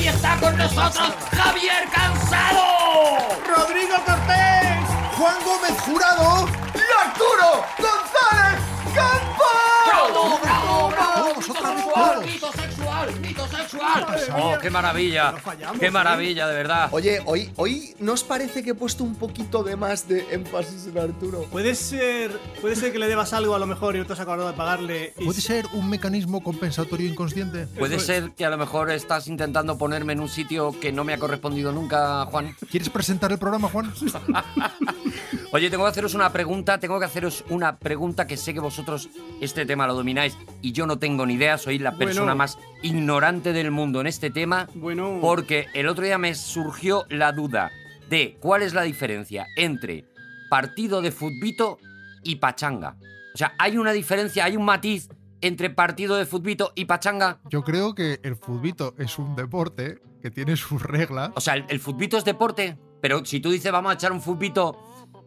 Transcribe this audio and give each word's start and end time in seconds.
hoy 0.00 0.08
está 0.08 0.36
con 0.40 0.56
nosotros 0.56 1.12
Javier 1.30 1.86
Cansado. 1.92 3.18
Rodrigo 3.46 3.96
Cortés, 4.06 4.78
Juan 5.18 5.36
Gómez 5.44 5.78
Jurado 5.84 6.48
y 6.74 7.06
Arturo 7.06 7.64
González 7.76 8.60
¡Bravo, 8.94 10.14
Campos. 10.14 10.40
bravo, 10.40 10.88
bravo! 10.90 11.19
Sexual, 11.54 12.24
mito 12.26 12.52
sexual, 12.52 13.20
mito 13.20 13.46
sexual. 13.48 14.06
Oh, 14.36 14.54
qué 14.60 14.70
maravilla. 14.70 15.34
Qué 15.78 15.86
¿eh? 15.86 15.90
maravilla, 15.90 16.46
de 16.46 16.54
verdad. 16.54 16.88
Oye, 16.92 17.20
hoy, 17.24 17.50
hoy 17.56 17.94
¿no 17.98 18.12
os 18.12 18.22
parece 18.24 18.62
que 18.62 18.70
he 18.70 18.74
puesto 18.74 19.04
un 19.04 19.14
poquito 19.14 19.62
de 19.62 19.76
más 19.76 20.08
de 20.08 20.26
énfasis 20.32 20.86
en 20.86 20.98
Arturo? 20.98 21.42
Puede 21.50 21.74
ser, 21.74 22.30
puede 22.60 22.76
ser 22.76 22.92
que 22.92 22.98
le 22.98 23.08
debas 23.08 23.32
algo 23.32 23.54
a 23.54 23.58
lo 23.58 23.66
mejor 23.66 23.96
y 23.96 23.98
no 23.98 24.06
te 24.06 24.12
has 24.12 24.20
acordado 24.20 24.48
de 24.50 24.56
pagarle. 24.56 25.14
y- 25.18 25.24
¿Puede 25.24 25.40
ser 25.40 25.66
un 25.72 25.88
mecanismo 25.88 26.42
compensatorio 26.42 27.08
inconsciente? 27.08 27.66
Puede 27.66 27.98
ser 28.00 28.32
que 28.32 28.44
a 28.44 28.50
lo 28.50 28.58
mejor 28.58 28.90
estás 28.90 29.28
intentando 29.28 29.78
ponerme 29.78 30.12
en 30.12 30.20
un 30.20 30.28
sitio 30.28 30.78
que 30.80 30.92
no 30.92 31.04
me 31.04 31.12
ha 31.14 31.18
correspondido 31.18 31.72
nunca, 31.72 32.24
Juan. 32.26 32.54
¿Quieres 32.70 32.90
presentar 32.90 33.32
el 33.32 33.38
programa, 33.38 33.68
Juan? 33.68 33.92
Oye, 35.52 35.68
tengo 35.68 35.82
que 35.84 35.90
haceros 35.90 36.14
una 36.14 36.32
pregunta, 36.32 36.78
tengo 36.78 36.98
que 37.00 37.06
haceros 37.06 37.44
una 37.50 37.76
pregunta 37.76 38.26
que 38.26 38.36
sé 38.36 38.54
que 38.54 38.60
vosotros 38.60 39.08
este 39.40 39.66
tema 39.66 39.86
lo 39.86 39.94
domináis 39.94 40.36
y 40.62 40.70
yo 40.72 40.86
no 40.86 40.98
tengo 40.98 41.26
ni 41.26 41.36
idea, 41.40 41.58
soy 41.58 41.78
la 41.78 41.92
persona 41.96 42.32
Bueno. 42.32 42.36
más 42.36 42.58
ignorante 42.82 43.52
del 43.52 43.70
mundo 43.70 44.00
en 44.00 44.06
este 44.06 44.30
tema. 44.30 44.68
Bueno. 44.74 45.18
Porque 45.20 45.66
el 45.74 45.88
otro 45.88 46.04
día 46.04 46.18
me 46.18 46.34
surgió 46.34 47.04
la 47.08 47.32
duda 47.32 47.70
de 48.08 48.36
cuál 48.40 48.62
es 48.62 48.74
la 48.74 48.82
diferencia 48.82 49.46
entre 49.56 50.04
partido 50.50 51.00
de 51.00 51.10
futbito 51.12 51.78
y 52.22 52.36
pachanga. 52.36 52.96
O 53.34 53.38
sea, 53.38 53.54
¿hay 53.58 53.78
una 53.78 53.92
diferencia, 53.92 54.44
hay 54.44 54.56
un 54.56 54.64
matiz 54.64 55.08
entre 55.40 55.70
partido 55.70 56.16
de 56.16 56.26
futbito 56.26 56.72
y 56.74 56.84
pachanga? 56.84 57.38
Yo 57.48 57.62
creo 57.62 57.94
que 57.94 58.20
el 58.22 58.36
futbito 58.36 58.94
es 58.98 59.18
un 59.18 59.34
deporte 59.36 59.98
que 60.20 60.30
tiene 60.30 60.56
sus 60.56 60.82
reglas. 60.82 61.30
O 61.34 61.40
sea, 61.40 61.54
el, 61.54 61.64
el 61.68 61.80
futbito 61.80 62.18
es 62.18 62.24
deporte, 62.24 62.76
pero 63.00 63.24
si 63.24 63.40
tú 63.40 63.50
dices 63.50 63.72
vamos 63.72 63.92
a 63.92 63.94
echar 63.94 64.12
un 64.12 64.20
futbito, 64.20 64.76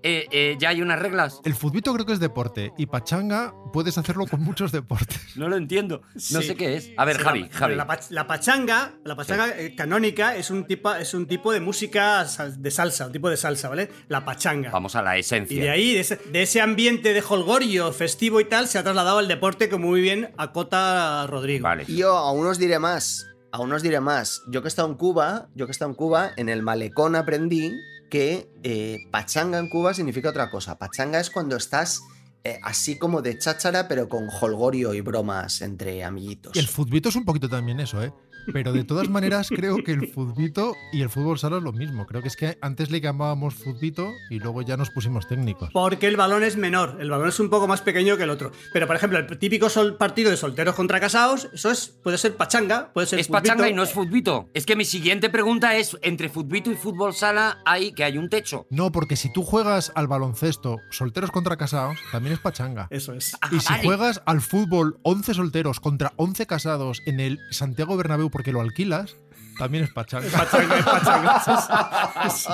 eh, 0.04 0.28
eh, 0.32 0.56
ya 0.60 0.70
hay 0.70 0.82
unas 0.82 1.00
reglas. 1.00 1.40
El 1.46 1.56
futbito 1.56 1.94
creo 1.94 2.06
que 2.06 2.14
es 2.14 2.20
deporte 2.20 2.74
y 2.78 2.86
pachanga 2.86 3.54
puedes 3.72 3.98
hacerlo 3.98 4.26
con 4.28 4.42
muchos 4.44 4.72
deportes. 4.72 5.20
No 5.36 5.48
lo 5.50 5.56
entiendo. 5.56 6.02
No 6.14 6.20
Sí. 6.20 6.44
sé 6.44 6.56
qué 6.56 6.76
es. 6.76 6.92
A 6.98 7.06
ver, 7.06 7.18
Sí, 7.18 7.24
Javi, 7.24 7.42
la, 7.44 7.50
Javi. 7.52 7.76
La, 7.76 7.88
pach- 7.88 8.10
la 8.12 8.28
pachanga, 8.28 8.94
la 9.04 9.16
pachanga 9.16 9.50
eh, 9.58 9.76
canónica 9.76 10.36
es 10.36 10.52
un 10.52 10.66
tipo, 10.66 10.94
es 10.94 11.14
un 11.14 11.26
tipo 11.28 11.52
de 11.54 11.60
música 11.62 12.26
de 12.58 12.70
salsa, 12.72 13.08
un 13.08 13.12
tipo 13.14 13.30
de 13.30 13.38
salsa, 13.38 13.70
¿vale? 13.70 13.90
La 14.10 14.24
pachanga. 14.26 14.70
Vamos 14.72 14.96
a 14.96 15.02
la 15.02 15.18
esencia. 15.18 15.56
Y 15.58 15.60
de 15.62 15.70
ahí, 15.70 15.94
de 15.94 16.02
ese, 16.02 16.18
de 16.18 16.42
ese 16.44 16.62
ambiente 16.62 17.14
de 17.14 17.24
holgorio, 17.28 17.92
festivo 17.94 18.40
y 18.42 18.46
tal, 18.46 18.68
se 18.68 18.78
ha 18.78 18.84
trasladado 18.84 19.20
al 19.20 19.28
deporte 19.28 19.70
que 19.70 19.78
muy 19.78 20.02
bien 20.02 20.32
acota 20.38 21.26
Rodrigo. 21.28 21.64
Vale. 21.64 21.86
Y 21.88 21.98
yo 21.98 22.16
aún 22.18 22.46
os 22.46 22.58
diré 22.58 22.80
más. 22.80 23.26
Aún 23.52 23.72
os 23.72 23.84
diré 23.84 24.00
más. 24.00 24.42
Yo 24.48 24.62
que 24.62 24.68
he 24.68 24.70
estado 24.70 24.88
en 24.88 24.96
Cuba, 24.96 25.48
yo 25.56 25.66
que 25.66 25.72
he 25.72 25.74
estado 25.74 25.92
en 25.92 25.96
Cuba, 25.96 26.32
en 26.38 26.50
el 26.50 26.64
malecón 26.64 27.16
aprendí 27.16 27.72
que 28.14 28.48
eh, 28.62 29.00
pachanga 29.10 29.58
en 29.58 29.70
Cuba 29.70 29.96
significa 29.96 30.30
otra 30.30 30.52
cosa. 30.52 30.78
Pachanga 30.78 31.20
es 31.20 31.32
cuando 31.32 31.56
estás 31.56 32.04
eh, 32.44 32.60
así 32.62 33.00
como 33.00 33.24
de 33.24 33.40
cháchara, 33.40 33.88
pero 33.88 34.08
con 34.08 34.28
holgorio 34.30 34.94
y 34.94 35.02
bromas 35.02 35.64
entre 35.64 36.04
amiguitos. 36.04 36.56
Y 36.56 36.60
el 36.60 36.68
futbito 36.68 37.10
es 37.10 37.16
un 37.16 37.26
poquito 37.26 37.50
también 37.50 37.80
eso, 37.80 38.04
¿eh? 38.04 38.14
Pero 38.52 38.74
de 38.74 38.84
todas 38.84 39.10
maneras 39.10 39.50
creo 39.50 39.78
que 39.84 39.92
el 39.92 40.08
futbito 40.08 40.76
y 40.92 41.02
el 41.02 41.10
fútbol 41.10 41.40
sala 41.40 41.58
es 41.58 41.64
lo 41.64 41.72
mismo. 41.72 42.06
Creo 42.06 42.22
que 42.22 42.28
es 42.28 42.36
que 42.36 42.58
antes 42.62 42.90
le 42.92 43.00
llamábamos 43.02 43.56
futbito 43.56 44.12
y 44.30 44.40
luego 44.40 44.62
ya 44.62 44.78
nos 44.78 44.90
pusimos 44.90 45.28
técnicos. 45.28 45.70
Porque 45.74 46.08
el 46.08 46.18
balón 46.18 46.44
es 46.44 46.58
menor, 46.58 46.98
el 47.00 47.10
balón 47.10 47.30
es 47.30 47.40
un 47.40 47.50
poco 47.50 47.68
más 47.68 47.82
pequeño 47.82 48.18
que 48.18 48.24
el 48.24 48.30
otro. 48.30 48.52
Pero, 48.74 48.88
por 48.88 48.96
ejemplo, 48.96 49.20
el 49.20 49.38
típico 49.38 49.70
sol- 49.70 49.98
partido 49.98 50.32
de 50.32 50.38
solteros 50.38 50.76
contra 50.76 51.00
casados, 51.00 51.50
eso 51.54 51.72
es, 51.72 51.88
puede 52.04 52.18
ser 52.18 52.36
pachanga, 52.36 52.92
puede 52.94 53.08
ser 53.08 53.20
Es 53.20 53.28
futbito. 53.28 53.42
pachanga 53.44 53.70
y 53.70 53.74
no 53.74 53.84
es 53.84 53.92
futbito. 53.92 54.50
Es 54.54 54.66
que 54.66 54.76
mi 54.76 54.86
siguiente 54.86 55.30
pregunta 55.30 55.76
es, 55.78 55.98
entre 56.02 56.30
futbito 56.30 56.72
y 56.72 56.76
fútbol 56.76 57.14
sala 57.14 57.60
hay 57.66 57.94
que 57.94 58.04
hay 58.04 58.18
un 58.18 58.30
techo. 58.30 58.66
No, 58.70 58.92
porque 58.92 59.16
si 59.16 59.32
tú 59.32 59.44
juegas 59.44 59.92
al 59.96 60.08
baloncesto 60.08 60.80
solteros 60.92 61.32
contra 61.32 61.58
casados, 61.58 61.98
también 62.12 62.34
es 62.34 62.40
pachanga. 62.40 62.88
Eso 62.90 63.14
es. 63.14 63.36
Y 63.52 63.60
si 63.60 63.70
vale. 63.74 63.84
juegas 63.84 64.22
al 64.26 64.42
fútbol 64.42 64.98
11 65.04 65.34
solteros 65.34 65.80
contra 65.80 66.14
11 66.18 66.46
casados 66.48 67.02
en 67.06 67.20
el 67.20 67.40
Santiago 67.52 67.96
Bernabéu 67.98 68.30
porque 68.34 68.52
lo 68.52 68.60
alquilas, 68.62 69.16
también 69.60 69.84
es 69.84 69.92
pachanga. 69.94 70.28
Pachanga, 70.30 70.80
es 70.80 70.84
pachanga. 70.84 71.44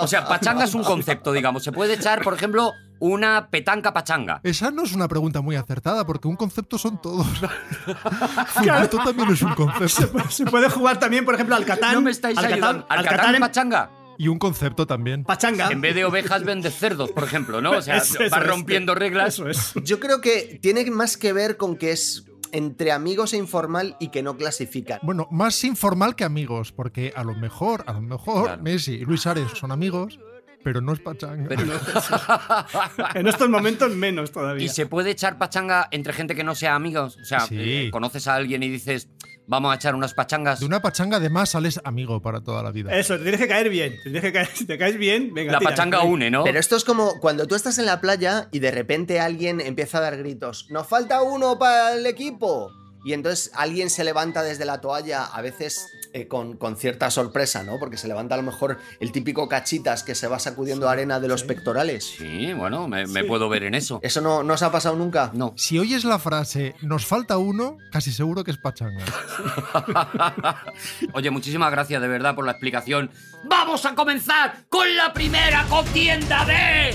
O 0.01 0.07
sea, 0.07 0.27
pachanga 0.27 0.65
es 0.65 0.73
un 0.75 0.83
concepto, 0.83 1.31
digamos. 1.31 1.63
Se 1.63 1.71
puede 1.71 1.93
echar, 1.93 2.21
por 2.21 2.33
ejemplo, 2.33 2.73
una 2.99 3.47
petanca 3.49 3.93
pachanga. 3.93 4.41
Esa 4.43 4.71
no 4.71 4.83
es 4.83 4.91
una 4.93 5.07
pregunta 5.07 5.39
muy 5.39 5.55
acertada 5.55 6.05
porque 6.05 6.27
un 6.27 6.35
concepto 6.35 6.77
son 6.77 7.01
todos. 7.01 7.25
Futbolito 8.47 8.97
también 8.97 9.29
es 9.29 9.41
un 9.41 9.55
concepto. 9.55 10.29
Se 10.29 10.45
puede 10.45 10.69
jugar 10.69 10.99
también, 10.99 11.23
por 11.23 11.35
ejemplo, 11.35 11.55
al 11.55 11.63
Catán. 11.65 11.93
No 11.93 12.01
me 12.01 12.11
estáis 12.11 12.37
al 12.37 12.45
ayudando. 12.45 12.81
Catán, 12.85 12.99
Al 12.99 13.05
catán 13.05 13.35
en 13.35 13.41
pachanga. 13.41 13.91
Y 14.17 14.27
un 14.27 14.37
concepto 14.37 14.85
también. 14.85 15.23
pachanga. 15.23 15.69
En 15.69 15.79
vez 15.79 15.95
de 15.95 16.03
ovejas 16.03 16.43
vende 16.43 16.69
cerdos, 16.71 17.11
por 17.11 17.23
ejemplo, 17.23 17.61
¿no? 17.61 17.71
O 17.71 17.81
sea, 17.81 17.95
Eso, 17.97 18.21
eso 18.21 18.35
va 18.35 18.41
es. 18.41 18.47
rompiendo 18.47 18.93
reglas. 18.93 19.35
Eso 19.35 19.47
es. 19.47 19.71
Yo 19.85 20.01
creo 20.01 20.19
que 20.19 20.59
tiene 20.61 20.91
más 20.91 21.15
que 21.15 21.31
ver 21.31 21.55
con 21.55 21.77
que 21.77 21.93
es 21.93 22.25
entre 22.51 22.91
amigos 22.91 23.33
e 23.33 23.37
informal 23.37 23.95
y 23.99 24.09
que 24.09 24.23
no 24.23 24.37
clasifican. 24.37 24.99
Bueno, 25.03 25.27
más 25.31 25.63
informal 25.63 26.15
que 26.15 26.23
amigos, 26.23 26.71
porque 26.71 27.13
a 27.15 27.23
lo 27.23 27.35
mejor, 27.35 27.83
a 27.87 27.93
lo 27.93 28.01
mejor 28.01 28.45
Claro. 28.45 28.61
Messi 28.63 28.93
y 28.93 29.05
Luis 29.05 29.25
Ares 29.27 29.51
son 29.55 29.71
amigos, 29.71 30.19
pero 30.63 30.81
no 30.81 30.91
es 30.93 30.99
pachanga. 30.99 31.47
Pero- 31.47 31.63
En 33.15 33.27
estos 33.27 33.49
momentos 33.49 33.95
menos 33.95 34.31
todavía. 34.31 34.65
Y 34.65 34.69
se 34.69 34.85
puede 34.85 35.11
echar 35.11 35.37
pachanga 35.37 35.87
entre 35.91 36.13
gente 36.13 36.35
que 36.35 36.43
no 36.43 36.55
sea 36.55 36.75
amigos. 36.75 37.17
O 37.21 37.25
sea, 37.25 37.41
Sí. 37.41 37.55
eh, 37.59 37.89
conoces 37.91 38.27
a 38.27 38.35
alguien 38.35 38.63
y 38.63 38.69
dices, 38.69 39.09
vamos 39.49 39.71
a 39.71 39.75
echar 39.75 39.95
unas 39.95 40.13
pachangas. 40.13 40.59
De 40.59 40.65
una 40.65 40.81
pachanga 40.81 41.17
además 41.17 41.49
sales 41.49 41.81
amigo 41.83 42.21
para 42.21 42.41
toda 42.41 42.63
la 42.63 42.71
vida. 42.71 42.95
Eso, 42.95 43.17
te 43.17 43.23
tienes 43.23 43.41
que 43.41 43.47
caer 43.47 43.69
bien. 43.69 43.95
Te 43.97 44.03
tienes 44.03 44.21
que 44.21 44.31
caer, 44.31 44.47
si 44.53 44.65
te 44.65 44.77
caes 44.77 44.97
bien, 44.97 45.33
venga. 45.33 45.51
La 45.51 45.59
tira. 45.59 45.71
pachanga 45.71 46.03
une, 46.03 46.29
¿no? 46.29 46.43
Pero 46.43 46.59
esto 46.59 46.75
es 46.75 46.85
como 46.85 47.19
cuando 47.19 47.47
tú 47.47 47.55
estás 47.55 47.79
en 47.79 47.87
la 47.87 47.99
playa 47.99 48.47
y 48.51 48.59
de 48.59 48.71
repente 48.71 49.19
alguien 49.19 49.59
empieza 49.59 49.97
a 49.97 50.01
dar 50.01 50.17
gritos. 50.17 50.67
¡Nos 50.69 50.87
falta 50.87 51.21
uno 51.23 51.57
para 51.57 51.95
el 51.95 52.05
equipo! 52.05 52.78
Y 53.03 53.13
entonces 53.13 53.51
alguien 53.55 53.89
se 53.89 54.03
levanta 54.03 54.43
desde 54.43 54.65
la 54.65 54.81
toalla, 54.81 55.25
a 55.25 55.41
veces 55.41 55.87
eh, 56.13 56.27
con, 56.27 56.57
con 56.57 56.75
cierta 56.75 57.09
sorpresa, 57.11 57.63
¿no? 57.63 57.79
Porque 57.79 57.97
se 57.97 58.07
levanta 58.07 58.35
a 58.35 58.37
lo 58.37 58.43
mejor 58.43 58.77
el 58.99 59.11
típico 59.11 59.47
cachitas 59.47 60.03
que 60.03 60.15
se 60.15 60.27
va 60.27 60.39
sacudiendo 60.39 60.89
arena 60.89 61.19
de 61.19 61.27
los 61.27 61.43
pectorales. 61.43 62.05
Sí, 62.17 62.53
bueno, 62.53 62.87
me, 62.87 63.07
me 63.07 63.23
puedo 63.23 63.47
ver 63.47 63.63
en 63.63 63.75
eso. 63.75 63.99
¿Eso 64.03 64.21
no, 64.21 64.43
no 64.43 64.53
os 64.55 64.63
ha 64.63 64.71
pasado 64.71 64.95
nunca? 64.95 65.31
No. 65.33 65.53
Si 65.55 65.79
oyes 65.79 66.03
la 66.03 66.19
frase 66.19 66.75
nos 66.81 67.05
falta 67.05 67.37
uno, 67.37 67.77
casi 67.91 68.11
seguro 68.11 68.43
que 68.43 68.51
es 68.51 68.57
pachanga. 68.57 69.05
Oye, 71.13 71.29
muchísimas 71.29 71.71
gracias 71.71 72.01
de 72.01 72.07
verdad 72.07 72.35
por 72.35 72.45
la 72.45 72.51
explicación. 72.51 73.11
¡Vamos 73.45 73.85
a 73.85 73.95
comenzar 73.95 74.65
con 74.69 74.95
la 74.95 75.13
primera 75.13 75.65
contienda 75.69 76.45
de. 76.45 76.93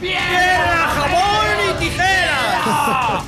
¡Piedra, 0.00 0.88
jabón 0.94 1.56
y 1.70 1.84
tijera! 1.84 3.22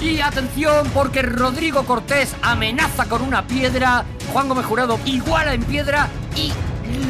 Y 0.00 0.20
atención, 0.20 0.88
porque 0.94 1.22
Rodrigo 1.22 1.84
Cortés 1.84 2.34
amenaza 2.42 3.06
con 3.06 3.22
una 3.22 3.46
piedra, 3.46 4.04
Juan 4.32 4.48
Gómez 4.48 4.66
Jurado 4.66 4.98
iguala 5.04 5.54
en 5.54 5.62
piedra 5.62 6.08
y 6.36 6.52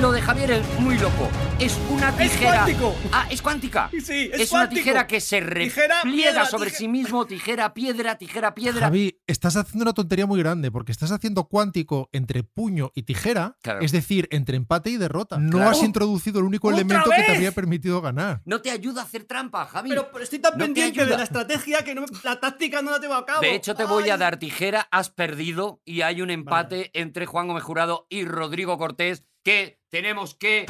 lo 0.00 0.12
de 0.12 0.20
Javier 0.22 0.50
es 0.52 0.80
muy 0.80 0.98
loco. 0.98 1.28
Es 1.58 1.78
una 1.90 2.08
¡Es 2.10 2.16
tijera. 2.32 2.64
cuántico! 2.64 2.94
Ah, 3.12 3.26
es 3.30 3.42
cuántica. 3.42 3.90
Sí, 3.92 4.30
es 4.32 4.40
es 4.40 4.52
una 4.52 4.68
tijera 4.68 5.06
que 5.06 5.20
se 5.20 5.40
Tijera, 5.40 6.02
repliega 6.02 6.02
piedra, 6.02 6.44
sobre 6.46 6.70
sí 6.70 6.88
mismo, 6.88 7.26
tijera, 7.26 7.74
piedra, 7.74 8.16
tijera, 8.16 8.54
piedra. 8.54 8.80
Javi, 8.80 9.20
estás 9.26 9.56
haciendo 9.56 9.82
una 9.84 9.92
tontería 9.92 10.26
muy 10.26 10.38
grande 10.40 10.70
porque 10.70 10.92
estás 10.92 11.10
haciendo 11.12 11.44
cuántico 11.44 12.08
entre 12.12 12.42
puño 12.42 12.90
y 12.94 13.02
tijera, 13.02 13.56
Claro. 13.62 13.80
es 13.80 13.92
decir, 13.92 14.26
entre 14.30 14.56
empate 14.56 14.90
y 14.90 14.96
derrota. 14.96 15.38
No 15.38 15.58
Claro. 15.58 15.70
has 15.70 15.82
introducido 15.82 16.38
el 16.40 16.46
único 16.46 16.68
¡Otra 16.68 16.80
elemento 16.80 17.10
que 17.10 17.16
te 17.16 17.22
vez! 17.22 17.30
habría 17.30 17.52
permitido 17.52 18.00
ganar. 18.00 18.42
No 18.44 18.60
te 18.62 18.70
ayuda 18.70 19.02
a 19.02 19.04
hacer 19.04 19.24
trampa, 19.24 19.66
Javi. 19.66 19.90
Pero, 19.90 20.10
pero 20.12 20.24
estoy 20.24 20.38
tan 20.38 20.52
No 20.58 20.64
pendiente 20.64 21.04
de 21.04 21.16
la 21.16 21.22
estrategia 21.24 21.84
que 21.84 21.94
no 21.94 22.02
me- 22.02 22.06
la 22.24 22.40
táctica 22.40 22.82
no 22.82 22.90
la 22.90 23.00
tengo 23.00 23.14
a 23.14 23.26
cabo. 23.26 23.40
De 23.42 23.54
hecho, 23.54 23.74
te 23.74 23.84
voy 23.84 24.08
a 24.10 24.16
dar 24.16 24.38
tijera, 24.38 24.88
has 24.90 25.10
perdido 25.10 25.80
y 25.84 26.02
hay 26.02 26.22
un 26.22 26.30
empate 26.30 26.90
entre 26.94 27.26
Juan 27.26 27.48
Gómez 27.48 27.62
Jurado 27.62 28.06
y 28.08 28.24
Rodrigo 28.24 28.78
Cortés 28.78 29.24
que 29.42 29.78
tenemos 29.88 30.34
que 30.34 30.66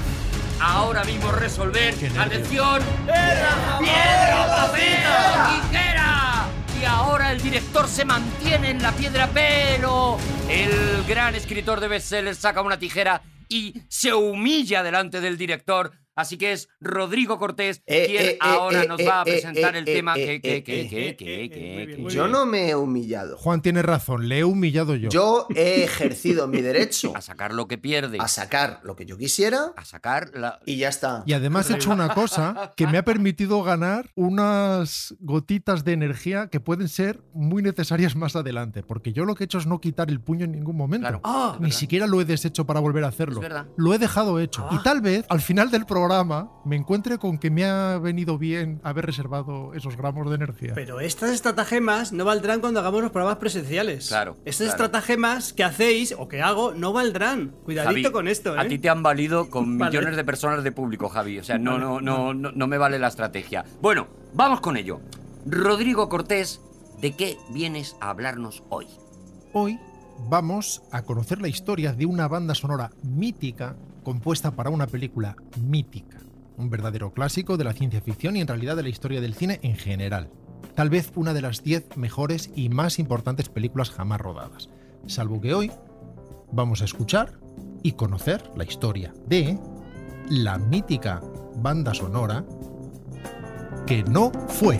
ahora 0.60 1.04
mismo 1.04 1.32
resolver. 1.32 1.94
¡Atención! 2.18 2.82
¡Piedra, 3.04 4.46
papel 4.46 5.02
o 5.06 5.68
tijera! 5.68 6.48
Y 6.80 6.84
ahora 6.84 7.32
el 7.32 7.42
director 7.42 7.88
se 7.88 8.04
mantiene 8.04 8.70
en 8.70 8.82
la 8.82 8.92
piedra, 8.92 9.28
pero 9.32 10.18
el 10.48 11.04
gran 11.06 11.34
escritor 11.34 11.80
de 11.80 11.88
bestsellers 11.88 12.38
saca 12.38 12.62
una 12.62 12.78
tijera 12.78 13.22
y 13.48 13.82
se 13.88 14.14
humilla 14.14 14.82
delante 14.82 15.20
del 15.20 15.36
director. 15.36 15.92
Así 16.16 16.36
que 16.36 16.52
es 16.52 16.68
Rodrigo 16.80 17.38
Cortés 17.38 17.82
Eh, 17.86 18.06
quien 18.06 18.22
eh, 18.22 18.30
eh, 18.30 18.38
ahora 18.40 18.82
eh, 18.82 18.88
nos 18.88 19.00
va 19.00 19.20
a 19.20 19.22
eh, 19.22 19.32
presentar 19.32 19.74
eh, 19.74 19.78
el 19.78 19.88
eh, 19.88 19.94
tema 19.94 20.14
eh, 20.16 20.26
que, 20.26 20.40
que, 20.40 20.56
eh, 20.56 20.62
que, 20.64 21.08
eh, 21.08 21.16
que, 21.16 21.44
eh, 21.44 21.96
eh, 21.98 22.04
Yo 22.08 22.28
no 22.28 22.44
me 22.46 22.68
he 22.68 22.74
humillado. 22.74 23.36
Juan 23.38 23.62
tiene 23.62 23.82
razón, 23.82 24.28
le 24.28 24.40
he 24.40 24.44
humillado 24.44 24.96
yo. 24.96 25.08
Yo 25.08 25.46
he 25.54 25.84
ejercido 25.84 26.48
mi 26.48 26.60
derecho 26.60 27.12
a 27.16 27.20
sacar 27.20 27.54
lo 27.54 27.68
que 27.68 27.78
pierde, 27.78 28.18
a 28.20 28.28
sacar 28.28 28.80
lo 28.82 28.96
que 28.96 29.06
yo 29.06 29.16
quisiera 29.16 29.72
a 29.76 29.84
sacar 29.84 30.30
la... 30.34 30.60
y 30.66 30.76
ya 30.76 30.88
está. 30.88 31.22
Y 31.26 31.32
además 31.32 31.70
he 31.70 31.74
hecho 31.74 31.90
una 31.90 32.12
cosa 32.12 32.72
que 32.76 32.86
me 32.86 32.98
ha 32.98 33.04
permitido 33.04 33.62
ganar 33.62 34.10
unas 34.14 35.14
gotitas 35.20 35.84
de 35.84 35.92
energía 35.92 36.48
que 36.48 36.60
pueden 36.60 36.88
ser 36.88 37.22
muy 37.32 37.62
necesarias 37.62 38.16
más 38.16 38.36
adelante, 38.36 38.82
porque 38.82 39.12
yo 39.12 39.24
lo 39.24 39.34
que 39.34 39.44
he 39.44 39.46
hecho 39.46 39.58
es 39.58 39.66
no 39.66 39.80
quitar 39.80 40.10
el 40.10 40.20
puño 40.20 40.44
en 40.44 40.52
ningún 40.52 40.76
momento. 40.76 41.04
Claro. 41.04 41.20
Ah, 41.24 41.56
Ni 41.60 41.72
siquiera 41.72 42.06
lo 42.06 42.20
he 42.20 42.24
deshecho 42.24 42.66
para 42.66 42.80
volver 42.80 43.04
a 43.04 43.08
hacerlo. 43.08 43.36
Es 43.36 43.40
verdad. 43.42 43.66
Lo 43.76 43.94
he 43.94 43.98
dejado 43.98 44.38
hecho. 44.40 44.66
Ah. 44.68 44.76
Y 44.78 44.82
tal 44.82 45.00
vez 45.00 45.24
al 45.28 45.40
final 45.40 45.70
del 45.70 45.86
programa 45.86 45.99
me 46.64 46.76
encuentre 46.76 47.18
con 47.18 47.38
que 47.38 47.50
me 47.50 47.64
ha 47.64 47.98
venido 47.98 48.38
bien 48.38 48.80
haber 48.82 49.06
reservado 49.06 49.74
esos 49.74 49.96
gramos 49.96 50.28
de 50.28 50.34
energía. 50.36 50.72
Pero 50.74 51.00
estas 51.00 51.30
estratagemas 51.30 52.12
no 52.12 52.24
valdrán 52.24 52.60
cuando 52.60 52.80
hagamos 52.80 53.02
los 53.02 53.10
programas 53.10 53.38
presenciales. 53.38 54.08
Claro, 54.08 54.36
Estas 54.44 54.68
claro. 54.68 54.70
estratagemas 54.84 55.52
que 55.52 55.64
hacéis 55.64 56.14
o 56.18 56.28
que 56.28 56.42
hago 56.42 56.72
no 56.74 56.92
valdrán. 56.92 57.54
Cuidadito 57.64 58.02
Javi, 58.02 58.12
con 58.12 58.28
esto, 58.28 58.54
¿eh? 58.54 58.60
A 58.60 58.68
ti 58.68 58.78
te 58.78 58.88
han 58.88 59.02
valido 59.02 59.50
con 59.50 59.78
Vale. 59.78 59.90
millones 59.90 60.16
de 60.16 60.24
personas 60.24 60.64
de 60.64 60.72
público, 60.72 61.08
Javi. 61.08 61.38
O 61.38 61.44
sea, 61.44 61.58
no, 61.58 61.72
Vale, 61.72 61.84
no, 61.84 62.00
no, 62.00 62.34
no, 62.34 62.52
no 62.52 62.66
me 62.66 62.78
vale 62.78 62.98
la 62.98 63.08
estrategia. 63.08 63.64
Bueno, 63.80 64.06
vamos 64.34 64.60
con 64.60 64.76
ello. 64.76 65.00
Rodrigo 65.46 66.08
Cortés, 66.08 66.60
¿de 67.00 67.12
qué 67.16 67.38
vienes 67.52 67.96
a 68.00 68.10
hablarnos 68.10 68.62
hoy? 68.68 68.86
Hoy 69.52 69.78
vamos 70.28 70.82
a 70.92 71.02
conocer 71.02 71.40
la 71.40 71.48
historia 71.48 71.92
de 71.92 72.06
una 72.06 72.28
banda 72.28 72.54
sonora 72.54 72.90
mítica 73.02 73.76
compuesta 74.02 74.52
para 74.52 74.70
una 74.70 74.86
película 74.86 75.36
mítica. 75.60 76.18
Un 76.56 76.70
verdadero 76.70 77.12
clásico 77.12 77.56
de 77.56 77.64
la 77.64 77.72
ciencia 77.72 78.00
ficción 78.00 78.36
y 78.36 78.40
en 78.40 78.48
realidad 78.48 78.76
de 78.76 78.82
la 78.82 78.88
historia 78.88 79.20
del 79.20 79.34
cine 79.34 79.60
en 79.62 79.76
general. 79.76 80.30
Tal 80.74 80.90
vez 80.90 81.12
una 81.14 81.34
de 81.34 81.42
las 81.42 81.62
10 81.62 81.96
mejores 81.96 82.50
y 82.54 82.68
más 82.68 82.98
importantes 82.98 83.48
películas 83.48 83.90
jamás 83.90 84.20
rodadas. 84.20 84.68
Salvo 85.06 85.40
que 85.40 85.54
hoy 85.54 85.70
vamos 86.52 86.82
a 86.82 86.84
escuchar 86.84 87.38
y 87.82 87.92
conocer 87.92 88.42
la 88.56 88.64
historia 88.64 89.14
de 89.26 89.58
la 90.28 90.58
mítica 90.58 91.20
banda 91.56 91.94
sonora 91.94 92.44
que 93.86 94.02
no 94.04 94.30
fue. 94.48 94.78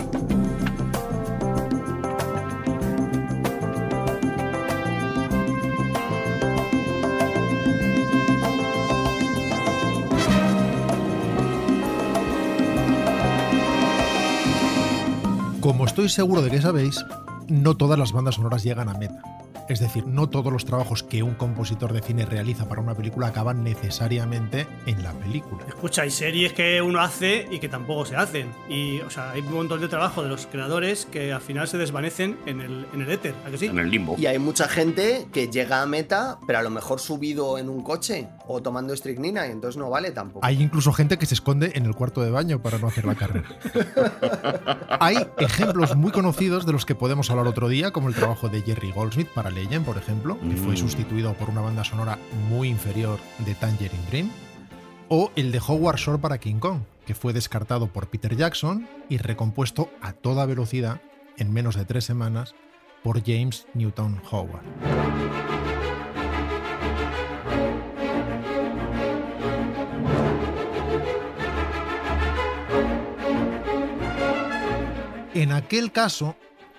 Como 15.71 15.85
estoy 15.85 16.09
seguro 16.09 16.41
de 16.41 16.51
que 16.51 16.61
sabéis, 16.61 17.05
no 17.47 17.77
todas 17.77 17.97
las 17.97 18.11
bandas 18.11 18.35
sonoras 18.35 18.61
llegan 18.61 18.89
a 18.89 18.93
meta. 18.93 19.23
Es 19.69 19.79
decir, 19.79 20.05
no 20.05 20.27
todos 20.27 20.51
los 20.51 20.65
trabajos 20.65 21.01
que 21.01 21.23
un 21.23 21.33
compositor 21.35 21.93
de 21.93 22.01
cine 22.01 22.25
realiza 22.25 22.67
para 22.67 22.81
una 22.81 22.93
película 22.93 23.27
acaban 23.27 23.63
necesariamente 23.63 24.67
en 24.85 25.01
la 25.01 25.13
película. 25.13 25.63
Escucha, 25.65 26.01
hay 26.01 26.11
series 26.11 26.51
que 26.51 26.81
uno 26.81 26.99
hace 26.99 27.47
y 27.49 27.59
que 27.59 27.69
tampoco 27.69 28.05
se 28.05 28.17
hacen. 28.17 28.51
Y, 28.67 28.99
o 28.99 29.09
sea, 29.09 29.31
hay 29.31 29.39
un 29.39 29.53
montón 29.53 29.79
de 29.79 29.87
trabajo 29.87 30.21
de 30.21 30.27
los 30.27 30.45
creadores 30.45 31.05
que 31.05 31.31
al 31.31 31.39
final 31.39 31.69
se 31.69 31.77
desvanecen 31.77 32.37
en 32.45 32.59
el, 32.59 32.85
en 32.93 33.01
el 33.03 33.09
éter, 33.09 33.33
¿a 33.45 33.49
que 33.49 33.57
sí? 33.57 33.67
En 33.67 33.79
el 33.79 33.89
limbo. 33.89 34.15
Y 34.17 34.25
hay 34.25 34.39
mucha 34.39 34.67
gente 34.67 35.27
que 35.31 35.47
llega 35.47 35.81
a 35.81 35.85
meta, 35.85 36.37
pero 36.45 36.59
a 36.59 36.63
lo 36.63 36.69
mejor 36.69 36.99
subido 36.99 37.57
en 37.57 37.69
un 37.69 37.81
coche 37.81 38.27
o 38.51 38.61
tomando 38.61 38.93
estricnina 38.93 39.47
y 39.47 39.51
entonces 39.51 39.77
no 39.77 39.89
vale 39.89 40.11
tampoco. 40.11 40.45
Hay 40.45 40.61
incluso 40.61 40.91
gente 40.93 41.17
que 41.17 41.25
se 41.25 41.33
esconde 41.33 41.71
en 41.75 41.85
el 41.85 41.95
cuarto 41.95 42.21
de 42.21 42.31
baño 42.31 42.61
para 42.61 42.77
no 42.77 42.87
hacer 42.87 43.05
la 43.05 43.15
carrera. 43.15 43.47
Hay 44.99 45.17
ejemplos 45.37 45.95
muy 45.95 46.11
conocidos 46.11 46.65
de 46.65 46.73
los 46.73 46.85
que 46.85 46.95
podemos 46.95 47.29
hablar 47.31 47.47
otro 47.47 47.67
día, 47.69 47.91
como 47.91 48.09
el 48.09 48.15
trabajo 48.15 48.49
de 48.49 48.61
Jerry 48.61 48.91
Goldsmith 48.91 49.29
para 49.29 49.49
Legend, 49.49 49.85
por 49.85 49.97
ejemplo, 49.97 50.37
que 50.39 50.55
fue 50.57 50.73
Mm. 50.73 50.77
sustituido 50.77 51.33
por 51.33 51.49
una 51.49 51.61
banda 51.61 51.83
sonora 51.83 52.17
muy 52.49 52.69
inferior 52.69 53.19
de 53.39 53.55
Tangerine 53.55 54.05
Dream, 54.09 54.31
o 55.09 55.31
el 55.35 55.51
de 55.51 55.59
Howard 55.65 55.97
Shore 55.97 56.19
para 56.19 56.37
King 56.39 56.59
Kong, 56.59 56.79
que 57.05 57.15
fue 57.15 57.33
descartado 57.33 57.87
por 57.87 58.07
Peter 58.07 58.35
Jackson 58.35 58.87
y 59.09 59.17
recompuesto 59.17 59.89
a 60.01 60.13
toda 60.13 60.45
velocidad 60.45 61.01
en 61.37 61.51
menos 61.51 61.75
de 61.75 61.85
tres 61.85 62.05
semanas 62.05 62.55
por 63.03 63.21
James 63.25 63.67
Newton 63.73 64.21
Howard. 64.31 64.61
En 75.41 75.51
aquel 75.51 75.91
caso, 75.91 76.35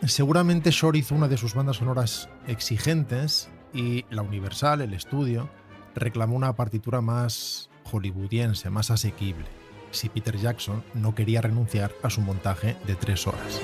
seguramente 0.06 0.70
Shore 0.70 0.96
hizo 0.96 1.16
una 1.16 1.26
de 1.26 1.36
sus 1.36 1.52
bandas 1.52 1.78
sonoras 1.78 2.28
exigentes 2.46 3.50
y 3.74 4.04
la 4.08 4.22
Universal, 4.22 4.82
el 4.82 4.94
estudio, 4.94 5.50
reclamó 5.96 6.36
una 6.36 6.54
partitura 6.54 7.00
más 7.00 7.70
hollywoodiense, 7.82 8.70
más 8.70 8.92
asequible, 8.92 9.46
si 9.90 10.08
Peter 10.08 10.36
Jackson 10.36 10.84
no 10.94 11.12
quería 11.12 11.40
renunciar 11.40 11.90
a 12.04 12.10
su 12.10 12.20
montaje 12.20 12.76
de 12.86 12.94
tres 12.94 13.26
horas. 13.26 13.60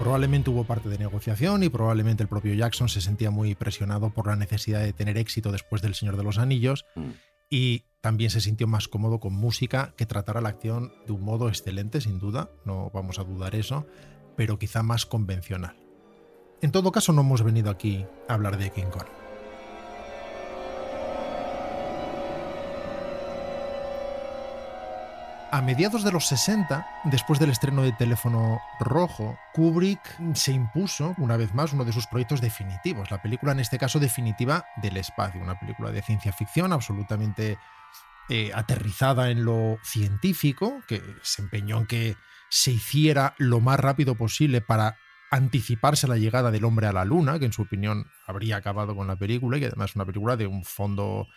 Probablemente 0.00 0.48
hubo 0.48 0.64
parte 0.64 0.88
de 0.88 0.96
negociación 0.96 1.62
y 1.62 1.68
probablemente 1.68 2.22
el 2.22 2.28
propio 2.30 2.54
Jackson 2.54 2.88
se 2.88 3.02
sentía 3.02 3.30
muy 3.30 3.54
presionado 3.54 4.08
por 4.08 4.28
la 4.28 4.36
necesidad 4.36 4.80
de 4.80 4.94
tener 4.94 5.18
éxito 5.18 5.52
después 5.52 5.82
del 5.82 5.94
Señor 5.94 6.16
de 6.16 6.24
los 6.24 6.38
Anillos 6.38 6.86
Mm. 6.94 7.10
y 7.50 7.84
también 8.06 8.30
se 8.30 8.40
sintió 8.40 8.68
más 8.68 8.86
cómodo 8.86 9.18
con 9.18 9.32
música 9.32 9.92
que 9.96 10.06
tratara 10.06 10.40
la 10.40 10.50
acción 10.50 10.92
de 11.08 11.12
un 11.12 11.24
modo 11.24 11.48
excelente, 11.48 12.00
sin 12.00 12.20
duda, 12.20 12.50
no 12.64 12.88
vamos 12.94 13.18
a 13.18 13.24
dudar 13.24 13.56
eso, 13.56 13.84
pero 14.36 14.60
quizá 14.60 14.84
más 14.84 15.06
convencional. 15.06 15.74
En 16.62 16.70
todo 16.70 16.92
caso, 16.92 17.12
no 17.12 17.22
hemos 17.22 17.42
venido 17.42 17.68
aquí 17.68 18.06
a 18.28 18.34
hablar 18.34 18.58
de 18.58 18.70
King 18.70 18.92
Kong. 18.92 19.08
A 25.50 25.62
mediados 25.62 26.04
de 26.04 26.12
los 26.12 26.26
60, 26.26 26.86
después 27.06 27.40
del 27.40 27.50
estreno 27.50 27.82
de 27.82 27.90
Teléfono 27.90 28.60
Rojo, 28.78 29.36
Kubrick 29.52 30.00
se 30.34 30.52
impuso, 30.52 31.16
una 31.18 31.36
vez 31.36 31.54
más, 31.54 31.72
uno 31.72 31.84
de 31.84 31.92
sus 31.92 32.06
proyectos 32.06 32.40
definitivos, 32.40 33.10
la 33.10 33.20
película 33.20 33.50
en 33.50 33.58
este 33.58 33.78
caso 33.78 33.98
definitiva 33.98 34.64
del 34.76 34.96
espacio, 34.96 35.42
una 35.42 35.58
película 35.58 35.90
de 35.90 36.02
ciencia 36.02 36.32
ficción 36.32 36.72
absolutamente 36.72 37.58
eh, 38.28 38.50
aterrizada 38.54 39.30
en 39.30 39.44
lo 39.44 39.78
científico, 39.82 40.82
que 40.88 41.02
se 41.22 41.42
empeñó 41.42 41.78
en 41.78 41.86
que 41.86 42.16
se 42.48 42.72
hiciera 42.72 43.34
lo 43.38 43.60
más 43.60 43.78
rápido 43.78 44.14
posible 44.14 44.60
para 44.60 44.96
anticiparse 45.30 46.08
la 46.08 46.16
llegada 46.16 46.50
del 46.50 46.64
hombre 46.64 46.86
a 46.86 46.92
la 46.92 47.04
luna, 47.04 47.38
que 47.38 47.46
en 47.46 47.52
su 47.52 47.62
opinión 47.62 48.06
habría 48.26 48.56
acabado 48.56 48.94
con 48.94 49.06
la 49.06 49.16
película, 49.16 49.56
y 49.56 49.60
que 49.60 49.66
además 49.66 49.90
es 49.90 49.96
una 49.96 50.06
película 50.06 50.36
de 50.36 50.46
un 50.46 50.64
fondo 50.64 51.28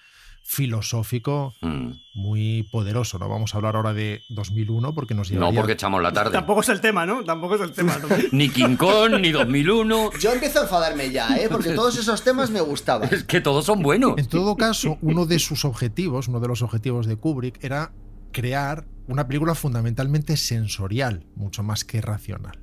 filosófico 0.50 1.54
Mm. 1.62 1.92
muy 2.16 2.64
poderoso. 2.72 3.20
No 3.20 3.30
vamos 3.30 3.54
a 3.54 3.58
hablar 3.58 3.76
ahora 3.76 3.94
de 3.94 4.24
2001 4.30 4.94
porque 4.94 5.14
nos 5.14 5.30
No, 5.32 5.36
llevaría... 5.40 5.60
porque 5.62 5.74
echamos 5.74 6.02
la 6.02 6.12
tarde. 6.12 6.32
Tampoco 6.32 6.62
es 6.62 6.70
el 6.70 6.82
tema, 6.82 7.06
¿no? 7.06 7.24
Tampoco 7.24 7.56
es 7.56 7.62
el 7.62 7.72
tema. 7.72 7.98
Ni 8.32 8.50
King 8.50 8.76
Kong, 8.76 9.20
ni 9.22 9.32
2001. 9.32 10.12
Yo 10.20 10.34
empiezo 10.34 10.60
a 10.60 10.64
enfadarme 10.64 11.12
ya, 11.12 11.38
¿eh? 11.38 11.48
porque 11.50 11.72
todos 11.72 11.98
esos 11.98 12.24
temas 12.24 12.50
me 12.50 12.62
gustaban. 12.62 13.10
Es 13.14 13.24
que 13.24 13.42
todos 13.42 13.66
son 13.66 13.82
buenos. 13.82 14.14
En 14.18 14.28
todo 14.28 14.56
caso, 14.58 14.98
uno 15.02 15.26
de 15.26 15.40
sus 15.40 15.66
objetivos, 15.66 16.28
uno 16.28 16.40
de 16.40 16.48
los 16.48 16.62
objetivos 16.62 17.06
de 17.06 17.16
Kubrick 17.16 17.64
era 17.64 17.92
crear 18.32 18.86
una 19.08 19.28
película 19.28 19.56
fundamentalmente 19.56 20.36
sensorial, 20.38 21.26
mucho 21.36 21.64
más 21.64 21.84
que 21.84 22.02
racional. 22.02 22.60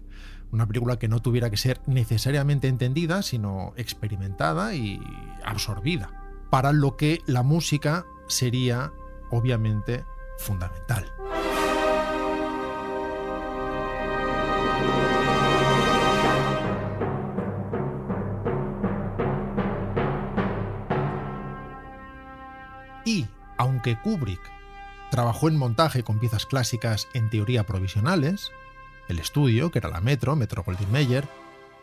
Una 0.52 0.66
película 0.66 0.98
que 0.98 1.08
no 1.08 1.20
tuviera 1.20 1.50
que 1.50 1.56
ser 1.56 1.80
necesariamente 1.86 2.68
entendida, 2.68 3.22
sino 3.22 3.72
experimentada 3.76 4.74
y 4.74 5.00
absorbida, 5.44 6.10
para 6.50 6.72
lo 6.72 6.96
que 6.96 7.22
la 7.26 7.42
música 7.42 8.06
sería, 8.28 8.92
obviamente, 9.30 10.04
fundamental. 10.38 11.12
Y, 23.04 23.26
aunque 23.56 23.96
Kubrick 24.00 24.40
trabajó 25.10 25.48
en 25.48 25.56
montaje 25.56 26.02
con 26.02 26.18
piezas 26.18 26.44
clásicas 26.44 27.08
en 27.14 27.30
teoría 27.30 27.64
provisionales, 27.64 28.50
el 29.08 29.20
estudio, 29.20 29.70
que 29.70 29.78
era 29.78 29.88
la 29.88 30.00
Metro, 30.00 30.34
Metro 30.34 30.64
Goldwyn 30.64 30.90
Mayer, 30.90 31.28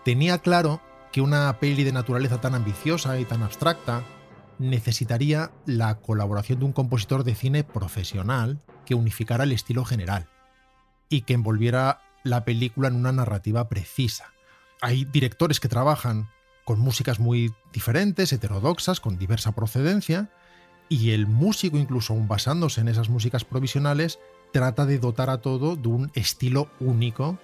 tenía 0.03 0.39
claro 0.39 0.81
que 1.13 1.21
una 1.21 1.59
peli 1.59 1.83
de 1.83 1.93
naturaleza 1.93 2.41
tan 2.41 2.55
ambiciosa 2.55 3.17
y 3.19 3.25
tan 3.25 3.43
abstracta 3.43 4.03
necesitaría 4.69 5.51
la 5.65 5.99
colaboración 5.99 6.59
de 6.59 6.65
un 6.65 6.73
compositor 6.73 7.23
de 7.23 7.35
cine 7.35 7.63
profesional 7.63 8.59
que 8.85 8.95
unificara 8.95 9.43
el 9.43 9.51
estilo 9.51 9.85
general 9.85 10.27
y 11.09 11.21
que 11.21 11.33
envolviera 11.33 12.01
la 12.23 12.45
película 12.45 12.87
en 12.87 12.95
una 12.95 13.11
narrativa 13.11 13.69
precisa. 13.69 14.33
Hay 14.81 15.05
directores 15.05 15.59
que 15.59 15.69
trabajan 15.69 16.29
con 16.65 16.79
músicas 16.79 17.19
muy 17.19 17.53
diferentes, 17.73 18.31
heterodoxas, 18.31 18.99
con 18.99 19.17
diversa 19.17 19.51
procedencia, 19.51 20.29
y 20.89 21.11
el 21.11 21.27
músico, 21.27 21.77
incluso 21.77 22.13
aún 22.13 22.27
basándose 22.27 22.81
en 22.81 22.87
esas 22.87 23.09
músicas 23.09 23.45
provisionales, 23.45 24.19
trata 24.51 24.85
de 24.85 24.99
dotar 24.99 25.29
a 25.29 25.39
todo 25.39 25.75
de 25.75 25.87
un 25.87 26.11
estilo 26.13 26.69
único 26.79 27.37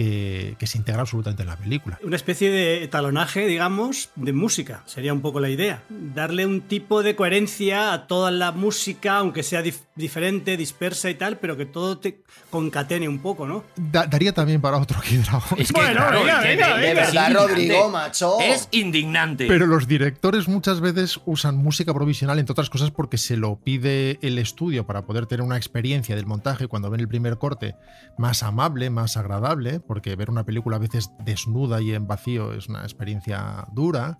que, 0.00 0.66
se 0.66 0.78
integra 0.78 1.02
absolutamente 1.02 1.42
en 1.42 1.48
la 1.48 1.56
película. 1.56 1.98
Una 2.02 2.16
especie 2.16 2.50
de 2.50 2.88
talonaje, 2.88 3.46
digamos, 3.46 4.08
de 4.16 4.32
música, 4.32 4.82
sería 4.86 5.12
un 5.12 5.20
poco 5.20 5.40
la 5.40 5.50
idea. 5.50 5.82
Darle 5.90 6.46
un 6.46 6.62
tipo 6.62 7.02
de 7.02 7.14
coherencia 7.14 7.92
a 7.92 8.06
toda 8.06 8.30
la 8.30 8.52
música, 8.52 9.18
aunque 9.18 9.42
sea 9.42 9.62
diferente, 10.00 10.56
dispersa 10.56 11.08
y 11.10 11.14
tal, 11.14 11.38
pero 11.38 11.56
que 11.56 11.66
todo 11.66 11.98
te 11.98 12.22
concatene 12.50 13.08
un 13.08 13.20
poco, 13.20 13.46
¿no? 13.46 13.62
Da 13.76 14.06
daría 14.06 14.32
también 14.32 14.60
para 14.60 14.78
otro 14.78 15.00
Kid 15.00 15.20
Dragon. 15.20 15.58
Es 15.60 15.68
que, 15.72 15.80
Bueno, 15.80 15.94
claro, 15.96 16.20
venga, 16.24 16.76
de- 16.78 16.94
verdad. 16.94 17.32
Rodrigo, 17.32 17.88
macho. 17.90 18.40
Es 18.40 18.68
indignante. 18.72 19.46
Pero 19.46 19.66
los 19.66 19.86
directores 19.86 20.48
muchas 20.48 20.80
veces 20.80 21.20
usan 21.26 21.56
música 21.56 21.94
provisional, 21.94 22.38
entre 22.38 22.52
otras 22.52 22.70
cosas, 22.70 22.90
porque 22.90 23.18
se 23.18 23.36
lo 23.36 23.56
pide 23.60 24.18
el 24.22 24.38
estudio 24.38 24.86
para 24.86 25.02
poder 25.06 25.26
tener 25.26 25.44
una 25.44 25.56
experiencia 25.56 26.16
del 26.16 26.26
montaje 26.26 26.66
cuando 26.66 26.90
ven 26.90 27.00
el 27.00 27.08
primer 27.08 27.38
corte 27.38 27.74
más 28.18 28.42
amable, 28.42 28.90
más 28.90 29.16
agradable, 29.16 29.80
porque 29.80 30.16
ver 30.16 30.30
una 30.30 30.44
película 30.44 30.76
a 30.76 30.80
veces 30.80 31.10
desnuda 31.24 31.80
y 31.80 31.92
en 31.92 32.06
vacío 32.06 32.52
es 32.52 32.68
una 32.68 32.82
experiencia 32.82 33.66
dura. 33.72 34.18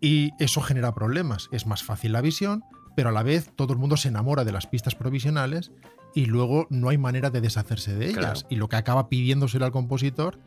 Y 0.00 0.30
eso 0.38 0.60
genera 0.60 0.94
problemas. 0.94 1.48
Es 1.50 1.66
más 1.66 1.82
fácil 1.82 2.12
la 2.12 2.20
visión, 2.20 2.62
pero 2.98 3.10
a 3.10 3.12
la 3.12 3.22
vez 3.22 3.52
todo 3.54 3.72
el 3.74 3.78
mundo 3.78 3.96
se 3.96 4.08
enamora 4.08 4.42
de 4.44 4.50
las 4.50 4.66
pistas 4.66 4.96
provisionales 4.96 5.70
y 6.16 6.26
luego 6.26 6.66
no 6.68 6.88
hay 6.88 6.98
manera 6.98 7.30
de 7.30 7.40
deshacerse 7.40 7.94
de 7.94 8.06
ellas. 8.06 8.16
Claro. 8.40 8.40
Y 8.50 8.56
lo 8.56 8.68
que 8.68 8.74
acaba 8.74 9.08
pidiéndosele 9.08 9.64
al 9.64 9.70
compositor 9.70 10.40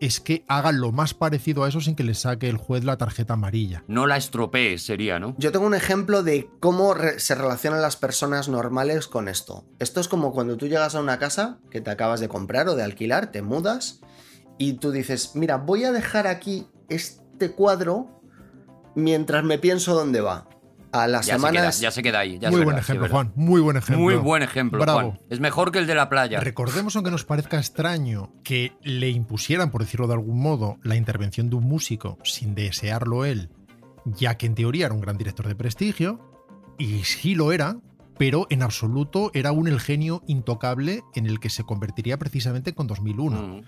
es 0.00 0.18
que 0.18 0.42
haga 0.48 0.72
lo 0.72 0.90
más 0.90 1.12
parecido 1.12 1.64
a 1.64 1.68
eso 1.68 1.82
sin 1.82 1.94
que 1.96 2.04
le 2.04 2.14
saque 2.14 2.48
el 2.48 2.56
juez 2.56 2.82
la 2.84 2.96
tarjeta 2.96 3.34
amarilla. 3.34 3.84
No 3.88 4.06
la 4.06 4.16
estropees, 4.16 4.86
sería, 4.86 5.18
¿no? 5.18 5.34
Yo 5.36 5.52
tengo 5.52 5.66
un 5.66 5.74
ejemplo 5.74 6.22
de 6.22 6.48
cómo 6.60 6.94
re- 6.94 7.20
se 7.20 7.34
relacionan 7.34 7.82
las 7.82 7.96
personas 7.98 8.48
normales 8.48 9.06
con 9.06 9.28
esto. 9.28 9.66
Esto 9.78 10.00
es 10.00 10.08
como 10.08 10.32
cuando 10.32 10.56
tú 10.56 10.66
llegas 10.66 10.94
a 10.94 11.02
una 11.02 11.18
casa 11.18 11.58
que 11.70 11.82
te 11.82 11.90
acabas 11.90 12.20
de 12.20 12.28
comprar 12.28 12.68
o 12.70 12.74
de 12.74 12.84
alquilar, 12.84 13.30
te 13.32 13.42
mudas 13.42 14.00
y 14.56 14.72
tú 14.78 14.92
dices, 14.92 15.32
mira, 15.34 15.58
voy 15.58 15.84
a 15.84 15.92
dejar 15.92 16.26
aquí 16.26 16.68
este 16.88 17.50
cuadro 17.50 18.22
mientras 18.94 19.44
me 19.44 19.58
pienso 19.58 19.94
dónde 19.94 20.22
va. 20.22 20.48
A 20.92 21.06
las 21.06 21.26
Ya 21.26 21.38
se, 21.38 21.50
queda, 21.50 21.70
ya 21.70 21.90
se 21.90 22.02
queda 22.02 22.18
ahí. 22.20 22.38
ya 22.38 22.50
muy 22.50 22.58
buen 22.58 22.76
verdad, 22.76 22.80
ejemplo. 22.80 23.08
Juan. 23.08 23.32
Muy 23.34 23.60
buen 23.60 23.76
ejemplo. 23.76 24.02
Muy 24.02 24.14
buen 24.14 24.42
ejemplo, 24.42 24.80
Bravo. 24.80 25.00
Juan. 25.00 25.20
Es 25.28 25.40
mejor 25.40 25.70
que 25.70 25.78
el 25.78 25.86
de 25.86 25.94
la 25.94 26.08
playa. 26.08 26.40
Recordemos, 26.40 26.96
aunque 26.96 27.10
nos 27.10 27.24
parezca 27.24 27.58
extraño, 27.58 28.32
que 28.42 28.72
le 28.82 29.10
impusieran, 29.10 29.70
por 29.70 29.82
decirlo 29.82 30.06
de 30.06 30.14
algún 30.14 30.40
modo, 30.40 30.78
la 30.82 30.96
intervención 30.96 31.50
de 31.50 31.56
un 31.56 31.64
músico 31.64 32.18
sin 32.24 32.54
desearlo 32.54 33.24
él, 33.24 33.50
ya 34.04 34.36
que 34.36 34.46
en 34.46 34.54
teoría 34.54 34.86
era 34.86 34.94
un 34.94 35.00
gran 35.00 35.18
director 35.18 35.46
de 35.46 35.54
prestigio, 35.54 36.20
y 36.78 37.04
sí 37.04 37.34
lo 37.34 37.52
era, 37.52 37.76
pero 38.16 38.46
en 38.50 38.62
absoluto 38.62 39.30
era 39.34 39.52
un 39.52 39.68
el 39.68 39.80
genio 39.80 40.22
intocable 40.26 41.02
en 41.14 41.26
el 41.26 41.40
que 41.40 41.50
se 41.50 41.64
convertiría 41.64 42.18
precisamente 42.18 42.74
con 42.74 42.86
2001. 42.86 43.42
Mm. 43.42 43.62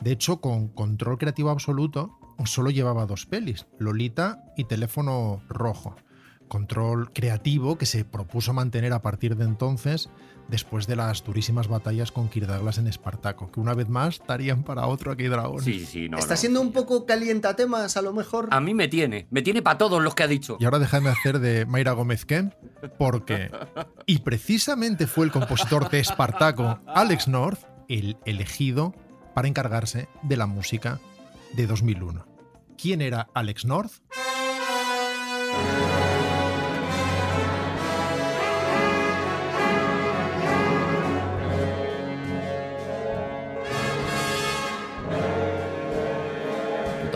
De 0.00 0.12
hecho, 0.12 0.40
con 0.40 0.68
control 0.68 1.16
creativo 1.18 1.50
absoluto, 1.50 2.18
solo 2.44 2.70
llevaba 2.70 3.06
dos 3.06 3.26
pelis, 3.26 3.66
Lolita 3.78 4.42
y 4.56 4.64
Teléfono 4.64 5.40
Rojo. 5.48 5.96
Control 6.48 7.12
creativo 7.12 7.76
que 7.78 7.86
se 7.86 8.04
propuso 8.04 8.52
mantener 8.52 8.92
a 8.92 9.02
partir 9.02 9.36
de 9.36 9.44
entonces, 9.44 10.08
después 10.48 10.86
de 10.86 10.96
las 10.96 11.24
durísimas 11.24 11.68
batallas 11.68 12.12
con 12.12 12.28
Kirk 12.28 12.46
Douglas 12.46 12.78
en 12.78 12.86
Espartaco, 12.86 13.50
que 13.50 13.60
una 13.60 13.74
vez 13.74 13.88
más 13.88 14.14
estarían 14.16 14.62
para 14.62 14.86
otro 14.86 15.12
aquí 15.12 15.24
Dragón. 15.24 15.62
Sí, 15.62 15.84
sí, 15.84 16.08
no. 16.08 16.18
Está 16.18 16.34
no. 16.34 16.38
siendo 16.38 16.60
un 16.60 16.72
poco 16.72 17.06
calientatemas, 17.06 17.96
a 17.96 18.02
lo 18.02 18.12
mejor. 18.12 18.48
A 18.50 18.60
mí 18.60 18.74
me 18.74 18.88
tiene. 18.88 19.26
Me 19.30 19.42
tiene 19.42 19.62
para 19.62 19.78
todos 19.78 20.02
los 20.02 20.14
que 20.14 20.22
ha 20.22 20.28
dicho. 20.28 20.56
Y 20.60 20.64
ahora 20.64 20.78
déjame 20.78 21.10
hacer 21.10 21.40
de 21.40 21.66
Mayra 21.66 21.92
Gómez 21.92 22.24
Kemp, 22.24 22.54
porque. 22.98 23.50
Y 24.06 24.20
precisamente 24.20 25.06
fue 25.06 25.26
el 25.26 25.32
compositor 25.32 25.90
de 25.90 26.00
Espartaco, 26.00 26.80
Alex 26.86 27.28
North, 27.28 27.60
el 27.88 28.16
elegido 28.24 28.94
para 29.34 29.48
encargarse 29.48 30.08
de 30.22 30.36
la 30.36 30.46
música 30.46 31.00
de 31.54 31.66
2001. 31.66 32.26
¿Quién 32.78 33.00
era 33.00 33.28
Alex 33.34 33.64
North? 33.64 33.92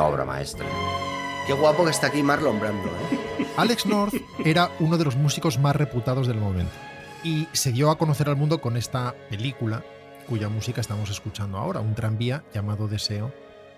Puta 0.01 0.09
obra 0.09 0.25
maestra. 0.25 0.65
Qué 1.47 1.53
guapo 1.53 1.85
que 1.85 1.91
está 1.91 2.07
aquí 2.07 2.23
Marlon 2.23 2.59
Brando, 2.59 2.89
¿eh? 2.89 3.47
Alex 3.59 3.85
North 3.85 4.15
era 4.43 4.71
uno 4.81 4.97
de 4.97 5.05
los 5.05 5.15
músicos 5.15 5.59
más 5.59 5.77
reputados 5.77 6.27
del 6.27 6.39
momento 6.39 6.73
y 7.23 7.49
se 7.53 7.71
dio 7.71 7.91
a 7.91 7.99
conocer 7.99 8.31
al 8.31 8.37
mundo 8.37 8.63
con 8.63 8.79
esta 8.79 9.15
película 9.29 9.85
cuya 10.27 10.49
música 10.49 10.81
estamos 10.81 11.11
escuchando 11.11 11.59
ahora, 11.59 11.81
un 11.81 11.95
tranvía 11.95 12.45
llamado 12.55 12.89
Deseo 12.89 13.31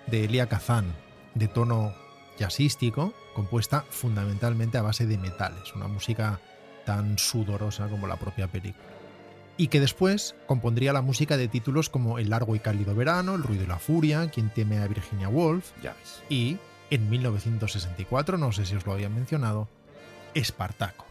de 0.06 0.26
Elia 0.26 0.46
Kazan, 0.46 0.94
de 1.34 1.48
tono 1.48 1.92
jazzístico, 2.38 3.12
compuesta 3.34 3.84
fundamentalmente 3.90 4.78
a 4.78 4.82
base 4.82 5.06
de 5.06 5.18
metales, 5.18 5.74
una 5.74 5.88
música 5.88 6.38
tan 6.86 7.18
sudorosa 7.18 7.88
como 7.88 8.06
la 8.06 8.14
propia 8.14 8.46
película. 8.46 8.91
Y 9.56 9.68
que 9.68 9.80
después 9.80 10.34
compondría 10.46 10.92
la 10.92 11.02
música 11.02 11.36
de 11.36 11.46
títulos 11.48 11.88
como 11.90 12.18
El 12.18 12.30
largo 12.30 12.56
y 12.56 12.58
cálido 12.60 12.94
verano, 12.94 13.34
El 13.34 13.42
ruido 13.42 13.64
y 13.64 13.66
la 13.66 13.78
furia, 13.78 14.28
Quien 14.30 14.50
teme 14.50 14.78
a 14.78 14.86
Virginia 14.88 15.28
Woolf, 15.28 15.70
Ya 15.82 15.94
ves. 15.94 16.22
y 16.28 16.56
en 16.90 17.08
1964, 17.08 18.36
no 18.38 18.52
sé 18.52 18.66
si 18.66 18.74
os 18.76 18.84
lo 18.86 18.92
había 18.92 19.08
mencionado, 19.08 19.68
Espartaco. 20.34 21.06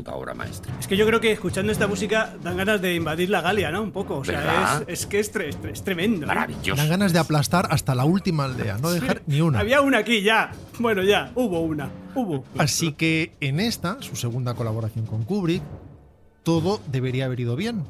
Puta 0.00 0.14
obra 0.14 0.32
maestra. 0.34 0.72
Es 0.80 0.86
que 0.86 0.96
yo 0.96 1.06
creo 1.06 1.20
que 1.20 1.30
escuchando 1.32 1.70
esta 1.72 1.86
música 1.86 2.34
dan 2.42 2.56
ganas 2.56 2.80
de 2.80 2.94
invadir 2.94 3.28
la 3.30 3.40
Galia, 3.42 3.70
¿no? 3.70 3.82
Un 3.82 3.92
poco. 3.92 4.16
O 4.18 4.24
sea, 4.24 4.82
es, 4.88 5.00
es 5.00 5.06
que 5.06 5.20
es, 5.20 5.32
tre- 5.32 5.48
es 5.48 5.60
tre- 5.60 5.72
es 5.72 5.84
tremendo. 5.84 6.24
¿eh? 6.24 6.28
Maravilloso. 6.28 6.76
Dan 6.80 6.88
ganas 6.88 7.12
de 7.12 7.18
aplastar 7.18 7.68
hasta 7.70 7.94
la 7.94 8.04
última 8.04 8.44
aldea, 8.46 8.78
no 8.78 8.90
dejar 8.90 9.22
ni 9.26 9.40
una. 9.42 9.60
Había 9.60 9.80
una 9.82 9.98
aquí 9.98 10.22
ya. 10.22 10.52
Bueno, 10.78 11.02
ya. 11.02 11.30
Hubo 11.34 11.60
una. 11.60 11.90
Hubo. 12.14 12.44
Así 12.58 12.92
que 12.92 13.32
en 13.40 13.60
esta, 13.60 13.98
su 14.00 14.16
segunda 14.16 14.54
colaboración 14.54 15.04
con 15.06 15.24
Kubrick, 15.24 15.62
todo 16.42 16.80
debería 16.90 17.26
haber 17.26 17.40
ido 17.40 17.54
bien. 17.56 17.84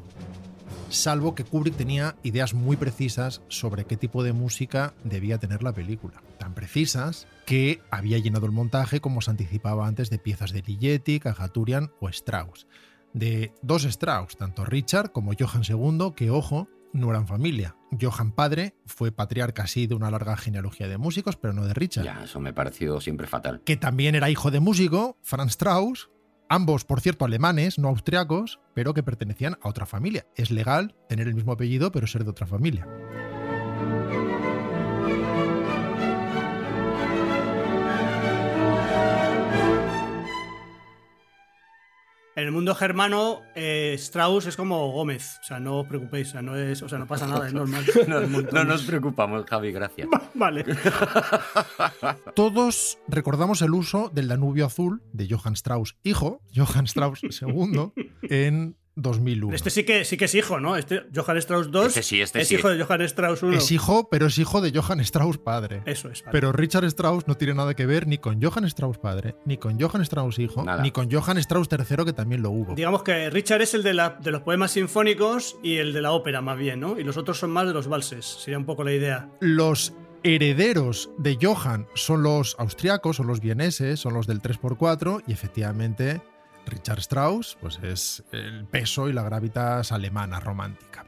Salvo 0.91 1.35
que 1.35 1.45
Kubrick 1.45 1.77
tenía 1.77 2.17
ideas 2.21 2.53
muy 2.53 2.75
precisas 2.75 3.41
sobre 3.47 3.85
qué 3.85 3.95
tipo 3.95 4.23
de 4.23 4.33
música 4.33 4.93
debía 5.05 5.37
tener 5.37 5.63
la 5.63 5.71
película. 5.71 6.21
Tan 6.37 6.53
precisas 6.53 7.27
que 7.45 7.81
había 7.91 8.17
llenado 8.17 8.45
el 8.45 8.51
montaje, 8.51 8.99
como 8.99 9.21
se 9.21 9.31
anticipaba 9.31 9.87
antes, 9.87 10.09
de 10.09 10.19
piezas 10.19 10.51
de 10.51 10.61
Ligeti, 10.61 11.21
Cajaturian 11.21 11.91
o 12.01 12.09
Strauss. 12.09 12.67
De 13.13 13.53
dos 13.61 13.85
Strauss, 13.85 14.35
tanto 14.35 14.65
Richard 14.65 15.13
como 15.13 15.31
Johann 15.37 15.63
II, 15.67 16.11
que 16.13 16.29
ojo, 16.29 16.67
no 16.91 17.09
eran 17.09 17.25
familia. 17.25 17.77
Johann 17.99 18.33
padre 18.33 18.75
fue 18.85 19.13
patriarca 19.13 19.67
sí 19.67 19.87
de 19.87 19.95
una 19.95 20.11
larga 20.11 20.35
genealogía 20.35 20.89
de 20.89 20.97
músicos, 20.97 21.37
pero 21.37 21.53
no 21.53 21.65
de 21.65 21.73
Richard 21.73 22.03
Ya, 22.03 22.23
eso 22.25 22.41
me 22.41 22.49
ha 22.49 22.53
parecido 22.53 22.99
siempre 22.99 23.27
fatal. 23.27 23.61
que 23.63 23.77
también 23.77 24.13
era 24.15 24.29
hijo 24.29 24.51
de 24.51 24.59
músico, 24.59 25.17
Franz 25.21 25.51
Strauss, 25.51 26.09
ambos, 26.51 26.83
por 26.83 26.99
cierto, 26.99 27.23
alemanes, 27.23 27.79
no 27.79 27.87
austriacos, 27.87 28.59
pero 28.73 28.93
que 28.93 29.03
pertenecían 29.03 29.57
a 29.61 29.69
otra 29.69 29.85
familia. 29.85 30.27
Es 30.35 30.51
legal 30.51 30.95
tener 31.07 31.29
el 31.29 31.33
mismo 31.33 31.53
apellido, 31.53 31.93
pero 31.93 32.07
ser 32.07 32.25
de 32.25 32.31
otra 32.31 32.45
familia. 32.45 32.85
En 42.33 42.45
el 42.45 42.51
mundo 42.51 42.73
germano, 42.75 43.41
eh, 43.55 43.93
Strauss 43.97 44.45
es 44.45 44.55
como 44.55 44.89
Gómez. 44.91 45.37
O 45.41 45.43
sea, 45.43 45.59
no 45.59 45.79
os 45.79 45.87
preocupéis. 45.87 46.29
O 46.29 46.31
sea, 46.31 46.41
no, 46.41 46.55
es, 46.55 46.81
o 46.81 46.87
sea, 46.87 46.97
no 46.97 47.05
pasa 47.05 47.27
nada, 47.27 47.47
es 47.47 47.53
normal. 47.53 47.85
No, 48.07 48.21
no 48.21 48.63
nos 48.63 48.83
preocupamos, 48.83 49.45
Javi, 49.45 49.71
gracias. 49.71 50.07
Vale. 50.33 50.65
Todos 52.35 52.99
recordamos 53.07 53.61
el 53.61 53.73
uso 53.73 54.09
del 54.13 54.27
Danubio 54.27 54.65
Azul 54.65 55.03
de 55.11 55.27
Johann 55.29 55.53
Strauss, 55.53 55.97
hijo, 56.03 56.41
Johann 56.55 56.85
Strauss 56.85 57.21
II, 57.23 57.91
en 58.23 58.77
2001. 58.95 59.55
Este 59.55 59.69
sí 59.69 59.83
que, 59.83 60.03
sí 60.05 60.17
que 60.17 60.25
es 60.25 60.35
hijo, 60.35 60.59
¿no? 60.59 60.75
Este 60.75 61.03
Johann 61.15 61.37
Strauss 61.37 61.69
II 61.73 61.81
Este 61.87 62.03
sí, 62.03 62.21
este 62.21 62.41
es 62.41 62.47
sí. 62.49 62.55
hijo 62.55 62.69
de 62.69 62.83
Johann 62.83 63.01
Strauss 63.03 63.41
I. 63.43 63.55
Es 63.55 63.71
hijo, 63.71 64.09
pero 64.09 64.27
es 64.27 64.37
hijo 64.37 64.61
de 64.61 64.71
Johann 64.77 64.99
Strauss 64.99 65.37
padre. 65.37 65.81
Eso 65.85 66.09
es. 66.09 66.23
Pero 66.31 66.51
Richard 66.51 66.83
Strauss 66.85 67.27
no 67.27 67.35
tiene 67.35 67.53
nada 67.53 67.73
que 67.73 67.85
ver 67.85 68.05
ni 68.07 68.17
con 68.17 68.41
Johann 68.41 68.65
Strauss 68.65 68.97
padre, 68.97 69.35
ni 69.45 69.57
con 69.57 69.79
Johann 69.79 70.01
Strauss 70.01 70.39
hijo, 70.39 70.63
Nada. 70.63 70.81
ni 70.83 70.91
con 70.91 71.09
Johann 71.11 71.37
Strauss 71.37 71.67
III, 71.71 72.05
que 72.05 72.13
también 72.13 72.41
lo 72.41 72.51
hubo. 72.51 72.75
Digamos 72.75 73.03
que 73.03 73.29
Richard 73.29 73.61
es 73.61 73.73
el 73.73 73.83
de, 73.83 73.93
la- 73.93 74.17
de 74.21 74.31
los 74.31 74.41
poemas 74.41 74.71
sinfónicos 74.71 75.57
y 75.63 75.77
el 75.77 75.93
de 75.93 76.01
la 76.01 76.11
ópera, 76.11 76.41
más 76.41 76.57
bien, 76.57 76.79
¿no? 76.79 76.99
Y 76.99 77.03
los 77.03 77.17
otros 77.17 77.39
son 77.39 77.51
más 77.51 77.67
de 77.67 77.73
los 77.73 77.87
valses. 77.87 78.25
Sería 78.25 78.57
un 78.57 78.65
poco 78.65 78.83
la 78.83 78.93
idea. 78.93 79.29
Los 79.39 79.93
herederos 80.23 81.09
de 81.17 81.37
Johann 81.41 81.87
son 81.95 82.23
los 82.23 82.55
austriacos, 82.59 83.17
son 83.17 83.27
los 83.27 83.39
vieneses, 83.41 83.99
son 83.99 84.13
los 84.13 84.27
del 84.27 84.41
3x4 84.41 85.23
y 85.27 85.31
efectivamente 85.33 86.21
Richard 86.65 86.99
Strauss 86.99 87.57
pues 87.59 87.79
es 87.83 88.23
el 88.31 88.65
peso 88.65 89.09
y 89.09 89.13
la 89.13 89.23
gravitas 89.23 89.91
alemana 89.91 90.39
romántica. 90.39 91.05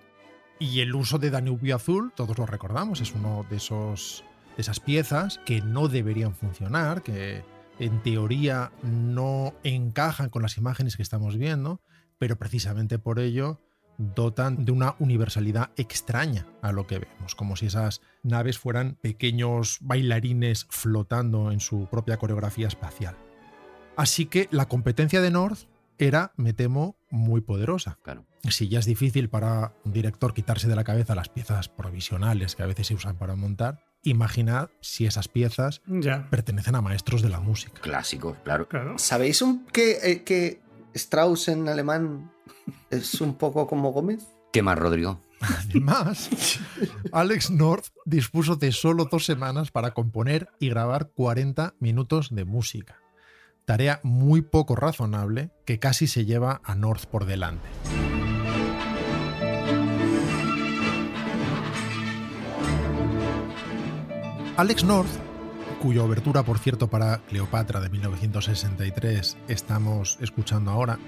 Y 0.60 0.81
el 0.81 0.95
uso 0.95 1.19
de 1.19 1.29
Danubio 1.29 1.75
Azul, 1.75 2.13
todos 2.15 2.38
lo 2.38 2.45
recordamos, 2.45 3.01
es 3.01 3.13
uno 3.13 3.45
de 3.50 3.57
esos 3.57 4.24
de 4.55 4.62
esas 4.62 4.79
piezas 4.79 5.39
que 5.45 5.62
no 5.62 5.88
deberían 5.88 6.36
funcionar, 6.36 7.01
que 7.01 7.43
en 7.79 8.01
teoría 8.03 8.72
no 8.83 9.53
encajan 9.63 10.29
con 10.29 10.41
las 10.41 10.57
imágenes 10.57 10.95
que 10.95 11.03
estamos 11.03 11.38
viendo, 11.38 11.81
pero 12.19 12.38
precisamente 12.38 13.00
por 13.00 13.19
ello 13.19 13.60
dotan 13.98 14.65
de 14.65 14.72
una 14.72 14.95
universalidad 15.00 15.72
extraña 15.75 16.48
a 16.62 16.72
lo 16.72 16.88
que 16.88 17.00
vemos, 17.00 17.36
como 17.36 17.55
si 17.55 17.67
esas 17.67 18.01
naves 18.24 18.57
fueran 18.57 18.95
pequeños 19.01 19.77
bailarines 19.81 20.65
flotando 20.69 21.51
en 21.51 21.60
su 21.60 21.88
propia 21.89 22.17
coreografía 22.17 22.67
espacial. 22.67 23.15
Así 23.95 24.25
que 24.25 24.47
la 24.51 24.67
competencia 24.67 25.21
de 25.21 25.31
North 25.31 25.67
era, 25.97 26.33
me 26.38 26.53
temo, 26.53 26.95
muy 27.12 27.41
poderosa. 27.41 27.97
Claro. 28.03 28.25
Si 28.50 28.67
ya 28.67 28.79
es 28.79 28.85
difícil 28.85 29.29
para 29.29 29.73
un 29.85 29.93
director 29.93 30.33
quitarse 30.33 30.67
de 30.67 30.75
la 30.75 30.83
cabeza 30.83 31.15
las 31.15 31.29
piezas 31.29 31.69
provisionales 31.69 32.55
que 32.55 32.63
a 32.63 32.67
veces 32.67 32.88
se 32.88 32.95
usan 32.95 33.17
para 33.17 33.35
montar, 33.35 33.85
imaginad 34.03 34.69
si 34.81 35.05
esas 35.05 35.27
piezas 35.27 35.81
Ya. 35.88 36.27
pertenecen 36.29 36.75
a 36.75 36.81
maestros 36.81 37.21
de 37.21 37.29
la 37.29 37.39
música. 37.39 37.79
Clásicos, 37.81 38.38
claro. 38.43 38.67
Claro. 38.67 38.97
¿Sabéis 38.97 39.41
un, 39.41 39.65
que, 39.67 39.97
eh, 40.03 40.23
que 40.23 40.62
Strauss 40.93 41.47
en 41.47 41.69
alemán 41.69 42.31
es 42.89 43.21
un 43.21 43.35
poco 43.35 43.67
como 43.67 43.91
Gómez? 43.93 44.25
¿Qué 44.51 44.62
más, 44.62 44.77
Rodrigo? 44.77 45.21
Además, 45.69 46.29
Alex 47.12 47.51
North 47.51 47.88
dispuso 48.05 48.55
de 48.55 48.71
solo 48.71 49.05
dos 49.12 49.25
semanas 49.25 49.71
para 49.71 49.91
componer 49.93 50.50
y 50.59 50.69
grabar 50.69 51.12
40 51.12 51.75
minutos 51.79 52.29
de 52.33 52.45
música. 52.45 53.00
Tarea 53.65 54.01
muy 54.03 54.41
poco 54.41 54.75
razonable 54.75 55.51
que 55.65 55.79
casi 55.79 56.08
se 56.08 56.25
lleva 56.25 56.60
a 56.65 56.75
North 56.75 57.05
por 57.05 57.25
delante. 57.25 57.65
Alex 64.58 64.84
North, 64.84 65.10
cuya 65.82 66.03
obertura, 66.03 66.43
por 66.43 66.60
cierto, 66.60 66.89
para 66.89 67.20
Cleopatra 67.20 67.79
de 67.79 67.89
1963 67.89 69.38
estamos 69.48 70.17
escuchando 70.22 70.70
ahora, 70.70 71.00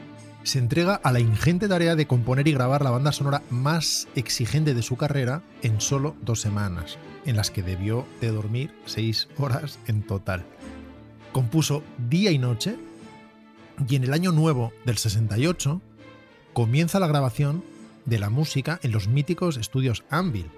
se 0.44 0.60
entrega 0.60 0.96
a 1.04 1.12
la 1.12 1.20
ingente 1.20 1.68
tarea 1.68 1.96
de 1.96 2.08
componer 2.08 2.48
y 2.48 2.54
grabar 2.54 2.84
la 2.84 2.92
banda 2.92 3.12
sonora 3.12 3.42
más 3.50 4.08
exigente 4.16 4.74
de 4.74 4.82
su 4.82 4.96
carrera 4.96 5.42
en 5.62 5.82
solo 5.82 6.16
dos 6.22 6.40
semanas, 6.40 6.98
en 7.26 7.36
las 7.36 7.52
que 7.52 7.64
debió 7.64 8.06
de 8.22 8.30
dormir 8.30 8.72
seis 8.86 9.28
horas 9.38 9.78
en 9.88 10.04
total. 10.04 10.46
Compuso 11.36 11.84
día 11.98 12.32
y 12.32 12.38
noche 12.38 12.78
y 13.90 13.98
en 13.98 14.06
el 14.06 14.14
año 14.14 14.32
nuevo 14.32 14.72
del 14.86 14.98
68 14.98 15.82
comienza 16.54 16.98
la 16.98 17.08
grabación 17.08 17.62
de 18.06 18.20
la 18.20 18.30
música 18.30 18.80
en 18.84 18.94
los 18.94 19.10
míticos 19.10 19.58
estudios 19.58 20.06
Anvil, 20.10 20.50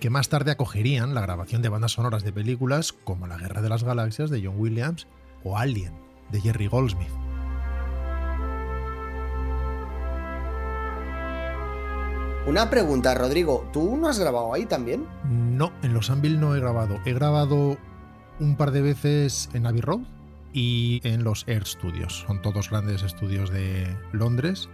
que 0.00 0.10
más 0.10 0.28
tarde 0.28 0.50
acogerían 0.50 1.14
la 1.14 1.22
grabación 1.22 1.62
de 1.62 1.70
bandas 1.70 1.92
sonoras 1.92 2.24
de 2.24 2.34
películas 2.34 2.92
como 2.92 3.26
La 3.26 3.38
Guerra 3.38 3.62
de 3.62 3.70
las 3.70 3.84
Galaxias 3.84 4.28
de 4.28 4.44
John 4.44 4.56
Williams 4.58 5.06
o 5.44 5.56
Alien 5.56 5.94
de 6.30 6.42
Jerry 6.42 6.66
Goldsmith. 6.66 7.08
Una 12.46 12.68
pregunta, 12.68 13.14
Rodrigo. 13.14 13.66
¿Tú 13.72 13.96
no 13.96 14.08
has 14.08 14.18
grabado 14.18 14.52
ahí 14.52 14.66
también? 14.66 15.06
No, 15.24 15.72
en 15.82 15.94
los 15.94 16.10
Anvil 16.10 16.38
no 16.38 16.54
he 16.54 16.60
grabado. 16.60 16.98
He 17.06 17.14
grabado 17.14 17.78
un 18.40 18.56
par 18.56 18.72
de 18.72 18.82
veces 18.82 19.48
en 19.54 19.66
Abbey 19.66 19.80
Road 19.80 20.17
y 20.58 21.00
en 21.04 21.22
los 21.22 21.44
Air 21.46 21.64
Studios. 21.64 22.24
Son 22.26 22.42
todos 22.42 22.70
grandes 22.70 23.04
estudios 23.04 23.50
de 23.50 23.96
Londres, 24.12 24.68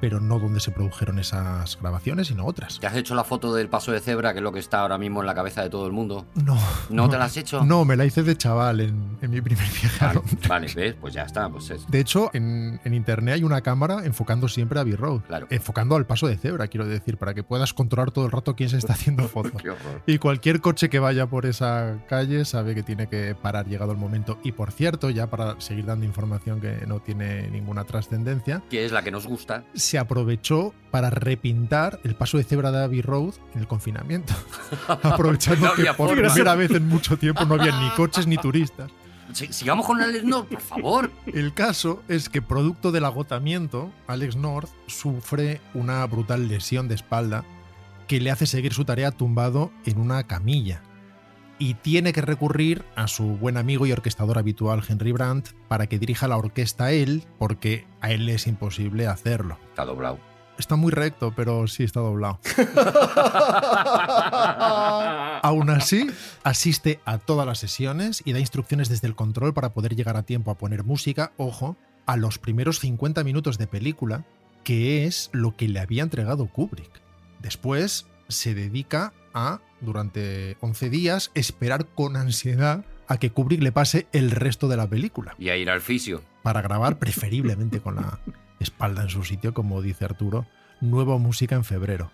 pero 0.00 0.20
no 0.20 0.38
donde 0.38 0.60
se 0.60 0.70
produjeron 0.70 1.18
esas 1.18 1.78
grabaciones, 1.80 2.28
sino 2.28 2.46
otras. 2.46 2.78
¿Te 2.80 2.86
has 2.86 2.96
hecho 2.96 3.14
la 3.14 3.24
foto 3.24 3.54
del 3.54 3.68
paso 3.68 3.92
de 3.92 4.00
cebra, 4.00 4.32
que 4.32 4.38
es 4.38 4.42
lo 4.42 4.52
que 4.52 4.58
está 4.60 4.80
ahora 4.80 4.98
mismo 4.98 5.20
en 5.20 5.26
la 5.26 5.34
cabeza 5.34 5.62
de 5.62 5.70
todo 5.70 5.86
el 5.86 5.92
mundo? 5.92 6.26
No. 6.34 6.58
¿No 6.90 7.08
te 7.08 7.18
la 7.18 7.24
has 7.26 7.36
hecho? 7.36 7.64
No, 7.64 7.84
me 7.84 7.96
la 7.96 8.04
hice 8.04 8.22
de 8.22 8.36
chaval 8.36 8.80
en, 8.80 9.18
en 9.20 9.30
mi 9.30 9.40
primer 9.40 9.66
viaje 9.68 10.20
Vale, 10.48 10.72
¿ves? 10.74 10.94
Pues 11.00 11.14
ya 11.14 11.22
está, 11.22 11.48
pues 11.48 11.70
es. 11.70 11.86
De 11.88 12.00
hecho, 12.00 12.30
en, 12.32 12.80
en 12.84 12.94
internet 12.94 13.34
hay 13.34 13.44
una 13.44 13.60
cámara 13.60 14.04
enfocando 14.04 14.48
siempre 14.48 14.78
a 14.78 14.82
Abbey 14.82 14.94
Road. 14.94 15.20
Claro. 15.22 15.46
Enfocando 15.50 15.96
al 15.96 16.06
paso 16.06 16.26
de 16.26 16.36
cebra, 16.36 16.68
quiero 16.68 16.86
decir, 16.86 17.16
para 17.16 17.34
que 17.34 17.42
puedas 17.42 17.74
controlar 17.74 18.10
todo 18.10 18.26
el 18.26 18.32
rato 18.32 18.54
quién 18.54 18.68
se 18.70 18.78
está 18.78 18.92
haciendo 18.92 19.28
fotos. 19.28 19.62
Y 20.06 20.18
cualquier 20.18 20.60
coche 20.60 20.88
que 20.88 20.98
vaya 20.98 21.26
por 21.26 21.46
esa 21.46 21.98
calle 22.08 22.44
sabe 22.44 22.74
que 22.74 22.82
tiene 22.82 23.08
que 23.08 23.34
parar 23.34 23.66
llegado 23.66 23.92
el 23.92 23.98
momento. 23.98 24.38
Y 24.42 24.52
por 24.52 24.72
cierto, 24.72 25.10
ya 25.10 25.28
para 25.28 25.60
seguir 25.60 25.86
dando 25.86 26.04
información 26.04 26.60
que 26.60 26.86
no 26.86 27.00
tiene 27.00 27.48
ninguna 27.50 27.84
trascendencia, 27.84 28.62
Que 28.70 28.84
es 28.84 28.92
la 28.92 29.02
que 29.02 29.10
nos 29.10 29.26
gusta. 29.26 29.64
Se 29.88 29.98
aprovechó 29.98 30.74
para 30.90 31.10
repintar 31.10 31.98
el 32.04 32.14
paso 32.14 32.36
de 32.38 32.44
cebra 32.44 32.70
de 32.70 32.84
Abbey 32.84 33.00
Road 33.02 33.34
en 33.54 33.60
el 33.60 33.66
confinamiento. 33.66 34.34
Aprovechando 35.02 35.66
No 35.66 35.74
que 35.74 35.84
por 35.84 36.08
forma. 36.08 36.22
primera 36.22 36.54
vez 36.54 36.70
en 36.72 36.86
mucho 36.88 37.16
tiempo 37.18 37.44
no 37.44 37.54
había 37.54 37.78
ni 37.80 37.90
coches 37.90 38.26
ni 38.26 38.36
turistas. 38.36 38.90
Si- 39.32 39.52
sigamos 39.52 39.86
con 39.86 40.00
el. 40.00 40.26
No, 40.26 40.44
por 40.44 40.60
favor. 40.60 41.10
El 41.26 41.52
caso 41.54 42.02
es 42.08 42.28
que 42.28 42.40
producto 42.42 42.92
del 42.92 43.04
agotamiento, 43.04 43.90
Alex 44.06 44.36
North 44.36 44.70
sufre 44.86 45.60
una 45.74 46.04
brutal 46.06 46.48
lesión 46.48 46.88
de 46.88 46.94
espalda 46.94 47.44
que 48.06 48.20
le 48.20 48.30
hace 48.30 48.46
seguir 48.46 48.72
su 48.72 48.84
tarea 48.86 49.10
tumbado 49.10 49.70
en 49.84 49.98
una 50.00 50.22
camilla. 50.26 50.82
Y 51.58 51.74
tiene 51.74 52.12
que 52.12 52.20
recurrir 52.20 52.84
a 52.94 53.08
su 53.08 53.36
buen 53.36 53.56
amigo 53.56 53.86
y 53.86 53.92
orquestador 53.92 54.38
habitual 54.38 54.82
Henry 54.88 55.12
Brandt 55.12 55.50
para 55.68 55.88
que 55.88 55.98
dirija 55.98 56.28
la 56.28 56.36
orquesta 56.36 56.84
a 56.84 56.92
él, 56.92 57.24
porque 57.38 57.86
a 58.00 58.12
él 58.12 58.26
le 58.26 58.34
es 58.34 58.46
imposible 58.46 59.06
hacerlo. 59.06 59.58
Está 59.70 59.84
doblado. 59.84 60.18
Está 60.58 60.76
muy 60.76 60.90
recto, 60.90 61.32
pero 61.36 61.68
sí 61.68 61.84
está 61.84 62.00
doblado. 62.00 62.40
Aún 65.42 65.70
así, 65.70 66.08
asiste 66.42 67.00
a 67.04 67.18
todas 67.18 67.46
las 67.46 67.58
sesiones 67.58 68.22
y 68.24 68.32
da 68.32 68.40
instrucciones 68.40 68.88
desde 68.88 69.06
el 69.06 69.14
control 69.14 69.54
para 69.54 69.72
poder 69.72 69.94
llegar 69.94 70.16
a 70.16 70.24
tiempo 70.24 70.50
a 70.50 70.58
poner 70.58 70.82
música, 70.82 71.32
ojo, 71.36 71.76
a 72.06 72.16
los 72.16 72.38
primeros 72.38 72.80
50 72.80 73.22
minutos 73.22 73.56
de 73.56 73.68
película, 73.68 74.24
que 74.64 75.06
es 75.06 75.30
lo 75.32 75.56
que 75.56 75.68
le 75.68 75.78
había 75.78 76.02
entregado 76.02 76.46
Kubrick. 76.46 77.02
Después 77.38 78.08
se 78.26 78.54
dedica 78.54 79.12
a, 79.38 79.60
durante 79.80 80.56
11 80.60 80.90
días, 80.90 81.30
esperar 81.34 81.86
con 81.86 82.16
ansiedad 82.16 82.84
a 83.06 83.18
que 83.18 83.30
Kubrick 83.30 83.62
le 83.62 83.72
pase 83.72 84.06
el 84.12 84.30
resto 84.30 84.68
de 84.68 84.76
la 84.76 84.86
película, 84.88 85.34
Y 85.38 85.48
a 85.48 85.56
ir 85.56 85.70
al 85.70 85.80
fisio. 85.80 86.22
para 86.42 86.60
grabar 86.62 86.98
preferiblemente 86.98 87.80
con 87.80 87.96
la 87.96 88.18
espalda 88.60 89.02
en 89.02 89.08
su 89.08 89.24
sitio, 89.24 89.54
como 89.54 89.80
dice 89.82 90.04
Arturo, 90.04 90.46
nueva 90.80 91.16
música 91.18 91.54
en 91.56 91.64
febrero. 91.64 92.10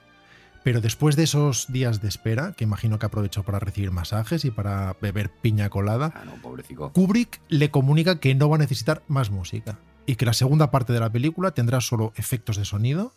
Pero 0.62 0.80
después 0.80 1.14
de 1.16 1.24
esos 1.24 1.70
días 1.70 2.00
de 2.00 2.08
espera, 2.08 2.52
que 2.52 2.64
imagino 2.64 2.98
que 2.98 3.04
aprovechó 3.06 3.42
para 3.42 3.58
recibir 3.58 3.90
masajes 3.90 4.44
y 4.46 4.50
para 4.50 4.96
beber 5.00 5.30
piña 5.30 5.68
colada, 5.68 6.12
Ah, 6.14 6.24
no. 6.24 6.92
Kubrick 6.92 7.40
le 7.48 7.70
comunica 7.70 8.18
que 8.18 8.34
no 8.34 8.48
va 8.48 8.56
a 8.56 8.60
necesitar 8.60 9.02
más 9.06 9.30
música 9.30 9.78
y 10.06 10.16
que 10.16 10.24
la 10.24 10.32
segunda 10.32 10.70
parte 10.70 10.92
de 10.94 11.00
la 11.00 11.10
película 11.12 11.50
tendrá 11.50 11.80
solo 11.82 12.12
efectos 12.16 12.56
de 12.56 12.64
sonido 12.64 13.12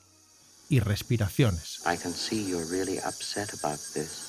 y 0.70 0.80
respiraciones. 0.80 1.80
I 1.86 1.98
can 1.98 2.14
see 2.14 2.48
you're 2.50 2.70
really 2.70 2.98
upset 3.00 3.54
about 3.54 3.80
this. 3.94 4.28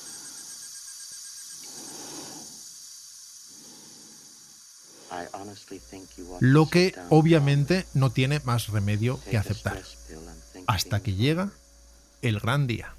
Lo 6.39 6.69
que 6.69 6.93
obviamente 7.09 7.85
no 7.93 8.11
tiene 8.11 8.39
más 8.43 8.67
remedio 8.67 9.19
que 9.29 9.37
aceptar. 9.37 9.81
Hasta 10.67 11.01
que 11.01 11.15
llega 11.15 11.51
el 12.21 12.39
gran 12.39 12.67
día. 12.67 12.93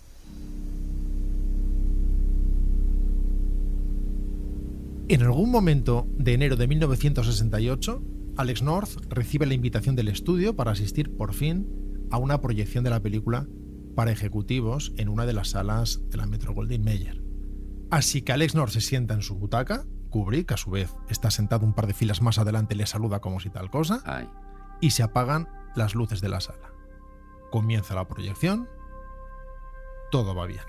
En 5.09 5.22
algún 5.22 5.50
momento 5.50 6.07
de 6.16 6.35
enero 6.35 6.57
de 6.57 6.68
1968, 6.68 8.03
Alex 8.37 8.62
North 8.62 8.90
recibe 9.09 9.46
la 9.46 9.55
invitación 9.55 9.96
del 9.96 10.09
estudio 10.09 10.55
para 10.55 10.70
asistir 10.70 11.16
por 11.16 11.35
fin 11.35 11.79
a 12.11 12.18
una 12.18 12.40
proyección 12.40 12.85
de 12.85 12.90
la 12.90 13.01
película 13.01 13.46
para 13.94 14.12
ejecutivos 14.12 14.92
en 14.96 15.09
una 15.09 15.27
de 15.27 15.33
las 15.33 15.51
salas 15.51 16.01
de 16.09 16.16
la 16.16 16.27
Metro 16.27 16.55
Goldwyn 16.55 16.85
Mayer. 16.85 17.23
Así 17.90 18.23
que 18.23 18.33
Alex 18.33 18.55
North 18.55 18.73
se 18.73 18.81
sienta 18.81 19.14
en 19.14 19.23
su 19.23 19.37
butaca, 19.37 19.85
Kubrick, 20.11 20.53
a 20.53 20.57
su 20.57 20.70
vez, 20.70 20.94
está 21.09 21.31
sentado 21.31 21.66
un 21.66 21.75
par 21.75 21.87
de 21.87 21.94
filas 21.94 22.23
más 22.23 22.38
adelante, 22.38 22.75
le 22.75 22.87
saluda 22.87 23.20
como 23.20 23.40
si 23.40 23.51
tal 23.51 23.70
cosa, 23.70 24.01
Ay. 24.05 24.29
y 24.81 24.90
se 24.90 25.03
apagan 25.03 25.49
las 25.75 25.94
luces 25.94 26.20
de 26.20 26.29
la 26.29 26.40
sala. 26.40 26.73
Comienza 27.51 27.94
la 27.94 28.07
proyección, 28.07 28.68
todo 30.11 30.35
va 30.35 30.46
bien. 30.46 30.61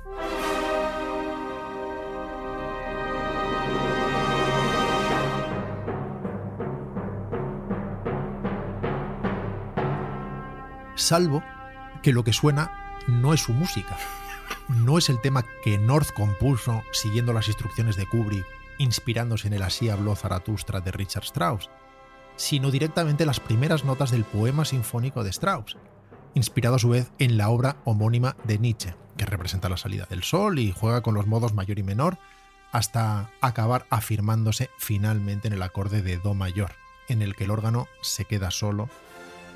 Salvo 11.01 11.43
que 12.03 12.13
lo 12.13 12.23
que 12.23 12.31
suena 12.31 12.95
no 13.07 13.33
es 13.33 13.41
su 13.41 13.53
música, 13.53 13.97
no 14.69 14.99
es 14.99 15.09
el 15.09 15.19
tema 15.19 15.43
que 15.63 15.79
North 15.79 16.13
compuso 16.13 16.83
siguiendo 16.91 17.33
las 17.33 17.47
instrucciones 17.47 17.95
de 17.95 18.05
Kubrick, 18.05 18.45
inspirándose 18.77 19.47
en 19.47 19.53
el 19.53 19.63
Así 19.63 19.89
habló 19.89 20.15
Zaratustra 20.15 20.79
de 20.79 20.91
Richard 20.91 21.23
Strauss, 21.23 21.71
sino 22.35 22.69
directamente 22.69 23.25
las 23.25 23.39
primeras 23.39 23.83
notas 23.83 24.11
del 24.11 24.25
poema 24.25 24.63
sinfónico 24.63 25.23
de 25.23 25.31
Strauss, 25.31 25.75
inspirado 26.35 26.75
a 26.75 26.79
su 26.79 26.89
vez 26.89 27.11
en 27.17 27.35
la 27.35 27.49
obra 27.49 27.77
homónima 27.83 28.37
de 28.43 28.59
Nietzsche, 28.59 28.95
que 29.17 29.25
representa 29.25 29.69
la 29.69 29.77
salida 29.77 30.05
del 30.07 30.21
sol 30.21 30.59
y 30.59 30.71
juega 30.71 31.01
con 31.01 31.15
los 31.15 31.25
modos 31.25 31.55
mayor 31.55 31.79
y 31.79 31.83
menor 31.83 32.19
hasta 32.71 33.31
acabar 33.41 33.87
afirmándose 33.89 34.69
finalmente 34.77 35.47
en 35.47 35.55
el 35.55 35.63
acorde 35.63 36.03
de 36.03 36.17
Do 36.17 36.35
mayor, 36.35 36.73
en 37.07 37.23
el 37.23 37.35
que 37.35 37.45
el 37.45 37.51
órgano 37.51 37.87
se 38.01 38.25
queda 38.25 38.51
solo 38.51 38.87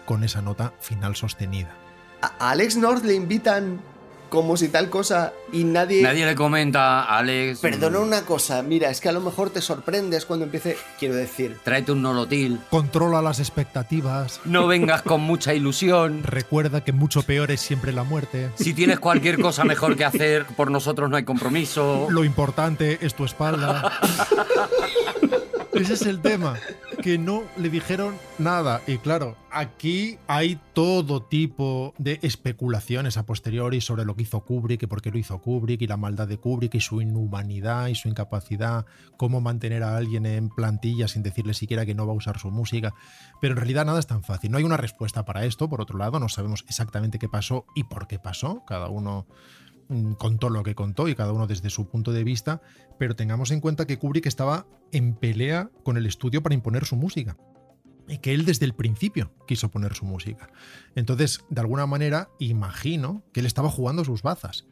con 0.05 0.23
esa 0.23 0.41
nota 0.41 0.73
final 0.79 1.15
sostenida. 1.15 1.75
A 2.21 2.51
Alex 2.51 2.77
North 2.77 3.03
le 3.03 3.13
invitan 3.13 3.81
como 4.29 4.57
si 4.57 4.69
tal 4.69 4.89
cosa 4.89 5.33
y 5.53 5.63
nadie... 5.63 6.01
Nadie 6.01 6.25
le 6.25 6.35
comenta 6.35 7.03
Alex. 7.03 7.59
Perdona 7.59 7.99
una 7.99 8.23
cosa, 8.23 8.61
mira, 8.63 8.89
es 8.89 8.99
que 8.99 9.09
a 9.09 9.11
lo 9.11 9.21
mejor 9.21 9.49
te 9.49 9.61
sorprendes 9.61 10.25
cuando 10.25 10.45
empiece... 10.45 10.77
Quiero 10.99 11.15
decir, 11.15 11.57
Tráete 11.63 11.91
un 11.91 12.01
nolotil. 12.01 12.59
Controla 12.69 13.21
las 13.21 13.39
expectativas, 13.39 14.41
No 14.43 14.67
vengas 14.67 15.03
con 15.03 15.21
mucha 15.21 15.53
ilusión. 15.53 16.23
recuerda 16.23 16.83
que 16.83 16.91
mucho 16.91 17.21
peor 17.23 17.51
es 17.51 17.61
siempre 17.61 17.93
la 17.93 18.03
muerte. 18.03 18.49
Si 18.55 18.73
tienes 18.73 18.99
cualquier 18.99 19.39
cosa 19.39 19.63
mejor 19.63 19.95
que 19.95 20.05
hacer, 20.05 20.45
por 20.45 20.69
nosotros 20.71 21.09
no 21.09 21.17
hay 21.17 21.23
compromiso. 21.23 22.07
Lo 22.09 22.23
importante 22.23 22.99
es 23.05 23.15
tu 23.15 23.25
espalda. 23.25 23.91
Ese 25.75 25.93
es 25.95 26.03
el 26.03 26.21
tema, 26.21 26.55
que 27.03 27.17
no 27.17 27.43
le 27.57 27.69
dijeron 27.69 28.15
nada. 28.37 28.81
Y 28.87 28.97
claro, 28.97 29.35
aquí 29.51 30.17
hay 30.25 30.57
todo 30.71 31.21
tipo 31.21 31.93
de 31.97 32.17
especulaciones 32.21 33.17
a 33.17 33.25
posteriori 33.25 33.81
sobre 33.81 34.05
lo 34.05 34.15
que 34.15 34.23
hizo 34.23 34.39
Kubrick 34.39 34.83
y 34.83 34.87
por 34.87 35.01
qué 35.01 35.11
lo 35.11 35.17
hizo 35.17 35.37
Kubrick 35.41 35.81
y 35.81 35.87
la 35.87 35.97
maldad 35.97 36.29
de 36.29 36.37
Kubrick 36.37 36.75
y 36.75 36.79
su 36.79 37.01
inhumanidad 37.01 37.87
y 37.87 37.95
su 37.95 38.07
incapacidad, 38.07 38.85
cómo 39.17 39.41
mantener 39.41 39.83
a 39.83 39.97
alguien 39.97 40.25
en 40.25 40.47
plantilla 40.47 41.09
sin 41.09 41.23
decirle 41.23 41.53
siquiera 41.53 41.85
que 41.85 41.93
no 41.93 42.07
va 42.07 42.13
a 42.13 42.15
usar 42.15 42.39
su 42.39 42.51
música. 42.51 42.93
Pero 43.41 43.51
en 43.51 43.57
realidad 43.57 43.85
nada 43.85 43.99
es 43.99 44.07
tan 44.07 44.23
fácil. 44.23 44.51
No 44.51 44.57
hay 44.57 44.63
una 44.63 44.77
respuesta 44.77 45.25
para 45.25 45.43
esto. 45.43 45.67
Por 45.67 45.81
otro 45.81 45.97
lado, 45.97 46.21
no 46.21 46.29
sabemos 46.29 46.63
exactamente 46.69 47.19
qué 47.19 47.27
pasó 47.27 47.65
y 47.75 47.83
por 47.83 48.07
qué 48.07 48.17
pasó. 48.17 48.63
Cada 48.65 48.87
uno 48.87 49.27
contó 50.17 50.49
lo 50.49 50.63
que 50.63 50.75
contó 50.75 51.07
y 51.07 51.15
cada 51.15 51.31
uno 51.31 51.47
desde 51.47 51.69
su 51.69 51.87
punto 51.87 52.11
de 52.11 52.23
vista, 52.23 52.61
pero 52.97 53.15
tengamos 53.15 53.51
en 53.51 53.61
cuenta 53.61 53.85
que 53.85 53.97
Kubrick 53.97 54.25
estaba 54.25 54.65
en 54.91 55.15
pelea 55.15 55.69
con 55.83 55.97
el 55.97 56.05
estudio 56.05 56.41
para 56.41 56.55
imponer 56.55 56.85
su 56.85 56.95
música. 56.95 57.37
Y 58.07 58.19
que 58.19 58.33
él 58.33 58.45
desde 58.45 58.65
el 58.65 58.75
principio 58.75 59.33
quiso 59.47 59.69
poner 59.69 59.95
su 59.95 60.05
música. 60.05 60.49
Entonces, 60.95 61.43
de 61.49 61.61
alguna 61.61 61.87
manera, 61.87 62.29
imagino 62.39 63.23
que 63.33 63.39
él 63.39 63.45
estaba 63.47 63.69
jugando 63.69 64.05
sus 64.05 64.21
bazas 64.21 64.67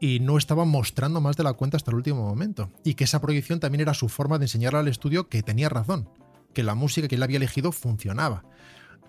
y 0.00 0.20
no 0.20 0.36
estaba 0.36 0.64
mostrando 0.64 1.20
más 1.20 1.36
de 1.36 1.44
la 1.44 1.54
cuenta 1.54 1.78
hasta 1.78 1.90
el 1.90 1.96
último 1.96 2.22
momento. 2.22 2.70
Y 2.84 2.94
que 2.94 3.04
esa 3.04 3.20
proyección 3.20 3.60
también 3.60 3.80
era 3.80 3.94
su 3.94 4.08
forma 4.08 4.38
de 4.38 4.44
enseñarle 4.44 4.80
al 4.80 4.88
estudio 4.88 5.28
que 5.28 5.42
tenía 5.42 5.70
razón, 5.70 6.10
que 6.52 6.62
la 6.62 6.74
música 6.74 7.08
que 7.08 7.14
él 7.14 7.22
había 7.22 7.38
elegido 7.38 7.72
funcionaba. 7.72 8.44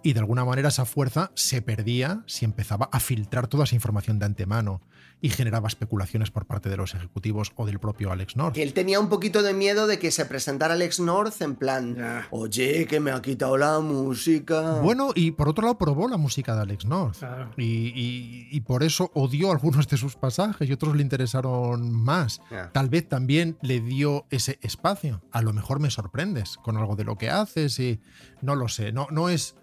Y 0.04 0.14
de 0.14 0.20
alguna 0.20 0.46
manera 0.46 0.70
esa 0.70 0.86
fuerza 0.86 1.32
se 1.34 1.62
perdía 1.62 2.24
si 2.28 2.46
empezaba 2.46 2.90
a 2.92 3.00
filtrar 3.00 3.48
toda 3.48 3.66
esa 3.66 3.76
información 3.76 4.20
de 4.20 4.26
antemano 4.26 4.82
y 5.22 5.30
generaba 5.30 5.68
especulaciones 5.68 6.30
por 6.30 6.46
parte 6.46 6.70
de 6.70 6.78
los 6.78 6.94
ejecutivos 6.94 7.52
o 7.56 7.66
del 7.66 7.80
propio 7.80 8.12
Alex 8.12 8.36
North. 8.36 8.58
él 8.58 8.74
tenía 8.74 9.00
un 9.00 9.10
poquito 9.10 9.42
de 9.42 9.54
miedo 9.54 9.88
de 9.88 9.98
que 9.98 10.12
se 10.12 10.26
presentara 10.26 10.76
Alex 10.76 11.00
North 11.00 11.42
en 11.42 11.56
plan, 11.56 11.98
oye, 12.32 12.86
que 12.86 13.00
me 13.00 13.12
ha 13.12 13.22
quitado 13.22 13.58
la 13.58 13.80
música. 13.80 14.82
Bueno, 14.82 15.12
y 15.16 15.32
por 15.32 15.50
otro 15.50 15.64
lado 15.64 15.78
probó 15.78 16.08
la 16.08 16.18
música 16.18 16.56
de 16.56 16.62
Alex 16.62 16.86
North. 16.86 17.18
Y, 17.58 17.64
y- 17.64 18.48
y 18.52 18.62
por 18.62 18.84
eso 18.84 19.10
odió 19.16 19.52
algunos 19.52 19.88
de 19.88 19.98
sus 19.98 20.16
pasajes 20.16 20.70
y 20.70 20.74
otros 20.74 20.96
le 20.96 21.02
interesaron 21.02 21.92
más. 21.92 22.42
Tal 22.74 22.90
vez 22.90 23.08
también 23.10 23.58
le 23.62 23.80
dio 23.82 24.26
ese 24.30 24.60
espacio. 24.62 25.22
A 25.32 25.42
lo 25.42 25.54
mejor 25.54 25.80
me 25.80 25.90
sorprendes 25.90 26.58
con 26.58 26.78
algo 26.78 26.96
de 26.96 27.04
lo 27.04 27.18
que 27.18 27.30
haces 27.30 27.80
y 27.80 28.00
no 28.42 28.56
lo 28.56 28.68
sé. 28.68 28.92
No, 28.92 29.08
no, 29.12 29.30
es, 29.30 29.56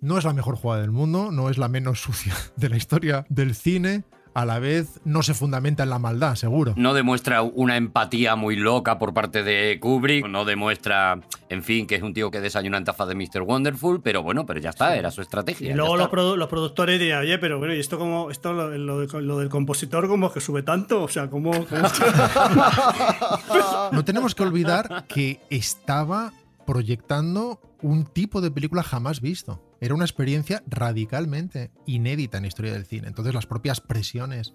no 0.00 0.16
es 0.16 0.24
la 0.24 0.32
mejor 0.32 0.56
jugada 0.56 0.80
del 0.80 0.90
mundo, 0.90 1.30
no 1.30 1.50
es 1.50 1.58
la 1.58 1.68
menos 1.68 2.00
sucia 2.00 2.34
de 2.56 2.68
la 2.70 2.76
historia 2.76 3.26
del 3.28 3.54
cine. 3.54 4.04
A 4.34 4.46
la 4.46 4.58
vez 4.58 4.98
no 5.04 5.22
se 5.22 5.34
fundamenta 5.34 5.82
en 5.82 5.90
la 5.90 5.98
maldad, 5.98 6.36
seguro. 6.36 6.72
No 6.76 6.94
demuestra 6.94 7.42
una 7.42 7.76
empatía 7.76 8.34
muy 8.34 8.56
loca 8.56 8.98
por 8.98 9.12
parte 9.12 9.42
de 9.42 9.78
Kubrick. 9.78 10.26
No 10.26 10.46
demuestra, 10.46 11.20
en 11.50 11.62
fin, 11.62 11.86
que 11.86 11.96
es 11.96 12.02
un 12.02 12.14
tío 12.14 12.30
que 12.30 12.40
desayuna 12.40 12.78
en 12.78 12.84
taza 12.84 13.04
de 13.04 13.14
Mr. 13.14 13.42
Wonderful. 13.42 14.00
Pero 14.00 14.22
bueno, 14.22 14.46
pero 14.46 14.58
ya 14.58 14.70
está, 14.70 14.96
era 14.96 15.10
su 15.10 15.20
estrategia. 15.20 15.72
Y 15.72 15.74
luego 15.74 15.98
los, 15.98 16.08
produ- 16.08 16.36
los 16.36 16.48
productores 16.48 16.98
dirían, 16.98 17.20
oye, 17.20 17.38
pero 17.38 17.58
bueno, 17.58 17.74
¿y 17.74 17.80
esto 17.80 17.98
como 17.98 18.30
esto 18.30 18.54
lo, 18.54 18.70
lo 18.78 19.00
de- 19.06 19.20
lo 19.22 19.38
del 19.38 19.50
compositor 19.50 20.08
como 20.08 20.28
es 20.28 20.32
que 20.32 20.40
sube 20.40 20.62
tanto? 20.62 21.02
O 21.02 21.08
sea, 21.08 21.28
¿cómo, 21.28 21.50
cómo- 21.66 21.82
No 23.92 24.04
tenemos 24.04 24.34
que 24.34 24.42
olvidar 24.42 25.04
que 25.08 25.40
estaba 25.50 26.32
proyectando 26.66 27.60
un 27.82 28.04
tipo 28.04 28.40
de 28.40 28.50
película 28.50 28.82
jamás 28.82 29.20
visto. 29.20 29.60
Era 29.82 29.96
una 29.96 30.04
experiencia 30.04 30.62
radicalmente 30.68 31.72
inédita 31.86 32.36
en 32.36 32.44
la 32.44 32.48
historia 32.48 32.72
del 32.72 32.86
cine. 32.86 33.08
Entonces 33.08 33.34
las 33.34 33.46
propias 33.46 33.80
presiones 33.80 34.54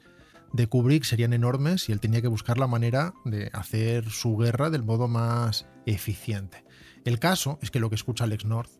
de 0.53 0.67
Kubrick 0.67 1.03
serían 1.03 1.33
enormes 1.33 1.89
y 1.89 1.91
él 1.91 1.99
tenía 1.99 2.21
que 2.21 2.29
buscar 2.29 2.57
la 2.57 2.67
manera 2.67 3.13
de 3.25 3.49
hacer 3.51 4.09
su 4.09 4.37
guerra 4.37 4.69
del 4.69 4.83
modo 4.83 5.09
más 5.09 5.67
eficiente. 5.85 6.63
El 7.03 7.19
caso 7.19 7.59
es 7.61 7.71
que 7.71 7.81
lo 7.81 7.89
que 7.89 7.95
escucha 7.95 8.23
Alex 8.23 8.45
North 8.45 8.71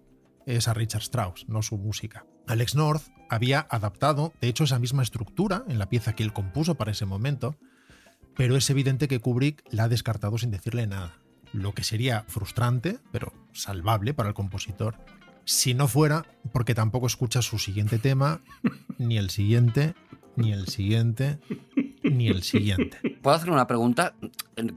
es 0.45 0.69
a 0.69 0.73
Richard 0.73 1.01
Strauss, 1.01 1.49
no 1.49 1.61
su 1.63 1.77
música. 1.77 2.25
Alex 2.47 2.75
North 2.75 3.03
había 3.29 3.67
adaptado, 3.69 4.31
de 4.39 4.47
hecho, 4.47 4.63
esa 4.63 4.79
misma 4.79 5.03
estructura 5.03 5.65
en 5.67 5.79
la 5.79 5.89
pieza 5.89 6.13
que 6.13 6.23
él 6.23 6.31
compuso 6.31 6.75
para 6.75 6.91
ese 6.91 7.05
momento, 7.05 7.57
pero 8.37 8.55
es 8.55 8.69
evidente 8.69 9.09
que 9.09 9.19
Kubrick 9.19 9.65
la 9.69 9.83
ha 9.83 9.89
descartado 9.89 10.37
sin 10.37 10.51
decirle 10.51 10.87
nada. 10.87 11.19
Lo 11.51 11.73
que 11.73 11.83
sería 11.83 12.23
frustrante, 12.29 12.99
pero 13.11 13.33
salvable 13.51 14.13
para 14.13 14.29
el 14.29 14.35
compositor, 14.35 14.97
si 15.47 15.73
no 15.73 15.87
fuera 15.87 16.25
porque 16.51 16.75
tampoco 16.75 17.07
escucha 17.07 17.41
su 17.41 17.57
siguiente 17.57 17.97
tema, 17.97 18.41
ni 18.97 19.17
el 19.17 19.29
siguiente, 19.29 19.95
ni 20.35 20.51
el 20.51 20.67
siguiente, 20.67 21.39
ni 22.03 22.27
el 22.27 22.43
siguiente. 22.43 22.97
¿Puedo 23.21 23.35
hacer 23.35 23.49
una 23.49 23.65
pregunta? 23.65 24.13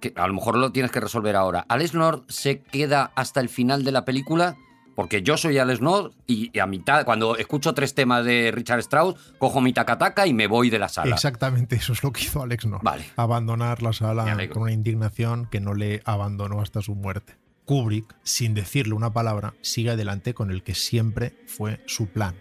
Que 0.01 0.13
a 0.15 0.29
lo 0.29 0.35
mejor 0.35 0.57
lo 0.57 0.71
tienes 0.71 0.93
que 0.93 1.01
resolver 1.01 1.35
ahora. 1.35 1.67
¿Alex 1.69 1.95
North 1.95 2.23
se 2.31 2.61
queda 2.61 3.11
hasta 3.17 3.41
el 3.41 3.49
final 3.49 3.85
de 3.85 3.91
la 3.91 4.05
película? 4.05 4.57
Porque 4.95 5.23
yo 5.23 5.37
soy 5.37 5.59
Alex 5.59 5.81
North 5.81 6.15
y 6.27 6.57
a 6.59 6.67
mitad, 6.67 7.05
cuando 7.05 7.37
escucho 7.37 7.75
tres 7.75 7.95
temas 7.95 8.25
de 8.25 8.53
Richard 8.53 8.81
Strauss, 8.81 9.17
cojo 9.39 9.61
mi 9.61 9.73
tacataca 9.73 10.27
y 10.27 10.35
me 10.35 10.47
voy 10.47 10.71
de 10.71 10.79
la 10.79 10.89
sala. 10.89 11.15
Exactamente 11.15 11.77
eso 11.77 11.95
es 11.95 12.03
lo 12.05 12.13
que 12.13 12.23
hizo 12.23 12.43
Alex 12.43 12.67
North. 12.67 12.85
Vale. 12.85 13.07
Abandonar 13.17 13.83
la 13.83 13.93
sala 13.93 14.37
con 14.49 14.63
una 14.63 14.73
indignación 14.73 15.47
que 15.47 15.61
no 15.61 15.75
le 15.75 16.03
abandonó 16.05 16.61
hasta 16.61 16.81
su 16.81 16.95
muerte. 16.95 17.40
Kubrick, 17.71 18.17
sin 18.25 18.53
decirle 18.53 18.95
una 18.95 19.13
palabra, 19.13 19.55
sigue 19.61 19.91
adelante 19.91 20.35
con 20.35 20.51
el 20.51 20.65
que 20.65 20.75
siempre 20.75 21.37
fue 21.47 21.79
su 21.87 22.09
plan. 22.09 22.35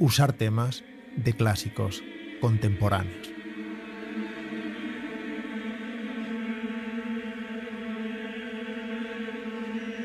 Usar 0.00 0.32
temas 0.32 0.82
de 1.16 1.32
clásicos 1.34 2.02
contemporáneos. 2.40 3.28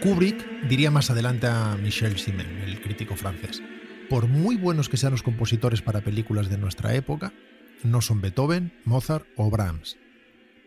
Kubrick 0.04 0.68
diría 0.70 0.92
más 0.92 1.10
adelante 1.10 1.48
a 1.48 1.76
Michel 1.82 2.20
Simen, 2.20 2.62
el 2.62 2.80
crítico 2.80 3.16
francés. 3.16 3.64
Por 4.08 4.28
muy 4.28 4.56
buenos 4.56 4.88
que 4.88 4.98
sean 4.98 5.14
los 5.14 5.24
compositores 5.24 5.82
para 5.82 6.02
películas 6.02 6.52
de 6.52 6.60
nuestra 6.60 6.94
época, 6.94 7.34
no 7.82 8.02
son 8.02 8.22
Beethoven, 8.22 8.72
Mozart 8.86 9.26
o 9.36 9.50
Brahms. 9.50 9.98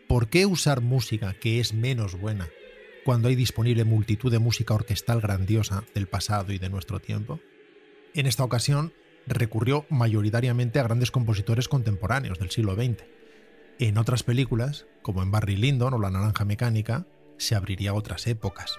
¿Por 0.09 0.27
qué 0.27 0.45
usar 0.45 0.81
música 0.81 1.33
que 1.35 1.61
es 1.61 1.73
menos 1.73 2.19
buena 2.19 2.49
cuando 3.07 3.29
hay 3.29 3.35
disponible 3.35 3.85
multitud 3.85 4.29
de 4.29 4.37
música 4.37 4.73
orquestal 4.73 5.21
grandiosa 5.21 5.85
del 5.95 6.07
pasado 6.07 6.51
y 6.51 6.57
de 6.57 6.67
nuestro 6.67 6.99
tiempo? 6.99 7.39
En 8.13 8.25
esta 8.25 8.43
ocasión 8.43 8.91
recurrió 9.25 9.85
mayoritariamente 9.89 10.77
a 10.77 10.83
grandes 10.83 11.09
compositores 11.09 11.69
contemporáneos 11.69 12.37
del 12.37 12.51
siglo 12.51 12.75
XX. 12.75 13.05
En 13.79 13.97
otras 13.97 14.23
películas, 14.23 14.87
como 15.03 15.23
en 15.23 15.31
Barry 15.31 15.55
Lyndon 15.55 15.93
o 15.93 15.99
La 15.99 16.09
Naranja 16.09 16.43
Mecánica, 16.43 17.07
se 17.37 17.55
abriría 17.55 17.93
otras 17.93 18.27
épocas. 18.27 18.77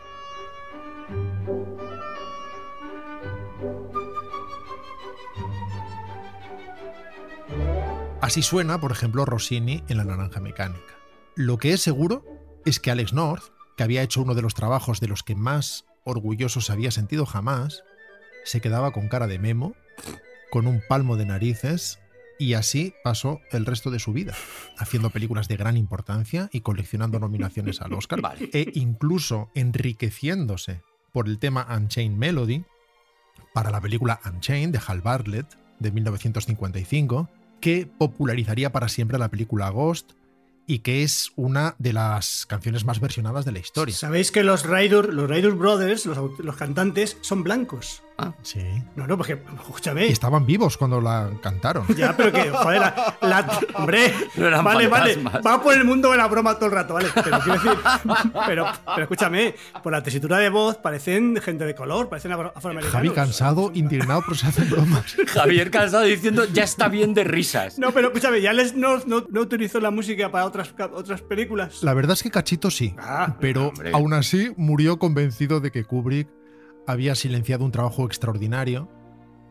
Así 8.21 8.43
suena, 8.43 8.79
por 8.79 8.93
ejemplo, 8.93 9.25
Rossini 9.25 9.83
en 9.89 9.97
La 9.97 10.05
Naranja 10.05 10.41
Mecánica. 10.41 10.99
Lo 11.35 11.57
que 11.57 11.73
es 11.73 11.81
seguro 11.81 12.27
es 12.67 12.79
que 12.79 12.91
Alex 12.91 13.15
North, 13.15 13.57
que 13.79 13.85
había 13.85 14.03
hecho 14.03 14.21
uno 14.21 14.35
de 14.35 14.43
los 14.43 14.55
trabajos 14.55 14.99
de 14.99 15.07
los 15.07 15.23
que 15.23 15.37
más 15.37 15.85
orgulloso 16.03 16.61
se 16.61 16.73
había 16.73 16.91
sentido 16.91 17.25
jamás, 17.27 17.85
se 18.45 18.61
quedaba 18.61 18.91
con 18.91 19.09
cara 19.09 19.29
de 19.29 19.39
memo, 19.39 19.75
con 20.51 20.67
un 20.67 20.83
palmo 20.89 21.17
de 21.17 21.25
narices, 21.27 22.01
y 22.41 22.55
así 22.55 22.93
pasó 23.05 23.41
el 23.53 23.65
resto 23.65 23.93
de 23.93 24.01
su 24.01 24.13
vida, 24.13 24.35
haciendo 24.79 25.11
películas 25.11 25.47
de 25.47 25.57
gran 25.57 25.77
importancia 25.77 26.51
y 26.53 26.61
coleccionando 26.61 27.21
nominaciones 27.21 27.81
al 27.81 27.93
Oscar, 27.93 28.21
Vale. 28.23 28.51
e 28.53 28.73
incluso 28.75 29.49
enriqueciéndose 29.55 30.83
por 31.13 31.29
el 31.29 31.39
tema 31.39 31.65
Unchained 31.71 32.19
Melody 32.19 32.65
para 33.55 33.71
la 33.71 33.81
película 33.81 34.21
Unchained 34.25 34.73
de 34.73 34.81
Hal 34.85 35.03
Bartlett 35.03 35.57
de 35.79 35.93
1955, 35.93 37.29
que 37.61 37.87
popularizaría 37.87 38.73
para 38.73 38.89
siempre 38.89 39.19
la 39.19 39.29
película 39.29 39.71
Ghost 39.71 40.15
y 40.69 40.81
que 40.81 41.03
es 41.03 41.33
una 41.35 41.75
de 41.79 41.95
las 41.95 42.47
canciones 42.47 42.85
más 42.85 43.01
versionadas 43.01 43.45
de 43.45 43.53
la 43.53 43.59
historia. 43.59 43.97
Sabéis 43.97 44.31
que 44.31 44.45
los 44.45 44.65
Ryder, 44.65 45.13
los 45.13 45.29
Ryder 45.29 45.53
Brothers, 45.53 46.07
los, 46.07 46.39
los 46.39 46.57
cantantes, 46.57 47.17
son 47.23 47.43
blancos. 47.43 48.03
Sí. 48.43 48.61
No, 48.97 49.07
no, 49.07 49.17
porque, 49.17 49.35
Y 49.53 49.55
escúchame. 49.55 50.07
estaban 50.09 50.45
vivos 50.45 50.77
cuando 50.77 51.01
la 51.01 51.31
cantaron. 51.41 51.87
Ya, 51.97 52.17
pero 52.17 52.33
que, 52.33 52.51
joder, 52.51 52.81
la, 52.81 53.17
la- 53.23 53.61
hombre, 53.75 54.13
No 54.37 54.47
eran 54.49 54.65
vale, 54.65 54.89
vale, 54.89 55.15
fantasmas. 55.15 55.47
va 55.47 55.63
por 55.63 55.75
el 55.75 55.85
mundo 55.85 56.11
de 56.11 56.17
la 56.17 56.27
broma 56.27 56.55
todo 56.57 56.67
el 56.67 56.73
rato, 56.73 56.95
vale, 56.95 57.09
pero 57.15 57.39
quiero 57.41 57.53
decir, 57.61 57.73
pero, 58.47 58.67
pero 58.87 59.03
escúchame, 59.03 59.55
por 59.83 59.93
la 59.93 60.03
tesitura 60.03 60.39
de 60.39 60.49
voz 60.51 60.77
parecen 60.79 61.37
gente 61.43 61.65
de 61.65 61.75
color, 61.77 62.09
parecen 62.09 62.33
afro- 62.33 62.53
afroamericanos. 62.55 62.93
Javi 62.93 63.11
cansado, 63.11 63.71
indignado, 63.75 64.23
pero 64.25 64.35
se 64.37 64.47
hacen 64.49 64.69
bromas. 64.69 65.15
Javier 65.29 65.71
cansado 65.71 66.03
diciendo, 66.05 66.45
ya 66.47 66.65
está 66.65 66.89
bien 66.89 67.15
de 67.15 67.23
risas. 67.25 67.79
No, 67.79 67.93
pero 67.93 68.09
escúchame, 68.09 68.41
ya 68.41 68.53
les 68.53 68.75
no, 68.75 68.99
no, 69.07 69.25
no 69.31 69.41
utilizó 69.41 69.79
la 69.81 69.91
música 69.93 70.31
para 70.33 70.45
otras, 70.45 70.75
otras 70.93 71.23
películas. 71.23 71.83
La 71.83 71.95
verdad 71.95 72.15
es 72.15 72.23
que 72.23 72.31
Cachito 72.31 72.71
sí, 72.71 72.95
Ah, 72.99 73.37
pero 73.41 73.69
hombre. 73.69 73.93
aún 73.93 74.13
así 74.13 74.53
murió 74.57 74.99
convencido 74.99 75.61
de 75.61 75.71
que 75.71 75.85
Kubrick 75.85 76.29
había 76.89 77.15
silenciado 77.15 77.65
un 77.65 77.71
trabajo 77.73 78.05
extraordinario 78.07 78.89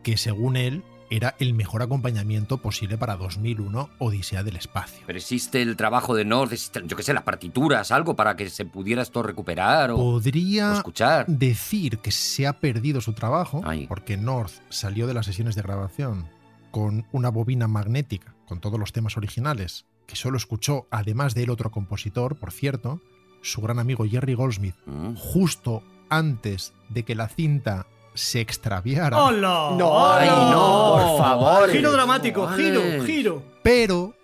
que 0.02 0.16
según 0.16 0.56
él 0.56 0.82
era 1.10 1.34
el 1.38 1.54
mejor 1.54 1.80
acompañamiento 1.82 2.58
posible 2.58 2.98
para 2.98 3.16
2001 3.16 3.88
Odisea 3.98 4.42
del 4.42 4.56
Espacio. 4.56 5.02
Pero 5.06 5.18
existe 5.18 5.62
el 5.62 5.74
trabajo 5.76 6.14
de 6.14 6.26
North, 6.26 6.52
yo 6.84 6.96
qué 6.96 7.02
sé, 7.02 7.14
las 7.14 7.22
partituras, 7.22 7.90
algo 7.92 8.14
para 8.14 8.36
que 8.36 8.50
se 8.50 8.66
pudiera 8.66 9.00
esto 9.00 9.22
recuperar 9.22 9.90
o, 9.90 9.94
o 9.96 10.12
Podría 10.12 10.74
escuchar. 10.74 11.24
decir 11.26 11.98
que 12.00 12.10
se 12.10 12.46
ha 12.46 12.60
perdido 12.60 13.00
su 13.00 13.14
trabajo 13.14 13.62
Ay. 13.64 13.86
porque 13.86 14.18
North 14.18 14.52
salió 14.68 15.06
de 15.06 15.14
las 15.14 15.24
sesiones 15.24 15.54
de 15.54 15.62
grabación 15.62 16.28
con 16.70 17.06
una 17.12 17.30
bobina 17.30 17.66
magnética 17.68 18.34
con 18.46 18.60
todos 18.60 18.78
los 18.78 18.92
temas 18.92 19.16
originales 19.16 19.86
que 20.06 20.16
solo 20.16 20.36
escuchó, 20.36 20.86
además 20.90 21.34
de 21.34 21.44
él, 21.44 21.50
otro 21.50 21.70
compositor, 21.70 22.36
por 22.36 22.50
cierto, 22.52 23.00
su 23.42 23.60
gran 23.62 23.78
amigo 23.78 24.04
Jerry 24.06 24.34
Goldsmith, 24.34 24.74
Mm. 24.86 25.14
justo 25.16 25.82
antes 26.10 26.72
de 26.88 27.04
que 27.04 27.14
la 27.14 27.28
cinta 27.28 27.86
se 28.14 28.40
extraviara. 28.40 29.16
¡Hola! 29.22 29.74
No, 29.78 30.08
Ay, 30.12 30.28
no, 30.28 30.96
por 30.98 31.18
favor. 31.18 31.70
Giro 31.70 31.92
dramático, 31.92 32.42
Vale. 32.42 32.62
giro, 32.64 33.04
giro. 33.06 33.42
Pero 33.62 34.14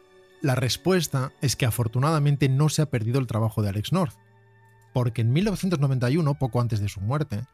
la 0.43 0.55
respuesta 0.55 1.33
es 1.41 1.55
que 1.57 1.67
afortunadamente 1.67 2.49
no 2.49 2.69
se 2.69 2.83
ha 2.83 2.87
perdido 2.87 3.21
el 3.21 3.27
trabajo 3.27 3.63
de 3.63 3.69
Alex 3.69 3.93
North, 3.93 4.15
porque 4.93 5.23
en 5.23 5.33
1991, 5.33 6.35
poco 6.35 6.61
antes 6.61 6.81
de 6.81 6.89
su 6.89 7.01
muerte, 7.01 7.45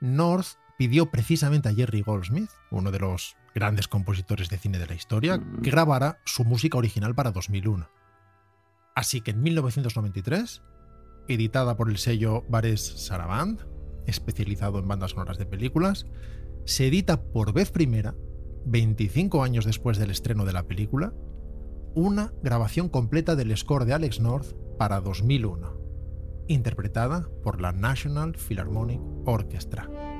North 0.00 0.46
pidió 0.76 1.06
precisamente 1.10 1.68
a 1.68 1.74
Jerry 1.74 2.02
Goldsmith, 2.02 2.50
uno 2.70 2.90
de 2.90 3.00
los 3.00 3.36
grandes 3.54 3.88
compositores 3.88 4.48
de 4.48 4.58
cine 4.58 4.78
de 4.78 4.86
la 4.86 4.94
historia, 4.94 5.38
Mm. 5.38 5.62
que 5.62 5.70
grabara 5.70 6.18
su 6.24 6.44
música 6.44 6.78
original 6.78 7.14
para 7.14 7.32
2001. 7.32 7.88
Así 8.94 9.20
que 9.20 9.30
en 9.32 9.42
1993, 9.42 10.62
editada 11.28 11.76
por 11.76 11.90
el 11.90 11.98
sello 11.98 12.44
Bares 12.48 12.80
Saraband, 12.80 13.60
especializado 14.06 14.78
en 14.78 14.88
bandas 14.88 15.12
sonoras 15.12 15.38
de 15.38 15.46
películas, 15.46 16.06
se 16.64 16.86
edita 16.86 17.22
por 17.22 17.52
vez 17.52 17.70
primera, 17.70 18.14
25 18.66 19.42
años 19.42 19.64
después 19.64 19.98
del 19.98 20.10
estreno 20.10 20.44
de 20.44 20.52
la 20.52 20.66
película, 20.66 21.14
una 21.94 22.32
grabación 22.42 22.88
completa 22.88 23.36
del 23.36 23.56
score 23.56 23.84
de 23.84 23.94
Alex 23.94 24.20
North 24.20 24.54
para 24.78 25.00
2001, 25.00 25.78
interpretada 26.48 27.28
por 27.42 27.60
la 27.60 27.72
National 27.72 28.36
Philharmonic 28.36 29.00
Orchestra. 29.24 30.17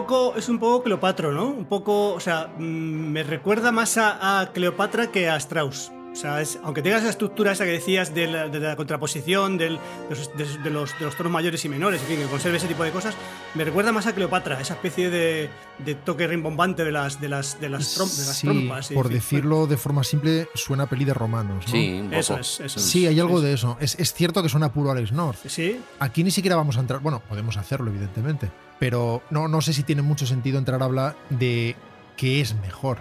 Poco, 0.00 0.34
es 0.36 0.48
un 0.48 0.58
poco 0.58 0.82
Cleopatra, 0.82 1.30
¿no? 1.30 1.46
Un 1.46 1.64
poco, 1.66 2.12
o 2.14 2.20
sea, 2.20 2.48
mm, 2.58 2.62
me 2.62 3.22
recuerda 3.22 3.72
más 3.72 3.96
a, 3.96 4.40
a 4.40 4.52
Cleopatra 4.52 5.10
que 5.10 5.28
a 5.28 5.36
Strauss. 5.36 5.90
O 6.12 6.18
sea, 6.18 6.40
es- 6.40 6.58
aunque 6.64 6.80
tengas 6.80 7.02
esa 7.02 7.10
estructura 7.10 7.52
esa 7.52 7.64
que 7.66 7.72
decías 7.72 8.14
de 8.14 8.26
la, 8.26 8.48
de 8.48 8.58
la 8.58 8.74
contraposición, 8.74 9.58
del- 9.58 9.78
de, 10.08 10.16
los, 10.16 10.34
de- 10.36 10.58
de 10.64 10.70
los, 10.70 10.98
de 10.98 11.04
los 11.04 11.14
tonos 11.14 11.30
mayores 11.30 11.62
y 11.66 11.68
menores, 11.68 12.00
en 12.00 12.06
fin, 12.08 12.16
que 12.18 12.24
conserve 12.24 12.56
ese 12.56 12.68
tipo 12.68 12.84
de 12.84 12.90
cosas, 12.90 13.14
me 13.54 13.64
recuerda 13.64 13.92
más 13.92 14.06
a 14.06 14.14
Cleopatra, 14.14 14.58
esa 14.58 14.72
especie 14.74 15.10
de, 15.10 15.50
de 15.78 15.94
toque 15.94 16.26
rimbombante 16.26 16.84
de 16.84 16.92
las, 16.92 17.20
de 17.20 17.28
las, 17.28 17.60
de 17.60 17.68
las, 17.68 17.98
trom- 17.98 18.10
de 18.18 18.26
las 18.26 18.36
Sí, 18.38 18.46
trompas. 18.46 18.88
por 18.92 19.08
fin, 19.08 19.14
decirlo 19.14 19.66
de 19.66 19.76
forma 19.76 20.02
simple, 20.04 20.48
suena 20.54 20.84
a 20.84 20.86
peli 20.86 21.04
de 21.04 21.12
romanos. 21.12 21.64
¿no? 21.66 21.70
Sí, 21.72 21.98
un 22.00 22.06
poco. 22.08 22.16
Eso 22.20 22.38
es, 22.38 22.60
eso 22.60 22.78
es. 22.80 22.86
Sí, 22.86 23.06
hay 23.06 23.20
algo 23.20 23.42
de 23.42 23.52
eso. 23.52 23.76
Es, 23.78 23.94
es 23.98 24.14
cierto 24.14 24.42
que 24.42 24.48
suena 24.48 24.72
puro 24.72 24.90
Alex 24.92 25.12
North. 25.12 25.38
Sí, 25.46 25.78
Aquí 26.00 26.24
ni 26.24 26.30
siquiera 26.30 26.56
vamos 26.56 26.78
a 26.78 26.80
entrar, 26.80 27.00
bueno, 27.00 27.20
podemos 27.28 27.58
hacerlo 27.58 27.90
evidentemente, 27.90 28.50
pero 28.78 29.22
no, 29.30 29.48
no 29.48 29.60
sé 29.60 29.72
si 29.72 29.82
tiene 29.82 30.02
mucho 30.02 30.26
sentido 30.26 30.58
entrar 30.58 30.82
a 30.82 30.86
hablar 30.86 31.16
de 31.30 31.76
qué 32.16 32.40
es 32.40 32.54
mejor. 32.60 32.98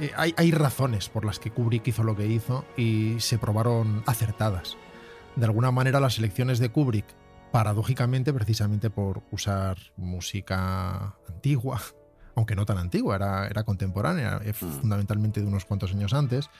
Eh, 0.00 0.12
hay, 0.16 0.34
hay 0.36 0.50
razones 0.50 1.08
por 1.08 1.24
las 1.24 1.38
que 1.38 1.50
Kubrick 1.50 1.86
hizo 1.88 2.02
lo 2.02 2.16
que 2.16 2.26
hizo 2.26 2.64
y 2.76 3.16
se 3.18 3.38
probaron 3.38 4.02
acertadas. 4.06 4.76
De 5.36 5.46
alguna 5.46 5.70
manera 5.70 6.00
las 6.00 6.18
elecciones 6.18 6.58
de 6.58 6.70
Kubrick, 6.70 7.06
paradójicamente 7.52 8.32
precisamente 8.32 8.90
por 8.90 9.22
usar 9.30 9.78
música 9.96 11.16
antigua, 11.28 11.80
aunque 12.34 12.56
no 12.56 12.66
tan 12.66 12.78
antigua, 12.78 13.16
era, 13.16 13.46
era 13.46 13.64
contemporánea, 13.64 14.40
eh, 14.44 14.52
fundamentalmente 14.52 15.40
de 15.40 15.46
unos 15.46 15.64
cuantos 15.64 15.92
años 15.92 16.12
antes, 16.12 16.50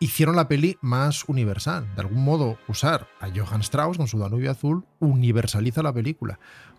hicieron 0.00 0.36
la 0.36 0.48
peli 0.48 0.78
más 0.80 1.24
universal. 1.28 1.94
De 1.94 2.02
algún 2.02 2.22
modo, 2.24 2.58
usar 2.68 3.08
a 3.20 3.28
Johann 3.28 3.60
Strauss 3.60 3.96
con 3.96 4.08
su 4.08 4.18
Danubio 4.18 4.50
Azul 4.50 4.86
universaliza 5.00 5.82
la 5.82 5.92
película, 5.92 6.38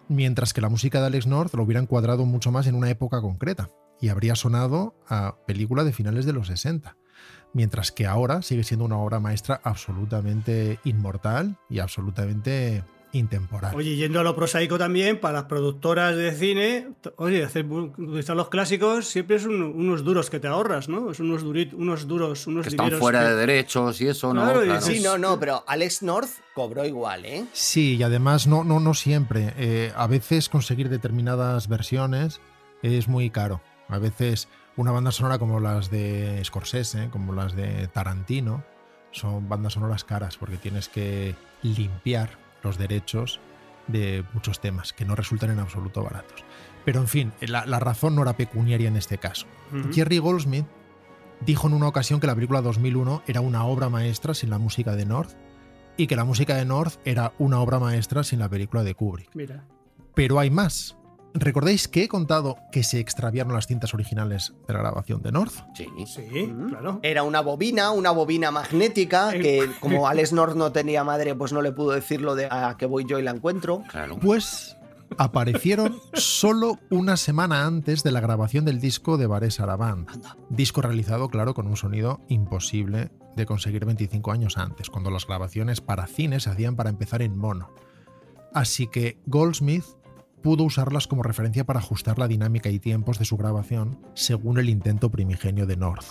mientras 0.10 0.54
que 0.54 0.62
la 0.62 0.70
música 0.70 1.00
de 1.00 1.08
Alex 1.08 1.28
North 1.28 1.54
lo 1.54 1.64
hubiera 1.64 1.80
encuadrado 1.80 2.26
mucho 2.26 2.52
más 2.52 2.68
en 2.68 2.76
una 2.76 2.90
época 2.90 3.22
concreta 3.22 3.70
y 4.02 4.10
habría 4.10 4.36
sonado 4.36 4.96
a 5.08 5.38
película 5.46 5.84
de 5.84 5.94
finales 5.94 6.26
de 6.26 6.34
los 6.34 6.48
60. 6.48 6.98
Mientras 7.54 7.92
que 7.92 8.06
ahora 8.06 8.42
sigue 8.42 8.64
siendo 8.64 8.86
una 8.86 8.98
obra 8.98 9.20
maestra 9.20 9.62
absolutamente 9.64 10.80
inmortal 10.84 11.58
y 11.70 11.80
absolutamente 11.80 12.84
intemporal. 13.12 13.74
Oye, 13.76 13.96
yendo 13.96 14.20
a 14.20 14.24
lo 14.24 14.36
prosaico 14.36 14.78
también, 14.78 15.20
para 15.20 15.34
las 15.40 15.44
productoras 15.46 16.16
de 16.16 16.32
cine, 16.32 16.90
oye, 17.16 17.44
hacer, 17.44 17.66
utilizar 17.66 18.36
los 18.36 18.50
clásicos 18.50 19.08
siempre 19.08 19.38
es 19.38 19.46
un- 19.46 19.62
unos 19.64 20.04
duros 20.04 20.30
que 20.30 20.40
te 20.40 20.48
ahorras, 20.48 20.90
¿no? 20.90 21.10
Es 21.12 21.20
unos, 21.20 21.42
durit, 21.44 21.74
unos 21.74 22.08
duros, 22.08 22.46
unos 22.48 22.64
Que 22.64 22.70
están 22.70 22.92
fuera 22.92 23.22
que- 23.22 23.26
de 23.30 23.36
derechos 23.36 24.00
y 24.02 24.08
eso, 24.08 24.34
¿no? 24.34 24.44
Claro, 24.44 24.62
Claro. 24.64 24.82
Sí, 24.82 25.00
no, 25.02 25.18
no, 25.18 25.40
pero 25.40 25.64
Alex 25.68 26.04
North 26.04 26.30
cobró 26.54 26.86
igual, 26.86 27.26
¿eh? 27.26 27.46
Sí, 27.54 27.96
y 27.96 28.04
además 28.04 28.46
no, 28.46 28.64
no, 28.64 28.80
no 28.80 28.94
siempre. 28.94 29.54
Eh, 29.58 29.92
a 29.96 30.06
veces 30.08 30.48
conseguir 30.50 30.90
determinadas 30.90 31.68
versiones 31.68 32.40
es 32.84 33.08
muy 33.08 33.30
caro. 33.32 33.62
A 33.88 33.98
veces 33.98 34.48
una 34.76 34.92
banda 34.92 35.12
sonora 35.12 35.40
como 35.40 35.60
las 35.60 35.90
de 35.90 36.40
Scorsese, 36.46 37.10
como 37.10 37.34
las 37.34 37.56
de 37.56 37.88
Tarantino, 37.88 38.64
son 39.12 39.50
bandas 39.50 39.74
sonoras 39.74 40.04
caras 40.04 40.38
porque 40.38 40.58
tienes 40.58 40.88
que 40.90 41.36
limpiar 41.64 42.38
los 42.64 42.78
derechos 42.78 43.40
de 43.88 44.24
muchos 44.34 44.60
temas 44.60 44.94
que 44.94 45.06
no 45.06 45.16
resultan 45.16 45.50
en 45.52 45.60
absoluto 45.60 46.04
baratos. 46.04 46.44
Pero 46.86 47.02
en 47.02 47.08
fin, 47.08 47.34
la, 47.42 47.66
la 47.66 47.80
razón 47.80 48.16
no 48.16 48.22
era 48.22 48.38
pecuniaria 48.38 48.88
en 48.88 48.96
este 48.96 49.18
caso. 49.18 49.48
Jerry 49.92 50.18
Goldsmith 50.18 50.66
dijo 51.42 51.68
en 51.68 51.74
una 51.74 51.88
ocasión 51.88 52.20
que 52.20 52.28
la 52.28 52.36
película 52.36 52.62
2001 52.62 53.24
era 53.28 53.42
una 53.42 53.66
obra 53.66 53.90
maestra 53.90 54.34
sin 54.34 54.50
la 54.50 54.58
música 54.58 54.96
de 54.96 55.06
North 55.06 55.32
y 55.98 56.08
que 56.08 56.16
la 56.16 56.24
música 56.24 56.56
de 56.56 56.66
North 56.66 56.96
era 57.06 57.34
una 57.40 57.60
obra 57.60 57.80
maestra 57.80 58.24
sin 58.24 58.40
la 58.40 58.50
película 58.50 58.84
de 58.84 58.96
Kubrick. 58.96 59.30
Mira. 59.36 59.66
Pero 60.16 60.40
hay 60.40 60.50
más. 60.50 60.98
¿Recordáis 61.34 61.88
que 61.88 62.04
he 62.04 62.08
contado 62.08 62.58
que 62.72 62.84
se 62.84 63.00
extraviaron 63.00 63.54
las 63.54 63.68
cintas 63.68 63.94
originales 63.94 64.54
de 64.68 64.74
la 64.74 64.80
grabación 64.80 65.22
de 65.22 65.32
North? 65.32 65.54
Sí. 65.76 65.88
Sí, 66.06 66.54
claro. 66.70 67.00
Era 67.04 67.24
una 67.24 67.42
bobina, 67.42 67.92
una 67.92 68.12
bobina 68.12 68.52
magnética, 68.52 69.32
que 69.32 69.70
como 69.80 70.08
Alex 70.08 70.34
North 70.34 70.56
no 70.56 70.72
tenía 70.72 71.04
madre, 71.04 71.36
pues 71.36 71.54
no 71.54 71.62
le 71.62 71.72
pudo 71.72 71.92
decir 71.92 72.22
lo 72.22 72.36
de 72.36 72.48
a 72.50 72.76
que 72.78 72.86
voy 72.86 73.06
yo 73.08 73.20
y 73.20 73.22
la 73.22 73.32
encuentro. 73.32 73.84
Claro. 73.90 74.18
Pues 74.20 74.76
aparecieron 75.18 76.00
solo 76.14 76.80
una 76.90 77.18
semana 77.18 77.66
antes 77.66 78.04
de 78.04 78.12
la 78.12 78.22
grabación 78.22 78.66
del 78.66 78.80
disco 78.80 79.18
de 79.18 79.28
Bares 79.28 79.56
Saraband. 79.56 80.08
Disco 80.50 80.82
realizado, 80.82 81.30
claro, 81.30 81.54
con 81.54 81.68
un 81.68 81.78
sonido 81.78 82.22
imposible 82.28 83.12
de 83.36 83.46
conseguir 83.46 83.86
25 83.86 84.32
años 84.32 84.58
antes, 84.58 84.90
cuando 84.90 85.12
las 85.12 85.26
grabaciones 85.26 85.82
para 85.82 86.08
cine 86.08 86.40
se 86.40 86.50
hacían 86.50 86.76
para 86.76 86.90
empezar 86.90 87.22
en 87.22 87.38
mono. 87.38 87.74
Así 88.54 88.88
que 88.88 89.20
Goldsmith 89.26 89.86
pudo 90.42 90.64
usarlas 90.64 91.08
como 91.08 91.24
referencia 91.24 91.66
para 91.66 91.80
ajustar 91.80 92.18
la 92.20 92.28
dinámica 92.28 92.70
y 92.70 92.80
tiempos 92.80 93.20
de 93.20 93.26
su 93.26 93.38
grabación 93.38 94.00
según 94.14 94.60
el 94.60 94.70
intento 94.70 95.10
primigenio 95.10 95.66
de 95.66 95.78
North. 95.78 96.06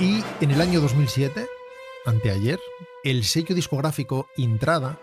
Y 0.00 0.24
En 0.40 0.50
el 0.50 0.60
año 0.60 0.80
2007, 0.80 1.46
anteayer, 2.04 2.58
el 3.04 3.22
sello 3.22 3.54
discográfico 3.54 4.26
Intrada 4.36 4.98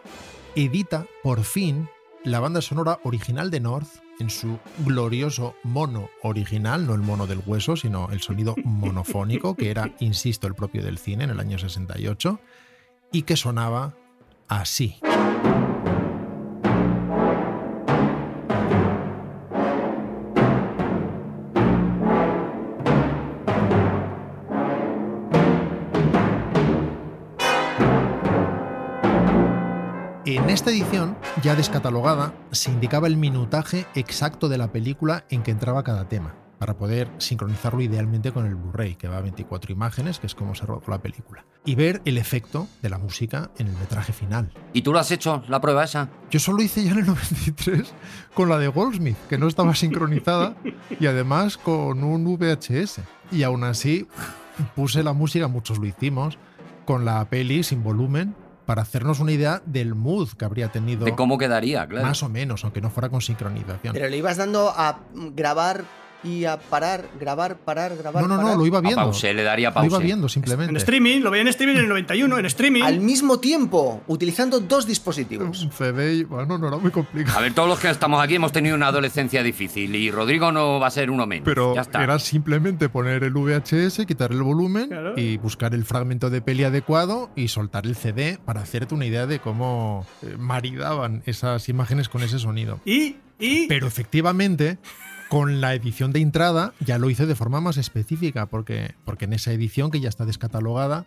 edita 0.56 1.06
por 1.24 1.44
fin 1.44 1.90
la 2.24 2.40
banda 2.40 2.62
sonora 2.62 3.00
original 3.04 3.50
de 3.50 3.60
North 3.60 3.90
en 4.20 4.30
su 4.30 4.60
glorioso 4.80 5.56
mono 5.64 6.10
original, 6.22 6.86
no 6.86 6.94
el 6.94 7.02
mono 7.02 7.26
del 7.28 7.42
hueso, 7.46 7.76
sino 7.78 8.10
el 8.12 8.22
sonido 8.22 8.56
monofónico, 8.64 9.56
que 9.56 9.72
era, 9.72 9.94
insisto, 10.00 10.48
el 10.48 10.56
propio 10.56 10.84
del 10.84 10.98
cine 10.98 11.24
en 11.24 11.30
el 11.30 11.40
año 11.40 11.58
68, 11.58 12.40
y 13.12 13.22
que 13.24 13.38
sonaba 13.38 13.96
así. 14.48 15.00
Ya 31.42 31.56
descatalogada, 31.56 32.34
se 32.52 32.72
indicaba 32.72 33.08
el 33.08 33.16
minutaje 33.16 33.86
exacto 33.96 34.50
de 34.50 34.58
la 34.58 34.72
película 34.72 35.26
en 35.30 35.44
que 35.44 35.52
entraba 35.52 35.84
cada 35.84 36.08
tema, 36.10 36.36
para 36.58 36.78
poder 36.78 37.10
sincronizarlo 37.18 37.82
idealmente 37.82 38.32
con 38.32 38.46
el 38.46 38.56
Blu-ray, 38.56 38.96
que 38.96 39.08
va 39.08 39.18
a 39.18 39.22
24 39.22 39.72
imágenes, 39.72 40.20
que 40.20 40.28
es 40.28 40.36
como 40.36 40.56
se 40.56 40.66
rodó 40.66 40.82
la 40.88 41.02
película, 41.02 41.46
y 41.66 41.76
ver 41.76 42.02
el 42.06 42.18
efecto 42.18 42.68
de 42.82 42.90
la 42.90 42.98
música 42.98 43.52
en 43.58 43.68
el 43.68 43.74
metraje 43.78 44.12
final. 44.12 44.52
¿Y 44.74 44.82
tú 44.82 44.92
lo 44.92 45.00
has 45.00 45.12
hecho, 45.12 45.44
la 45.48 45.62
prueba 45.62 45.84
esa? 45.84 46.10
Yo 46.30 46.40
solo 46.40 46.62
hice 46.62 46.84
ya 46.84 46.92
en 46.92 47.00
el 47.00 47.06
93 47.06 47.94
con 48.34 48.50
la 48.50 48.58
de 48.58 48.68
Goldsmith, 48.68 49.18
que 49.30 49.38
no 49.38 49.48
estaba 49.48 49.76
sincronizada, 49.76 50.58
y 51.00 51.06
además 51.06 51.58
con 51.58 52.04
un 52.04 52.26
VHS. 52.26 53.02
Y 53.32 53.44
aún 53.44 53.64
así 53.64 54.08
puse 54.76 55.04
la 55.04 55.14
música, 55.14 55.48
muchos 55.48 55.78
lo 55.78 55.86
hicimos, 55.86 56.38
con 56.86 57.06
la 57.06 57.24
peli 57.26 57.64
sin 57.64 57.84
volumen, 57.84 58.36
para 58.70 58.84
hacernos 58.84 59.20
una 59.20 59.32
idea 59.32 59.64
del 59.66 59.96
mood 59.96 60.30
que 60.38 60.46
habría 60.46 60.68
tenido. 60.68 61.04
De 61.04 61.16
cómo 61.16 61.40
quedaría, 61.40 61.88
claro. 61.88 62.06
Más 62.06 62.22
o 62.22 62.30
menos, 62.30 62.64
aunque 62.64 62.82
no 62.82 62.92
fuera 62.92 63.10
con 63.10 63.20
sincronización. 63.20 63.94
Pero 63.94 64.08
le 64.08 64.16
ibas 64.16 64.38
dando 64.38 64.70
a 64.70 65.00
grabar 65.12 65.86
y 66.24 66.46
a 66.46 66.58
parar, 66.60 67.06
grabar, 67.20 67.58
parar, 67.58 67.96
grabar. 67.96 68.22
No, 68.28 68.28
no, 68.36 68.42
no, 68.42 68.56
lo 68.58 68.66
iba 68.66 68.80
A 68.80 68.82
viendo. 68.82 69.02
pause, 69.04 69.34
le 69.34 69.44
daría 69.44 69.70
Lo 69.70 69.74
pause. 69.76 69.88
iba 69.88 70.00
viendo 70.00 70.28
simplemente. 70.28 70.72
En 70.72 70.78
streaming, 70.78 71.22
lo 71.22 71.32
veía 71.32 71.42
en 71.44 71.48
streaming 71.48 71.76
en 71.76 71.82
el 71.84 71.90
91, 71.90 72.38
en 72.40 72.46
streaming. 72.46 72.82
Al 72.84 73.00
mismo 73.00 73.40
tiempo, 73.40 74.02
utilizando 74.08 74.60
dos 74.60 74.86
dispositivos. 74.86 75.64
Un 75.64 75.72
CD, 75.72 76.16
y- 76.16 76.24
bueno, 76.26 76.58
no 76.58 76.68
era 76.68 76.78
muy 76.78 76.92
complicado. 76.92 77.38
A 77.38 77.42
ver, 77.42 77.54
todos 77.54 77.70
los 77.70 77.80
que 77.80 77.90
estamos 77.90 78.22
aquí 78.22 78.36
hemos 78.36 78.52
tenido 78.52 78.76
una 78.76 78.88
adolescencia 78.88 79.42
difícil 79.44 79.96
y 79.96 80.12
Rodrigo 80.12 80.52
no 80.52 80.80
va 80.80 80.88
a 80.88 80.92
ser 80.92 81.10
uno 81.10 81.26
menos. 81.26 81.46
Pero 81.46 81.74
ya 81.76 81.82
está. 81.82 82.04
era 82.04 82.20
simplemente 82.20 82.90
poner 82.90 83.24
el 83.24 83.32
VHS, 83.34 84.06
quitar 84.06 84.32
el 84.32 84.44
volumen 84.44 84.90
Claro. 84.90 85.14
y 85.18 85.38
buscar 85.38 85.74
el 85.74 85.86
fragmento 85.86 86.30
de 86.30 86.42
peli 86.42 86.64
adecuado 86.66 87.30
y 87.36 87.48
soltar 87.48 87.86
el 87.86 87.96
CD 87.96 88.40
para 88.44 88.62
hacerte 88.62 88.94
una 88.94 89.06
idea 89.06 89.26
de 89.26 89.40
cómo 89.40 90.06
eh, 90.22 90.36
maridaban 90.38 91.24
esas 91.26 91.70
imágenes 91.70 92.10
con 92.10 92.24
ese 92.24 92.40
sonido. 92.40 92.80
Y, 92.86 93.16
y 93.40 93.68
Pero 93.68 93.88
efectivamente, 93.88 94.78
con 95.30 95.62
la 95.62 95.74
edición 95.76 96.12
de 96.12 96.20
entrada 96.20 96.74
ya 96.80 96.98
lo 96.98 97.10
hice 97.10 97.26
de 97.26 97.36
forma 97.36 97.62
más 97.62 97.78
específica, 97.78 98.48
porque, 98.48 98.96
porque 99.06 99.26
en 99.26 99.34
esa 99.34 99.52
edición 99.54 99.92
que 99.92 100.00
ya 100.00 100.10
está 100.10 100.26
descatalogada 100.26 101.06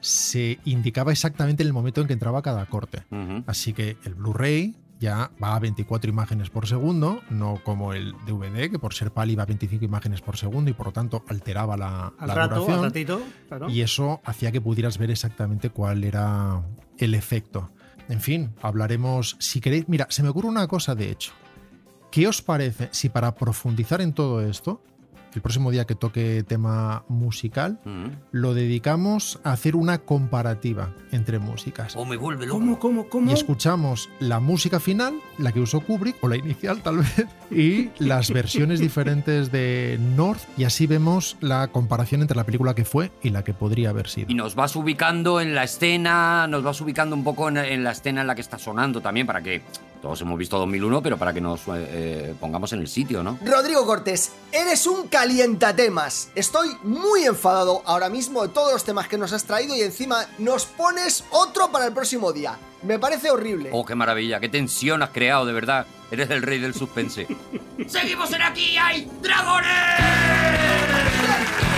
se 0.00 0.58
indicaba 0.64 1.12
exactamente 1.12 1.62
el 1.62 1.72
momento 1.72 2.00
en 2.00 2.06
que 2.06 2.12
entraba 2.12 2.42
cada 2.42 2.66
corte. 2.66 3.04
Así 3.46 3.72
que 3.72 3.96
el 4.04 4.14
Blu-ray 4.14 4.76
ya 5.00 5.30
va 5.42 5.56
a 5.56 5.58
24 5.58 6.08
imágenes 6.08 6.50
por 6.50 6.66
segundo, 6.66 7.22
no 7.30 7.60
como 7.64 7.92
el 7.92 8.12
DVD, 8.26 8.70
que 8.70 8.78
por 8.78 8.94
ser 8.94 9.10
pali 9.10 9.34
va 9.34 9.42
a 9.42 9.46
25 9.46 9.84
imágenes 9.84 10.20
por 10.20 10.36
segundo 10.36 10.70
y 10.70 10.74
por 10.74 10.86
lo 10.86 10.92
tanto 10.92 11.24
alteraba 11.28 11.76
la, 11.76 12.12
al 12.18 12.28
la 12.28 12.34
rato, 12.34 12.54
duración. 12.56 12.78
al 12.78 12.84
ratito, 12.84 13.22
claro. 13.48 13.68
Y 13.68 13.80
eso 13.80 14.20
hacía 14.24 14.52
que 14.52 14.60
pudieras 14.60 14.98
ver 14.98 15.10
exactamente 15.10 15.70
cuál 15.70 16.04
era 16.04 16.62
el 16.98 17.14
efecto. 17.14 17.70
En 18.08 18.20
fin, 18.20 18.52
hablaremos, 18.62 19.36
si 19.40 19.60
queréis, 19.60 19.88
mira, 19.88 20.06
se 20.10 20.22
me 20.22 20.28
ocurre 20.28 20.48
una 20.48 20.68
cosa 20.68 20.94
de 20.94 21.10
hecho. 21.10 21.32
¿Qué 22.14 22.28
os 22.28 22.42
parece 22.42 22.90
si 22.92 23.08
para 23.08 23.34
profundizar 23.34 24.00
en 24.00 24.12
todo 24.12 24.40
esto, 24.40 24.80
el 25.34 25.42
próximo 25.42 25.72
día 25.72 25.84
que 25.84 25.96
toque 25.96 26.44
tema 26.46 27.04
musical, 27.08 27.80
Ujú. 27.84 28.12
lo 28.30 28.54
dedicamos 28.54 29.40
a 29.42 29.50
hacer 29.50 29.74
una 29.74 29.98
comparativa 29.98 30.94
entre 31.10 31.40
músicas? 31.40 31.96
Oh, 31.96 32.04
me 32.04 32.16
vuelve 32.16 32.46
loco. 32.46 32.60
¿Cómo, 32.60 32.78
cómo, 32.78 33.08
cómo? 33.08 33.30
Y 33.32 33.34
escuchamos 33.34 34.10
la 34.20 34.38
música 34.38 34.78
final, 34.78 35.14
la 35.38 35.50
que 35.50 35.58
usó 35.58 35.80
Kubrick, 35.80 36.22
o 36.22 36.28
la 36.28 36.36
inicial 36.36 36.84
tal 36.84 36.98
vez, 36.98 37.26
y 37.50 37.90
las 37.98 38.30
versiones 38.30 38.78
diferentes 38.78 39.50
de 39.50 39.98
North, 40.14 40.42
y 40.56 40.62
así 40.62 40.86
vemos 40.86 41.36
la 41.40 41.66
comparación 41.72 42.20
entre 42.22 42.36
la 42.36 42.44
película 42.44 42.76
que 42.76 42.84
fue 42.84 43.10
y 43.24 43.30
la 43.30 43.42
que 43.42 43.54
podría 43.54 43.90
haber 43.90 44.06
sido. 44.06 44.30
Y 44.30 44.34
nos 44.34 44.54
vas 44.54 44.76
ubicando 44.76 45.40
en 45.40 45.52
la 45.56 45.64
escena, 45.64 46.46
nos 46.46 46.62
vas 46.62 46.80
ubicando 46.80 47.16
un 47.16 47.24
poco 47.24 47.48
en, 47.48 47.56
en 47.56 47.82
la 47.82 47.90
escena 47.90 48.20
en 48.20 48.28
la 48.28 48.36
que 48.36 48.40
está 48.40 48.56
sonando 48.56 49.00
también, 49.00 49.26
para 49.26 49.42
que 49.42 49.62
todos 50.04 50.20
hemos 50.20 50.38
visto 50.38 50.58
2001, 50.58 51.02
pero 51.02 51.16
para 51.16 51.32
que 51.32 51.40
nos 51.40 51.60
eh, 51.60 51.70
eh, 51.72 52.34
pongamos 52.38 52.70
en 52.74 52.80
el 52.80 52.88
sitio, 52.88 53.22
¿no? 53.22 53.38
Rodrigo 53.42 53.86
Cortés, 53.86 54.32
eres 54.52 54.86
un 54.86 55.08
calientatemas. 55.08 56.28
Estoy 56.34 56.76
muy 56.82 57.24
enfadado 57.24 57.80
ahora 57.86 58.10
mismo 58.10 58.42
de 58.42 58.50
todos 58.50 58.70
los 58.70 58.84
temas 58.84 59.08
que 59.08 59.16
nos 59.16 59.32
has 59.32 59.44
traído 59.44 59.74
y 59.74 59.80
encima 59.80 60.26
nos 60.36 60.66
pones 60.66 61.24
otro 61.30 61.72
para 61.72 61.86
el 61.86 61.94
próximo 61.94 62.34
día. 62.34 62.58
Me 62.82 62.98
parece 62.98 63.30
horrible. 63.30 63.70
Oh, 63.72 63.86
qué 63.86 63.94
maravilla, 63.94 64.40
qué 64.40 64.50
tensión 64.50 65.02
has 65.02 65.08
creado, 65.08 65.46
de 65.46 65.54
verdad. 65.54 65.86
Eres 66.10 66.28
el 66.28 66.42
rey 66.42 66.58
del 66.60 66.74
suspense. 66.74 67.26
¡Seguimos 67.88 68.30
en 68.34 68.42
aquí! 68.42 68.76
¡Hay 68.76 69.10
dragones! 69.22 69.70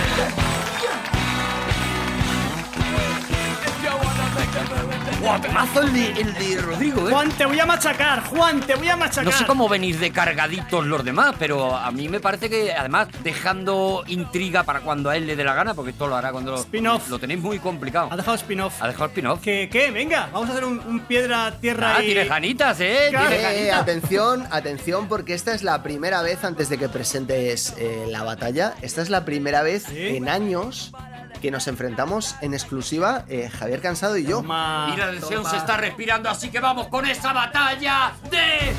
¡Guau, 5.21 5.41
temazo 5.41 5.81
el 5.81 5.93
de, 5.93 6.07
el 6.21 6.33
de 6.35 6.61
Rodrigo, 6.61 7.07
eh! 7.07 7.11
Juan, 7.11 7.29
te 7.31 7.45
voy 7.45 7.59
a 7.59 7.65
machacar, 7.65 8.23
Juan, 8.25 8.59
te 8.61 8.75
voy 8.75 8.87
a 8.89 8.95
machacar. 8.95 9.25
No 9.25 9.31
sé 9.31 9.45
cómo 9.45 9.67
venís 9.67 9.99
de 9.99 10.11
cargaditos 10.11 10.85
los 10.85 11.03
demás, 11.03 11.35
pero 11.39 11.75
a 11.75 11.89
mí 11.91 12.07
me 12.07 12.19
parece 12.19 12.49
que 12.49 12.71
además 12.73 13.07
dejando 13.23 14.03
intriga 14.07 14.63
para 14.63 14.81
cuando 14.81 15.09
a 15.09 15.17
él 15.17 15.25
le 15.25 15.35
dé 15.35 15.43
la 15.43 15.53
gana, 15.55 15.73
porque 15.73 15.91
esto 15.91 16.07
lo 16.07 16.15
hará 16.15 16.31
cuando 16.31 16.51
lo, 16.51 16.57
Spin-off. 16.59 17.09
lo 17.09 17.17
tenéis 17.19 17.39
muy 17.41 17.57
complicado. 17.59 18.09
Ha 18.11 18.15
dejado 18.17 18.35
spin-off. 18.35 18.81
Ha 18.81 18.87
dejado 18.87 19.05
spin-off. 19.07 19.39
¿Qué, 19.41 19.69
qué? 19.71 19.89
Venga, 19.91 20.29
vamos 20.31 20.49
a 20.49 20.51
hacer 20.53 20.65
un, 20.65 20.79
un 20.79 20.99
piedra, 21.01 21.51
tierra 21.59 21.95
Ah, 21.97 22.03
y... 22.03 22.07
tienes 22.07 22.29
ganitas, 22.29 22.79
¿eh? 22.79 23.07
Claro. 23.09 23.31
Eh, 23.31 23.71
atención, 23.71 24.47
atención, 24.51 25.07
porque 25.07 25.33
esta 25.33 25.53
es 25.53 25.63
la 25.63 25.81
primera 25.81 26.21
vez, 26.21 26.43
antes 26.43 26.69
de 26.69 26.77
que 26.77 26.89
presentes 26.89 27.73
eh, 27.79 28.05
la 28.09 28.23
batalla, 28.23 28.75
esta 28.81 29.01
es 29.01 29.09
la 29.09 29.25
primera 29.25 29.63
vez 29.63 29.83
¿Sí? 29.89 30.15
en 30.17 30.29
años 30.29 30.91
que 31.39 31.51
nos 31.51 31.67
enfrentamos 31.67 32.35
en 32.41 32.53
exclusiva 32.53 33.23
eh, 33.29 33.49
Javier 33.49 33.81
Cansado 33.81 34.17
y 34.17 34.25
yo. 34.25 34.37
Toma, 34.37 34.87
Mira, 34.91 35.09
el 35.09 35.19
Sion 35.19 35.43
toma. 35.43 35.49
se 35.49 35.57
está 35.57 35.77
respirando, 35.77 36.29
así 36.29 36.49
que 36.49 36.59
vamos 36.59 36.87
con 36.87 37.05
esa 37.05 37.33
batalla 37.33 38.13
de 38.29 38.73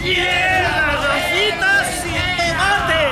¡Piedras 0.00 1.24
sin 1.32 1.54
tomate! 2.50 3.10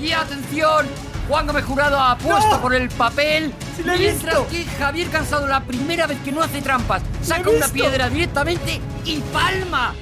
Y 0.00 0.12
atención, 0.12 0.86
Juan 1.28 1.46
Gómez 1.46 1.64
Jurado 1.64 1.98
ha 1.98 2.12
apuesto 2.12 2.50
¡No! 2.56 2.60
por 2.60 2.74
el 2.74 2.88
papel. 2.90 3.52
¡Sí 3.76 3.82
mientras 3.84 4.38
visto! 4.38 4.46
que 4.50 4.64
Javier 4.78 5.08
Cansado, 5.08 5.46
la 5.46 5.60
primera 5.60 6.06
vez 6.06 6.18
que 6.24 6.32
no 6.32 6.42
hace 6.42 6.60
trampas, 6.62 7.02
saca 7.22 7.48
una 7.50 7.68
piedra 7.68 8.08
directamente 8.08 8.80
y 9.04 9.18
palma. 9.32 9.94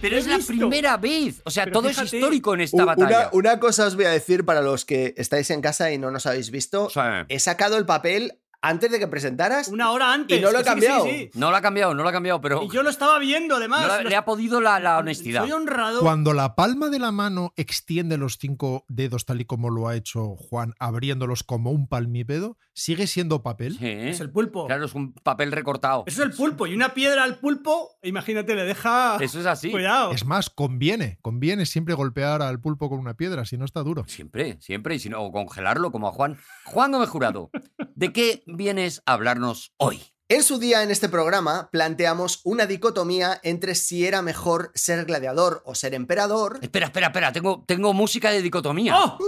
Pero 0.00 0.16
es 0.16 0.26
la 0.26 0.38
primera 0.38 0.96
vez. 0.96 1.40
O 1.44 1.50
sea, 1.50 1.64
Pero 1.64 1.80
todo 1.80 1.88
es 1.88 2.00
histórico 2.00 2.54
en 2.54 2.62
esta 2.62 2.84
batalla. 2.84 3.30
Una, 3.32 3.50
una 3.52 3.60
cosa 3.60 3.86
os 3.86 3.96
voy 3.96 4.04
a 4.04 4.10
decir 4.10 4.44
para 4.44 4.62
los 4.62 4.84
que 4.84 5.14
estáis 5.16 5.50
en 5.50 5.60
casa 5.60 5.90
y 5.92 5.98
no 5.98 6.10
nos 6.10 6.26
habéis 6.26 6.50
visto. 6.50 6.90
Sí. 6.90 7.00
He 7.28 7.38
sacado 7.40 7.78
el 7.78 7.86
papel 7.86 8.38
antes 8.60 8.90
de 8.90 8.98
que 8.98 9.06
presentaras. 9.08 9.68
Una 9.68 9.90
hora 9.92 10.12
antes. 10.12 10.38
Y 10.38 10.40
no 10.40 10.50
lo 10.50 10.58
sí, 10.58 10.64
cambiado. 10.64 11.04
sí, 11.04 11.10
sí. 11.10 11.30
No 11.34 11.50
lo 11.50 11.56
ha 11.56 11.60
cambiado, 11.62 11.94
no 11.94 12.02
lo 12.02 12.08
ha 12.08 12.12
cambiado, 12.12 12.40
pero 12.40 12.62
Y 12.62 12.70
yo 12.70 12.82
lo 12.82 12.90
estaba 12.90 13.18
viendo, 13.18 13.56
además. 13.56 13.82
no 13.82 13.88
la- 13.88 14.02
le 14.02 14.16
ha 14.16 14.24
podido 14.24 14.60
la, 14.60 14.80
la 14.80 14.98
honestidad. 14.98 15.42
Soy 15.42 15.52
honrado. 15.52 16.00
Cuando 16.00 16.32
la 16.32 16.54
palma 16.54 16.88
de 16.88 16.98
la 16.98 17.12
mano 17.12 17.52
extiende 17.56 18.16
los 18.18 18.38
cinco 18.38 18.84
dedos 18.88 19.24
tal 19.26 19.40
y 19.40 19.44
como 19.44 19.70
lo 19.70 19.88
ha 19.88 19.96
hecho 19.96 20.36
Juan, 20.36 20.74
abriéndolos 20.78 21.42
como 21.44 21.70
un 21.70 21.88
palmípedo, 21.88 22.56
sigue 22.74 23.06
siendo 23.06 23.42
papel. 23.42 23.78
Sí. 23.78 23.86
Es 23.88 24.20
el 24.20 24.30
pulpo. 24.30 24.66
Claro, 24.66 24.84
es 24.84 24.94
un 24.94 25.12
papel 25.14 25.52
recortado. 25.52 26.04
Eso 26.06 26.22
es 26.22 26.28
el 26.30 26.34
pulpo. 26.36 26.66
Y 26.66 26.74
una 26.74 26.94
piedra 26.94 27.24
al 27.24 27.38
pulpo, 27.38 27.96
imagínate, 28.02 28.54
le 28.54 28.64
deja... 28.64 29.16
Eso 29.20 29.40
es 29.40 29.46
así. 29.46 29.70
Cuidado. 29.70 30.10
Es 30.12 30.24
más, 30.24 30.50
conviene, 30.50 31.18
conviene 31.22 31.66
siempre 31.66 31.94
golpear 31.94 32.42
al 32.42 32.60
pulpo 32.60 32.88
con 32.88 32.98
una 32.98 33.14
piedra, 33.14 33.44
si 33.44 33.56
no 33.56 33.64
está 33.64 33.82
duro. 33.82 34.04
Siempre, 34.06 34.58
siempre, 34.60 34.94
y 34.94 34.98
si 34.98 35.08
no, 35.08 35.22
o 35.22 35.32
congelarlo 35.32 35.90
como 35.92 36.08
a 36.08 36.12
Juan. 36.12 36.38
Juan 36.64 36.92
Gómez 36.92 37.08
Jurado, 37.08 37.50
¿de 37.94 38.12
qué 38.12 38.42
vienes 38.56 39.02
a 39.06 39.12
hablarnos 39.12 39.72
hoy? 39.76 40.02
En 40.30 40.42
su 40.42 40.58
día 40.58 40.82
en 40.82 40.90
este 40.90 41.08
programa 41.08 41.70
planteamos 41.70 42.40
una 42.44 42.66
dicotomía 42.66 43.40
entre 43.42 43.74
si 43.74 44.06
era 44.06 44.20
mejor 44.20 44.72
ser 44.74 45.04
gladiador 45.06 45.62
o 45.64 45.74
ser 45.74 45.94
emperador. 45.94 46.58
Espera, 46.60 46.86
espera, 46.86 47.06
espera, 47.08 47.32
tengo, 47.32 47.64
tengo 47.66 47.94
música 47.94 48.30
de 48.30 48.42
dicotomía. 48.42 48.94
¡Oh! 48.96 49.18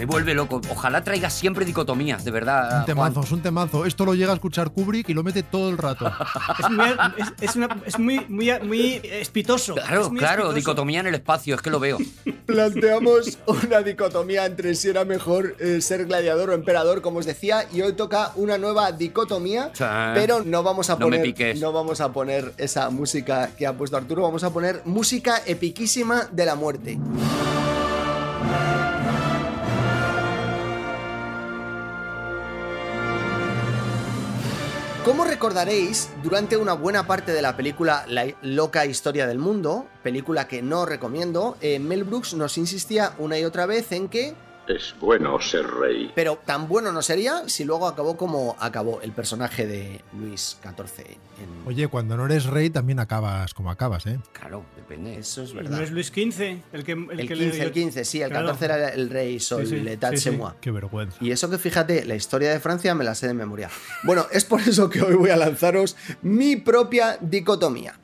Me 0.00 0.06
vuelve 0.06 0.32
loco. 0.32 0.62
Ojalá 0.70 1.04
traigas 1.04 1.34
siempre 1.34 1.66
dicotomías, 1.66 2.24
de 2.24 2.30
verdad. 2.30 2.78
Un 2.80 2.86
temazo, 2.86 3.20
es 3.20 3.32
un 3.32 3.42
temazo. 3.42 3.84
Esto 3.84 4.06
lo 4.06 4.14
llega 4.14 4.30
a 4.32 4.34
escuchar 4.34 4.70
Kubrick 4.70 5.10
y 5.10 5.12
lo 5.12 5.22
mete 5.22 5.42
todo 5.42 5.68
el 5.68 5.76
rato. 5.76 6.10
Es 6.58 6.70
muy, 6.70 6.86
es, 7.18 7.32
es 7.50 7.56
una- 7.56 7.76
es 7.84 7.98
muy, 7.98 8.20
muy, 8.28 8.50
muy 8.62 9.00
espitoso. 9.04 9.74
Claro, 9.74 10.00
Es 10.04 10.08
muy 10.08 10.18
claro, 10.18 10.36
espitoso. 10.44 10.54
dicotomía 10.56 11.00
en 11.00 11.08
el 11.08 11.14
espacio, 11.16 11.54
es 11.54 11.60
que 11.60 11.68
lo 11.68 11.78
veo. 11.80 11.98
Planteamos 12.46 13.38
una 13.46 13.82
dicotomía 13.82 14.46
entre 14.46 14.74
si 14.74 14.88
era 14.88 15.04
mejor 15.04 15.54
eh, 15.60 15.82
ser 15.82 16.06
gladiador 16.06 16.48
o 16.48 16.54
emperador, 16.54 17.02
como 17.02 17.18
os 17.18 17.26
decía, 17.26 17.66
y 17.70 17.82
hoy 17.82 17.92
toca 17.92 18.32
una 18.36 18.56
nueva 18.56 18.92
dicotomía, 18.92 19.70
Sí. 19.74 19.84
pero 20.14 20.42
no 20.46 20.62
vamos 20.62 20.88
a 20.88 20.94
No 20.94 21.00
poner 21.00 21.20
no 21.60 21.72
vamos 21.72 22.00
a 22.00 22.10
poner 22.10 22.54
esa 22.56 22.88
música 22.88 23.50
que 23.58 23.66
ha 23.66 23.74
puesto 23.76 23.98
Arturo, 23.98 24.22
vamos 24.22 24.44
a 24.44 24.50
poner 24.50 24.80
música 24.86 25.42
epiquísima 25.44 26.26
de 26.32 26.46
la 26.46 26.54
muerte. 26.54 26.98
Como 35.04 35.24
recordaréis, 35.24 36.10
durante 36.22 36.58
una 36.58 36.74
buena 36.74 37.06
parte 37.06 37.32
de 37.32 37.40
la 37.40 37.56
película 37.56 38.04
La 38.06 38.26
loca 38.42 38.84
historia 38.84 39.26
del 39.26 39.38
mundo, 39.38 39.86
película 40.02 40.46
que 40.46 40.60
no 40.60 40.84
recomiendo, 40.84 41.56
eh, 41.62 41.78
Mel 41.78 42.04
Brooks 42.04 42.34
nos 42.34 42.58
insistía 42.58 43.14
una 43.16 43.38
y 43.38 43.44
otra 43.46 43.64
vez 43.64 43.92
en 43.92 44.08
que, 44.10 44.34
Es 44.76 44.94
bueno 45.00 45.40
ser 45.40 45.66
rey. 45.66 46.12
pero 46.14 46.38
tan 46.44 46.68
bueno 46.68 46.92
no 46.92 47.02
sería 47.02 47.48
si 47.48 47.64
luego 47.64 47.86
acabó 47.88 48.16
como 48.16 48.56
acabó 48.60 49.00
el 49.02 49.12
personaje 49.12 49.66
de 49.66 50.00
Luis 50.18 50.56
XIV. 50.62 51.06
en- 51.06 51.66
Oye, 51.66 51.88
cuando 51.88 52.16
no 52.16 52.26
eres 52.26 52.44
rey 52.46 52.70
también 52.70 53.00
acabas 53.00 53.52
como 53.54 53.70
acabas, 53.70 54.06
¿eh? 54.06 54.18
Claro, 54.32 54.64
depende. 54.76 55.16
Eso 55.18 55.42
es 55.42 55.50
¿No 55.54 55.62
verdad. 55.62 55.82
es 55.82 55.90
Luis 55.90 56.08
XV 56.08 56.62
el 56.72 56.84
que, 56.84 56.92
el 56.92 57.20
El 57.20 57.28
que 57.28 57.34
15, 57.34 57.58
le- 57.58 57.64
el 57.64 57.72
15, 57.72 58.04
sí, 58.04 58.22
el 58.22 58.30
Claro. 58.30 58.46
14 58.46 58.64
era 58.66 58.88
el 58.90 59.10
rey 59.10 59.40
Sol, 59.40 59.66
Sí, 59.66 59.76
sí, 59.76 59.80
Letat. 59.80 60.14
Qué 60.60 60.70
vergüenza. 60.70 61.16
Y 61.20 61.30
eso 61.30 61.48
que 61.50 61.58
fíjate, 61.58 62.04
la 62.04 62.14
historia 62.14 62.50
de 62.50 62.60
Francia 62.60 62.94
me 62.94 63.04
la 63.04 63.14
sé 63.14 63.26
de 63.26 63.34
memoria. 63.34 63.70
Bueno, 64.04 64.26
es 64.30 64.44
por 64.44 64.60
eso 64.60 64.88
que 64.88 65.02
hoy 65.02 65.14
voy 65.14 65.30
a 65.30 65.36
lanzaros 65.36 65.96
mi 66.22 66.56
propia 66.56 67.18
dicotomía. 67.20 67.98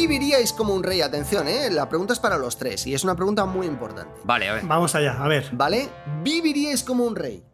¿Viviríais 0.00 0.54
como 0.54 0.72
un 0.72 0.82
rey? 0.82 1.02
Atención, 1.02 1.46
¿eh? 1.46 1.68
La 1.70 1.86
pregunta 1.86 2.14
es 2.14 2.18
para 2.18 2.38
los 2.38 2.56
tres 2.56 2.86
y 2.86 2.94
es 2.94 3.04
una 3.04 3.14
pregunta 3.14 3.44
muy 3.44 3.66
importante. 3.66 4.10
Vale, 4.24 4.48
a 4.48 4.54
ver. 4.54 4.64
Vamos 4.64 4.94
allá, 4.94 5.22
a 5.22 5.28
ver. 5.28 5.50
¿Vale? 5.52 5.90
¿Viviríais 6.22 6.82
como 6.82 7.04
un 7.04 7.14
rey? 7.14 7.44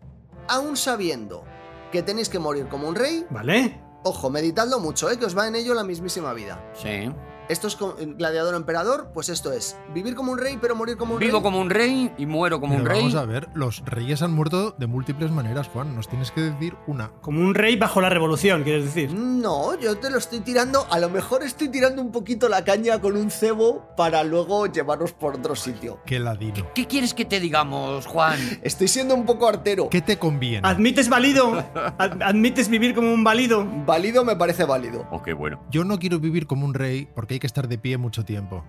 Aún 0.46 0.76
sabiendo 0.76 1.44
que 1.90 2.04
tenéis 2.04 2.28
que 2.28 2.38
morir 2.38 2.68
como 2.68 2.86
un 2.86 2.94
rey. 2.94 3.26
¿Vale? 3.30 3.80
Ojo, 4.04 4.30
meditadlo 4.30 4.78
mucho, 4.78 5.10
¿eh? 5.10 5.18
Que 5.18 5.24
os 5.24 5.36
va 5.36 5.48
en 5.48 5.56
ello 5.56 5.74
la 5.74 5.82
mismísima 5.82 6.32
vida. 6.34 6.64
Sí. 6.80 7.10
Esto 7.48 7.68
es 7.68 7.76
co- 7.76 7.96
gladiador 7.98 8.54
emperador, 8.54 9.10
pues 9.14 9.28
esto 9.28 9.52
es 9.52 9.76
vivir 9.94 10.14
como 10.14 10.32
un 10.32 10.38
rey, 10.38 10.58
pero 10.60 10.74
morir 10.74 10.96
como 10.96 11.14
un 11.14 11.20
Vivo 11.20 11.34
rey. 11.38 11.42
como 11.42 11.60
un 11.60 11.70
rey 11.70 12.12
y 12.18 12.26
muero 12.26 12.60
como 12.60 12.72
Pero 12.74 12.82
un 12.84 12.88
rey. 12.90 12.98
Vamos 13.00 13.14
a 13.14 13.24
ver, 13.24 13.48
los 13.54 13.82
reyes 13.84 14.22
han 14.22 14.32
muerto 14.32 14.72
de 14.78 14.86
múltiples 14.86 15.30
maneras, 15.30 15.68
Juan. 15.68 15.94
Nos 15.94 16.08
tienes 16.08 16.30
que 16.30 16.40
decir 16.40 16.74
una. 16.86 17.10
Como 17.20 17.40
un 17.40 17.54
rey 17.54 17.76
bajo 17.76 18.00
la 18.00 18.08
revolución, 18.08 18.62
quieres 18.64 18.84
decir. 18.86 19.12
No, 19.14 19.78
yo 19.78 19.96
te 19.98 20.10
lo 20.10 20.18
estoy 20.18 20.40
tirando. 20.40 20.86
A 20.90 20.98
lo 20.98 21.08
mejor 21.08 21.42
estoy 21.42 21.68
tirando 21.68 22.02
un 22.02 22.10
poquito 22.12 22.48
la 22.48 22.64
caña 22.64 23.00
con 23.00 23.16
un 23.16 23.30
cebo 23.30 23.86
para 23.96 24.24
luego 24.24 24.66
llevarnos 24.66 25.12
por 25.12 25.36
otro 25.36 25.54
sitio. 25.56 26.00
Qué 26.04 26.18
ladino. 26.18 26.66
¿Qué 26.74 26.86
quieres 26.86 27.14
que 27.14 27.24
te 27.24 27.38
digamos, 27.40 28.06
Juan? 28.06 28.38
Estoy 28.62 28.88
siendo 28.88 29.14
un 29.14 29.24
poco 29.24 29.48
artero. 29.48 29.88
¿Qué 29.88 30.00
te 30.02 30.18
conviene? 30.18 30.66
¿Admites 30.66 31.08
válido? 31.08 31.52
Ad- 31.98 32.22
¿Admites 32.22 32.68
vivir 32.68 32.94
como 32.94 33.12
un 33.12 33.22
válido? 33.24 33.64
Válido 33.86 34.24
me 34.24 34.36
parece 34.36 34.64
válido. 34.64 35.06
Oh, 35.10 35.22
qué 35.22 35.32
bueno. 35.32 35.60
Yo 35.70 35.84
no 35.84 35.98
quiero 35.98 36.18
vivir 36.18 36.46
como 36.46 36.64
un 36.66 36.74
rey 36.74 37.08
porque 37.14 37.35
hay 37.36 37.40
que 37.40 37.46
estar 37.46 37.68
de 37.68 37.76
pie 37.78 37.98
mucho 37.98 38.24
tiempo. 38.24 38.64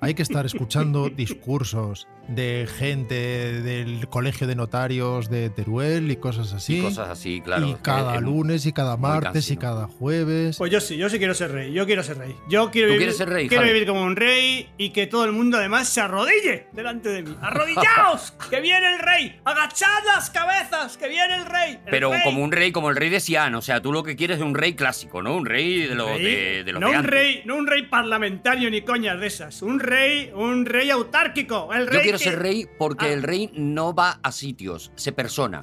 Hay 0.00 0.14
que 0.14 0.22
estar 0.22 0.44
escuchando 0.44 1.08
discursos 1.16 2.08
de 2.26 2.68
gente 2.78 3.14
del 3.62 4.08
colegio 4.08 4.46
de 4.46 4.54
notarios 4.56 5.30
de 5.30 5.48
Teruel 5.50 6.10
y 6.10 6.16
cosas 6.16 6.52
así. 6.52 6.78
Y 6.78 6.82
cosas 6.82 7.08
así, 7.08 7.40
claro. 7.40 7.66
y 7.68 7.74
cada 7.76 8.20
lunes 8.20 8.66
y 8.66 8.72
cada 8.72 8.96
martes 8.96 9.50
y 9.50 9.56
cada 9.56 9.86
jueves. 9.86 10.58
Pues 10.58 10.72
yo 10.72 10.80
sí, 10.80 10.96
yo 10.96 11.08
sí 11.08 11.18
quiero 11.18 11.32
ser 11.34 11.52
rey. 11.52 11.72
Yo 11.72 11.86
quiero 11.86 12.02
ser 12.02 12.18
rey. 12.18 12.34
Yo 12.50 12.70
quiero 12.70 12.88
¿Tú 12.88 12.92
vivir, 12.94 12.98
quieres 12.98 13.16
ser 13.18 13.28
rey, 13.28 13.48
quiero 13.48 13.62
Javi? 13.62 13.72
vivir 13.72 13.88
como 13.88 14.02
un 14.02 14.16
rey 14.16 14.68
y 14.76 14.90
que 14.90 15.06
todo 15.06 15.24
el 15.24 15.32
mundo 15.32 15.56
además 15.58 15.88
se 15.88 16.00
arrodille 16.00 16.66
delante 16.72 17.08
de 17.10 17.22
mí. 17.22 17.36
¡Arrodillaos! 17.40 18.32
¡Que 18.50 18.60
viene 18.60 18.94
el 18.94 18.98
rey! 18.98 19.38
¡Agachad 19.44 20.04
las 20.06 20.28
cabezas! 20.30 20.98
¡Que 20.98 21.08
viene 21.08 21.34
el 21.36 21.46
rey! 21.46 21.72
El 21.84 21.90
Pero 21.90 22.10
rey. 22.10 22.20
como 22.24 22.42
un 22.42 22.50
rey, 22.52 22.72
como 22.72 22.90
el 22.90 22.96
rey 22.96 23.10
de 23.10 23.20
Sian. 23.20 23.54
O 23.54 23.62
sea, 23.62 23.80
tú 23.80 23.92
lo 23.92 24.02
que 24.02 24.16
quieres 24.16 24.38
es 24.38 24.42
un 24.42 24.54
rey 24.54 24.74
clásico, 24.74 25.22
¿no? 25.22 25.36
Un 25.36 25.46
rey 25.46 25.86
de 25.86 25.94
los 25.94 26.08
Rey. 26.10 26.24
de, 26.24 26.64
de 26.64 26.72
los 26.72 26.80
no 26.80 26.90
de 26.90 26.98
un 26.98 27.04
rey, 27.04 27.42
no 27.46 27.56
un 27.56 27.66
rey 27.66 27.82
parlamentario 28.08 28.70
ni 28.70 28.80
coñas 28.82 29.20
de 29.20 29.26
esas. 29.26 29.60
Un 29.60 29.78
rey, 29.80 30.32
un 30.34 30.64
rey 30.64 30.88
autárquico. 30.90 31.68
El 31.74 31.86
rey 31.86 31.96
Yo 31.98 32.02
quiero 32.02 32.18
que- 32.18 32.24
ser 32.24 32.38
rey 32.38 32.66
porque 32.78 33.06
Ah. 33.06 33.12
el 33.12 33.22
rey 33.22 33.50
no 33.54 33.94
va 33.94 34.18
a 34.22 34.32
sitios, 34.32 34.90
se 34.96 35.12
persona. 35.12 35.60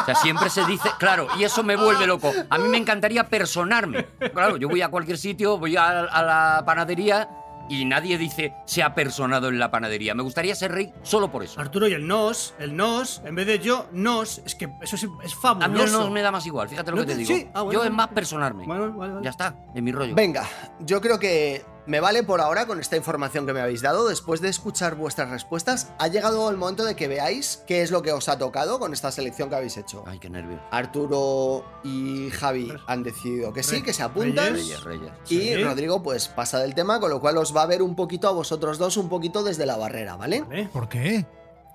O 0.00 0.04
sea, 0.04 0.14
siempre 0.16 0.50
se 0.50 0.64
dice, 0.66 0.90
claro, 0.98 1.28
y 1.38 1.44
eso 1.44 1.62
me 1.62 1.76
vuelve 1.76 2.06
loco. 2.06 2.30
A 2.50 2.58
mí 2.58 2.68
me 2.68 2.76
encantaría 2.76 3.26
personarme. 3.28 4.06
Claro, 4.34 4.58
yo 4.58 4.68
voy 4.68 4.82
a 4.82 4.88
cualquier 4.90 5.16
sitio, 5.16 5.56
voy 5.58 5.76
a, 5.76 6.00
a 6.00 6.22
la 6.22 6.62
panadería 6.66 7.28
y 7.70 7.84
nadie 7.84 8.16
dice 8.16 8.54
se 8.64 8.82
ha 8.82 8.94
personado 8.94 9.48
en 9.48 9.58
la 9.58 9.70
panadería. 9.70 10.14
Me 10.14 10.22
gustaría 10.22 10.54
ser 10.54 10.72
rey 10.72 10.92
solo 11.02 11.30
por 11.30 11.42
eso. 11.42 11.60
Arturo 11.60 11.86
y 11.88 11.92
el 11.92 12.06
nos, 12.06 12.54
el 12.58 12.74
nos, 12.76 13.20
en 13.24 13.34
vez 13.34 13.46
de 13.46 13.58
yo, 13.58 13.86
nos, 13.92 14.38
es 14.38 14.54
que 14.54 14.68
eso 14.82 14.96
es, 14.96 15.02
es 15.02 15.08
A 15.10 15.54
mí 15.54 15.60
fabuloso. 15.68 16.00
no 16.04 16.10
me 16.10 16.22
da 16.22 16.30
más 16.30 16.46
igual, 16.46 16.68
fíjate 16.68 16.90
lo 16.90 16.96
¿No 16.98 17.02
que 17.02 17.06
te 17.08 17.12
te- 17.12 17.18
digo. 17.18 17.34
sí? 17.36 17.46
Ah, 17.54 17.62
bueno, 17.62 17.72
yo 17.72 17.78
es 17.80 17.84
bueno. 17.90 17.96
más 17.96 18.08
personarme. 18.08 18.64
Bueno, 18.66 18.92
vale, 18.94 19.12
vale. 19.14 19.24
Ya 19.24 19.30
está, 19.30 19.54
en 19.74 19.84
mi 19.84 19.92
rollo. 19.92 20.14
Venga, 20.14 20.46
yo 20.80 21.00
creo 21.02 21.18
que 21.18 21.62
me 21.88 22.00
vale 22.00 22.22
por 22.22 22.40
ahora 22.40 22.66
con 22.66 22.78
esta 22.78 22.96
información 22.96 23.46
que 23.46 23.52
me 23.54 23.60
habéis 23.60 23.80
dado. 23.82 24.08
Después 24.08 24.40
de 24.40 24.48
escuchar 24.50 24.94
vuestras 24.94 25.30
respuestas, 25.30 25.88
ha 25.98 26.06
llegado 26.08 26.48
el 26.50 26.56
momento 26.58 26.84
de 26.84 26.94
que 26.94 27.08
veáis 27.08 27.64
qué 27.66 27.82
es 27.82 27.90
lo 27.90 28.02
que 28.02 28.12
os 28.12 28.28
ha 28.28 28.38
tocado 28.38 28.78
con 28.78 28.92
esta 28.92 29.10
selección 29.10 29.48
que 29.48 29.56
habéis 29.56 29.76
hecho. 29.78 30.04
Ay, 30.06 30.18
qué 30.18 30.28
nervio. 30.28 30.60
Arturo 30.70 31.64
y 31.82 32.28
Javi 32.30 32.72
han 32.86 33.02
decidido 33.02 33.52
que 33.52 33.62
sí, 33.62 33.82
que 33.82 33.92
se 33.94 34.02
apuntan. 34.02 34.52
Reyes. 34.54 34.84
Reyes, 34.84 34.84
Reyes. 34.84 35.12
Y 35.30 35.38
Sí. 35.56 35.64
Rodrigo 35.64 36.02
pues 36.02 36.28
pasa 36.28 36.58
del 36.58 36.74
tema, 36.74 37.00
con 37.00 37.10
lo 37.10 37.20
cual 37.20 37.38
os 37.38 37.56
va 37.56 37.62
a 37.62 37.66
ver 37.66 37.82
un 37.82 37.96
poquito 37.96 38.28
a 38.28 38.32
vosotros 38.32 38.76
dos, 38.76 38.98
un 38.98 39.08
poquito 39.08 39.42
desde 39.42 39.64
la 39.64 39.76
barrera, 39.78 40.16
¿vale? 40.16 40.42
Vale. 40.42 40.68
¿Por 40.70 40.88
qué? 40.88 41.24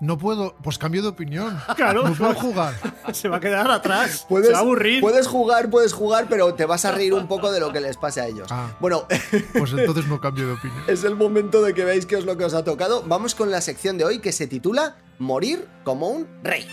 No 0.04 0.18
puedo. 0.18 0.54
Pues 0.62 0.76
cambio 0.78 1.02
de 1.02 1.08
opinión. 1.08 1.58
Claro, 1.76 2.06
No 2.08 2.14
puedo 2.14 2.34
jugar. 2.34 2.74
se 3.12 3.28
va 3.28 3.38
a 3.38 3.40
quedar 3.40 3.70
atrás. 3.70 4.26
Puedes, 4.28 4.48
se 4.48 4.52
va 4.52 4.58
a 4.58 4.62
aburrir. 4.62 5.00
puedes 5.00 5.26
jugar, 5.26 5.70
puedes 5.70 5.92
jugar, 5.92 6.26
pero 6.28 6.54
te 6.54 6.66
vas 6.66 6.84
a 6.84 6.92
reír 6.92 7.14
un 7.14 7.26
poco 7.26 7.50
de 7.50 7.60
lo 7.60 7.72
que 7.72 7.80
les 7.80 7.96
pase 7.96 8.20
a 8.20 8.26
ellos. 8.26 8.48
Ah. 8.50 8.76
Bueno, 8.80 9.06
Pues 9.58 9.72
entonces 9.72 10.06
no 10.06 10.20
cambio 10.20 10.46
de 10.46 10.52
opinión. 10.58 10.82
es 10.86 11.04
el 11.04 11.16
momento 11.16 11.62
de 11.62 11.72
que 11.74 11.84
veáis 11.84 12.06
qué 12.06 12.16
es 12.16 12.24
lo 12.24 12.36
que 12.36 12.44
os 12.44 12.54
ha 12.54 12.64
tocado. 12.64 13.02
Vamos 13.06 13.34
con 13.34 13.50
la 13.50 13.60
sección 13.60 13.96
de 13.98 14.04
hoy 14.04 14.18
que 14.18 14.32
se 14.32 14.46
titula 14.46 14.96
Morir 15.18 15.66
como 15.84 16.08
un 16.08 16.26
rey. 16.42 16.68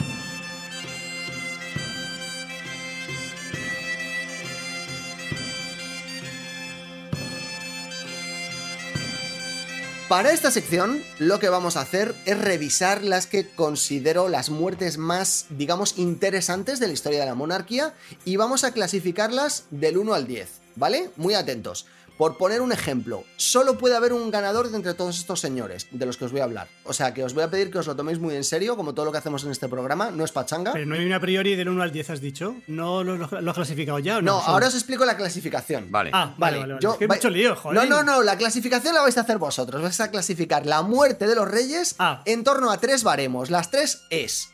Para 10.11 10.33
esta 10.33 10.51
sección, 10.51 11.01
lo 11.19 11.39
que 11.39 11.47
vamos 11.47 11.77
a 11.77 11.81
hacer 11.81 12.13
es 12.25 12.37
revisar 12.37 13.01
las 13.01 13.27
que 13.27 13.47
considero 13.47 14.27
las 14.27 14.49
muertes 14.49 14.97
más, 14.97 15.45
digamos, 15.51 15.97
interesantes 15.97 16.81
de 16.81 16.87
la 16.87 16.93
historia 16.93 17.21
de 17.21 17.27
la 17.27 17.33
monarquía 17.33 17.93
y 18.25 18.35
vamos 18.35 18.65
a 18.65 18.73
clasificarlas 18.73 19.67
del 19.71 19.97
1 19.97 20.13
al 20.13 20.27
10, 20.27 20.49
¿vale? 20.75 21.11
Muy 21.15 21.33
atentos. 21.33 21.85
Por 22.21 22.37
poner 22.37 22.61
un 22.61 22.71
ejemplo, 22.71 23.23
solo 23.35 23.79
puede 23.79 23.95
haber 23.95 24.13
un 24.13 24.29
ganador 24.29 24.69
de 24.69 24.75
entre 24.77 24.93
todos 24.93 25.17
estos 25.17 25.39
señores 25.39 25.87
de 25.89 26.05
los 26.05 26.17
que 26.17 26.25
os 26.25 26.31
voy 26.31 26.41
a 26.41 26.43
hablar. 26.43 26.67
O 26.83 26.93
sea 26.93 27.15
que 27.15 27.23
os 27.23 27.33
voy 27.33 27.41
a 27.41 27.49
pedir 27.49 27.71
que 27.71 27.79
os 27.79 27.87
lo 27.87 27.95
toméis 27.95 28.19
muy 28.19 28.35
en 28.35 28.43
serio, 28.43 28.75
como 28.77 28.93
todo 28.93 29.05
lo 29.07 29.11
que 29.11 29.17
hacemos 29.17 29.43
en 29.43 29.49
este 29.49 29.67
programa, 29.67 30.11
no 30.11 30.23
es 30.23 30.31
pachanga. 30.31 30.71
Pero 30.73 30.85
no 30.85 30.93
hay 30.93 31.03
una 31.03 31.19
priori 31.19 31.55
del 31.55 31.67
1 31.69 31.81
al 31.81 31.91
10, 31.91 32.11
has 32.11 32.21
dicho. 32.21 32.57
¿No 32.67 33.03
lo, 33.03 33.17
lo- 33.17 33.41
lo 33.41 33.49
has 33.49 33.55
clasificado 33.55 33.97
ya? 33.97 34.17
o 34.17 34.21
No, 34.21 34.33
No, 34.33 34.39
Solo- 34.39 34.53
ahora 34.53 34.67
os 34.67 34.75
explico 34.75 35.03
la 35.03 35.17
clasificación. 35.17 35.87
Vale. 35.89 36.11
Ah, 36.13 36.35
vale, 36.37 36.59
vale. 36.59 36.73
vale. 36.73 36.83
yo- 36.83 36.91
es 36.91 36.97
que 36.99 37.03
hay 37.05 37.07
va- 37.07 37.15
mucho 37.15 37.29
lío, 37.31 37.55
joder. 37.55 37.75
No, 37.79 37.85
no, 37.87 38.03
no, 38.03 38.21
la 38.21 38.37
clasificación 38.37 38.93
la 38.93 39.01
vais 39.01 39.17
a 39.17 39.21
hacer 39.21 39.39
vosotros. 39.39 39.81
Vais 39.81 39.99
a 39.99 40.11
clasificar 40.11 40.67
la 40.67 40.83
muerte 40.83 41.25
de 41.25 41.33
los 41.33 41.49
reyes 41.49 41.95
Ah. 41.97 42.21
en 42.25 42.43
torno 42.43 42.69
a 42.69 42.77
tres 42.77 43.01
baremos. 43.03 43.49
Las 43.49 43.71
tres 43.71 44.03
es 44.11 44.50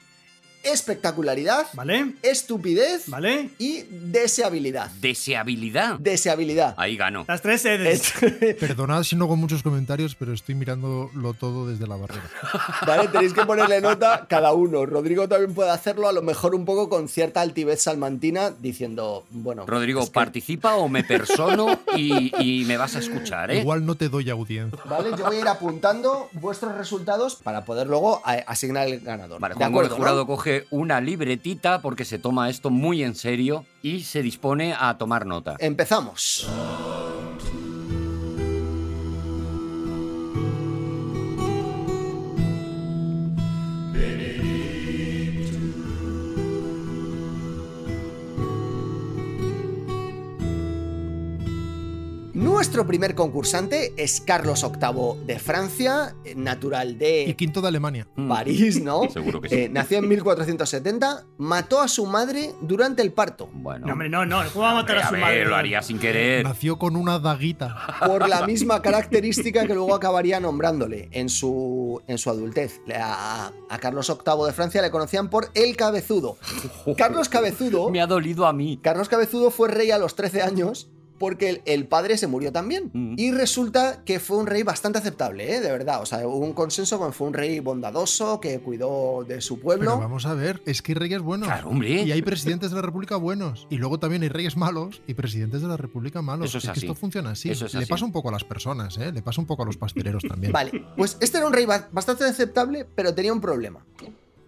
espectacularidad, 0.73 1.67
¿Vale? 1.73 2.13
estupidez 2.23 3.09
¿Vale? 3.09 3.49
y 3.57 3.83
deseabilidad. 3.89 4.89
Deseabilidad. 5.01 5.99
Deseabilidad. 5.99 6.73
Ahí 6.77 6.97
gano. 6.97 7.25
Las 7.27 7.41
tres 7.41 7.65
Edes. 7.65 8.13
Perdonad 8.59 9.03
si 9.03 9.15
no 9.15 9.25
hago 9.25 9.35
muchos 9.35 9.63
comentarios, 9.63 10.15
pero 10.15 10.33
estoy 10.33 10.55
mirándolo 10.55 11.33
todo 11.33 11.67
desde 11.67 11.87
la 11.87 11.95
barrera. 11.95 12.29
Vale, 12.87 13.07
tenéis 13.09 13.33
que 13.33 13.45
ponerle 13.45 13.81
nota 13.81 14.25
cada 14.29 14.53
uno. 14.53 14.85
Rodrigo 14.85 15.27
también 15.27 15.53
puede 15.53 15.69
hacerlo, 15.71 16.07
a 16.07 16.11
lo 16.13 16.21
mejor 16.21 16.55
un 16.55 16.65
poco 16.65 16.89
con 16.89 17.07
cierta 17.09 17.41
altivez 17.41 17.81
salmantina, 17.81 18.51
diciendo, 18.51 19.25
bueno. 19.29 19.65
Rodrigo, 19.65 20.01
es 20.01 20.07
que- 20.09 20.13
participa 20.13 20.75
o 20.75 20.89
me 20.89 21.03
persono 21.03 21.79
y, 21.95 22.31
y 22.43 22.65
me 22.65 22.77
vas 22.77 22.95
a 22.95 22.99
escuchar, 22.99 23.51
¿eh? 23.51 23.59
Igual 23.59 23.85
no 23.85 23.95
te 23.95 24.09
doy 24.09 24.29
audiencia. 24.29 24.79
Vale, 24.85 25.11
yo 25.17 25.25
voy 25.25 25.37
a 25.37 25.39
ir 25.41 25.47
apuntando 25.47 26.29
vuestros 26.33 26.75
resultados 26.75 27.35
para 27.35 27.65
poder 27.65 27.87
luego 27.87 28.21
a- 28.25 28.33
asignar 28.47 28.87
el 28.87 28.99
ganador. 29.01 29.39
Vale, 29.39 29.53
¿De 29.55 29.57
Juan 29.59 29.69
acuerdo, 29.71 29.91
el 29.95 29.97
jurado 29.99 30.17
¿no? 30.21 30.27
coge 30.27 30.56
una 30.71 31.01
libretita 31.01 31.81
porque 31.81 32.05
se 32.05 32.19
toma 32.19 32.49
esto 32.49 32.69
muy 32.69 33.03
en 33.03 33.15
serio 33.15 33.65
y 33.81 34.01
se 34.01 34.21
dispone 34.21 34.75
a 34.77 34.97
tomar 34.97 35.25
nota. 35.25 35.55
Empezamos. 35.59 36.47
Nuestro 52.47 52.87
primer 52.87 53.13
concursante 53.13 53.93
es 53.97 54.21
Carlos 54.21 54.63
VIII 54.63 55.25
de 55.25 55.37
Francia, 55.37 56.15
natural 56.37 56.91
Y 56.91 57.25
de 57.25 57.35
quinto 57.35 57.59
de 57.61 57.67
Alemania. 57.67 58.07
Mm. 58.15 58.29
París, 58.29 58.81
¿no? 58.81 59.09
Seguro 59.09 59.41
que 59.41 59.49
sí. 59.49 59.55
Eh, 59.55 59.69
nació 59.69 59.97
en 59.97 60.07
1470, 60.07 61.25
mató 61.37 61.81
a 61.81 61.89
su 61.89 62.05
madre 62.05 62.53
durante 62.61 63.01
el 63.01 63.11
parto. 63.11 63.49
Bueno, 63.51 63.85
No, 63.87 63.91
hombre, 63.93 64.07
no, 64.07 64.25
no. 64.25 64.41
¿Cómo 64.53 64.63
va 64.63 64.71
a 64.71 64.75
matar 64.75 64.97
a 64.99 65.07
su 65.07 65.11
ver, 65.15 65.21
madre? 65.21 65.45
lo 65.45 65.57
haría 65.57 65.81
sin 65.81 65.99
querer. 65.99 66.45
Nació 66.45 66.79
con 66.79 66.95
una 66.95 67.19
daguita. 67.19 67.75
por 68.05 68.29
la 68.29 68.47
misma 68.47 68.81
característica 68.81 69.67
que 69.67 69.73
luego 69.73 69.93
acabaría 69.93 70.39
nombrándole 70.39 71.09
en 71.11 71.27
su, 71.27 72.01
en 72.07 72.17
su 72.17 72.29
adultez. 72.29 72.79
A, 72.95 73.51
a 73.69 73.77
Carlos 73.79 74.07
VIII 74.07 74.45
de 74.45 74.53
Francia 74.53 74.81
le 74.81 74.89
conocían 74.89 75.29
por 75.29 75.49
el 75.53 75.75
cabezudo. 75.75 76.37
Carlos 76.97 77.27
Cabezudo, 77.27 77.89
Me 77.89 77.99
ha 78.01 78.07
dolido 78.07 78.47
a 78.47 78.53
mí. 78.53 78.79
Carlos 78.81 79.09
Cabezudo 79.09 79.51
fue 79.51 79.67
rey 79.67 79.91
a 79.91 79.97
los 79.97 80.15
13 80.15 80.41
años 80.43 80.87
porque 81.17 81.49
el, 81.49 81.61
el 81.65 81.87
padre 81.87 82.17
se 82.17 82.27
murió 82.27 82.51
también. 82.51 82.89
Mm. 82.93 83.15
Y 83.17 83.31
resulta 83.31 84.03
que 84.05 84.19
fue 84.19 84.37
un 84.37 84.47
rey 84.47 84.63
bastante 84.63 84.99
aceptable, 84.99 85.55
¿eh? 85.55 85.59
de 85.59 85.71
verdad. 85.71 86.01
O 86.01 86.05
sea, 86.05 86.27
hubo 86.27 86.37
un 86.37 86.53
consenso 86.53 86.97
con 86.99 87.09
que 87.11 87.13
fue 87.17 87.27
un 87.27 87.33
rey 87.33 87.59
bondadoso, 87.59 88.39
que 88.39 88.59
cuidó 88.59 89.23
de 89.27 89.41
su 89.41 89.55
Pero 89.55 89.63
pueblo. 89.63 89.97
vamos 89.99 90.25
a 90.25 90.33
ver, 90.33 90.61
es 90.65 90.81
que 90.81 90.91
hay 90.91 90.95
reyes 90.95 91.21
buenos. 91.21 91.47
Claro, 91.47 91.69
hombre. 91.69 91.89
Y 92.03 92.11
hay 92.11 92.21
presidentes 92.21 92.69
de 92.71 92.75
la 92.75 92.81
República 92.81 93.15
buenos. 93.15 93.67
Y 93.69 93.77
luego 93.77 93.99
también 93.99 94.23
hay 94.23 94.29
reyes 94.29 94.57
malos 94.57 95.01
y 95.07 95.13
presidentes 95.13 95.61
de 95.61 95.67
la 95.67 95.77
República 95.77 96.21
malos. 96.21 96.47
Eso 96.49 96.57
es 96.59 96.63
que 96.65 96.71
así. 96.71 96.79
esto 96.81 96.95
funciona 96.95 97.31
así. 97.31 97.49
Eso 97.49 97.65
es 97.65 97.73
Le 97.73 97.81
así. 97.81 97.89
pasa 97.89 98.05
un 98.05 98.11
poco 98.11 98.29
a 98.29 98.31
las 98.31 98.43
personas, 98.43 98.97
¿eh? 98.97 99.11
Le 99.11 99.21
pasa 99.21 99.41
un 99.41 99.47
poco 99.47 99.63
a 99.63 99.65
los 99.65 99.77
pasteleros 99.77 100.23
también. 100.27 100.51
Vale, 100.51 100.71
pues 100.95 101.17
este 101.19 101.37
era 101.37 101.47
un 101.47 101.53
rey 101.53 101.65
ba- 101.65 101.87
bastante 101.91 102.23
aceptable, 102.25 102.85
pero 102.95 103.13
tenía 103.13 103.33
un 103.33 103.41
problema. 103.41 103.85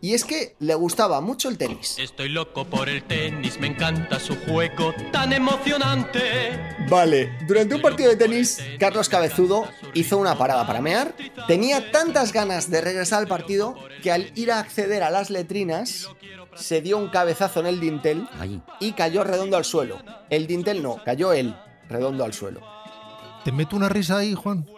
Y 0.02 0.14
es 0.14 0.24
que 0.24 0.56
le 0.60 0.76
gustaba 0.76 1.20
mucho 1.20 1.50
el 1.50 1.58
tenis. 1.58 1.97
Estoy 2.00 2.30
loco 2.30 2.66
por 2.66 2.88
el 2.88 3.04
tenis, 3.04 3.60
me 3.60 3.68
encanta 3.68 4.20
su 4.20 4.36
juego 4.36 4.93
tan 5.12 5.34
emocionante. 5.34 6.76
Vale, 6.89 7.38
durante 7.45 7.76
un 7.76 7.82
partido 7.82 8.10
de 8.10 8.16
tenis, 8.16 8.60
Carlos 8.80 9.10
Cabezudo 9.10 9.66
hizo 9.93 10.18
una 10.18 10.38
parada 10.38 10.66
para 10.66 10.82
mear. 10.82 11.14
Tenía 11.47 11.91
tantas 11.91 12.32
ganas 12.32 12.70
de 12.70 12.80
regresar 12.80 13.20
al 13.20 13.28
partido 13.28 13.76
que 14.02 14.12
al 14.12 14.32
ir 14.36 14.52
a 14.52 14.60
acceder 14.60 15.04
a 15.04 15.10
las 15.10 15.30
letrinas, 15.30 16.08
se 16.56 16.82
dio 16.82 16.97
un 16.97 17.10
cabezazo 17.10 17.60
en 17.60 17.66
el 17.66 17.80
dintel 17.80 18.28
y 18.80 18.93
cayó 18.93 19.24
redondo 19.24 19.58
al 19.58 19.66
suelo. 19.66 20.02
El 20.30 20.47
dintel 20.47 20.82
no, 20.82 21.04
cayó 21.04 21.34
él 21.34 21.56
redondo 21.89 22.24
al 22.24 22.34
suelo. 22.34 22.78
Te 23.44 23.52
meto 23.52 23.76
una 23.76 23.90
risa 23.90 24.18
ahí, 24.18 24.34
Juan. 24.34 24.66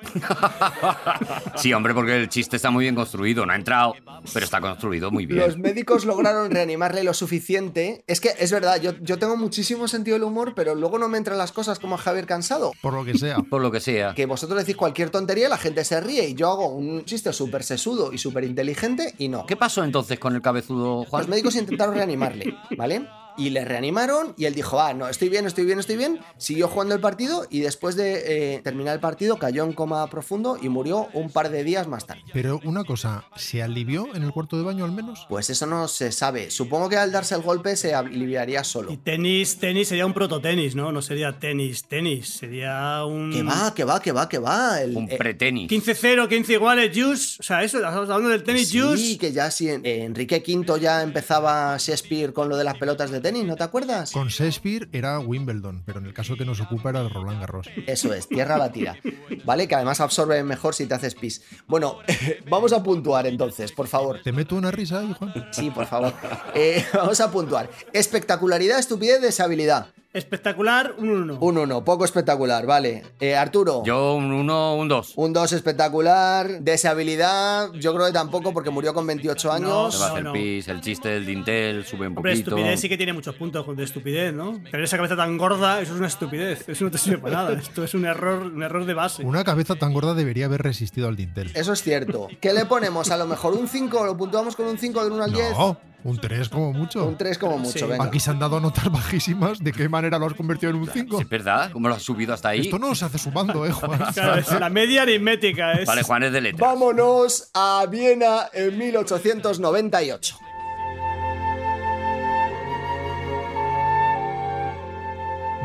Sí, 1.55 1.74
hombre, 1.74 1.93
porque 1.93 2.16
el 2.16 2.30
chiste 2.30 2.55
está 2.55 2.72
muy 2.72 2.86
bien 2.86 2.95
construido. 2.95 3.45
No 3.45 3.53
ha 3.53 3.55
entrado, 3.55 3.93
pero 4.34 4.45
está 4.45 4.62
construido 4.62 5.12
muy 5.12 5.26
bien. 5.26 5.39
Los 5.39 5.57
médicos 5.57 6.05
lograron 6.05 6.49
reanimarle 6.49 7.03
lo 7.03 7.14
suficiente. 7.14 8.03
Es 8.07 8.20
que 8.22 8.30
es 8.39 8.51
verdad, 8.51 8.82
yo, 8.82 8.93
yo 9.01 9.20
tengo 9.20 9.38
muchísimo 9.38 9.88
sentido 9.88 10.16
del 10.16 10.24
humor, 10.24 10.53
pero 10.55 10.74
luego 10.76 10.97
no 10.97 11.07
me 11.07 11.18
entran 11.18 11.38
las 11.38 11.51
cosas 11.51 11.80
como 11.80 11.95
a 11.95 11.97
Javier 11.97 12.26
Cansado. 12.26 12.72
Por 12.82 12.93
lo 12.93 13.05
que 13.05 13.18
sea. 13.18 13.38
Por 13.49 13.62
lo 13.62 13.72
que 13.72 13.80
sea. 13.80 14.14
Que 14.16 14.26
vosotros 14.26 14.59
decís 14.59 14.76
cualquier 14.76 15.09
tontería 15.09 15.47
y 15.47 15.49
la 15.49 15.57
gente 15.57 15.84
se 15.84 15.99
ríe 16.01 16.30
y 16.30 16.34
yo 16.34 16.49
hago 16.49 16.68
un 16.70 17.03
chiste 17.05 17.34
súper 17.34 17.64
sesudo 17.64 18.14
y 18.14 18.18
súper 18.18 18.43
inteligente 18.43 19.14
y 19.18 19.28
no. 19.28 19.45
¿Qué 19.45 19.55
pasó 19.55 19.84
entonces 19.84 20.20
con 20.20 20.36
el 20.36 20.41
cabezudo, 20.41 21.05
Juan? 21.05 21.22
Los 21.22 21.30
médicos 21.30 21.55
intentaron 21.55 21.95
reanimarle, 21.95 22.55
¿vale? 22.78 23.07
Y 23.41 23.49
le 23.49 23.65
reanimaron 23.65 24.33
y 24.37 24.45
él 24.45 24.53
dijo, 24.53 24.79
ah, 24.79 24.93
no, 24.93 25.07
estoy 25.07 25.29
bien, 25.29 25.45
estoy 25.47 25.65
bien, 25.65 25.79
estoy 25.79 25.97
bien. 25.97 26.19
Siguió 26.37 26.67
jugando 26.67 26.93
el 26.93 27.01
partido 27.01 27.47
y 27.49 27.61
después 27.61 27.95
de 27.95 28.55
eh, 28.55 28.61
terminar 28.63 28.93
el 28.93 28.99
partido 28.99 29.37
cayó 29.37 29.63
en 29.63 29.73
coma 29.73 30.07
profundo 30.09 30.57
y 30.61 30.69
murió 30.69 31.07
un 31.13 31.29
par 31.31 31.49
de 31.49 31.63
días 31.63 31.87
más 31.87 32.05
tarde. 32.05 32.21
Pero 32.33 32.59
una 32.63 32.83
cosa, 32.83 33.25
¿se 33.35 33.63
alivió 33.63 34.07
en 34.13 34.23
el 34.23 34.31
cuarto 34.31 34.57
de 34.57 34.63
baño 34.63 34.85
al 34.85 34.91
menos? 34.91 35.25
Pues 35.29 35.49
eso 35.49 35.65
no 35.65 35.87
se 35.87 36.11
sabe. 36.11 36.51
Supongo 36.51 36.87
que 36.89 36.97
al 36.97 37.11
darse 37.11 37.35
el 37.35 37.41
golpe 37.41 37.75
se 37.75 37.93
aliviaría 37.95 38.63
solo. 38.63 38.91
Y 38.91 38.97
tenis, 38.97 39.57
tenis 39.57 39.87
sería 39.87 40.05
un 40.05 40.13
prototenis, 40.13 40.75
¿no? 40.75 40.91
No 40.91 41.01
sería 41.01 41.39
tenis, 41.39 41.85
tenis. 41.85 42.29
Sería 42.29 43.03
un. 43.05 43.31
Que 43.31 43.43
va, 43.43 43.73
que 43.73 43.83
va, 43.83 44.01
que 44.01 44.11
va, 44.11 44.29
que 44.29 44.37
va. 44.39 44.81
El, 44.81 44.95
Un 44.97 45.09
eh, 45.09 45.17
pretenis. 45.17 45.69
15-0, 45.71 46.27
15 46.27 46.53
iguales, 46.53 46.91
juice. 46.93 47.37
O 47.39 47.43
sea, 47.43 47.63
eso, 47.63 47.77
estamos 47.77 48.09
hablando 48.09 48.29
del 48.29 48.43
tenis 48.43 48.69
Sí, 48.69 48.79
juice. 48.79 49.17
que 49.17 49.31
ya 49.31 49.49
sí, 49.49 49.69
en- 49.69 49.85
eh, 49.85 50.03
Enrique 50.03 50.43
V 50.45 50.79
ya 50.79 51.01
empezaba 51.01 51.75
Shakespeare 51.77 52.33
con 52.33 52.49
lo 52.49 52.57
de 52.57 52.63
las 52.63 52.77
pelotas 52.77 53.09
de 53.11 53.19
tenis, 53.21 53.30
¿no 53.32 53.55
te 53.55 53.63
acuerdas? 53.63 54.11
Con 54.11 54.27
Shakespeare 54.27 54.89
era 54.91 55.19
Wimbledon, 55.19 55.84
pero 55.86 55.99
en 55.99 56.05
el 56.05 56.13
caso 56.13 56.36
que 56.36 56.45
nos 56.45 56.59
ocupa 56.59 56.89
era 56.89 57.01
el 57.01 57.09
Roland 57.09 57.39
Garros. 57.39 57.67
Eso 57.88 58.13
es, 58.13 58.27
tierra 58.27 58.57
batida. 58.57 58.97
¿Vale? 59.45 59.67
Que 59.67 59.75
además 59.75 60.01
absorbe 60.01 60.43
mejor 60.43 60.75
si 60.75 60.86
te 60.86 60.93
haces 60.93 61.15
pis. 61.15 61.41
Bueno, 61.67 61.97
vamos 62.49 62.73
a 62.73 62.84
puntuar 62.84 63.25
entonces, 63.27 63.71
por 63.71 63.88
favor. 63.88 64.19
¿Te 64.23 64.32
meto 64.32 64.55
una 64.55 64.71
risa 64.71 64.99
ahí, 64.99 65.13
Juan? 65.17 65.34
Sí, 65.51 65.71
por 65.71 65.88
favor. 65.88 66.13
Eh, 66.53 66.86
vamos 66.93 67.19
a 67.21 67.32
puntuar. 67.32 67.69
Espectacularidad, 67.93 68.79
estupidez, 68.79 69.21
deshabilidad. 69.21 69.88
Espectacular, 70.14 70.93
un 70.97 71.09
1. 71.09 71.38
Un 71.39 71.57
1, 71.57 71.86
poco 71.86 72.03
espectacular, 72.03 72.66
vale. 72.66 73.01
Eh, 73.22 73.34
Arturo. 73.36 73.82
Yo 73.86 74.16
un 74.16 74.32
1, 74.34 74.76
un 74.76 74.88
2. 74.89 75.14
Un 75.16 75.32
2 75.32 75.53
espectacular. 75.53 76.59
Deshabilidad, 76.59 77.72
yo 77.74 77.93
creo 77.93 78.07
que 78.07 78.12
tampoco 78.12 78.51
porque 78.53 78.70
murió 78.70 78.93
con 78.93 79.07
28 79.07 79.51
años. 79.53 79.93
Se 79.95 79.99
va 80.01 80.05
a 80.05 80.09
No, 80.09 80.14
hacer 80.16 80.24
no. 80.26 80.34
pis, 80.34 80.68
el 80.68 80.82
chiste 80.82 81.07
del 81.07 81.26
dintel 81.26 81.86
sube 81.86 82.07
un 82.07 82.18
Hombre, 82.18 82.34
poquito. 82.34 82.49
estupidez 82.51 82.80
sí 82.82 82.89
que 82.89 82.97
tiene 82.97 83.14
muchos 83.14 83.36
puntos 83.36 83.66
de 83.76 83.84
estupidez, 83.84 84.34
¿no? 84.34 84.62
Pero 84.70 84.84
esa 84.84 84.97
cabeza 84.97 85.16
tan 85.16 85.38
gorda, 85.38 85.80
eso 85.80 85.93
es 85.93 85.97
una 85.99 86.07
estupidez. 86.07 86.68
Eso 86.68 86.84
no 86.84 86.91
te 86.91 86.97
sirve 86.97 87.20
para 87.20 87.36
nada. 87.38 87.53
Esto 87.53 87.84
es 87.84 87.93
un 87.93 88.05
error, 88.05 88.43
un 88.47 88.64
error 88.64 88.86
de 88.86 88.93
base. 88.93 89.24
Una 89.24 89.45
cabeza 89.45 89.76
tan 89.76 89.93
gorda 89.93 90.14
debería 90.14 90.45
haber 90.47 90.62
resistido 90.62 91.07
al 91.07 91.16
dintel. 91.16 91.51
Eso 91.55 91.72
es 91.72 91.82
cierto. 91.84 92.28
¿Qué 92.41 92.51
le 92.53 92.66
ponemos? 92.66 93.12
A 93.12 93.18
lo 93.18 93.28
mejor 93.28 93.53
un 93.53 93.68
5, 93.70 94.05
lo 94.05 94.18
puntuamos 94.18 94.57
con 94.57 94.66
un 94.68 94.78
5 94.78 95.03
del 95.05 95.14
1 95.14 95.24
al 95.24 95.32
10. 95.32 95.51
No, 95.51 95.78
un 96.03 96.17
3 96.17 96.49
como 96.49 96.73
mucho. 96.73 97.05
Un 97.05 97.17
3 97.17 97.37
como 97.37 97.57
mucho, 97.59 97.79
Sí. 97.79 97.85
venga. 97.85 98.03
Aquí 98.05 98.19
se 98.19 98.31
han 98.31 98.39
dado 98.39 98.59
notas 98.59 98.91
bajísimas. 98.91 99.59
¿De 99.59 99.71
qué 99.71 99.87
manera 99.89 100.17
lo 100.17 100.25
has 100.27 100.33
convertido 100.33 100.71
en 100.71 100.77
un 100.77 100.87
5? 100.87 101.17
Sí, 101.17 101.23
es 101.23 101.29
verdad, 101.29 101.71
¿cómo 101.71 101.87
lo 101.87 101.95
has 101.95 102.01
subido 102.03 102.33
hasta 102.33 102.49
ahí? 102.49 102.61
Esto 102.61 102.79
no 102.79 102.95
se 102.95 103.05
hace 103.05 103.17
sumando, 103.17 103.65
¿eh, 103.65 103.71
Juan? 103.71 103.99
Claro, 104.13 104.35
es 104.39 104.51
la 104.59 104.69
media 104.69 105.03
aritmética. 105.03 105.73
Es... 105.73 105.85
Vale, 105.87 106.03
Juan 106.03 106.23
es 106.23 106.31
de 106.33 106.41
letras. 106.41 106.61
Vámonos 106.61 107.51
a 107.53 107.85
Viena 107.89 108.47
en 108.53 108.77
1898. 108.77 110.37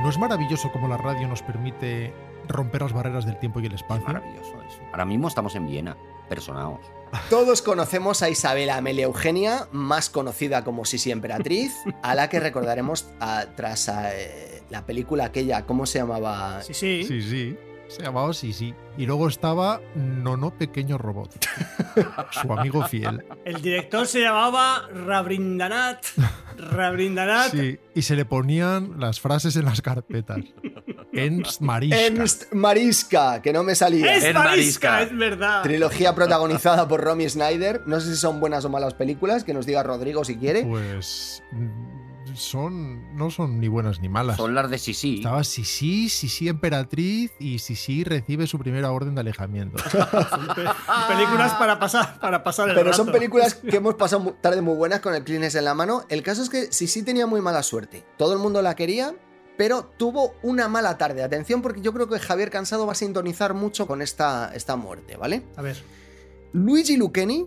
¿No 0.03 0.11
es 0.11 0.19
maravilloso 0.19 0.71
cómo 0.71 0.87
la 0.87 0.97
radio 0.99 1.27
nos 1.27 1.43
permite 1.43 2.13
romper 2.47 2.83
las 2.83 2.93
barreras 2.93 3.25
del 3.27 3.39
tiempo 3.39 3.59
y 3.61 3.67
el 3.67 3.75
espacio? 3.75 4.07
Maravilloso 4.07 4.63
eso. 4.63 4.81
Ahora 4.93 5.05
mismo 5.05 5.27
estamos 5.27 5.55
en 5.57 5.67
Viena, 5.67 5.97
personados. 6.29 6.81
Todos 7.31 7.63
conocemos 7.63 8.23
a 8.23 8.31
Isabela 8.31 8.77
Amelia 8.77 9.05
Eugenia, 9.05 9.69
más 9.73 10.11
conocida 10.11 10.65
como 10.65 10.85
Sisi 10.85 11.11
Emperatriz, 11.11 11.73
a 12.03 12.15
la 12.15 12.29
que 12.29 12.41
recordaremos 12.41 13.07
tras 13.57 13.89
eh, 13.89 14.63
la 14.71 14.85
película 14.87 15.27
aquella, 15.27 15.67
¿cómo 15.67 15.87
se 15.87 15.99
llamaba? 15.99 16.63
Sí, 16.63 16.75
sí. 16.75 17.05
Sí, 17.05 17.23
sí. 17.23 17.59
Se 17.89 18.03
llamaba 18.03 18.33
Sí, 18.33 18.53
sí. 18.53 18.75
Y 18.99 19.07
luego 19.07 19.29
estaba 19.29 19.81
Nono 19.95 20.51
Pequeño 20.51 20.99
Robot. 20.99 21.39
Su 22.31 22.53
amigo 22.53 22.83
fiel. 22.89 23.25
El 23.45 23.63
director 23.63 24.07
se 24.07 24.21
llamaba 24.21 24.89
Rabrindanat. 24.93 26.05
Rabrindanat. 26.57 27.53
Sí. 27.53 27.79
Y 27.95 28.03
se 28.03 28.17
le 28.17 28.25
ponían 28.25 28.99
las 28.99 29.21
frases 29.21 29.57
en 29.57 29.67
las 29.67 29.83
carpetas. 29.83 30.39
Ernst 31.13 31.61
Mariska. 31.61 32.01
Ernst 32.01 32.53
Mariska, 32.53 33.41
que 33.43 33.53
no 33.53 33.63
me 33.63 33.75
salía. 33.75 34.15
Es 34.17 34.25
Es 34.25 34.35
Marisca, 34.35 34.91
Marisca. 34.91 35.03
es 35.03 35.17
verdad. 35.17 35.63
Trilogía 35.63 36.15
protagonizada 36.15 36.89
por 36.89 37.01
Romy 37.03 37.29
Snyder. 37.29 37.83
No 37.87 38.01
sé 38.01 38.11
si 38.11 38.17
son 38.17 38.41
buenas 38.41 38.65
o 38.65 38.69
malas 38.69 38.95
películas, 38.95 39.45
que 39.45 39.55
nos 39.55 39.65
diga 39.67 39.83
Rodrigo 39.83 40.25
si 40.25 40.37
quiere. 40.37 40.65
Pues 40.65 41.43
son 42.37 43.17
no 43.17 43.31
son 43.31 43.59
ni 43.61 43.69
buenas 43.69 44.01
ni 44.01 44.09
malas. 44.09 44.37
Son 44.37 44.55
las 44.55 44.71
de 44.71 44.79
Sisi. 44.79 45.17
Estaba 45.17 45.43
Sisi, 45.45 46.09
Sisi 46.09 46.49
Emperatriz 46.49 47.33
y 47.41 47.59
Sisi 47.59 48.05
recibe 48.05 48.47
su 48.47 48.59
primera 48.59 48.93
orden 48.93 49.15
de 49.15 49.21
alejamiento. 49.23 49.79
Son 49.91 50.47
pe- 50.55 50.65
películas 51.09 51.55
para 51.55 51.79
pasar, 51.79 52.19
para 52.21 52.43
pasar 52.45 52.69
el 52.71 52.75
Pero 52.75 52.93
son 52.93 53.11
películas 53.11 53.55
que 53.55 53.77
hemos 53.77 53.95
pasado 53.95 54.37
tarde 54.41 54.61
muy 54.63 54.75
buenas 54.77 55.01
con 55.01 55.15
el 55.15 55.25
Kleenex 55.25 55.55
en 55.57 55.65
la 55.65 55.75
mano. 55.75 56.05
El 56.09 56.23
caso 56.23 56.43
es 56.43 56.49
que 56.51 56.73
Sisi 56.73 57.03
tenía 57.03 57.27
muy 57.27 57.41
mala 57.41 57.63
suerte. 57.63 58.05
Todo 58.19 58.33
el 58.35 58.39
mundo 58.39 58.63
la 58.63 58.75
quería, 58.77 59.15
pero 59.57 59.85
tuvo 59.97 60.35
una 60.43 60.69
mala 60.69 60.99
tarde. 60.99 61.23
Atención, 61.23 61.63
porque 61.63 61.81
yo 61.81 61.93
creo 61.93 62.09
que 62.09 62.19
Javier 62.19 62.51
Cansado 62.51 62.87
va 62.87 62.93
a 62.93 62.97
sintonizar 62.97 63.55
mucho 63.55 63.87
con 63.87 64.03
esta, 64.03 64.53
esta 64.55 64.77
muerte, 64.77 65.17
¿vale? 65.17 65.43
A 65.57 65.63
ver. 65.63 65.83
Luigi 66.53 66.97
Lucchini, 66.97 67.47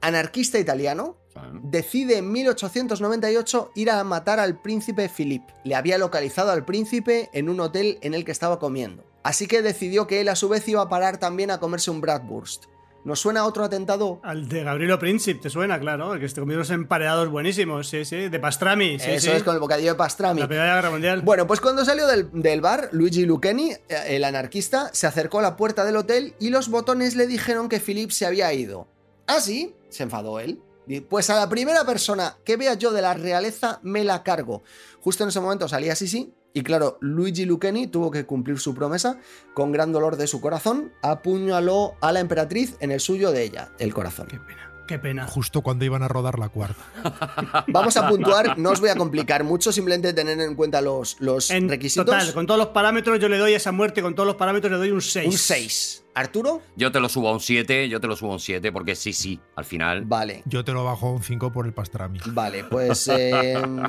anarquista 0.00 0.58
italiano, 0.58 1.16
decide 1.62 2.18
en 2.18 2.32
1898 2.32 3.72
ir 3.74 3.90
a 3.90 4.02
matar 4.04 4.40
al 4.40 4.60
príncipe 4.60 5.08
Philippe. 5.08 5.54
Le 5.64 5.74
había 5.74 5.98
localizado 5.98 6.50
al 6.50 6.64
príncipe 6.64 7.30
en 7.32 7.48
un 7.48 7.60
hotel 7.60 7.98
en 8.02 8.14
el 8.14 8.24
que 8.24 8.32
estaba 8.32 8.58
comiendo. 8.58 9.04
Así 9.22 9.46
que 9.46 9.62
decidió 9.62 10.06
que 10.06 10.20
él 10.20 10.28
a 10.28 10.36
su 10.36 10.48
vez 10.48 10.68
iba 10.68 10.82
a 10.82 10.88
parar 10.88 11.18
también 11.18 11.50
a 11.50 11.58
comerse 11.58 11.90
un 11.90 12.00
Bratwurst. 12.00 12.64
¿Nos 13.04 13.20
suena 13.20 13.44
otro 13.44 13.64
atentado? 13.64 14.18
Al 14.22 14.48
de 14.48 14.62
Gabrielo 14.62 14.98
Príncipe, 14.98 15.38
¿te 15.38 15.50
suena? 15.50 15.78
Claro, 15.78 16.14
el 16.14 16.20
que 16.20 16.28
se 16.28 16.40
comió 16.40 16.56
unos 16.56 16.70
emparedados 16.70 17.28
buenísimos, 17.28 17.86
sí, 17.86 18.06
sí, 18.06 18.30
de 18.30 18.40
pastrami, 18.40 18.98
sí, 18.98 19.10
Eso 19.10 19.30
sí. 19.30 19.36
es 19.36 19.42
con 19.42 19.54
el 19.54 19.60
bocadillo 19.60 19.90
de 19.90 19.98
pastrami. 19.98 20.40
La 20.40 20.48
Primera 20.48 20.74
Guerra 20.76 20.90
Mundial. 20.90 21.20
Bueno, 21.20 21.46
pues 21.46 21.60
cuando 21.60 21.84
salió 21.84 22.06
del, 22.06 22.30
del 22.32 22.62
bar, 22.62 22.88
Luigi 22.92 23.26
Lucchini, 23.26 23.72
eh, 23.72 23.78
el 24.08 24.24
anarquista, 24.24 24.88
se 24.94 25.06
acercó 25.06 25.40
a 25.40 25.42
la 25.42 25.56
puerta 25.56 25.84
del 25.84 25.98
hotel 25.98 26.34
y 26.40 26.48
los 26.48 26.70
botones 26.70 27.14
le 27.14 27.26
dijeron 27.26 27.68
que 27.68 27.78
Philip 27.78 28.10
se 28.10 28.24
había 28.24 28.50
ido. 28.54 28.88
Así, 29.26 29.74
se 29.90 30.04
enfadó 30.04 30.40
él. 30.40 30.62
Pues 31.08 31.30
a 31.30 31.36
la 31.36 31.48
primera 31.48 31.84
persona 31.84 32.36
que 32.44 32.56
vea 32.56 32.74
yo 32.74 32.92
de 32.92 33.02
la 33.02 33.14
realeza 33.14 33.80
me 33.82 34.04
la 34.04 34.22
cargo. 34.22 34.62
Justo 35.00 35.22
en 35.22 35.30
ese 35.30 35.40
momento 35.40 35.68
salía 35.68 35.94
Sisi 35.96 36.34
y 36.52 36.62
claro, 36.62 36.98
Luigi 37.00 37.44
Lucchini 37.46 37.88
tuvo 37.88 38.10
que 38.12 38.26
cumplir 38.26 38.58
su 38.60 38.74
promesa. 38.74 39.18
Con 39.54 39.72
gran 39.72 39.92
dolor 39.92 40.16
de 40.16 40.28
su 40.28 40.40
corazón, 40.40 40.92
apuñaló 41.02 41.94
a 42.00 42.12
la 42.12 42.20
emperatriz 42.20 42.76
en 42.80 42.92
el 42.92 43.00
suyo 43.00 43.32
de 43.32 43.42
ella, 43.42 43.72
el 43.78 43.92
corazón. 43.92 44.28
Qué 44.28 44.38
pena, 44.38 44.70
qué 44.86 44.98
pena. 45.00 45.26
Justo 45.26 45.62
cuando 45.62 45.84
iban 45.84 46.04
a 46.04 46.08
rodar 46.08 46.38
la 46.38 46.48
cuarta. 46.50 46.84
Vamos 47.68 47.96
a 47.96 48.08
puntuar, 48.08 48.56
no 48.56 48.70
os 48.70 48.80
voy 48.80 48.90
a 48.90 48.94
complicar 48.94 49.42
mucho, 49.42 49.72
simplemente 49.72 50.12
tener 50.12 50.40
en 50.40 50.54
cuenta 50.54 50.80
los, 50.80 51.16
los 51.18 51.50
En 51.50 51.68
requisitos. 51.68 52.06
total, 52.06 52.32
con 52.32 52.46
todos 52.46 52.58
los 52.58 52.68
parámetros 52.68 53.18
yo 53.18 53.28
le 53.28 53.38
doy 53.38 53.54
a 53.54 53.56
esa 53.56 53.72
muerte, 53.72 54.00
con 54.00 54.14
todos 54.14 54.26
los 54.28 54.36
parámetros 54.36 54.70
le 54.70 54.78
doy 54.78 54.90
un 54.90 55.02
6. 55.02 55.26
Un 55.26 55.38
6. 55.38 56.03
¿Arturo? 56.14 56.62
Yo 56.76 56.92
te 56.92 57.00
lo 57.00 57.08
subo 57.08 57.28
a 57.28 57.32
un 57.32 57.40
7, 57.40 57.88
yo 57.88 58.00
te 58.00 58.06
lo 58.06 58.16
subo 58.16 58.30
a 58.30 58.34
un 58.34 58.40
7, 58.40 58.70
porque 58.72 58.94
sí, 58.94 59.12
sí, 59.12 59.40
al 59.56 59.64
final. 59.64 60.04
Vale. 60.04 60.42
Yo 60.46 60.64
te 60.64 60.72
lo 60.72 60.84
bajo 60.84 61.08
a 61.08 61.12
un 61.12 61.22
5 61.22 61.52
por 61.52 61.66
el 61.66 61.72
pastrami. 61.72 62.18
Vale, 62.26 62.64
pues 62.64 63.10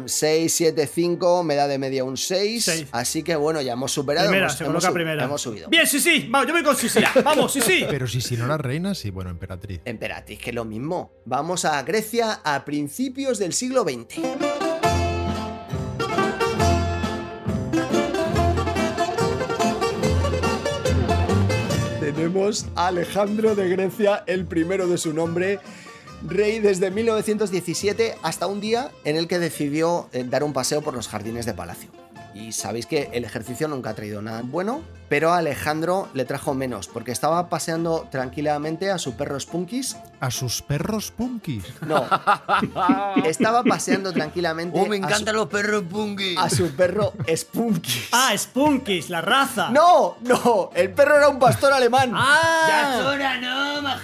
6, 0.05 0.53
7, 0.53 0.87
5, 0.87 1.43
me 1.43 1.55
da 1.55 1.67
de 1.67 1.77
media 1.77 2.03
un 2.03 2.17
6. 2.17 2.63
Seis. 2.65 2.87
Así 2.91 3.23
que 3.23 3.35
bueno, 3.35 3.61
ya 3.61 3.73
hemos 3.73 3.91
superado. 3.91 4.27
Primera, 4.27 4.45
hemos, 4.47 4.57
se 4.57 4.63
hemos 4.63 4.73
coloca 4.73 4.87
sub- 4.87 4.93
primera. 4.93 5.23
Hemos 5.23 5.41
subido. 5.41 5.69
Bien, 5.69 5.85
sí, 5.87 5.99
sí, 5.99 6.27
vamos, 6.29 6.47
yo 6.47 6.53
voy 6.53 6.63
con 6.63 6.75
sí, 6.75 6.89
sí. 6.89 6.99
Vamos, 7.23 7.51
sí, 7.53 7.61
sí. 7.61 7.85
Pero 7.89 8.07
si 8.07 8.21
si 8.21 8.35
no 8.37 8.45
era 8.45 8.57
reina, 8.57 8.95
sí, 8.95 9.11
bueno, 9.11 9.29
emperatriz. 9.29 9.81
Emperatriz, 9.85 10.39
que 10.39 10.49
es 10.49 10.55
lo 10.55 10.65
mismo. 10.65 11.11
Vamos 11.25 11.65
a 11.65 11.81
Grecia 11.83 12.41
a 12.43 12.65
principios 12.65 13.37
del 13.39 13.53
siglo 13.53 13.83
XX. 13.83 14.54
Tenemos 22.25 22.65
a 22.73 22.87
Alejandro 22.87 23.53
de 23.53 23.69
Grecia, 23.69 24.23
el 24.25 24.45
primero 24.45 24.87
de 24.87 24.97
su 24.97 25.13
nombre, 25.13 25.59
rey 26.25 26.57
desde 26.57 26.89
1917 26.89 28.15
hasta 28.23 28.47
un 28.47 28.59
día 28.59 28.89
en 29.03 29.15
el 29.15 29.27
que 29.27 29.37
decidió 29.37 30.09
eh, 30.11 30.25
dar 30.27 30.43
un 30.43 30.51
paseo 30.51 30.81
por 30.81 30.95
los 30.95 31.07
jardines 31.07 31.45
de 31.45 31.53
palacio. 31.53 32.04
Y 32.35 32.51
sabéis 32.51 32.85
que 32.85 33.09
el 33.13 33.23
ejercicio 33.23 33.67
nunca 33.69 33.91
ha 33.91 33.93
traído 33.95 34.21
nada 34.21 34.41
bueno, 34.43 34.81
pero 35.07 35.31
a 35.31 35.37
Alejandro 35.37 36.09
le 36.13 36.25
trajo 36.25 36.53
menos, 36.53 36.87
porque 36.89 37.11
estaba 37.13 37.47
paseando 37.47 38.07
tranquilamente 38.11 38.91
a 38.91 38.97
su 38.97 39.15
perro 39.15 39.39
Spunkis. 39.39 39.95
A 40.19 40.29
sus 40.31 40.61
perros 40.61 41.11
punkis. 41.11 41.63
No, 41.85 42.03
estaba 43.25 43.63
paseando 43.63 44.11
tranquilamente 44.11 44.77
¡Oh, 44.79 44.85
me 44.85 44.97
su- 44.97 45.03
encantan 45.05 45.35
los 45.35 45.47
perros 45.47 45.83
punky! 45.89 46.35
a 46.37 46.49
su 46.49 46.69
perro 46.75 47.13
Spunkis. 47.33 48.09
Ah, 48.11 48.33
Spunkis, 48.37 49.09
la 49.09 49.21
raza. 49.21 49.69
No, 49.69 50.17
no, 50.21 50.71
el 50.75 50.91
perro 50.91 51.15
era 51.17 51.29
un 51.29 51.39
pastor 51.39 51.71
alemán. 51.73 52.11
¡Ya 52.11 52.97
es 52.99 53.05
Ah, 53.05 53.09
hora, 53.13 53.37
no, 53.39 53.44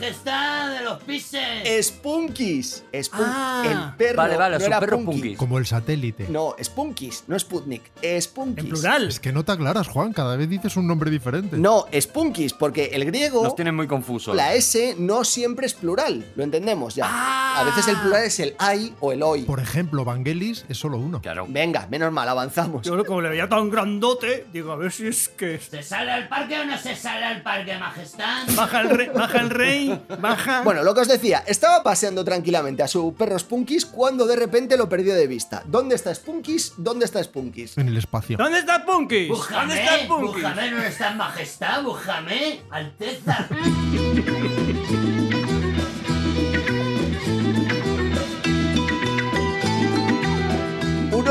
majestad 0.06 0.72
de 0.72 0.84
los 0.84 1.04
pises! 1.04 1.86
Spunkis. 1.86 2.84
Spunk- 2.91 3.20
Ah. 3.24 3.64
el 3.66 3.97
perro 3.97 4.18
Vale, 4.18 4.36
vale, 4.38 4.56
no 4.56 4.60
su 4.60 4.66
era 4.66 4.80
perro 4.80 4.99
Punky. 5.04 5.36
Como 5.36 5.58
el 5.60 5.66
satélite. 5.66 6.28
No, 6.30 6.56
Spunkis, 6.62 7.24
no 7.28 7.38
Sputnik, 7.38 7.84
Spunkis. 8.20 8.64
en 8.64 8.70
plural. 8.70 9.08
Es 9.08 9.20
que 9.20 9.32
no 9.32 9.43
te 9.45 9.52
aclaras, 9.52 9.88
Juan. 9.88 10.12
Cada 10.14 10.36
vez 10.36 10.49
dices 10.49 10.76
un 10.76 10.88
nombre 10.88 11.12
diferente. 11.12 11.58
No, 11.58 11.86
Spunkis, 11.99 12.54
porque 12.54 12.86
el 12.93 13.06
griego, 13.06 13.43
Nos 13.43 13.56
tienen 13.56 13.76
muy 13.76 13.88
confusos. 13.88 14.36
la 14.36 14.54
S 14.56 14.95
no 14.97 15.24
siempre 15.24 15.68
es 15.68 15.74
plural, 15.76 16.26
lo 16.36 16.43
entendemos 16.43 16.95
ya. 16.95 17.60
A 17.60 17.64
veces 17.64 17.88
el 17.88 17.97
plural 17.97 18.24
es 18.24 18.39
el 18.39 18.56
ai 18.58 18.93
o 19.02 19.12
el 19.12 19.22
oi. 19.22 19.43
Por 19.43 19.60
ejemplo, 19.60 20.04
Vangelis 20.04 20.66
es 20.68 20.78
solo 20.78 20.97
uno. 20.97 21.22
Claro. 21.22 21.45
Venga, 21.47 21.88
menos 21.91 22.12
mal, 22.12 22.28
avanzamos. 22.28 22.82
Yo 22.86 23.04
como 23.06 23.22
le 23.22 23.30
veía 23.30 23.47
tan 23.47 23.70
grandote, 23.70 24.47
digo, 24.52 24.72
a 24.72 24.76
ver 24.78 24.91
si 24.91 25.08
es 25.08 25.30
que... 25.30 25.60
¿Se 25.60 25.84
sale 25.84 26.12
al 26.12 26.28
parque 26.28 26.60
o 26.60 26.66
no 26.66 26.78
se 26.78 26.95
sale 26.95 27.26
al 27.26 27.41
parque, 27.43 27.78
majestad? 27.78 28.47
Baja 28.56 28.82
el 28.82 28.89
rey, 28.89 29.10
baja 29.14 29.39
el 29.39 29.49
rey, 29.49 29.91
baja... 30.20 30.62
Bueno, 30.64 30.84
lo 30.84 30.94
que 30.94 31.02
os 31.02 31.08
decía, 31.08 31.44
estaba 31.48 31.84
paseando 31.84 32.24
tranquilamente 32.24 32.84
a 32.84 32.88
su 32.88 33.14
perro 33.14 33.38
Spunkis 33.38 33.86
cuando 33.86 34.26
de 34.26 34.36
repente 34.36 34.78
lo 34.78 34.89
perdió 34.89 35.16
de 35.16 35.28
vista. 35.28 35.64
¿Dónde 35.66 35.96
está 35.96 36.14
Spunkis? 36.14 36.74
¿Dónde 36.78 37.06
está 37.06 37.24
Spunkis? 37.24 37.78
En 37.78 37.88
el 37.88 37.98
espacio. 37.98 38.38
¿Dónde 38.38 38.60
está 38.60 38.86
Punkis? 38.86 39.30
¿Dónde 39.30 39.82
está 39.82 40.08
Punkis? 40.08 40.44
¡Bújame! 40.44 40.72
¿No 40.72 40.84
está 40.84 41.12
en 41.12 41.18
majestad? 41.18 41.84
¡Bújame! 41.84 42.62
¡Alteza! 42.70 43.48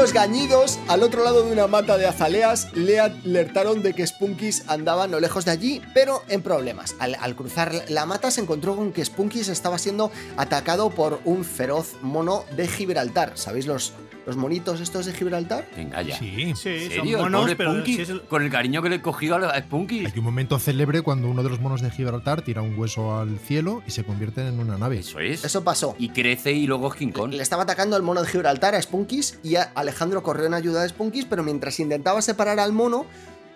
Unos 0.01 0.14
gañidos 0.14 0.78
al 0.88 1.03
otro 1.03 1.22
lado 1.22 1.44
de 1.44 1.53
una 1.53 1.66
mata 1.66 1.98
de 1.98 2.07
azaleas 2.07 2.72
le 2.72 3.01
alertaron 3.01 3.82
de 3.82 3.92
que 3.92 4.07
Spunkis 4.07 4.64
andaba 4.66 5.07
no 5.07 5.20
lejos 5.20 5.44
de 5.44 5.51
allí, 5.51 5.82
pero 5.92 6.22
en 6.30 6.40
problemas. 6.40 6.96
Al, 6.98 7.36
cruzar 7.36 7.84
la 7.90 8.07
mata 8.07 8.30
se 8.30 8.40
encontró 8.40 8.76
con 8.76 8.94
que 8.94 9.05
Spunkis 9.05 9.48
estaba 9.48 9.78
siendo 9.78 10.11
atacado 10.38 10.88
por 10.88 11.20
un 11.26 11.44
feroz 11.44 11.96
mono 12.01 12.46
de 12.57 12.66
Gibraltar. 12.66 13.32
¿Sabéis 13.34 13.66
los, 13.66 13.92
los 14.31 14.37
monitos 14.37 14.81
estos 14.81 15.07
de 15.07 15.12
Gibraltar? 15.12 15.66
Venga 15.76 16.03
ya. 16.03 16.16
Sí. 16.18 16.53
Sí, 16.57 16.68
¿En 16.68 16.97
son 17.16 17.33
monos, 17.33 17.51
pero 17.57 17.72
Punky, 17.74 17.97
si 17.97 18.03
es 18.03 18.09
el- 18.11 18.22
Con 18.22 18.43
el 18.43 18.51
cariño 18.51 18.81
que 18.83 18.89
le 18.89 18.97
he 18.97 19.03
cogido 19.03 19.37
a 19.37 19.59
Spunky. 19.61 20.07
Hay 20.07 20.12
un 20.18 20.24
momento 20.24 20.59
célebre 20.59 21.03
cuando 21.03 21.28
uno 21.28 21.43
de 21.43 21.51
los 21.51 21.61
monos 21.61 21.81
de 21.83 21.91
Gibraltar 21.91 22.43
tira 22.43 22.62
un 22.62 22.78
hueso 22.78 23.18
al 23.18 23.39
cielo 23.39 23.83
y 23.87 23.91
se 23.91 24.05
convierte 24.05 24.47
en 24.47 24.59
una 24.61 24.78
nave. 24.78 25.01
Eso 25.01 25.18
es. 25.20 25.45
Eso 25.45 25.62
pasó. 25.64 25.95
Y 25.99 26.11
crece 26.11 26.53
y 26.53 26.66
luego 26.66 26.89
es 26.89 26.95
King 26.95 27.12
Kong. 27.12 27.33
Le 27.33 27.43
estaba 27.43 27.64
atacando 27.64 27.97
al 27.97 28.03
mono 28.03 28.22
de 28.22 28.28
Gibraltar 28.28 28.74
a 28.74 28.81
Spunkis 28.83 29.39
y 29.43 29.57
a- 29.57 29.70
Alejandro 29.74 30.22
corrió 30.22 30.47
en 30.47 30.55
ayuda 30.55 30.83
de 30.83 30.89
Spunkis, 30.89 31.24
pero 31.24 31.43
mientras 31.43 31.78
intentaba 31.81 32.22
separar 32.22 32.61
al 32.61 32.72
mono, 32.72 33.07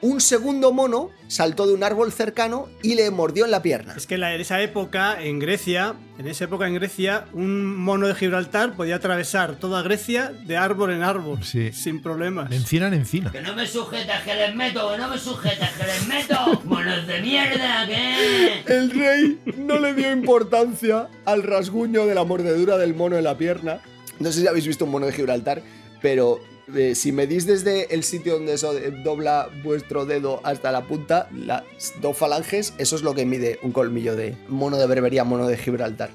un 0.00 0.20
segundo 0.20 0.72
mono 0.72 1.10
saltó 1.28 1.66
de 1.66 1.72
un 1.72 1.82
árbol 1.82 2.12
cercano 2.12 2.68
y 2.82 2.94
le 2.94 3.10
mordió 3.10 3.44
en 3.46 3.50
la 3.50 3.62
pierna. 3.62 3.94
Es 3.96 4.06
que 4.06 4.16
en 4.16 4.22
esa 4.24 4.60
época, 4.60 5.22
en 5.22 5.38
Grecia, 5.38 5.94
en 6.18 6.26
esa 6.28 6.44
época 6.44 6.66
en 6.66 6.74
Grecia, 6.74 7.24
un 7.32 7.74
mono 7.76 8.06
de 8.06 8.14
Gibraltar 8.14 8.74
podía 8.76 8.96
atravesar 8.96 9.56
toda 9.56 9.82
Grecia 9.82 10.32
de 10.46 10.56
árbol 10.58 10.92
en 10.92 11.02
árbol, 11.02 11.42
Sí. 11.42 11.72
sin 11.72 12.02
problemas. 12.02 12.50
De 12.50 12.56
encina 12.56 12.88
en 12.88 12.94
encina. 12.94 13.32
¡Que 13.32 13.40
no 13.40 13.54
me 13.54 13.66
sujetas, 13.66 14.22
que 14.22 14.34
les 14.34 14.54
meto! 14.54 14.92
¡Que 14.92 14.98
no 14.98 15.08
me 15.08 15.18
sujetas, 15.18 15.70
que 15.72 15.84
les 15.86 16.06
meto! 16.06 16.60
¡Monos 16.64 17.06
de 17.06 17.20
mierda, 17.22 17.86
¿qué? 17.86 18.62
El 18.66 18.90
rey 18.90 19.40
no 19.56 19.78
le 19.78 19.94
dio 19.94 20.12
importancia 20.12 21.08
al 21.24 21.42
rasguño 21.42 22.06
de 22.06 22.14
la 22.14 22.24
mordedura 22.24 22.76
del 22.76 22.94
mono 22.94 23.16
en 23.16 23.24
la 23.24 23.38
pierna. 23.38 23.80
No 24.20 24.30
sé 24.30 24.42
si 24.42 24.46
habéis 24.46 24.66
visto 24.66 24.84
un 24.84 24.90
mono 24.92 25.06
de 25.06 25.12
Gibraltar, 25.12 25.62
pero 26.02 26.40
eh, 26.74 26.94
si 26.94 27.12
medís 27.12 27.46
desde 27.46 27.94
el 27.94 28.04
sitio 28.04 28.34
donde 28.34 28.54
eso 28.54 28.76
eh, 28.76 28.90
dobla 28.90 29.48
vuestro 29.62 30.06
dedo 30.06 30.40
hasta 30.44 30.72
la 30.72 30.82
punta, 30.86 31.28
las 31.32 31.62
dos 32.00 32.16
falanges, 32.16 32.74
eso 32.78 32.96
es 32.96 33.02
lo 33.02 33.14
que 33.14 33.26
mide 33.26 33.58
un 33.62 33.72
colmillo 33.72 34.16
de 34.16 34.36
mono 34.48 34.76
de 34.76 34.86
berbería, 34.86 35.24
mono 35.24 35.46
de 35.46 35.56
Gibraltar. 35.56 36.10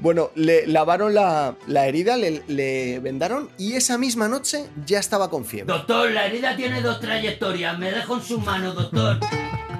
Bueno, 0.00 0.30
le 0.36 0.66
lavaron 0.66 1.12
la, 1.12 1.56
la 1.66 1.86
herida, 1.86 2.16
le, 2.16 2.42
le 2.46 3.00
vendaron 3.00 3.50
y 3.58 3.72
esa 3.72 3.98
misma 3.98 4.28
noche 4.28 4.66
ya 4.86 5.00
estaba 5.00 5.28
con 5.28 5.44
fiebre. 5.44 5.72
Doctor, 5.72 6.10
la 6.12 6.26
herida 6.26 6.56
tiene 6.56 6.80
dos 6.82 7.00
trayectorias. 7.00 7.78
Me 7.78 7.90
dejo 7.90 8.14
en 8.16 8.22
sus 8.22 8.44
manos, 8.44 8.76
doctor. 8.76 9.18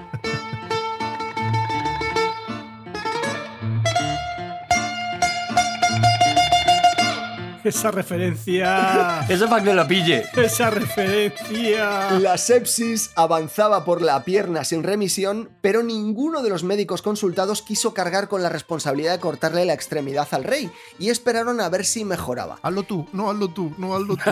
Esa 7.69 7.91
referencia. 7.91 9.27
Eso 9.29 9.45
es 9.45 9.51
para 9.51 9.63
que 9.63 9.75
lo 9.75 9.87
pille. 9.87 10.25
Esa 10.37 10.71
referencia. 10.71 12.13
La 12.13 12.39
sepsis 12.39 13.11
avanzaba 13.15 13.85
por 13.85 14.01
la 14.01 14.25
pierna 14.25 14.65
sin 14.65 14.83
remisión, 14.83 15.51
pero 15.61 15.83
ninguno 15.83 16.43
de 16.43 16.49
los 16.49 16.65
médicos 16.65 17.03
consultados 17.03 17.61
quiso 17.61 17.93
cargar 17.93 18.29
con 18.29 18.43
la 18.43 18.49
responsabilidad 18.49 19.13
de 19.13 19.21
cortarle 19.21 19.67
la 19.67 19.75
extremidad 19.75 20.29
al 20.31 20.45
rey 20.45 20.71
y 20.99 21.11
esperaron 21.11 21.61
a 21.61 21.69
ver 21.69 21.85
si 21.85 22.07
mejoraba. 22.07 22.59
Hazlo 22.63 22.85
tú, 22.85 23.07
no 23.13 23.31
hazlo 23.31 23.49
tú, 23.49 23.75
no 23.77 23.95
hazlo 23.95 24.17
tú. 24.17 24.31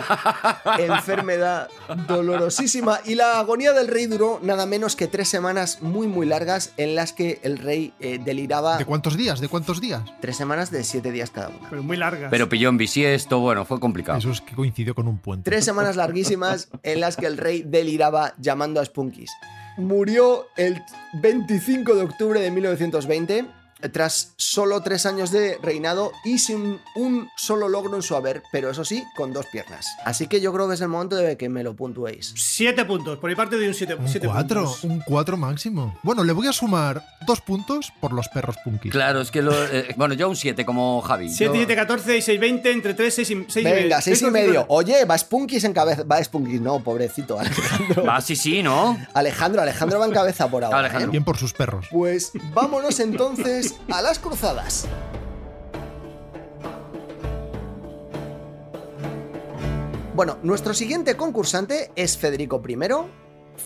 Enfermedad 0.78 1.68
dolorosísima 2.08 3.00
y 3.04 3.16
la 3.16 3.38
agonía 3.38 3.72
del 3.74 3.88
rey 3.88 4.06
duró 4.06 4.40
nada 4.42 4.64
menos 4.64 4.96
que 4.96 5.08
tres 5.08 5.28
semanas 5.28 5.82
muy 5.82 6.06
muy 6.06 6.24
largas 6.24 6.72
en 6.78 6.94
las 6.94 7.12
que 7.12 7.38
el 7.42 7.58
rey 7.58 7.92
eh, 8.00 8.18
deliraba 8.22 8.78
¿De 8.78 8.86
cuántos 8.86 9.16
días? 9.16 9.40
¿De 9.40 9.48
cuántos 9.48 9.80
días? 9.80 10.02
tres 10.20 10.36
semanas 10.36 10.70
de 10.70 10.84
siete 10.84 11.12
días 11.12 11.30
cada 11.30 11.48
una. 11.48 11.68
Pero 11.68 11.82
muy 11.82 11.96
largas. 11.96 12.30
Pero 12.30 12.48
pilló 12.48 12.68
en 12.68 12.78
bisiesto, 13.26 13.40
bueno, 13.40 13.64
fue 13.64 13.80
complicado. 13.80 14.18
Eso 14.18 14.30
es 14.30 14.40
que 14.40 14.54
coincidió 14.54 14.94
con 14.94 15.08
un 15.08 15.18
puente. 15.18 15.50
Tres 15.50 15.64
semanas 15.64 15.96
larguísimas 15.96 16.68
en 16.82 17.00
las 17.00 17.16
que 17.16 17.26
el 17.26 17.36
rey 17.36 17.62
deliraba 17.62 18.34
llamando 18.38 18.80
a 18.80 18.84
Spunkis. 18.84 19.30
Murió 19.76 20.46
el 20.56 20.80
25 21.20 21.94
de 21.94 22.02
octubre 22.02 22.40
de 22.40 22.50
1920 22.50 23.46
tras 23.92 24.32
solo 24.36 24.80
tres 24.82 25.04
años 25.06 25.30
de 25.30 25.58
reinado 25.62 26.12
y 26.24 26.38
sin 26.38 26.80
un 26.94 27.28
solo 27.36 27.68
logro 27.68 27.94
en 27.96 28.02
su 28.02 28.16
haber, 28.16 28.42
pero 28.50 28.70
eso 28.70 28.84
sí, 28.84 29.04
con 29.16 29.32
dos 29.32 29.46
piernas. 29.46 29.86
Así 30.04 30.26
que 30.28 30.40
yo 30.40 30.52
creo 30.52 30.66
que 30.68 30.74
es 30.74 30.80
el 30.80 30.88
momento 30.88 31.16
de 31.16 31.36
que 31.36 31.48
me 31.48 31.62
lo 31.62 31.74
puntuéis. 31.76 32.32
Siete 32.36 32.84
puntos. 32.84 33.18
Por 33.18 33.28
mi 33.30 33.36
parte 33.36 33.56
doy 33.56 33.68
un 33.68 33.74
siete, 33.74 33.94
Un 33.94 34.08
siete 34.08 34.26
4, 34.26 34.62
puntos. 34.64 34.84
un 34.84 35.00
4 35.00 35.36
máximo. 35.36 35.98
Bueno, 36.02 36.24
le 36.24 36.32
voy 36.32 36.46
a 36.46 36.52
sumar 36.52 37.04
dos 37.26 37.40
puntos 37.42 37.92
por 38.00 38.12
los 38.12 38.28
perros 38.28 38.56
punkis. 38.64 38.90
Claro, 38.92 39.20
es 39.20 39.30
que 39.30 39.42
lo. 39.42 39.52
eh, 39.66 39.92
bueno, 39.96 40.14
yo 40.14 40.28
un 40.28 40.36
7 40.36 40.64
como 40.64 41.00
Javi. 41.02 41.28
7, 41.28 41.44
Yo- 41.52 41.52
7, 41.56 41.76
14 41.76 42.16
y 42.16 42.22
6, 42.22 42.40
20, 42.40 42.70
entre 42.72 42.94
3, 42.94 43.14
6 43.14 43.30
y, 43.30 43.46
6 43.48 43.64
Venga, 43.64 44.00
seis 44.00 44.22
y 44.22 44.30
medio. 44.30 44.64
Oye, 44.68 45.04
va 45.04 45.18
Spunkis 45.18 45.64
en 45.64 45.72
cabeza. 45.72 46.02
Va 46.04 46.22
Spunkis, 46.22 46.60
no, 46.60 46.82
pobrecito, 46.82 47.38
Alejandro. 47.38 48.04
Va, 48.04 48.20
sí, 48.20 48.36
sí, 48.36 48.62
¿no? 48.62 48.96
Alejandro, 49.12 49.60
Alejandro 49.62 49.98
va 49.98 50.06
en 50.06 50.12
cabeza 50.12 50.48
por 50.48 50.64
ahora. 50.64 50.78
Alejandro. 50.78 51.08
¿eh? 51.08 51.12
Bien 51.12 51.24
por 51.24 51.36
sus 51.36 51.52
perros. 51.52 51.86
Pues 51.90 52.32
vámonos 52.54 53.00
entonces 53.00 53.65
a 53.90 54.02
las 54.02 54.18
cruzadas. 54.18 54.86
Bueno, 60.14 60.38
nuestro 60.42 60.72
siguiente 60.72 61.16
concursante 61.16 61.90
es 61.94 62.16
Federico 62.16 62.62
I. 62.66 62.76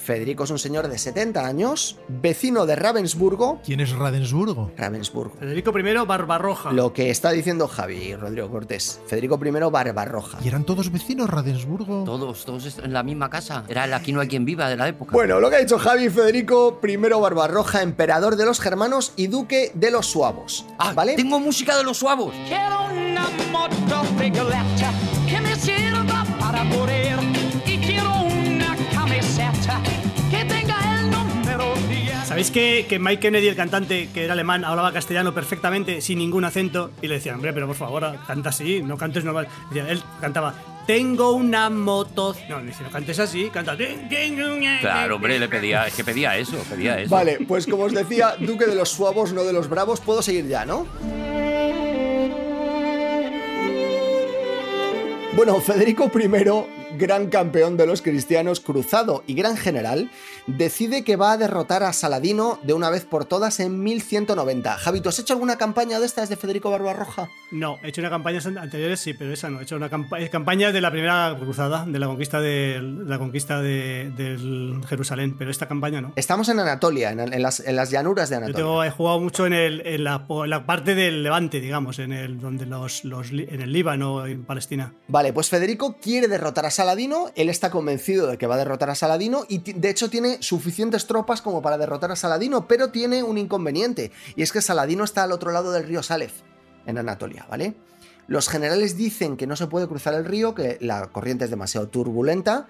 Federico 0.02 0.44
es 0.44 0.50
un 0.50 0.58
señor 0.58 0.88
de 0.88 0.98
70 0.98 1.46
años, 1.46 1.98
vecino 2.08 2.64
de 2.64 2.74
Ravensburgo. 2.74 3.60
¿Quién 3.64 3.80
es 3.80 3.90
Ravensburgo? 3.92 4.72
Ravensburgo. 4.76 5.34
Federico 5.38 5.78
I, 5.78 6.06
Barbarroja. 6.06 6.72
Lo 6.72 6.92
que 6.92 7.10
está 7.10 7.30
diciendo 7.32 7.68
Javi 7.68 8.16
Rodrigo 8.16 8.50
Cortés. 8.50 9.00
Federico 9.06 9.38
I 9.44 9.50
Barbarroja. 9.70 10.38
¿Y 10.42 10.48
eran 10.48 10.64
todos 10.64 10.90
vecinos 10.90 11.28
Ravensburgo? 11.28 12.04
Todos, 12.04 12.44
todos 12.44 12.78
en 12.78 12.92
la 12.92 13.02
misma 13.02 13.28
casa. 13.28 13.64
Era 13.68 13.84
el 13.84 13.92
Aquí 13.92 14.12
no 14.12 14.20
hay 14.20 14.28
quien 14.28 14.44
viva 14.44 14.68
de 14.70 14.76
la 14.76 14.88
época. 14.88 15.12
Bueno, 15.12 15.38
lo 15.38 15.50
que 15.50 15.56
ha 15.56 15.60
dicho 15.60 15.78
Javi 15.78 16.08
Federico 16.08 16.80
I 16.82 16.96
Barbarroja, 16.96 17.82
emperador 17.82 18.36
de 18.36 18.46
los 18.46 18.58
germanos 18.60 19.12
y 19.16 19.26
duque 19.26 19.70
de 19.74 19.90
los 19.90 20.06
suavos. 20.06 20.64
Ah, 20.78 20.94
¿Vale? 20.94 21.14
Tengo 21.16 21.38
música 21.38 21.76
de 21.76 21.84
los 21.84 21.98
suavos. 21.98 22.34
Quiero 22.48 22.86
una 22.86 23.28
moto 23.52 24.02
figoletta 24.18 24.92
que 25.28 25.40
me 25.40 25.54
sirva 25.56 26.24
para 26.38 26.68
correr 26.70 27.39
que 30.30 30.44
tenga 30.44 31.00
el 31.00 31.10
número 31.10 31.74
10. 31.88 32.26
¿Sabéis 32.26 32.50
que, 32.50 32.86
que 32.88 32.98
Mike 32.98 33.20
Kennedy, 33.20 33.48
el 33.48 33.56
cantante, 33.56 34.08
que 34.14 34.24
era 34.24 34.32
alemán, 34.32 34.64
hablaba 34.64 34.92
castellano 34.92 35.34
perfectamente, 35.34 36.00
sin 36.00 36.18
ningún 36.18 36.44
acento? 36.44 36.90
Y 37.02 37.08
le 37.08 37.14
decían, 37.14 37.36
hombre, 37.36 37.52
pero 37.52 37.66
por 37.66 37.76
favor, 37.76 38.18
canta 38.26 38.50
así, 38.50 38.82
no 38.82 38.96
cantes 38.96 39.24
normal. 39.24 39.48
Decía, 39.68 39.90
él 39.90 40.02
cantaba, 40.20 40.54
tengo 40.86 41.32
una 41.32 41.70
moto... 41.70 42.34
No, 42.48 42.60
le 42.60 42.66
dice, 42.66 42.82
no 42.84 42.90
cantes 42.90 43.18
así, 43.18 43.50
canta... 43.50 43.76
Claro, 44.80 45.16
hombre, 45.16 45.38
le 45.38 45.48
pedía, 45.48 45.86
es 45.86 45.94
que 45.94 46.04
pedía 46.04 46.36
eso, 46.36 46.56
pedía 46.70 46.98
eso. 47.00 47.14
Vale, 47.14 47.38
pues 47.46 47.66
como 47.66 47.84
os 47.84 47.92
decía, 47.92 48.34
duque 48.38 48.66
de 48.66 48.74
los 48.74 48.88
suavos, 48.88 49.32
no 49.32 49.44
de 49.44 49.52
los 49.52 49.68
bravos, 49.68 50.00
puedo 50.00 50.22
seguir 50.22 50.48
ya, 50.48 50.64
¿no? 50.64 50.86
Bueno, 55.36 55.60
Federico 55.60 56.10
I, 56.12 56.79
gran 57.00 57.28
campeón 57.28 57.76
de 57.76 57.86
los 57.86 58.02
cristianos, 58.02 58.60
cruzado 58.60 59.24
y 59.26 59.34
gran 59.34 59.56
general, 59.56 60.10
decide 60.46 61.02
que 61.02 61.16
va 61.16 61.32
a 61.32 61.36
derrotar 61.38 61.82
a 61.82 61.92
Saladino 61.92 62.60
de 62.62 62.74
una 62.74 62.90
vez 62.90 63.04
por 63.04 63.24
todas 63.24 63.58
en 63.58 63.82
1190. 63.82 64.76
Javi, 64.76 65.00
¿tú 65.00 65.08
has 65.08 65.18
hecho 65.18 65.32
alguna 65.32 65.56
campaña 65.56 65.98
de 65.98 66.06
estas 66.06 66.28
de 66.28 66.36
Federico 66.36 66.70
Barbarroja? 66.70 67.30
No, 67.50 67.78
he 67.82 67.88
hecho 67.88 68.02
una 68.02 68.10
campaña 68.10 68.40
anteriores, 68.60 69.00
sí, 69.00 69.14
pero 69.14 69.32
esa 69.32 69.50
no. 69.50 69.60
He 69.60 69.62
hecho 69.62 69.76
una 69.76 69.88
campa 69.88 70.20
eh, 70.20 70.28
campaña 70.28 70.70
de 70.72 70.80
la 70.80 70.90
primera 70.90 71.34
cruzada, 71.40 71.84
de 71.86 71.98
la 71.98 72.06
conquista 72.06 72.40
de, 72.40 72.80
la 72.82 73.18
conquista 73.18 73.60
de, 73.60 74.80
Jerusalén, 74.88 75.36
pero 75.38 75.50
esta 75.50 75.66
campaña 75.66 76.00
no. 76.00 76.12
Estamos 76.16 76.48
en 76.50 76.60
Anatolia, 76.60 77.10
en, 77.10 77.20
en 77.20 77.42
las, 77.42 77.60
en 77.60 77.76
las 77.76 77.90
llanuras 77.90 78.28
de 78.28 78.34
Yo 78.34 78.38
Anatolia. 78.38 78.64
tengo, 78.64 78.84
he 78.84 78.90
jugado 78.90 79.20
mucho 79.20 79.46
en, 79.46 79.54
el, 79.54 79.86
en, 79.86 80.04
la, 80.04 80.26
parte 80.66 80.94
del 80.94 81.22
Levante, 81.22 81.60
digamos, 81.60 81.98
en 81.98 82.12
el, 82.12 82.38
donde 82.38 82.66
los, 82.66 83.04
en 83.04 83.60
el 83.60 83.72
Líbano, 83.72 84.26
en 84.26 84.44
Palestina. 84.44 84.92
Vale, 85.08 85.32
pues 85.32 85.48
Federico 85.48 85.96
quiere 86.00 86.28
derrotar 86.28 86.66
a 86.66 86.70
Saladino, 86.70 86.89
él 86.98 87.48
está 87.48 87.70
convencido 87.70 88.26
de 88.26 88.36
que 88.38 88.46
va 88.46 88.56
a 88.56 88.58
derrotar 88.58 88.90
a 88.90 88.94
Saladino 88.94 89.44
y 89.48 89.58
de 89.58 89.90
hecho 89.90 90.10
tiene 90.10 90.42
suficientes 90.42 91.06
tropas 91.06 91.40
como 91.42 91.62
para 91.62 91.78
derrotar 91.78 92.10
a 92.10 92.16
Saladino, 92.16 92.66
pero 92.66 92.90
tiene 92.90 93.22
un 93.22 93.38
inconveniente, 93.38 94.10
y 94.36 94.42
es 94.42 94.52
que 94.52 94.60
Saladino 94.60 95.04
está 95.04 95.22
al 95.22 95.32
otro 95.32 95.52
lado 95.52 95.72
del 95.72 95.84
río 95.84 96.02
Salef, 96.02 96.32
en 96.86 96.98
Anatolia, 96.98 97.46
¿vale? 97.48 97.74
Los 98.26 98.48
generales 98.48 98.96
dicen 98.96 99.36
que 99.36 99.46
no 99.46 99.56
se 99.56 99.66
puede 99.66 99.88
cruzar 99.88 100.14
el 100.14 100.24
río, 100.24 100.54
que 100.54 100.78
la 100.80 101.06
corriente 101.08 101.44
es 101.44 101.50
demasiado 101.50 101.88
turbulenta 101.88 102.68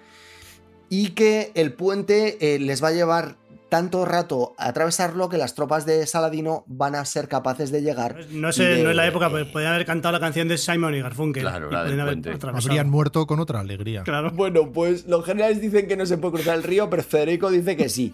y 0.89 1.09
que 1.09 1.51
el 1.55 1.73
puente 1.73 2.55
eh, 2.55 2.59
les 2.59 2.83
va 2.83 2.89
a 2.89 2.93
llevar 2.93 3.37
tanto 3.71 4.03
rato 4.03 4.53
a 4.57 4.67
atravesarlo 4.67 5.29
que 5.29 5.37
las 5.37 5.55
tropas 5.55 5.85
de 5.85 6.05
Saladino 6.05 6.65
van 6.67 6.93
a 6.93 7.05
ser 7.05 7.29
capaces 7.29 7.71
de 7.71 7.81
llegar. 7.81 8.17
No 8.29 8.49
y 8.49 8.53
sé, 8.53 8.63
de- 8.65 8.83
no 8.83 8.89
es 8.89 8.95
la 8.97 9.07
época, 9.07 9.29
pues 9.29 9.47
podían 9.47 9.71
haber 9.73 9.85
cantado 9.85 10.11
la 10.11 10.19
canción 10.19 10.49
de 10.49 10.57
Simon 10.57 10.93
y 10.93 11.01
Garfunkel. 11.01 11.43
Claro, 11.43 11.69
y 11.69 11.71
la 11.73 11.83
del 11.85 11.99
haber. 12.01 12.37
Habrían 12.53 12.89
muerto 12.89 13.25
con 13.25 13.39
otra 13.39 13.61
alegría. 13.61 14.03
Claro. 14.03 14.31
Bueno, 14.31 14.73
pues 14.73 15.05
los 15.07 15.23
generales 15.25 15.61
dicen 15.61 15.87
que 15.87 15.95
no 15.95 16.05
se 16.05 16.17
puede 16.17 16.33
cruzar 16.33 16.57
el 16.57 16.63
río, 16.63 16.89
pero 16.89 17.01
Federico 17.01 17.49
dice 17.49 17.77
que 17.77 17.87
sí. 17.87 18.13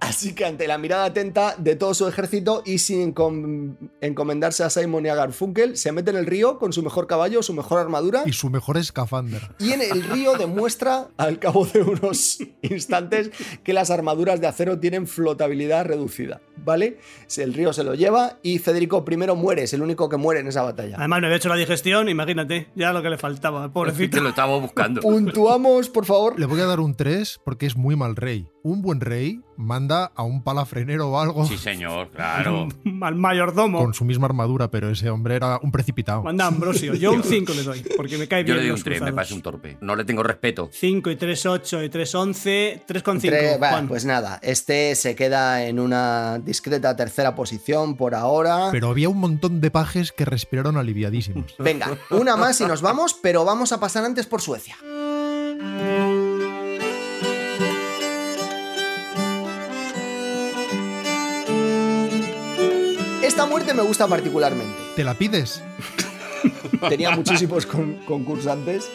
Así 0.00 0.34
que 0.34 0.44
ante 0.44 0.66
la 0.66 0.76
mirada 0.76 1.04
atenta 1.04 1.54
de 1.56 1.76
todo 1.76 1.94
su 1.94 2.06
ejército 2.08 2.62
y 2.66 2.78
sin 2.78 3.14
encom- 3.14 3.76
encomendarse 4.00 4.64
a 4.64 4.70
Simon 4.70 5.06
y 5.06 5.08
a 5.08 5.14
Garfunkel, 5.14 5.76
se 5.76 5.92
mete 5.92 6.10
en 6.10 6.16
el 6.16 6.26
río 6.26 6.58
con 6.58 6.72
su 6.72 6.82
mejor 6.82 7.06
caballo, 7.06 7.42
su 7.44 7.54
mejor 7.54 7.78
armadura. 7.78 8.24
Y 8.26 8.32
su 8.32 8.50
mejor 8.50 8.76
escafander. 8.76 9.52
Y 9.60 9.70
en 9.72 9.82
el 9.82 10.02
río 10.02 10.34
demuestra, 10.36 11.08
al 11.16 11.38
cabo 11.38 11.64
de 11.64 11.80
unos 11.82 12.38
instantes, 12.62 13.30
que 13.62 13.72
las 13.72 13.90
armaduras 13.90 14.40
de 14.40 14.48
acero 14.48 14.78
tienen 14.78 14.95
flotabilidad 15.04 15.84
reducida. 15.84 16.40
¿Vale? 16.64 16.98
Si 17.26 17.42
El 17.42 17.52
río 17.54 17.72
se 17.72 17.84
lo 17.84 17.94
lleva 17.94 18.38
y 18.42 18.58
Federico 18.58 19.04
I 19.08 19.16
muere, 19.36 19.64
es 19.64 19.72
el 19.74 19.82
único 19.82 20.08
que 20.08 20.16
muere 20.16 20.40
en 20.40 20.48
esa 20.48 20.62
batalla. 20.62 20.96
Además, 20.96 21.20
no 21.20 21.26
había 21.26 21.36
hecho 21.36 21.48
la 21.48 21.56
digestión, 21.56 22.08
imagínate, 22.08 22.68
ya 22.74 22.92
lo 22.92 23.02
que 23.02 23.10
le 23.10 23.18
faltaba, 23.18 23.64
que 23.64 23.72
pobrecito. 23.72 24.20
lo 24.20 24.30
estaba 24.30 24.58
buscando. 24.58 25.00
Puntuamos, 25.02 25.88
por 25.88 26.04
favor. 26.06 26.38
Le 26.38 26.46
voy 26.46 26.60
a 26.60 26.66
dar 26.66 26.80
un 26.80 26.94
3 26.94 27.40
porque 27.44 27.66
es 27.66 27.76
muy 27.76 27.96
mal 27.96 28.16
rey. 28.16 28.48
Un 28.68 28.82
buen 28.82 29.00
rey 29.00 29.40
manda 29.56 30.10
a 30.16 30.24
un 30.24 30.42
palafrenero 30.42 31.08
o 31.10 31.20
algo 31.20 31.46
Sí, 31.46 31.56
señor, 31.56 32.10
claro. 32.10 32.66
Al 33.00 33.14
mayordomo. 33.14 33.78
con 33.78 33.94
su 33.94 34.04
misma 34.04 34.26
armadura, 34.26 34.72
pero 34.72 34.90
ese 34.90 35.08
hombre 35.08 35.36
era 35.36 35.60
un 35.62 35.70
precipitado. 35.70 36.24
Manda 36.24 36.46
a 36.46 36.48
Ambrosio. 36.48 36.94
Yo 36.94 37.12
un 37.12 37.22
5 37.24 37.52
le 37.54 37.62
doy, 37.62 37.84
porque 37.96 38.18
me 38.18 38.26
cae 38.26 38.40
Yo 38.42 38.54
bien. 38.54 38.56
le 38.56 38.62
doy 38.62 38.70
un 38.70 38.74
los 38.74 38.82
3, 38.82 39.02
me 39.02 39.12
parece 39.12 39.34
un 39.34 39.42
torpe. 39.42 39.78
No 39.80 39.94
le 39.94 40.04
tengo 40.04 40.24
respeto. 40.24 40.68
5 40.72 41.10
y 41.12 41.16
3, 41.16 41.46
8 41.46 41.82
y 41.84 41.88
3, 41.88 42.14
11, 42.16 42.82
3,5. 42.88 43.20
Tre- 43.20 43.62
va, 43.62 43.68
Juan. 43.70 43.86
pues 43.86 44.04
nada, 44.04 44.40
este 44.42 44.96
se 44.96 45.14
queda 45.14 45.64
en 45.64 45.78
una 45.78 46.40
discreta 46.40 46.96
tercera 46.96 47.36
posición 47.36 47.96
por 47.96 48.16
ahora. 48.16 48.70
Pero 48.72 48.88
había 48.90 49.08
un 49.08 49.18
montón 49.20 49.60
de 49.60 49.70
pajes 49.70 50.10
que 50.10 50.24
respiraron 50.24 50.76
aliviadísimos. 50.76 51.54
Venga, 51.60 51.96
una 52.10 52.36
más 52.36 52.60
y 52.60 52.64
nos 52.66 52.82
vamos, 52.82 53.14
pero 53.14 53.44
vamos 53.44 53.70
a 53.70 53.78
pasar 53.78 54.04
antes 54.04 54.26
por 54.26 54.40
Suecia. 54.42 54.74
Me 63.74 63.82
gusta 63.82 64.06
particularmente. 64.08 64.74
¿Te 64.96 65.04
la 65.04 65.14
pides? 65.14 65.62
Tenía 66.88 67.10
muchísimos 67.10 67.66
con- 67.66 67.94
concursantes, 68.06 68.88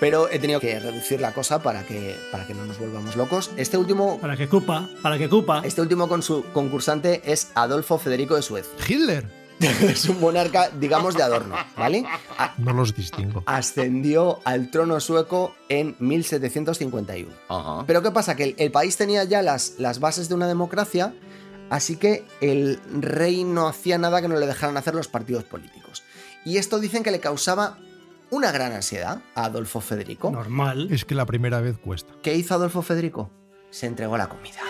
pero 0.00 0.28
he 0.30 0.38
tenido 0.38 0.60
que 0.60 0.78
reducir 0.80 1.20
la 1.20 1.32
cosa 1.32 1.62
para 1.62 1.84
que, 1.84 2.16
para 2.32 2.46
que 2.46 2.54
no 2.54 2.64
nos 2.64 2.78
volvamos 2.78 3.16
locos. 3.16 3.50
Este 3.56 3.76
último, 3.76 4.18
Para 4.20 4.36
que 4.36 4.48
cupa, 4.48 4.88
para 5.02 5.18
que 5.18 5.28
cupa. 5.28 5.62
este 5.64 5.80
último 5.80 6.08
consu- 6.08 6.44
concursante 6.52 7.22
es 7.24 7.50
Adolfo 7.54 7.98
Federico 7.98 8.34
de 8.36 8.42
Suez. 8.42 8.68
Hitler. 8.88 9.26
es 9.60 10.08
un 10.08 10.18
monarca, 10.20 10.68
digamos, 10.70 11.14
de 11.14 11.22
adorno, 11.22 11.54
¿vale? 11.76 12.04
A- 12.38 12.54
No 12.58 12.72
los 12.72 12.94
distingo. 12.94 13.42
ascendió 13.46 14.40
al 14.44 14.70
trono 14.70 14.98
sueco 15.00 15.54
en 15.68 15.94
1751. 16.00 17.30
Ajá. 17.48 17.84
Pero 17.86 18.02
¿qué 18.02 18.10
pasa? 18.10 18.34
Que 18.36 18.44
el, 18.44 18.54
el 18.58 18.70
país 18.72 18.96
tenía 18.96 19.24
ya 19.24 19.42
las, 19.42 19.74
las 19.78 20.00
bases 20.00 20.28
de 20.28 20.34
una 20.34 20.48
democracia, 20.48 21.14
así 21.74 21.96
que 21.96 22.24
el 22.40 22.78
rey 23.00 23.42
no 23.42 23.66
hacía 23.66 23.98
nada 23.98 24.22
que 24.22 24.28
no 24.28 24.36
le 24.36 24.46
dejaran 24.46 24.76
hacer 24.76 24.94
los 24.94 25.08
partidos 25.08 25.42
políticos. 25.42 26.04
Y 26.44 26.58
esto 26.58 26.78
dicen 26.78 27.02
que 27.02 27.10
le 27.10 27.18
causaba 27.18 27.78
una 28.30 28.52
gran 28.52 28.72
ansiedad 28.72 29.22
a 29.34 29.46
Adolfo 29.46 29.80
Federico. 29.80 30.30
Normal. 30.30 30.88
Es 30.92 31.04
que 31.04 31.16
la 31.16 31.26
primera 31.26 31.60
vez 31.60 31.76
cuesta. 31.78 32.12
¿Qué 32.22 32.34
hizo 32.34 32.54
Adolfo 32.54 32.82
Federico? 32.82 33.30
Se 33.70 33.86
entregó 33.86 34.16
la 34.16 34.28
comida. 34.28 34.60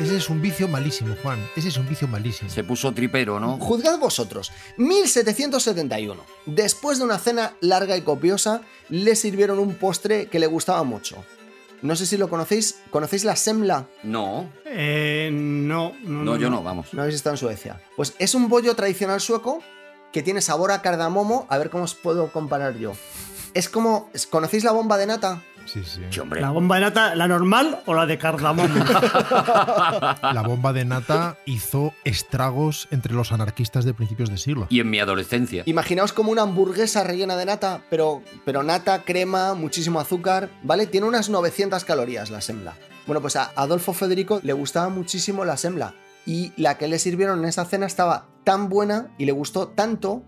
Ese 0.00 0.16
es 0.16 0.30
un 0.30 0.40
vicio 0.40 0.66
malísimo, 0.66 1.14
Juan. 1.22 1.38
Ese 1.56 1.68
es 1.68 1.76
un 1.76 1.86
vicio 1.88 2.08
malísimo. 2.08 2.48
Se 2.50 2.64
puso 2.64 2.92
tripero, 2.92 3.38
¿no? 3.38 3.58
Juzgad 3.58 3.98
vosotros. 3.98 4.50
1771. 4.78 6.24
Después 6.46 6.98
de 6.98 7.04
una 7.04 7.18
cena 7.18 7.54
larga 7.60 7.96
y 7.96 8.02
copiosa, 8.02 8.62
le 8.88 9.14
sirvieron 9.14 9.58
un 9.58 9.74
postre 9.74 10.26
que 10.26 10.38
le 10.38 10.46
gustaba 10.46 10.82
mucho. 10.84 11.22
No 11.82 11.96
sé 11.96 12.06
si 12.06 12.16
lo 12.16 12.28
conocéis. 12.28 12.76
¿Conocéis 12.90 13.24
la 13.24 13.36
semla? 13.36 13.88
No, 14.02 14.50
Eh, 14.64 15.30
no, 15.32 15.92
no, 16.04 16.24
no, 16.24 16.36
yo 16.36 16.48
no, 16.50 16.62
vamos. 16.62 16.92
No 16.94 17.02
habéis 17.02 17.16
estado 17.16 17.34
en 17.34 17.38
Suecia. 17.38 17.80
Pues 17.96 18.14
es 18.18 18.34
un 18.34 18.48
bollo 18.48 18.74
tradicional 18.74 19.20
sueco 19.20 19.62
que 20.12 20.22
tiene 20.22 20.40
sabor 20.40 20.72
a 20.72 20.80
cardamomo. 20.82 21.46
A 21.50 21.58
ver 21.58 21.68
cómo 21.70 21.84
os 21.84 21.94
puedo 21.94 22.32
comparar 22.32 22.76
yo. 22.78 22.92
Es 23.52 23.68
como. 23.68 24.10
¿Conocéis 24.30 24.64
la 24.64 24.72
bomba 24.72 24.96
de 24.96 25.06
nata? 25.06 25.42
Sí, 25.72 25.84
sí. 25.84 26.00
Sí, 26.10 26.18
hombre. 26.18 26.40
¿La 26.40 26.50
bomba 26.50 26.76
de 26.76 26.80
nata, 26.80 27.14
la 27.14 27.28
normal 27.28 27.80
o 27.86 27.94
la 27.94 28.04
de 28.04 28.18
cardamomo? 28.18 28.74
La 30.32 30.42
bomba 30.44 30.72
de 30.72 30.84
nata 30.84 31.36
hizo 31.44 31.94
estragos 32.04 32.88
entre 32.90 33.14
los 33.14 33.30
anarquistas 33.30 33.84
de 33.84 33.94
principios 33.94 34.30
de 34.30 34.38
siglo. 34.38 34.66
Y 34.68 34.80
en 34.80 34.90
mi 34.90 34.98
adolescencia. 34.98 35.62
Imaginaos 35.66 36.12
como 36.12 36.32
una 36.32 36.42
hamburguesa 36.42 37.04
rellena 37.04 37.36
de 37.36 37.44
nata, 37.44 37.82
pero, 37.88 38.22
pero 38.44 38.64
nata, 38.64 39.04
crema, 39.04 39.54
muchísimo 39.54 40.00
azúcar, 40.00 40.50
¿vale? 40.64 40.88
Tiene 40.88 41.06
unas 41.06 41.28
900 41.28 41.84
calorías 41.84 42.30
la 42.30 42.40
sembla. 42.40 42.74
Bueno, 43.06 43.20
pues 43.20 43.36
a 43.36 43.52
Adolfo 43.54 43.92
Federico 43.92 44.40
le 44.42 44.52
gustaba 44.52 44.88
muchísimo 44.88 45.44
la 45.44 45.56
sembla. 45.56 45.94
Y 46.26 46.52
la 46.56 46.78
que 46.78 46.88
le 46.88 46.98
sirvieron 46.98 47.38
en 47.40 47.44
esa 47.44 47.64
cena 47.64 47.86
estaba 47.86 48.26
tan 48.42 48.68
buena 48.68 49.14
y 49.18 49.24
le 49.24 49.32
gustó 49.32 49.68
tanto 49.68 50.24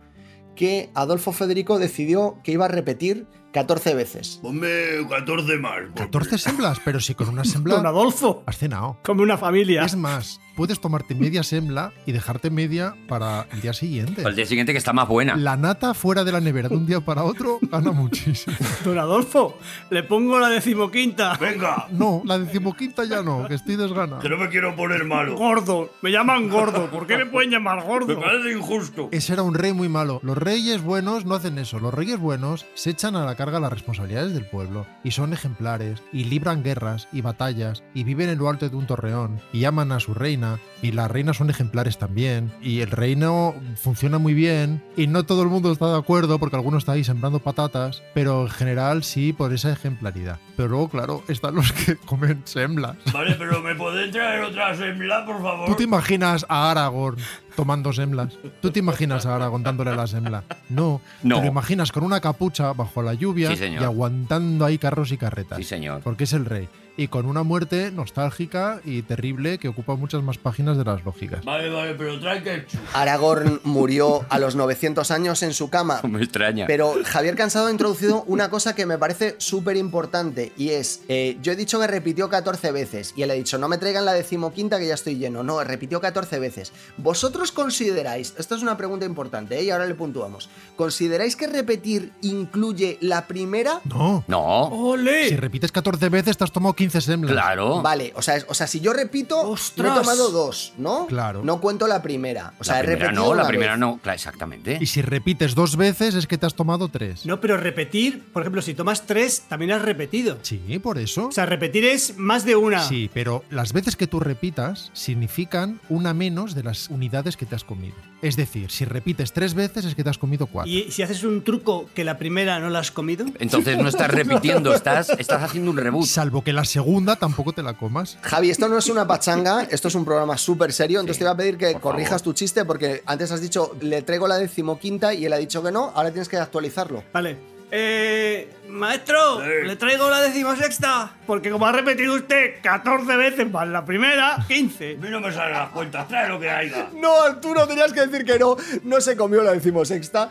que 0.55 0.91
Adolfo 0.95 1.33
Federico 1.33 1.79
decidió 1.81 2.39
que 2.45 2.53
iba 2.53 2.67
a 2.67 2.69
repetir 2.69 3.27
14 3.53 3.95
veces. 3.95 4.39
Ponme 4.43 4.69
14 5.09 5.59
más. 5.59 5.73
14 5.95 6.39
semblas, 6.39 6.81
pero 6.85 7.01
si 7.01 7.15
con 7.15 7.29
una 7.29 7.43
Don 7.43 7.51
sembla 7.51 7.77
Adolfo, 7.77 8.43
has 8.47 8.57
cenado. 8.59 8.99
como 9.05 9.23
una 9.23 9.37
familia. 9.37 9.85
Es 9.85 9.95
más, 9.97 10.41
puedes 10.57 10.81
tomarte 10.81 11.15
media 11.15 11.43
sembla 11.43 11.93
y 12.07 12.13
dejarte 12.13 12.51
media 12.51 12.95
para 13.09 13.47
el 13.53 13.61
día 13.61 13.73
siguiente. 13.75 14.25
Al 14.25 14.35
día 14.37 14.47
siguiente 14.47 14.73
que 14.73 14.79
está 14.79 14.93
más 14.95 15.07
buena. 15.07 15.37
La 15.37 15.57
nata 15.57 15.93
fuera 15.95 16.25
de 16.25 16.33
la 16.33 16.41
nevera 16.41 16.69
de 16.71 16.77
un 16.77 16.87
día 16.87 17.01
para 17.01 17.25
otro 17.25 17.59
gana 17.63 17.93
muchísimo. 17.93 18.57
Don 18.85 18.99
Adolfo, 18.99 19.59
le 19.91 20.03
pongo 20.03 20.39
la 20.39 20.49
decimoquinta. 20.49 21.37
Venga, 21.39 21.89
No, 21.91 22.23
la 22.25 22.39
decimoquinta 22.39 23.05
ya 23.05 23.23
no, 23.23 23.47
que 23.47 23.55
estoy 23.55 23.77
desganado. 23.77 24.21
que 24.21 24.29
no 24.31 24.39
me 24.39 24.49
quiero 24.49 24.75
poner 24.75 25.05
malo. 25.05 25.37
Gordo, 25.37 25.91
me 26.01 26.11
llaman 26.11 26.49
gordo. 26.49 26.91
¿Por 26.91 27.07
qué 27.07 27.19
me 27.19 27.27
pueden 27.27 27.51
llamar 27.51 27.81
Me 27.81 27.85
gordo? 27.85 28.19
parece 28.21 28.51
injusto. 28.57 29.09
Ese 29.13 29.35
era 29.35 29.43
un 29.43 29.53
rey 29.55 29.73
muy 29.75 29.89
malo. 29.91 30.21
Los 30.23 30.39
reyes 30.39 30.83
buenos 30.83 31.27
no 31.27 31.35
hacen 31.35 31.59
eso. 31.59 31.79
Los 31.81 31.93
reyes 31.93 32.19
buenos 32.19 32.65
se 32.75 32.91
echan 32.91 33.15
a 33.17 33.25
la 33.27 33.35
carga 33.43 33.59
las 33.59 33.73
responsabilidades 33.73 34.35
del 34.35 34.47
pueblo 34.47 34.87
y 35.03 35.11
son 35.11 35.33
ejemplares 35.33 36.01
y 36.13 36.23
libran 36.23 36.63
guerras 36.63 37.09
y 37.11 37.23
batallas 37.23 37.83
y 37.93 38.05
viven 38.05 38.29
en 38.29 38.39
lo 38.39 38.49
alto 38.49 38.69
de 38.69 38.77
un 38.77 38.87
torreón 38.87 39.41
y 39.53 39.65
aman 39.65 39.91
a 39.91 39.99
su 39.99 40.15
reina 40.15 40.61
y 40.81 40.93
las 40.93 41.11
reinas 41.11 41.39
son 41.39 41.51
ejemplares 41.51 41.99
también 41.99 42.53
y 42.63 42.83
el 42.83 42.93
reino 42.93 43.53
funciona 43.75 44.19
muy 44.19 44.33
bien 44.33 44.81
y 44.97 45.09
no 45.09 45.25
todo 45.25 45.43
el 45.43 45.49
mundo 45.49 45.73
está 45.73 45.91
de 45.91 45.99
acuerdo 45.99 46.39
porque 46.39 46.55
algunos 46.55 46.83
está 46.83 46.93
ahí 46.93 47.03
sembrando 47.03 47.41
patatas, 47.41 48.05
pero 48.15 48.43
en 48.43 48.51
general 48.51 49.03
sí 49.03 49.33
por 49.33 49.53
esa 49.53 49.73
ejemplaridad. 49.73 50.39
Pero 50.57 50.69
luego, 50.69 50.89
claro, 50.89 51.25
están 51.27 51.57
los 51.57 51.73
que 51.73 51.97
comen 52.07 52.43
semblas. 52.45 52.97
Vale, 53.13 53.35
pero 53.37 53.61
¿me 53.61 53.75
podéis 53.75 54.13
traer 54.13 54.45
otra 54.45 54.77
sembla, 54.77 55.27
por 55.27 55.43
favor? 55.43 55.67
¿Tú 55.67 55.75
te 55.75 55.83
imaginas 55.83 56.47
a 56.49 56.71
Aragorn 56.71 57.17
tomando 57.57 57.93
semblas? 57.93 58.35
¿Tú 58.61 58.71
te 58.71 58.79
imaginas 58.79 59.27
a 59.27 59.35
Aragorn 59.37 59.63
dándole 59.63 59.95
la 59.95 60.07
sembla? 60.07 60.45
No. 60.69 61.01
No. 61.23 61.37
Te 61.37 61.43
lo 61.43 61.49
imaginas 61.49 61.93
con 61.93 62.05
una 62.05 62.21
capucha 62.21 62.73
bajo 62.73 63.03
la 63.03 63.15
lluvia 63.15 63.55
Sí, 63.55 63.65
y 63.65 63.77
aguantando 63.77 64.65
ahí 64.65 64.79
carros 64.79 65.13
y 65.13 65.17
carretas. 65.17 65.59
Sí, 65.59 65.65
señor. 65.65 66.03
Porque 66.03 66.25
es 66.25 66.33
el 66.33 66.45
rey. 66.45 66.69
Y 66.97 67.09
con 67.09 67.27
una 67.27 67.43
muerte 67.43 67.91
nostálgica 67.91 68.81
y 68.85 69.03
terrible 69.03 69.59
que 69.59 69.69
ocupa 69.69 69.97
muchas 69.97 70.23
más 70.23 70.39
páginas 70.39 70.77
de 70.77 70.85
las 70.85 71.05
lógicas. 71.05 71.45
Vale, 71.45 71.71
vale, 71.71 71.95
pero 71.95 72.21
trae 72.21 72.43
ketchup. 72.43 72.81
Aragorn 72.93 73.61
murió 73.65 74.27
a 74.29 74.39
los 74.39 74.57
900 74.57 75.11
años 75.11 75.43
en 75.43 75.55
su 75.55 75.71
cama. 75.71 76.01
Me 76.09 76.23
extraña. 76.23 76.67
Pero 76.67 76.95
Javier 77.05 77.35
Cansado 77.35 77.67
ha 77.67 77.71
introducido 77.71 78.25
una 78.27 78.51
cosa 78.51 78.75
que 78.75 78.87
me 78.87 78.99
parece 78.99 79.37
súper 79.39 79.77
importante 79.77 80.53
y 80.57 80.71
es, 80.71 81.03
eh, 81.09 81.39
yo 81.43 81.53
he 81.53 81.57
dicho 81.57 81.81
que 81.81 81.87
repitió 81.87 82.29
14 82.29 82.73
veces 82.73 83.15
y 83.17 83.23
él 83.23 83.31
ha 83.31 83.35
dicho, 83.35 83.59
no 83.59 83.69
me 83.69 83.79
traigan 83.79 84.05
la 84.05 84.13
decimoquinta 84.13 84.79
que 84.79 84.87
ya 84.87 84.95
estoy 84.95 85.17
lleno, 85.17 85.43
no, 85.43 85.63
repitió 85.65 86.01
14 86.01 86.39
veces. 86.39 86.73
¿Vosotros 86.97 87.53
consideráis, 87.53 88.35
esto 88.39 88.55
es 88.55 88.63
una 88.63 88.77
pregunta 88.77 89.07
importante 89.07 89.59
¿eh? 89.59 89.65
y 89.65 89.71
ahora 89.71 89.87
le 89.87 89.95
puntuamos, 89.95 90.49
¿consideráis 90.77 91.37
que 91.37 91.47
repetir 91.47 92.13
incluye 92.23 92.99
la 93.01 93.27
primera? 93.27 93.81
No. 93.85 94.25
No. 94.29 94.65
¡Ole! 94.69 95.29
Si 95.29 95.37
repites 95.37 95.73
14 95.73 96.09
veces, 96.09 96.37
te 96.37 96.45
has 96.45 96.53
tomado 96.53 96.75
15 96.83 97.01
semblas. 97.01 97.33
Claro. 97.33 97.83
Vale, 97.83 98.13
o 98.15 98.23
sea, 98.23 98.37
es- 98.37 98.47
o 98.49 98.55
sea, 98.55 98.67
si 98.67 98.81
yo 98.81 98.93
repito, 98.93 99.55
he 99.77 99.83
tomado 99.83 100.31
dos, 100.31 100.73
¿no? 100.79 101.07
Claro. 101.07 101.43
No 101.45 101.61
cuento 101.61 101.87
la 101.87 102.03
primera. 102.03 102.53
O 102.59 102.65
sea, 102.65 102.75
la 102.75 102.81
he 102.81 102.85
primera 102.85 103.07
repetido 103.09 103.25
no, 103.29 103.35
la 103.35 103.43
una 103.43 103.49
primera 103.49 103.73
vez. 103.73 103.81
no. 103.81 103.99
Claro, 104.03 104.15
exactamente. 104.15 104.79
Y 104.81 104.87
si 104.87 105.03
repites 105.03 105.55
dos 105.55 105.77
veces, 105.77 106.15
es 106.15 106.27
que 106.27 106.39
te 106.39 106.47
has 106.47 106.55
tomado 106.55 106.89
tres. 106.89 107.25
No, 107.27 107.41
pero 107.41 107.57
repetir, 107.57 108.23
por 108.33 108.43
ejemplo, 108.43 108.63
si 108.63 108.75
tomas 108.75 109.07
tres, 109.07 109.43
también 109.49 109.73
has 109.73 109.83
repetido. 109.83 110.39
Sí, 110.43 110.61
por 110.83 110.99
eso. 110.99 111.29
O 111.29 111.33
sea, 111.33 111.47
repetir 111.47 111.85
es 111.85 112.17
más 112.19 112.45
de 112.45 112.57
una. 112.57 112.83
Sí, 112.87 113.11
pero 113.13 113.45
las 113.51 113.73
veces 113.73 113.97
que 113.97 114.07
tú 114.07 114.21
repitas 114.21 114.91
significan 114.93 115.81
una 115.89 116.15
menos 116.15 116.55
de 116.55 116.63
las 116.63 116.89
unidades 116.89 117.37
que 117.37 117.47
te 117.47 117.55
has 117.55 117.65
comido. 117.65 117.95
Es 118.23 118.37
decir, 118.37 118.71
si 118.71 118.85
repites 118.85 119.33
tres 119.33 119.55
veces 119.55 119.85
es 119.85 119.95
que 119.97 120.05
te 120.05 120.11
has 120.11 120.19
comido 120.19 120.47
cuatro. 120.47 120.71
Y 120.71 120.91
si 120.93 121.03
haces 121.03 121.25
un 121.25 121.43
truco 121.43 121.89
que 121.95 122.05
la 122.05 122.19
primera 122.19 122.61
no 122.61 122.71
la 122.71 122.79
has 122.79 122.91
comido, 122.93 123.27
Entonces 123.41 123.77
no 123.79 123.89
estás 123.89 124.09
repitiendo, 124.11 124.73
estás, 124.75 125.11
estás 125.11 125.43
haciendo 125.43 125.71
un 125.73 125.77
reboot. 125.77 126.07
Salvo 126.07 126.43
que 126.45 126.53
la 126.53 126.65
segunda 126.73 127.17
tampoco 127.17 127.53
te 127.53 127.63
la 127.63 127.75
comas. 127.75 128.19
Javi, 128.23 128.51
esto 128.51 128.67
no 128.69 128.79
es 128.79 128.89
una 128.89 129.07
pachanga, 129.07 129.63
esto 129.71 129.89
es 129.89 129.95
un 129.95 130.05
programa 130.05 130.37
súper 130.39 130.73
serio, 130.73 131.01
entonces 131.01 131.19
te 131.19 131.25
voy 131.25 131.35
a 131.35 131.37
pedir 131.37 131.57
que 131.59 131.75
corrijas 131.75 132.23
favor. 132.23 132.23
tu 132.23 132.33
chiste 132.33 132.65
porque 132.65 133.03
antes 133.07 133.31
has 133.31 133.41
dicho, 133.41 133.77
le 133.81 134.03
traigo 134.03 134.27
la 134.27 134.39
decimoquinta 134.39 135.13
y 135.15 135.27
él 135.27 135.33
ha 135.33 135.37
dicho 135.37 135.63
que 135.63 135.71
no, 135.71 135.93
ahora 135.95 136.11
tienes 136.11 136.29
que 136.29 136.37
actualizarlo. 136.39 137.05
vale. 137.13 137.37
Eh, 137.75 138.53
maestro, 138.69 139.41
Sí. 139.41 139.67
le 139.67 139.77
traigo 139.77 140.11
la 140.11 140.21
decimosexta. 140.21 141.15
Porque 141.27 141.51
como 141.51 141.65
ha 141.67 141.73
repetido 141.73 142.15
usted 142.17 142.57
14 142.63 143.17
veces 143.17 143.51
más 143.51 143.67
la 143.67 143.83
primera, 143.83 144.45
15. 144.47 144.99
A 145.01 145.03
mí 145.03 145.09
no 145.09 145.21
me 145.21 145.33
salen 145.33 145.55
las 145.55 145.71
cuentas, 145.71 146.07
trae 146.07 146.29
lo 146.29 146.39
que 146.39 146.51
haya. 146.51 146.91
No, 146.95 147.23
Arturo, 147.23 147.67
tenías 147.67 147.95
que 147.95 148.07
decir 148.07 148.27
que 148.27 148.39
no, 148.39 148.59
no 148.85 149.01
se 149.01 149.17
comió 149.17 149.43
la 149.43 149.53
decimosexta. 149.53 150.29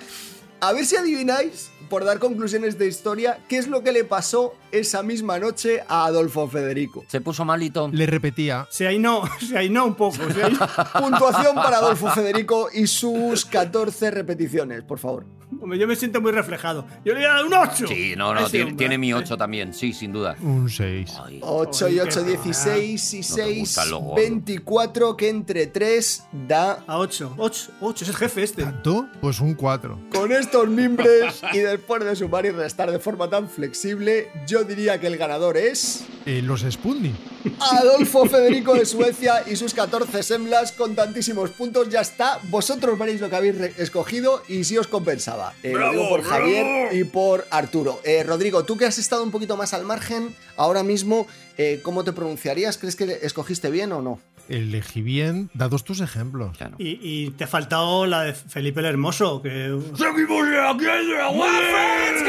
A 0.63 0.73
ver 0.73 0.85
si 0.85 0.95
adivináis, 0.95 1.71
por 1.89 2.05
dar 2.05 2.19
conclusiones 2.19 2.77
de 2.77 2.87
historia, 2.87 3.39
qué 3.49 3.57
es 3.57 3.67
lo 3.67 3.83
que 3.83 3.91
le 3.91 4.03
pasó 4.03 4.53
esa 4.71 5.01
misma 5.01 5.39
noche 5.39 5.81
a 5.87 6.05
Adolfo 6.05 6.47
Federico. 6.47 7.03
Se 7.07 7.19
puso 7.19 7.43
malito. 7.43 7.89
Le 7.91 8.05
repetía. 8.05 8.67
No, 8.99 9.23
si 9.39 9.55
ahí 9.57 9.69
no 9.69 9.85
un 9.87 9.95
poco. 9.95 10.17
ahí- 10.21 10.55
Puntuación 11.01 11.55
para 11.55 11.77
Adolfo 11.77 12.09
Federico 12.11 12.69
y 12.73 12.85
sus 12.87 13.43
14 13.45 14.11
repeticiones, 14.11 14.83
por 14.83 14.99
favor. 14.99 15.25
Hombre, 15.59 15.77
yo 15.77 15.85
me 15.85 15.97
siento 15.97 16.21
muy 16.21 16.31
reflejado. 16.31 16.85
Yo 17.03 17.13
le 17.13 17.19
voy 17.19 17.25
a 17.25 17.33
dar 17.33 17.45
un 17.45 17.53
8. 17.53 17.85
Sí, 17.87 18.13
no, 18.15 18.33
no, 18.33 18.49
tiene, 18.49 18.73
tiene 18.73 18.97
mi 18.97 19.11
8 19.13 19.35
también, 19.35 19.73
sí, 19.73 19.91
sin 19.91 20.13
duda. 20.13 20.37
Un 20.41 20.69
6. 20.69 21.11
Ay, 21.25 21.39
8 21.43 21.89
y 21.89 21.99
8, 21.99 22.23
16 22.23 23.13
y 23.13 23.17
te 23.17 23.23
6, 23.23 23.59
gustan 23.59 23.89
los 23.91 23.99
gordos. 23.99 24.15
24, 24.15 25.17
que 25.17 25.27
entre 25.27 25.67
3 25.67 26.23
da 26.47 26.83
A 26.87 26.97
8. 26.99 27.33
8, 27.37 27.71
8, 27.81 28.03
es 28.05 28.09
el 28.09 28.15
jefe 28.15 28.43
este. 28.43 28.63
¿Tanto? 28.63 29.07
Pues 29.19 29.41
un 29.41 29.53
4. 29.55 29.99
Con 30.09 30.31
estos 30.51 30.67
mimbres 30.67 31.41
y 31.53 31.59
después 31.59 32.03
de 32.03 32.13
sumar 32.13 32.45
y 32.45 32.49
restar 32.49 32.91
de 32.91 32.99
forma 32.99 33.29
tan 33.29 33.47
flexible, 33.49 34.29
yo 34.45 34.65
diría 34.65 34.99
que 34.99 35.07
el 35.07 35.15
ganador 35.15 35.55
es 35.55 36.03
Eh, 36.25 36.41
los 36.43 36.65
Spundi. 36.69 37.13
Adolfo 37.57 38.25
Federico 38.29 38.73
de 38.75 38.85
Suecia 38.85 39.43
y 39.49 39.55
sus 39.55 39.73
14 39.73 40.21
semblas 40.21 40.73
con 40.73 40.93
tantísimos 40.93 41.51
puntos. 41.51 41.87
Ya 41.89 42.01
está. 42.01 42.39
Vosotros 42.49 42.99
veréis 42.99 43.21
lo 43.21 43.29
que 43.29 43.35
habéis 43.37 43.55
escogido 43.79 44.43
y 44.49 44.65
si 44.65 44.77
os 44.77 44.87
compensaba. 44.87 45.53
Eh, 45.63 45.71
lo 45.71 45.77
¡Bravo, 45.79 45.91
digo 45.93 46.09
por 46.09 46.19
bravo! 46.21 46.35
Javier 46.35 46.93
y 46.95 47.03
por 47.05 47.47
Arturo. 47.49 48.01
Eh, 48.03 48.23
Rodrigo, 48.23 48.65
tú 48.65 48.75
que 48.77 48.85
has 48.85 48.97
estado 48.97 49.23
un 49.23 49.31
poquito 49.31 49.55
más 49.55 49.73
al 49.73 49.85
margen, 49.85 50.35
ahora 50.57 50.83
mismo, 50.83 51.27
eh, 51.57 51.79
¿cómo 51.81 52.03
te 52.03 52.11
pronunciarías? 52.11 52.77
¿Crees 52.77 52.97
que 52.97 53.19
escogiste 53.23 53.69
bien 53.71 53.93
o 53.93 54.01
no? 54.01 54.19
Elegí 54.51 55.01
bien, 55.01 55.49
dados 55.53 55.83
tus 55.83 56.01
ejemplos. 56.01 56.57
claro. 56.57 56.75
Y, 56.77 56.99
y 57.01 57.29
te 57.31 57.45
ha 57.45 57.47
faltado 57.47 58.05
la 58.05 58.21
de 58.23 58.33
Felipe 58.33 58.79
el 58.81 58.85
Hermoso, 58.87 59.41
que 59.41 59.77
¡Seguimos 59.97 60.43
aquí 60.69 60.85
en 60.85 62.21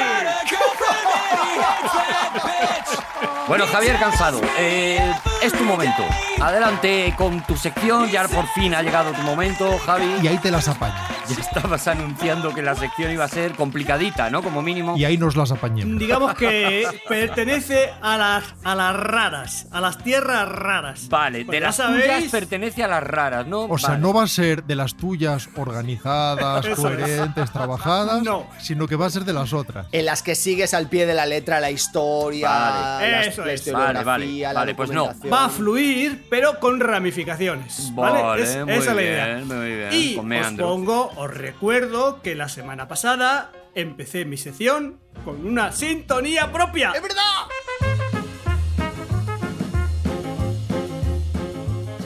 Bueno, 3.49 3.67
Javier 3.67 3.99
Cansado, 3.99 4.41
eh, 4.59 5.13
es 5.43 5.53
tu 5.53 5.65
momento. 5.65 6.03
Adelante 6.41 7.13
con 7.19 7.45
tu 7.45 7.57
sección, 7.57 8.09
ya 8.09 8.27
por 8.29 8.47
fin 8.55 8.75
ha 8.75 8.83
llegado 8.83 9.13
tu 9.13 9.21
momento, 9.23 9.79
Javi. 9.85 10.07
Y 10.23 10.29
ahí 10.29 10.39
te 10.39 10.51
las 10.51 10.69
apañas. 10.69 11.01
Ya 11.29 11.37
estabas 11.41 11.87
anunciando 11.89 12.55
que 12.55 12.63
la 12.63 12.75
sección 12.75 13.13
iba 13.13 13.25
a 13.25 13.29
ser 13.29 13.53
complicadita, 13.55 14.31
¿no? 14.31 14.43
Como 14.43 14.63
mínimo. 14.63 14.97
Y 14.97 15.05
ahí 15.05 15.19
nos 15.19 15.37
las 15.37 15.51
apañemos. 15.53 15.99
digamos 15.99 16.35
que 16.35 16.87
pertenece 17.09 17.91
a 18.01 18.17
las, 18.17 18.45
a 18.65 18.75
las 18.75 18.97
raras, 18.97 19.67
a 19.73 19.81
las 19.81 19.99
tierras 19.99 20.49
raras. 20.49 21.09
Vale, 21.09 21.45
Pues 21.45 21.57
de 21.57 21.61
ya 21.61 21.67
las 21.67 21.77
sabéis- 21.79 22.12
pertenece 22.31 22.83
a 22.83 22.89
las 22.89 23.03
raras, 23.03 23.47
¿no? 23.47 23.63
O 23.65 23.79
sea, 23.79 23.91
Vale. 23.91 24.01
no 24.03 24.13
va 24.13 24.25
a 24.25 24.27
ser 24.29 24.65
de 24.65 24.75
las 24.75 24.97
tuyas 24.97 25.49
organizadas, 25.57 26.67
coherentes, 26.77 27.51
trabajadas, 27.51 28.23
No. 28.23 28.47
sino 28.59 28.87
que 28.87 28.97
va 28.97 29.07
a 29.07 29.11
ser 29.11 29.25
de 29.25 29.33
las 29.33 29.53
otras. 29.53 29.87
En 29.93 30.05
las 30.05 30.23
que 30.23 30.35
sigues 30.35 30.75
al 30.75 30.89
pie 30.89 31.07
de 31.07 31.15
la 31.15 31.27
letra 31.27 31.61
la 31.61 31.71
historia, 31.71 32.49
Vale. 32.49 33.11
la, 33.11 33.23
Eso 33.25 33.45
la 33.45 33.53
es. 33.53 33.61
historiografía, 33.61 34.03
Vale, 34.05 34.27
vale. 34.27 34.41
la 34.43 34.53
Vale, 34.53 34.75
pues 34.75 34.91
no. 34.91 35.09
Va 35.33 35.45
a 35.47 35.49
fluir, 35.49 36.27
pero 36.31 36.59
con 36.61 36.81
ramificaciones. 36.81 37.91
¿Vale? 37.95 38.23
Vale, 38.23 38.43
Es- 38.43 38.57
muy 38.65 38.73
esa 38.75 38.81
es 38.81 38.87
la 38.87 38.95
bien, 38.95 39.13
idea. 39.13 39.45
muy 39.45 39.75
bien, 39.75 39.89
Y 39.93 40.17
con 40.17 40.33
os 40.33 40.53
pongo, 40.53 41.11
os 41.17 41.31
recuerdo 41.33 42.23
que 42.23 42.35
la 42.35 42.49
semana 42.49 42.89
pasada 42.89 43.51
empecé 43.75 44.25
mi 44.25 44.37
sección 44.37 44.99
con 45.25 45.47
una 45.47 45.73
sintonía 45.73 46.53
propia. 46.53 46.93
¡Es 46.95 47.03
verdad! 47.03 48.02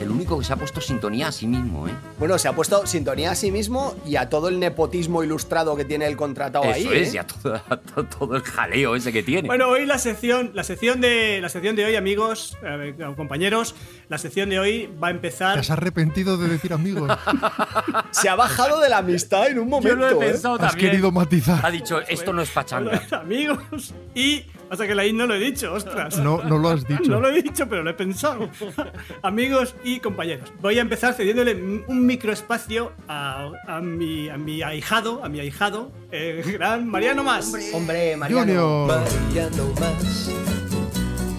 El 0.06 0.12
único 0.12 0.38
que 0.38 0.44
se 0.44 0.52
ha 0.52 0.56
puesto 0.56 0.80
sintonía 0.80 1.28
a 1.28 1.32
sí 1.32 1.46
mismo, 1.46 1.86
¿eh? 1.88 1.92
Bueno, 2.18 2.38
se 2.38 2.48
ha 2.48 2.52
puesto 2.54 2.86
sintonía 2.86 3.32
a 3.32 3.34
sí 3.34 3.50
mismo 3.50 3.94
y 4.06 4.16
a 4.16 4.28
todo 4.30 4.48
el 4.48 4.58
nepotismo 4.58 5.22
ilustrado 5.22 5.76
que 5.76 5.84
tiene 5.84 6.06
el 6.06 6.16
contratado 6.16 6.64
Eso 6.64 6.72
ahí. 6.90 6.98
es, 6.98 7.08
¿eh? 7.08 7.12
y 7.14 7.18
a 7.18 7.26
todo, 7.26 7.54
a 7.54 7.76
to- 7.76 8.04
todo 8.04 8.36
el 8.36 8.42
jaleo 8.42 8.96
ese 8.96 9.12
que 9.12 9.22
tiene. 9.22 9.46
Bueno, 9.48 9.68
hoy 9.68 9.84
la 9.86 9.98
sección, 9.98 10.52
la 10.54 10.64
sección 10.64 11.00
de 11.00 11.40
la 11.42 11.48
sección 11.48 11.76
de 11.76 11.84
hoy, 11.84 11.96
amigos, 11.96 12.56
eh, 12.62 12.94
compañeros, 13.16 13.74
la 14.08 14.18
sección 14.18 14.48
de 14.50 14.58
hoy 14.58 14.90
va 15.02 15.08
a 15.08 15.10
¿Te 15.10 15.16
empezar. 15.16 15.58
has 15.58 15.70
arrepentido 15.70 16.36
de 16.38 16.48
decir 16.48 16.72
amigos? 16.72 17.10
Se 18.12 18.28
ha 18.28 18.34
bajado 18.36 18.80
de 18.80 18.88
la 18.88 18.98
amistad 18.98 19.48
en 19.48 19.58
un 19.58 19.66
Yo 19.66 19.70
momento. 19.70 19.96
lo 19.96 20.22
he 20.22 20.26
¿eh? 20.26 20.30
pensado 20.30 20.54
Has 20.54 20.70
también. 20.72 20.90
querido 20.90 21.10
matizar. 21.12 21.64
Ha 21.64 21.70
dicho, 21.70 22.00
esto 22.00 22.32
no 22.32 22.42
es 22.42 22.50
pachanga. 22.50 23.02
amigos 23.12 23.92
y 24.14 24.44
pasa 24.68 24.86
que 24.86 24.94
la 24.94 25.06
I 25.06 25.12
no 25.12 25.26
lo 25.26 25.34
he 25.34 25.38
dicho, 25.38 25.72
ostras. 25.72 26.18
No, 26.18 26.42
no 26.42 26.58
lo 26.58 26.70
has 26.70 26.86
dicho. 26.86 27.10
No 27.10 27.20
lo 27.20 27.28
he 27.28 27.42
dicho, 27.42 27.68
pero 27.68 27.82
lo 27.82 27.90
he 27.90 27.94
pensado. 27.94 28.48
Amigos 29.22 29.74
y 29.84 30.00
compañeros, 30.00 30.52
voy 30.60 30.78
a 30.78 30.82
empezar 30.82 31.14
cediéndole 31.14 31.54
un 31.54 32.06
microespacio 32.06 32.92
a, 33.08 33.50
a 33.66 33.80
mi, 33.80 34.28
a 34.28 34.36
mi 34.36 34.62
ahijado, 34.62 35.24
a 35.24 35.28
mi 35.28 35.40
ahijado, 35.40 35.92
el 36.10 36.42
gran 36.52 36.86
Mariano 36.88 37.22
Más. 37.24 37.52
Hombre, 37.72 38.16
Mariano. 38.16 38.42
Junior. 38.42 38.88
Mariano 39.28 39.66
Más 39.80 40.30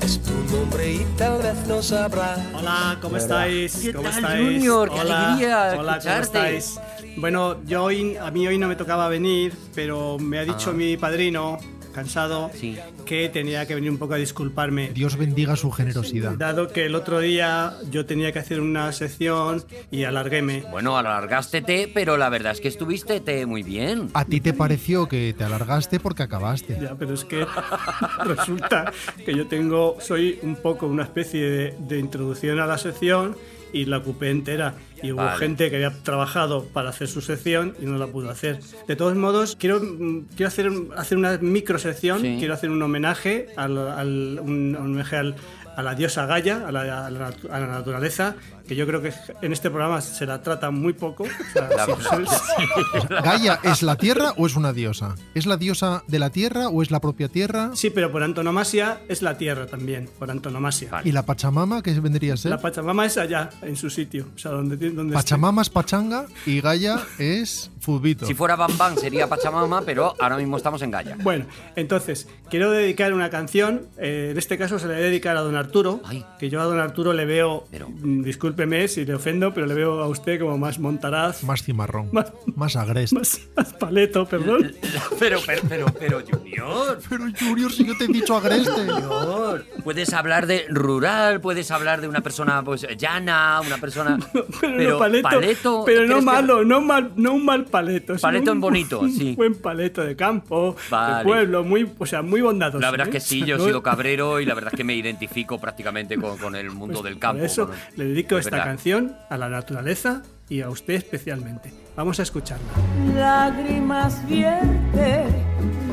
es 0.03 0.21
tu 0.21 0.55
nombre 0.55 0.93
y 0.93 1.05
tal 1.17 1.41
vez 1.41 1.67
no 1.67 1.81
sabrás. 1.81 2.39
Hola, 2.53 2.97
¿cómo 3.01 3.17
estáis? 3.17 3.75
¿Qué 3.77 3.93
¿Cómo 3.93 4.09
tal, 4.09 4.19
estáis? 4.23 4.47
Junior? 4.53 4.89
¡Qué 4.93 4.99
Hola, 5.01 5.27
alegría 5.27 5.57
Hola, 5.63 5.75
¿cómo 5.77 5.91
escucharte! 5.91 6.57
estáis? 6.57 6.79
Bueno, 7.17 7.57
yo 7.65 7.83
hoy, 7.83 8.15
a 8.15 8.31
mí 8.31 8.47
hoy 8.47 8.57
no 8.57 8.67
me 8.67 8.75
tocaba 8.77 9.09
venir, 9.09 9.51
pero 9.75 10.17
me 10.19 10.37
ha 10.39 10.45
dicho 10.45 10.69
Ah. 10.69 10.73
mi 10.73 10.95
padrino, 10.97 11.57
cansado, 11.97 12.51
Sí. 12.53 12.77
que 13.05 13.27
tenía 13.29 13.65
que 13.65 13.73
venir 13.73 13.89
un 13.89 13.97
poco 13.97 14.13
a 14.13 14.17
disculparme. 14.17 14.91
Dios 14.93 15.17
bendiga 15.17 15.55
su 15.55 15.71
generosidad. 15.71 16.33
Dado 16.37 16.67
que 16.67 16.85
el 16.85 16.93
otro 16.93 17.19
día 17.19 17.73
yo 17.89 18.05
tenía 18.05 18.31
que 18.31 18.37
hacer 18.39 18.61
una 18.61 18.91
sección 18.91 19.63
y 19.89 20.03
alarguéme. 20.03 20.63
Bueno, 20.69 20.95
alargaste 20.95 21.61
té, 21.63 21.89
pero 21.91 22.15
la 22.17 22.29
verdad 22.29 22.51
es 22.51 22.61
que 22.61 22.67
estuviste 22.67 23.19
té 23.19 23.45
muy 23.47 23.63
bien. 23.63 24.09
A 24.13 24.25
ti 24.25 24.39
te 24.41 24.53
pareció 24.53 25.07
que 25.07 25.33
te 25.35 25.43
alargaste 25.43 25.99
porque 25.99 26.21
acabaste. 26.23 26.77
Ya, 26.79 26.93
pero 26.93 27.15
es 27.15 27.25
que 27.25 27.45
resulta 28.25 28.91
que 29.25 29.35
yo 29.35 29.47
tengo, 29.47 29.97
soy 29.99 30.37
un 30.43 30.55
poco 30.55 30.85
una 30.85 31.03
especie 31.03 31.41
de, 31.49 31.75
de 31.79 31.97
introducción 31.99 32.59
a 32.59 32.67
la 32.67 32.77
sección 32.77 33.35
y 33.73 33.85
la 33.85 33.97
ocupé 33.97 34.29
entera. 34.29 34.73
Y 35.03 35.11
hubo 35.11 35.17
Vale. 35.23 35.37
gente 35.37 35.69
que 35.69 35.75
había 35.75 35.91
trabajado 36.03 36.65
para 36.65 36.89
hacer 36.89 37.07
su 37.07 37.21
sección 37.21 37.75
y 37.79 37.85
no 37.85 37.97
la 37.97 38.07
pudo 38.07 38.29
hacer. 38.31 38.59
De 38.87 38.95
todos 38.95 39.15
modos, 39.15 39.55
quiero, 39.59 39.79
mm, 39.79 40.25
quiero 40.35 40.47
hacer, 40.47 40.71
hacer 40.95 41.17
una 41.17 41.37
micro 41.37 41.77
sección, 41.77 42.21
Sí. 42.21 42.35
quiero 42.39 42.53
hacer 42.55 42.69
un 42.71 42.81
homenaje, 42.81 43.47
al, 43.57 43.77
al- 43.77 44.39
un, 44.41 44.75
un 44.75 44.75
homenaje 44.75 45.15
al- 45.17 45.35
a 45.75 45.83
la 45.83 45.93
diosa 45.93 46.25
Gaia, 46.25 46.67
a 46.67 46.71
la, 46.71 47.05
a 47.05 47.09
la 47.11 47.27
a 47.51 47.59
la 47.59 47.67
naturaleza, 47.67 48.35
que 48.67 48.75
yo 48.75 48.85
creo 48.85 49.01
que 49.01 49.13
en 49.41 49.53
este 49.53 49.69
programa 49.69 50.01
se 50.01 50.25
la 50.25 50.41
trata 50.41 50.71
muy 50.71 50.93
poco. 50.93 51.23
O 51.23 51.51
sea, 51.53 51.69
La 51.69 51.85
sí, 51.85 51.91
verdad 51.91 52.27
sí. 52.27 53.07
¿Gaia 53.23 53.59
es 53.63 53.81
la 53.83 53.95
tierra 53.95 54.33
o 54.37 54.45
es 54.45 54.55
una 54.55 54.73
diosa? 54.73 55.15
¿Es 55.33 55.45
la 55.45 55.57
diosa 55.57 56.03
de 56.07 56.19
la 56.19 56.29
tierra 56.29 56.67
o 56.69 56.81
es 56.81 56.91
la 56.91 56.99
propia 56.99 57.27
tierra? 57.29 57.71
Sí, 57.73 57.89
pero 57.89 58.11
por 58.11 58.23
antonomasia 58.23 58.99
es 59.07 59.21
la 59.21 59.37
tierra 59.37 59.65
también, 59.67 60.09
por 60.19 60.29
antonomasia. 60.31 60.89
Vale. 60.91 61.09
¿Y 61.09 61.11
la 61.11 61.23
Pachamama 61.25 61.81
qué 61.81 61.97
vendría 61.99 62.33
a 62.33 62.37
ser? 62.37 62.51
La 62.51 62.57
Pachamama 62.59 63.05
es 63.05 63.17
allá, 63.17 63.49
en 63.61 63.75
su 63.75 63.89
sitio. 63.89 64.27
O 64.35 64.37
sea, 64.37 64.51
donde, 64.51 64.75
donde 64.91 65.13
Pachamama 65.13 65.61
es 65.61 65.69
pachanga 65.69 66.25
y 66.45 66.61
Gaia 66.61 66.99
es 67.17 67.71
futbito. 67.79 68.25
Si 68.25 68.33
fuera 68.33 68.55
Bam 68.55 68.77
Bam 68.77 68.97
sería 68.97 69.27
Pachamama, 69.27 69.81
pero 69.81 70.13
ahora 70.19 70.37
mismo 70.37 70.57
estamos 70.57 70.81
en 70.81 70.91
Gaia. 70.91 71.17
Bueno, 71.23 71.45
entonces, 71.75 72.27
quiero 72.49 72.71
dedicar 72.71 73.13
una 73.13 73.29
canción. 73.29 73.87
eh, 73.97 74.29
en 74.31 74.37
este 74.37 74.57
caso 74.57 74.79
se 74.79 74.87
la 74.87 74.93
voy 74.95 75.03
a 75.03 75.05
dedicar 75.05 75.37
a 75.37 75.41
don 75.41 75.55
Arturo. 75.55 76.01
Ay. 76.05 76.25
Que 76.39 76.49
yo 76.49 76.59
a 76.61 76.65
don 76.65 76.79
Arturo 76.79 77.13
le 77.13 77.25
veo. 77.25 77.65
Pero- 77.71 77.89
mm, 77.89 78.21
Discúlpeme 78.57 78.87
si 78.87 79.05
le 79.05 79.13
ofendo, 79.13 79.53
pero 79.53 79.67
le 79.67 79.75
veo 79.75 80.01
a 80.01 80.07
usted 80.07 80.39
como 80.39 80.57
más 80.57 80.79
montaraz. 80.79 81.43
Más 81.43 81.61
cimarrón. 81.61 82.09
Más- 82.11 82.33
Más 82.55 82.75
agreste. 82.75 83.15
Más, 83.15 83.39
más 83.55 83.73
paleto, 83.73 84.25
perdón. 84.25 84.73
Pero, 85.19 85.39
pero, 85.45 85.61
pero, 85.67 85.85
pero, 85.99 86.21
Junior. 86.27 86.99
Pero 87.09 87.25
Junior, 87.39 87.71
si 87.71 87.85
yo 87.85 87.97
te 87.97 88.05
he 88.05 88.07
dicho 88.07 88.35
agreste. 88.35 88.69
Junior, 88.71 89.65
Puedes 89.83 90.13
hablar 90.13 90.45
de 90.47 90.65
rural, 90.69 91.39
puedes 91.41 91.69
hablar 91.71 92.01
de 92.01 92.07
una 92.07 92.21
persona 92.21 92.63
pues 92.63 92.85
llana, 92.97 93.61
una 93.65 93.77
persona. 93.77 94.17
Pero, 94.61 94.91
no 94.91 94.99
paleto. 94.99 95.83
pero 95.85 96.01
no 96.01 96.07
¿crees 96.07 96.19
que- 96.19 96.21
malo, 96.25 96.63
no, 96.65 96.81
mal, 96.81 97.11
no 97.15 97.33
un 97.33 97.45
mal 97.45 97.65
paleto. 97.65 98.15
Paleto 98.19 98.51
un- 98.51 98.57
en 98.57 98.61
bonito, 98.61 98.99
un 99.01 99.11
sí. 99.11 99.33
buen 99.35 99.55
paleto 99.55 100.01
de 100.03 100.15
campo, 100.15 100.75
Vale. 100.89 101.17
de 101.19 101.23
pueblo, 101.23 101.63
muy, 101.63 101.89
o 101.97 102.05
sea, 102.05 102.21
muy 102.21 102.41
bondadoso. 102.41 102.79
La 102.79 102.91
verdad 102.91 103.07
es 103.07 103.11
¿eh? 103.15 103.17
que 103.17 103.19
sí, 103.21 103.39
yo 103.45 103.55
he 103.55 103.57
No- 103.59 103.65
sido 103.65 103.83
cabrero 103.83 104.39
y 104.39 104.45
la 104.45 104.53
verdad 104.55 104.71
es 104.73 104.77
que 104.77 104.83
me 104.83 104.95
identifico 104.95 105.59
prácticamente 105.59 106.17
con, 106.17 106.37
con 106.37 106.55
el 106.55 106.69
mundo 106.71 107.01
Pues 107.01 107.11
del 107.11 107.19
campo. 107.19 107.37
Por 107.39 107.45
eso 107.45 107.69
le 107.95 108.05
dedico 108.05 108.37
esta 108.47 108.63
canción 108.63 109.15
a 109.29 109.37
la 109.37 109.49
naturaleza 109.49 110.21
y 110.49 110.61
a 110.61 110.69
usted 110.69 110.95
especialmente. 110.95 111.73
Vamos 111.95 112.19
a 112.19 112.23
escucharla. 112.23 112.67
lágrimas 113.15 114.25
vierte 114.27 115.25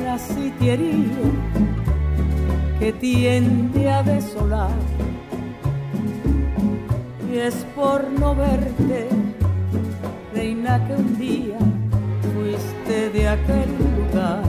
la 0.04 0.18
sitiería 0.18 1.16
que 2.78 2.92
tiende 2.92 3.90
a 3.90 4.02
desolar. 4.02 4.70
Y 7.32 7.38
es 7.38 7.54
por 7.74 8.08
no 8.10 8.34
verte, 8.36 9.08
reina 10.32 10.86
que 10.86 10.92
un 10.94 11.18
día 11.18 11.58
fuiste 12.34 13.10
de 13.10 13.28
aquel 13.28 13.70
lugar. 13.96 14.42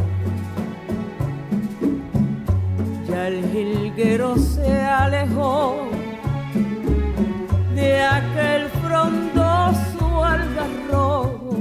Ya 3.07 3.27
el 3.27 3.49
jilguero 3.51 4.37
se 4.37 4.81
alejó 4.81 5.84
de 7.85 8.01
aquel 8.03 8.69
frondoso 8.83 10.23
algarrobo. 10.23 11.57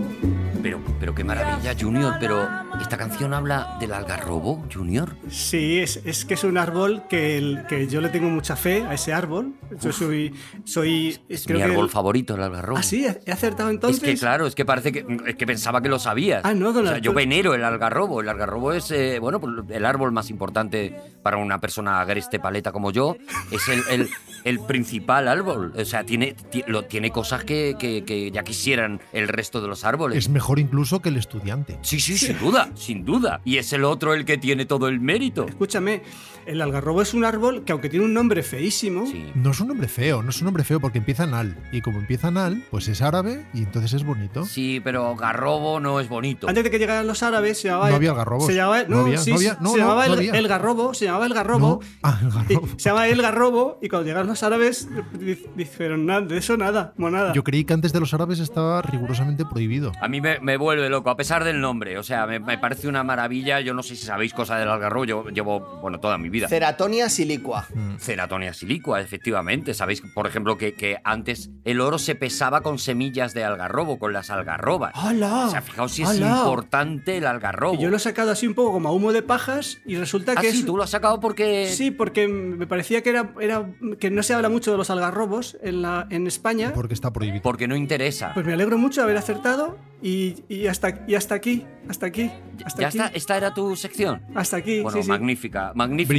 Pero, 0.62 0.80
pero 0.98 1.14
qué 1.14 1.22
maravilla, 1.22 1.74
Junior. 1.78 2.16
Pero 2.18 2.63
esta 2.84 2.96
canción 2.96 3.34
habla 3.34 3.76
del 3.80 3.92
algarrobo, 3.92 4.64
Junior. 4.72 5.16
Sí, 5.30 5.78
es, 5.80 6.00
es 6.04 6.24
que 6.24 6.34
es 6.34 6.44
un 6.44 6.56
árbol 6.58 7.02
que, 7.08 7.36
el- 7.38 7.64
que 7.68 7.88
yo 7.88 8.00
le 8.00 8.08
tengo 8.10 8.28
mucha 8.28 8.56
fe 8.56 8.84
a 8.86 8.94
ese 8.94 9.12
árbol. 9.12 9.54
Yo 9.80 9.92
soy. 9.92 10.32
soy 10.64 11.18
Es 11.28 11.44
creo 11.46 11.58
mi 11.58 11.64
que 11.64 11.70
árbol 11.72 11.86
el- 11.86 11.90
favorito, 11.90 12.34
el 12.34 12.42
algarrobo. 12.42 12.78
Ah, 12.78 12.82
sí, 12.82 13.06
he 13.26 13.32
acertado 13.32 13.70
entonces. 13.70 14.02
Es 14.02 14.08
que 14.08 14.16
claro, 14.16 14.46
es 14.46 14.54
que 14.54 14.64
parece 14.64 14.92
que 14.92 15.04
es 15.26 15.34
que 15.36 15.46
pensaba 15.46 15.80
que 15.82 15.88
lo 15.88 15.98
sabías. 15.98 16.42
Ah, 16.44 16.54
no, 16.54 16.72
don 16.72 16.86
O 16.86 16.88
sea, 16.90 16.98
yo 16.98 17.12
venero 17.12 17.54
el 17.54 17.64
algarrobo. 17.64 18.20
El 18.20 18.28
algarrobo 18.28 18.72
es 18.72 18.90
eh, 18.90 19.18
bueno, 19.18 19.40
pues, 19.40 19.52
el 19.70 19.84
árbol 19.84 20.12
más 20.12 20.30
importante 20.30 20.94
para 21.22 21.38
una 21.38 21.60
persona 21.60 22.00
agreste 22.00 22.38
paleta 22.38 22.70
como 22.70 22.90
yo. 22.92 23.16
Es 23.50 23.68
el, 23.68 23.82
el- 23.90 24.08
el 24.44 24.60
principal 24.60 25.26
árbol. 25.26 25.72
O 25.74 25.84
sea, 25.86 26.04
tiene, 26.04 26.34
ti- 26.50 26.64
lo- 26.66 26.84
tiene 26.84 27.10
cosas 27.10 27.44
que, 27.44 27.76
que- 27.78 28.04
que 28.04 28.30
ya 28.30 28.42
quisieran 28.44 29.00
el 29.14 29.26
resto 29.28 29.60
de 29.62 29.68
los 29.68 29.84
árboles. 29.84 30.18
Es 30.18 30.28
mejor 30.28 30.58
incluso 30.58 31.00
que 31.00 31.08
el 31.08 31.16
estudiante. 31.16 31.78
Sí, 31.82 31.98
sí, 31.98 32.18
sin 32.18 32.38
duda, 32.38 32.68
sin 32.76 33.04
duda. 33.04 33.40
Y 33.44 33.58
es 33.58 33.72
el 33.72 33.84
otro 33.84 34.14
el 34.14 34.24
que 34.24 34.38
tiene 34.38 34.64
todo 34.66 34.88
el 34.88 35.00
mérito. 35.00 35.46
Escúchame, 35.46 36.02
el 36.46 36.60
algarrobo 36.60 37.02
es 37.02 37.14
un 37.14 37.24
árbol 37.24 37.64
que, 37.64 37.72
aunque 37.72 37.88
tiene 37.88 38.04
un 38.04 38.14
nombre 38.14 38.42
feísimo, 38.42 39.06
Sí. 39.06 39.30
No 39.34 39.50
es 39.50 39.60
un 39.60 39.68
nombre 39.68 39.88
feo, 39.88 40.22
no 40.22 40.30
es 40.30 40.40
un 40.40 40.46
nombre 40.46 40.64
feo 40.64 40.80
porque 40.80 40.98
empieza 40.98 41.24
en 41.24 41.34
al. 41.34 41.56
Y 41.72 41.80
como 41.80 41.98
empieza 41.98 42.28
en 42.28 42.36
al, 42.38 42.62
pues 42.70 42.88
es 42.88 43.02
árabe 43.02 43.44
y 43.54 43.58
entonces 43.58 43.92
es 43.94 44.04
bonito. 44.04 44.44
Sí, 44.44 44.80
pero 44.82 45.14
garrobo 45.16 45.80
no 45.80 46.00
es 46.00 46.08
bonito. 46.08 46.48
antes 46.48 46.64
de 46.64 46.70
que 46.70 46.78
llegaran 46.78 47.06
los 47.06 47.22
árabes, 47.22 47.60
se 47.60 47.68
llamaba. 47.68 47.90
No 47.90 47.96
había 47.96 48.10
algarrobos. 48.10 48.46
Se 48.46 48.54
llamaba, 48.54 48.82
No 48.84 48.96
no, 48.96 49.02
había, 49.02 49.18
sí, 49.18 49.30
no 49.30 49.36
había, 49.36 49.50
sí, 49.52 49.56
no, 49.60 49.70
se 49.70 49.76
no, 49.78 49.82
llamaba 49.82 50.06
no 50.08 50.14
el, 50.14 50.48
garrobo, 50.48 50.94
se 50.94 51.04
llamaba 51.06 51.26
el 51.26 51.34
garrobo. 51.34 51.80
No. 51.82 51.88
Ah, 52.02 52.18
el 52.22 52.28
y 52.28 52.54
garrobo. 52.54 52.68
se 52.76 52.88
llama 52.90 53.08
el 53.08 53.22
garrobo, 53.22 53.78
y 53.82 53.88
cuando 53.88 54.06
llegaron 54.06 54.26
los 54.28 54.42
árabes, 54.42 54.88
di- 55.18 55.44
dijeron, 55.56 56.06
nada, 56.06 56.20
de 56.22 56.38
eso 56.38 56.56
nada, 56.56 56.92
monada. 56.96 57.32
Yo 57.32 57.44
creí 57.44 57.64
que 57.64 57.72
antes 57.74 57.92
de 57.92 58.00
los 58.00 58.12
árabes 58.14 58.38
estaba 58.40 58.82
rigurosamente 58.82 59.44
prohibido. 59.44 59.92
A 60.00 60.08
mí 60.08 60.20
me, 60.20 60.38
me 60.40 60.56
vuelve 60.56 60.88
loco, 60.88 61.10
a 61.10 61.16
pesar 61.16 61.44
del 61.44 61.60
nombre. 61.60 61.98
O 61.98 62.02
sea, 62.02 62.26
me, 62.26 62.40
me 62.40 62.58
parece 62.58 62.88
una 62.88 63.02
maravilla. 63.04 63.60
Yo 63.60 63.74
no 63.74 63.82
sé 63.82 63.96
si 63.96 64.04
sabéis 64.04 64.32
cosa 64.34 64.56
del 64.58 64.68
algarrobo. 64.68 65.04
Yo 65.04 65.28
llevo, 65.30 65.60
bueno, 65.82 66.00
toda 66.00 66.18
mi 66.18 66.28
vida. 66.34 66.48
Ceratonia 66.48 67.08
silicua. 67.08 67.66
Ceratonia 67.98 68.52
silicua, 68.52 69.00
efectivamente. 69.00 69.72
Sabéis, 69.72 70.02
por 70.14 70.26
ejemplo, 70.26 70.58
que, 70.58 70.74
que 70.74 70.98
antes 71.04 71.50
el 71.64 71.80
oro 71.80 71.98
se 71.98 72.14
pesaba 72.14 72.60
con 72.60 72.78
semillas 72.78 73.32
de 73.32 73.44
algarrobo, 73.44 73.98
con 73.98 74.12
las 74.12 74.28
algarrobas. 74.30 74.92
¡Hala! 74.94 75.46
O 75.46 75.50
sea, 75.50 75.62
fijaos 75.62 75.92
si 75.92 76.02
es 76.02 76.18
importante 76.20 77.16
el 77.16 77.26
algarrobo. 77.26 77.74
Y 77.74 77.78
yo 77.78 77.90
lo 77.90 77.96
he 77.96 78.00
sacado 78.00 78.30
así 78.30 78.46
un 78.46 78.54
poco 78.54 78.72
como 78.72 78.88
a 78.88 78.92
humo 78.92 79.12
de 79.12 79.22
pajas 79.22 79.78
y 79.86 79.96
resulta 79.96 80.32
Ah, 80.36 80.40
que 80.40 80.50
sí, 80.50 80.60
es... 80.60 80.66
tú 80.66 80.76
lo 80.76 80.82
has 80.82 80.90
sacado 80.90 81.20
porque... 81.20 81.68
Sí, 81.72 81.90
porque 81.90 82.28
me 82.28 82.66
parecía 82.66 83.02
que 83.02 83.10
era, 83.10 83.32
era 83.40 83.66
que 84.00 84.10
no 84.10 84.22
se 84.22 84.34
habla 84.34 84.48
mucho 84.48 84.70
de 84.72 84.76
los 84.76 84.90
algarrobos 84.90 85.56
en, 85.62 85.82
la, 85.82 86.06
en 86.10 86.26
España. 86.26 86.72
Porque 86.74 86.94
está 86.94 87.12
prohibido. 87.12 87.42
Porque 87.42 87.68
no 87.68 87.76
interesa. 87.76 88.32
Pues 88.34 88.44
me 88.44 88.52
alegro 88.52 88.76
mucho 88.78 89.00
de 89.00 89.04
haber 89.04 89.16
acertado 89.16 89.78
y, 90.02 90.42
y 90.48 90.66
hasta, 90.66 91.04
y 91.06 91.14
hasta 91.14 91.34
aquí, 91.36 91.64
hasta 91.88 92.06
aquí, 92.06 92.30
hasta 92.64 92.82
ya 92.82 92.88
aquí, 92.88 92.98
está, 92.98 93.10
esta 93.16 93.36
era 93.36 93.54
tu 93.54 93.76
sección. 93.76 94.22
hasta 94.34 94.56
aquí. 94.56 94.80
Bueno, 94.80 94.98
sí, 94.98 95.04
sí. 95.04 95.08
magnífica, 95.08 95.72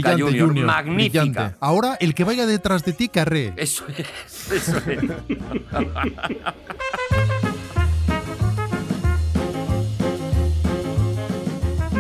magnífica, 0.06 0.16
Brillante, 0.16 0.24
Junior, 0.32 0.48
Junior. 0.48 0.66
magnífica. 0.68 1.22
brillante. 1.24 1.56
Ahora 1.60 1.98
el 2.00 2.14
que 2.14 2.24
vaya 2.24 2.46
detrás 2.46 2.86
de 2.86 2.94
ti 2.94 3.10
carré. 3.10 3.54
Eso 3.58 3.84
es, 3.88 4.52
eso 4.52 4.78
es. 4.78 5.00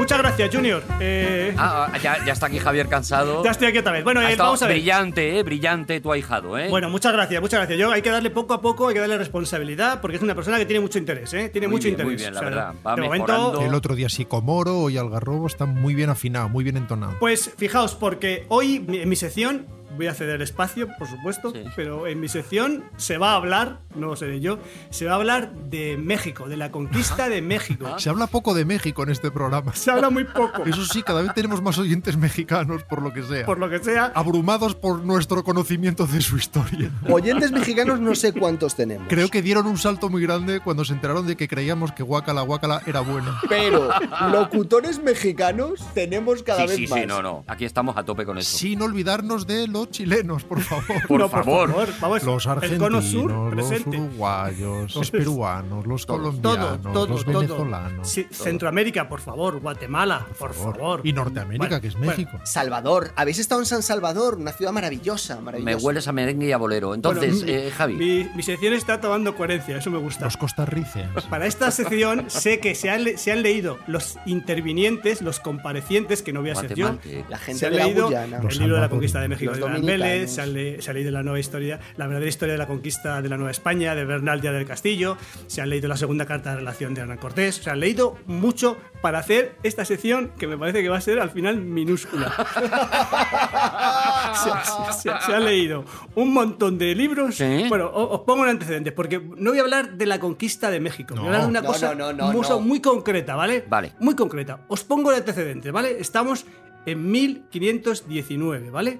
muchas 0.06 0.20
gracias, 0.20 0.56
Junior. 0.56 0.84
Eh, 0.99 1.53
Ah, 1.58 1.89
ah, 1.91 1.97
ya, 1.97 2.24
ya 2.26 2.34
está 2.34 2.45
aquí 2.45 2.60
Javier 2.60 2.88
cansado. 2.88 3.43
ya 3.43 3.51
estoy 3.51 3.68
aquí 3.70 3.80
otra 3.80 3.91
vez. 3.91 4.03
Bueno, 4.03 4.20
Ha 4.20 4.32
eh, 4.32 4.36
vamos 4.36 4.62
a 4.62 4.68
ver. 4.68 4.78
brillante, 4.78 5.39
eh, 5.39 5.43
brillante 5.43 5.99
tu 5.99 6.12
ahijado, 6.12 6.58
eh. 6.60 6.68
Bueno, 6.70 6.89
muchas 6.89 7.12
gracias, 7.14 7.41
muchas 7.41 7.60
gracias. 7.60 7.80
Yo 7.80 7.91
hay 7.91 8.01
que 8.03 8.12
darle 8.12 8.30
poco 8.30 8.53
a 8.53 8.62
poco, 8.62 8.88
hay 8.88 8.93
que 8.93 8.99
darle 8.99 9.18
responsabilidad, 9.18 10.01
porque 10.01 10.18
es 10.18 10.24
una 10.24 10.36
persona 10.36 10.58
que 10.58 10.66
tiene 10.66 10.80
mucho 10.80 10.99
interés, 10.99 11.34
¿eh? 11.34 11.49
Tiene 11.49 11.68
Muy 11.68 11.78
mucho 11.78 11.88
bien, 11.88 12.03
muy 12.06 12.14
interés. 12.14 12.22
bien, 12.22 12.34
la 12.34 12.39
O 12.39 12.43
sea, 12.43 12.49
verdad. 12.49 12.74
Va 12.86 12.95
de 12.95 13.01
momento, 13.01 13.28
mejorando. 13.28 13.62
El 13.66 13.74
otro 13.74 13.95
día 13.95 14.10
Sicomoro, 14.10 14.80
hoy 14.80 14.97
Algarrobo, 14.97 15.47
está 15.47 15.66
muy 15.66 15.95
bien 15.95 16.10
afinado, 16.12 16.49
muy 16.49 16.64
bien 16.64 16.78
entonado. 16.78 17.16
Pues 17.20 17.51
fijaos, 17.58 17.95
porque 17.95 18.45
hoy 18.49 18.80
mi- 18.80 18.99
en 18.99 19.10
mi 19.10 19.16
sección, 19.16 19.66
voy 19.96 20.08
a 20.08 20.14
ceder 20.14 20.41
espacio, 20.41 20.88
por 20.98 21.08
supuesto, 21.08 21.54
pero 21.76 22.08
en 22.08 22.20
mi 22.20 22.28
sección 22.28 22.84
se 22.98 23.18
va 23.18 23.32
a 23.32 23.36
hablar, 23.36 23.80
no 23.96 24.08
lo 24.08 24.16
seré 24.16 24.39
yo, 24.39 24.60
se 24.89 25.06
va 25.06 25.14
a 25.14 25.16
hablar 25.16 25.54
de 25.54 25.98
México, 25.98 26.48
de 26.48 26.58
la 26.58 26.72
conquista 26.72 27.30
de 27.30 27.41
México. 27.41 27.98
Se 28.00 28.10
habla 28.10 28.28
poco 28.28 28.54
de 28.54 28.66
México 28.66 29.04
en 29.04 29.10
este 29.10 29.32
programa. 29.32 29.74
Se 29.74 29.91
habla 29.91 30.10
muy 30.10 30.26
poco. 30.26 30.64
Eso 30.66 30.86
sí, 30.86 31.04
cada 31.04 31.22
vez 31.22 31.34
tenemos 31.34 31.62
más 31.62 31.78
oyentes 31.78 32.18
mexicanos, 32.18 32.84
por 32.84 33.02
lo 33.02 33.14
que 33.14 33.24
sea. 33.24 33.46
Por 33.46 33.60
lo 33.60 33.70
que 33.70 33.80
sea. 33.80 34.12
Abrumados 34.16 34.76
por 34.76 35.04
nuestro 35.04 35.43
conocimiento 35.43 36.06
de 36.08 36.22
su 36.22 36.38
historia. 36.38 36.91
Oyentes 37.10 37.52
mexicanos 37.52 38.00
no 38.00 38.16
sé 38.16 38.34
cuántos 38.34 38.76
tenemos. 38.76 39.08
Creo 39.10 39.30
que 39.30 39.41
dieron 39.41 39.66
un 39.68 39.78
salto 39.78 40.10
muy 40.10 40.22
grande 40.22 40.60
cuando 40.60 40.86
se 40.86 40.93
enteraron 40.93 41.28
de 41.28 41.36
que 41.36 41.48
creíamos 41.48 41.91
que 41.91 42.04
Guacala 42.04 42.41
Guacala 42.41 42.82
era 42.86 43.00
buena. 43.02 43.39
Pero 43.50 43.89
locutores 44.32 45.02
mexicanos 45.02 45.82
tenemos 45.93 46.43
cada 46.43 46.62
sí, 46.62 46.68
vez 46.68 46.76
sí, 46.76 46.88
más. 46.88 47.00
sí, 47.00 47.06
no, 47.06 47.22
no. 47.22 47.43
Aquí 47.48 47.66
estamos 47.66 47.98
a 47.98 48.04
tope 48.04 48.26
con 48.26 48.38
eso. 48.38 48.58
Sin 48.58 48.82
olvidarnos 48.82 49.48
de 49.48 49.68
los 49.68 49.85
chilenos, 49.92 50.44
por 50.44 50.60
favor. 50.62 51.08
Por 51.08 51.20
No, 51.20 51.30
favor. 51.30 51.70
vamos, 52.00 52.24
Los 52.24 52.46
el 52.64 52.78
cono 52.78 53.02
sur 53.02 53.32
argentinos, 53.32 53.70
los 53.72 53.86
uruguayos, 53.88 54.96
los 54.96 55.12
peruanos, 55.12 55.86
los 55.88 56.06
Todo, 56.06 56.18
colombianos, 56.18 56.82
todo, 56.82 57.08
los 57.08 57.26
todo. 57.26 57.40
venezolanos. 57.40 58.10
Sí, 58.10 58.28
Centroamérica, 58.32 59.08
por 59.08 59.20
favor, 59.22 59.60
Guatemala, 59.60 60.26
por, 60.40 60.54
favor. 60.54 61.02
Y 61.04 61.14
Norteamérica, 61.14 61.66
Bueno, 61.68 61.82
que 61.82 61.88
es 61.88 61.96
bueno, 61.96 62.12
México. 62.12 62.40
Salvador, 62.44 63.12
habéis 63.16 63.40
estado 63.40 63.62
en 63.62 63.66
San 63.68 63.84
Salvador, 63.84 64.36
una 64.36 64.52
ciudad 64.52 64.72
maravillosa, 64.72 65.36
Me 65.38 65.42
maravillosa. 65.42 65.86
hueles 65.86 66.08
a 66.08 66.12
merengue 66.12 66.48
y 66.48 66.52
a 66.52 66.58
bolero. 66.58 66.94
Entonces, 66.96 67.40
Bueno, 67.44 67.52
eh, 67.52 67.72
Javi. 67.76 67.94
Mi, 67.96 68.30
mi 68.36 68.44
sección 68.44 68.74
está 68.74 69.00
tomando 69.02 69.36
coherencia, 69.36 69.78
eso 69.78 69.92
me 69.92 69.98
gusta. 70.00 70.26
Los 70.26 70.38
costarricenses. 70.38 71.24
Para 71.26 71.46
esta 71.48 71.72
sección 71.72 72.26
sé 72.30 72.60
que 72.60 72.76
se 72.76 72.90
han, 72.90 73.04
le- 73.04 73.18
se 73.18 73.32
han 73.32 73.42
leído 73.42 73.78
los 73.88 74.18
intervinientes, 74.26 75.22
los 75.22 75.40
comparecientes, 75.40 76.22
que 76.22 76.34
no 76.34 76.42
voy 76.42 76.52
a 76.52 76.56
ser 76.56 76.74
yo. 76.76 76.98
La 77.30 77.38
gente 77.38 77.60
Se 77.60 77.66
han 77.68 77.74
de 77.74 77.80
la 77.80 77.86
leído 77.86 78.06
Guyana. 78.06 78.38
el 78.38 78.44
Los 78.44 78.58
libro 78.60 78.76
de 78.76 78.82
la 78.82 78.90
conquista 78.90 79.20
de 79.22 79.28
México 79.28 79.52
Los 79.52 79.60
Vélez, 79.68 80.32
se, 80.32 80.41
ha 80.41 80.93
leído 80.93 81.11
la 81.11 81.24
nueva 81.24 81.39
historia, 81.39 81.80
la 81.97 82.05
verdadera 82.07 82.30
historia 82.30 82.53
de 82.53 82.57
la 82.57 82.68
conquista 82.68 83.22
de 83.22 83.30
la 83.30 83.38
Nueva 83.38 83.51
España, 83.51 83.95
de 83.95 84.05
Bernal 84.05 84.41
Díaz 84.41 84.53
del 84.53 84.66
Castillo, 84.66 85.18
se 85.47 85.61
han 85.61 85.70
leído 85.70 85.88
la 85.88 85.97
segunda 85.97 86.26
carta 86.26 86.51
de 86.51 86.57
relación 86.57 86.93
de 86.93 87.01
Hernán 87.01 87.18
Cortés, 87.18 87.55
se 87.55 87.70
han 87.70 87.80
leído 87.80 88.18
mucho 88.26 88.78
para 89.01 89.20
hacer 89.20 89.55
esta 89.63 89.86
sección 89.86 90.32
que 90.38 90.47
me 90.47 90.57
parece 90.57 90.82
que 90.82 90.89
va 90.89 90.97
a 90.97 91.01
ser 91.01 91.20
al 91.20 91.32
final 91.32 91.61
minúscula. 91.61 92.32
se, 94.36 94.49
se- 94.49 94.93
se- 95.11 95.26
se 95.26 95.34
han 95.34 95.45
leído 95.45 95.86
un 96.16 96.34
montón 96.34 96.78
de 96.78 96.95
libros. 96.95 97.36
Sí. 97.36 97.66
Bueno, 97.70 97.89
os 97.93 98.22
pongo 98.22 98.43
en 98.43 98.51
antecedentes, 98.51 98.93
porque 98.93 99.20
no 99.20 99.51
voy 99.51 99.59
a 99.59 99.61
hablar 99.61 99.93
de 99.93 100.05
la 100.05 100.20
conquista 100.20 100.70
de 100.70 100.80
México, 100.80 101.16
voy 101.16 101.24
a 101.24 101.28
hablar 101.28 101.41
de 101.43 101.47
una 101.47 101.61
No, 101.61 101.68
cosa 101.68 101.95
no, 101.95 102.11
no, 102.13 102.28
no, 102.28 102.34
muy, 102.34 102.47
no. 102.47 102.59
muy 102.59 102.82
concreta, 102.82 103.36
¿vale? 103.36 103.63
Vale. 103.68 103.93
Muy 103.99 104.16
concreta. 104.16 104.66
Os 104.68 104.84
pongo 104.84 105.11
el 105.11 105.18
antecedente, 105.18 105.72
¿vale? 105.72 105.97
Estamos 105.99 106.45
en 106.86 107.09
1519, 107.11 108.70
¿vale? 108.70 108.99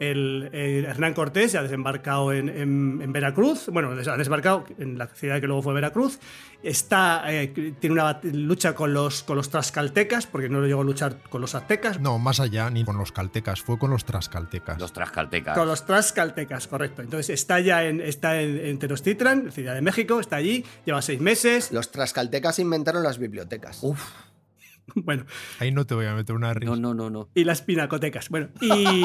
El, 0.00 0.50
el 0.52 0.84
Hernán 0.86 1.14
Cortés 1.14 1.52
ya 1.52 1.60
ha 1.60 1.62
desembarcado 1.62 2.32
en, 2.32 2.48
en- 2.48 3.00
en 3.00 3.12
Veracruz, 3.12 3.68
bueno, 3.72 3.90
ha 3.92 4.16
desembarcado 4.16 4.64
en 4.78 4.98
la 4.98 5.06
ciudad 5.06 5.40
que 5.40 5.46
luego 5.46 5.62
fue 5.62 5.72
Veracruz, 5.72 6.18
está, 6.64 7.22
eh, 7.32 7.48
tiene 7.78 7.92
una 7.94 8.18
lucha 8.24 8.74
con 8.74 8.92
los, 8.92 9.22
con 9.22 9.36
los 9.36 9.50
trascaltecas, 9.50 10.26
porque 10.26 10.48
no 10.48 10.60
llegó 10.66 10.80
a 10.80 10.84
luchar 10.84 11.18
con 11.30 11.40
los 11.40 11.54
aztecas, 11.54 12.00
No, 12.00 12.18
más 12.18 12.40
allá, 12.40 12.68
ni 12.70 12.84
con 12.84 12.98
los 12.98 13.12
caltecas, 13.12 13.60
fue 13.62 13.78
con 13.78 13.90
los 13.90 14.04
trascaltecas. 14.04 14.80
Los 14.80 14.92
trascaltecas. 14.92 15.56
con 15.56 15.68
los 15.68 15.86
trascaltecas, 15.86 16.66
correcto. 16.66 17.00
Entonces 17.02 17.30
está 17.30 17.60
ya 17.60 17.84
en, 17.84 18.00
está 18.00 18.40
en, 18.40 18.58
en 18.66 18.78
Tenochtitlan, 18.80 19.52
Ciudad 19.52 19.74
de 19.74 19.80
México, 19.82 20.18
está 20.18 20.36
allí, 20.36 20.64
lleva 20.84 21.02
seis 21.02 21.20
meses, 21.20 21.70
Los 21.70 21.92
trascaltecas 21.92 22.58
inventaron 22.58 23.04
las 23.04 23.18
bibliotecas. 23.18 23.80
bueno, 24.96 25.24
Ahí 25.60 25.70
no 25.70 25.86
te 25.86 25.94
voy 25.94 26.06
a 26.06 26.14
meter 26.14 26.34
una 26.34 26.52
risa. 26.52 26.70
No, 26.72 26.76
no, 26.76 26.94
no, 26.94 27.10
no. 27.10 27.28
y 27.34 27.44
las 27.44 27.62
pinacotecas, 27.62 28.28
bueno, 28.28 28.48
y... 28.60 28.84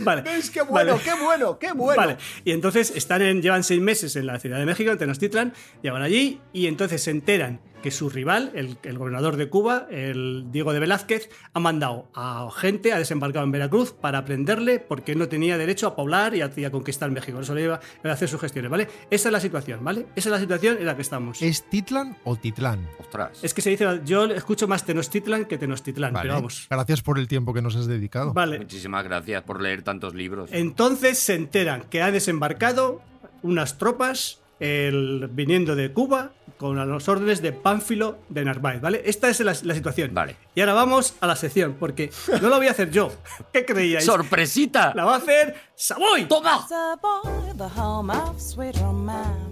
vale. 0.00 0.22
¿Ves? 0.22 0.50
¡Qué 0.50 0.62
bueno, 0.62 0.92
Vale. 0.92 1.04
qué 1.04 1.22
bueno, 1.24 1.58
qué 1.58 1.72
bueno! 1.72 1.96
Vale, 2.00 2.16
y 2.44 2.52
entonces 2.52 2.92
están 2.94 3.22
en, 3.22 3.42
llevan 3.42 3.64
seis 3.64 3.80
meses 3.80 4.16
en 4.16 4.26
la 4.26 4.38
Ciudad 4.38 4.58
de 4.58 4.66
México, 4.66 4.90
en 4.90 4.98
Tenochtitlan, 4.98 5.52
llevan 5.82 6.02
allí 6.02 6.40
y 6.52 6.66
entonces 6.66 7.02
se 7.02 7.10
enteran 7.10 7.60
que 7.82 7.90
su 7.90 8.10
rival, 8.10 8.52
el, 8.54 8.76
el 8.82 8.98
gobernador 8.98 9.36
de 9.36 9.48
Cuba, 9.48 9.86
el 9.90 10.48
Diego 10.50 10.74
de 10.74 10.80
Velázquez, 10.80 11.30
ha 11.54 11.60
mandado 11.60 12.10
a 12.14 12.46
gente, 12.54 12.92
ha 12.92 12.98
desembarcado 12.98 13.42
en 13.46 13.52
Veracruz 13.52 13.94
para 13.94 14.22
prenderle 14.26 14.80
porque 14.80 15.12
él 15.12 15.18
no 15.18 15.28
tenía 15.30 15.56
derecho 15.56 15.86
a 15.86 15.96
poblar 15.96 16.34
y 16.34 16.42
a, 16.42 16.50
y 16.54 16.64
a 16.66 16.70
conquistar 16.70 17.10
México. 17.10 17.40
Eso 17.40 17.54
le 17.54 17.62
iba 17.62 17.80
a 18.04 18.08
hacer 18.12 18.28
sus 18.28 18.38
gestiones, 18.38 18.70
¿vale? 18.70 18.86
Esa 19.10 19.30
es 19.30 19.32
la 19.32 19.40
situación, 19.40 19.82
¿vale? 19.82 20.00
Esa 20.14 20.28
es 20.28 20.32
la 20.32 20.38
situación 20.40 20.76
en 20.78 20.84
la 20.84 20.94
que 20.94 21.00
estamos. 21.00 21.40
¿Es 21.40 21.70
Titlan 21.70 22.18
o 22.24 22.36
Titlán? 22.36 22.86
Ostras. 22.98 23.42
Es 23.42 23.54
que 23.54 23.62
se 23.62 23.70
dice, 23.70 23.86
yo 24.04 24.26
escucho 24.26 24.68
más 24.68 24.84
Tenochtitlan 24.84 25.46
que 25.46 25.56
Tenochtitlan, 25.56 26.12
Vale. 26.12 26.22
pero 26.24 26.34
vamos. 26.34 26.66
Gracias 26.68 27.00
por 27.00 27.18
el 27.18 27.28
tiempo 27.28 27.54
que 27.54 27.62
nos 27.62 27.76
has 27.76 27.86
dedicado. 27.86 28.34
Vale, 28.34 28.58
Muchísimas 28.58 29.04
gracias 29.04 29.42
por 29.44 29.58
leer 29.62 29.82
tantos 29.90 30.14
libros. 30.14 30.50
Entonces 30.52 31.18
se 31.18 31.34
enteran 31.34 31.82
que 31.90 32.02
ha 32.02 32.10
desembarcado 32.10 33.00
unas 33.42 33.76
tropas 33.78 34.40
el- 34.60 35.28
viniendo 35.32 35.74
de 35.74 35.92
Cuba 35.92 36.30
con 36.58 36.76
las 36.76 37.08
órdenes 37.08 37.40
de 37.40 37.52
Pánfilo 37.52 38.18
de 38.28 38.44
Narváez, 38.44 38.82
¿vale? 38.82 39.00
Esta 39.06 39.30
es 39.30 39.40
la, 39.40 39.56
la 39.62 39.74
situación. 39.74 40.10
Vale. 40.12 40.36
Y 40.54 40.60
ahora 40.60 40.74
vamos 40.74 41.14
a 41.20 41.26
la 41.26 41.34
sección, 41.34 41.76
porque 41.80 42.10
no 42.42 42.50
la 42.50 42.58
voy 42.58 42.66
a 42.68 42.72
hacer 42.72 42.90
yo. 42.90 43.10
¿Qué 43.52 43.64
creíais? 43.64 44.04
¡Sorpresita! 44.04 44.92
La 44.94 45.04
va 45.06 45.14
a 45.14 45.18
hacer 45.18 45.54
Savoy. 45.74 46.26
¡Toma! 46.26 46.66
Savoy, 46.68 47.49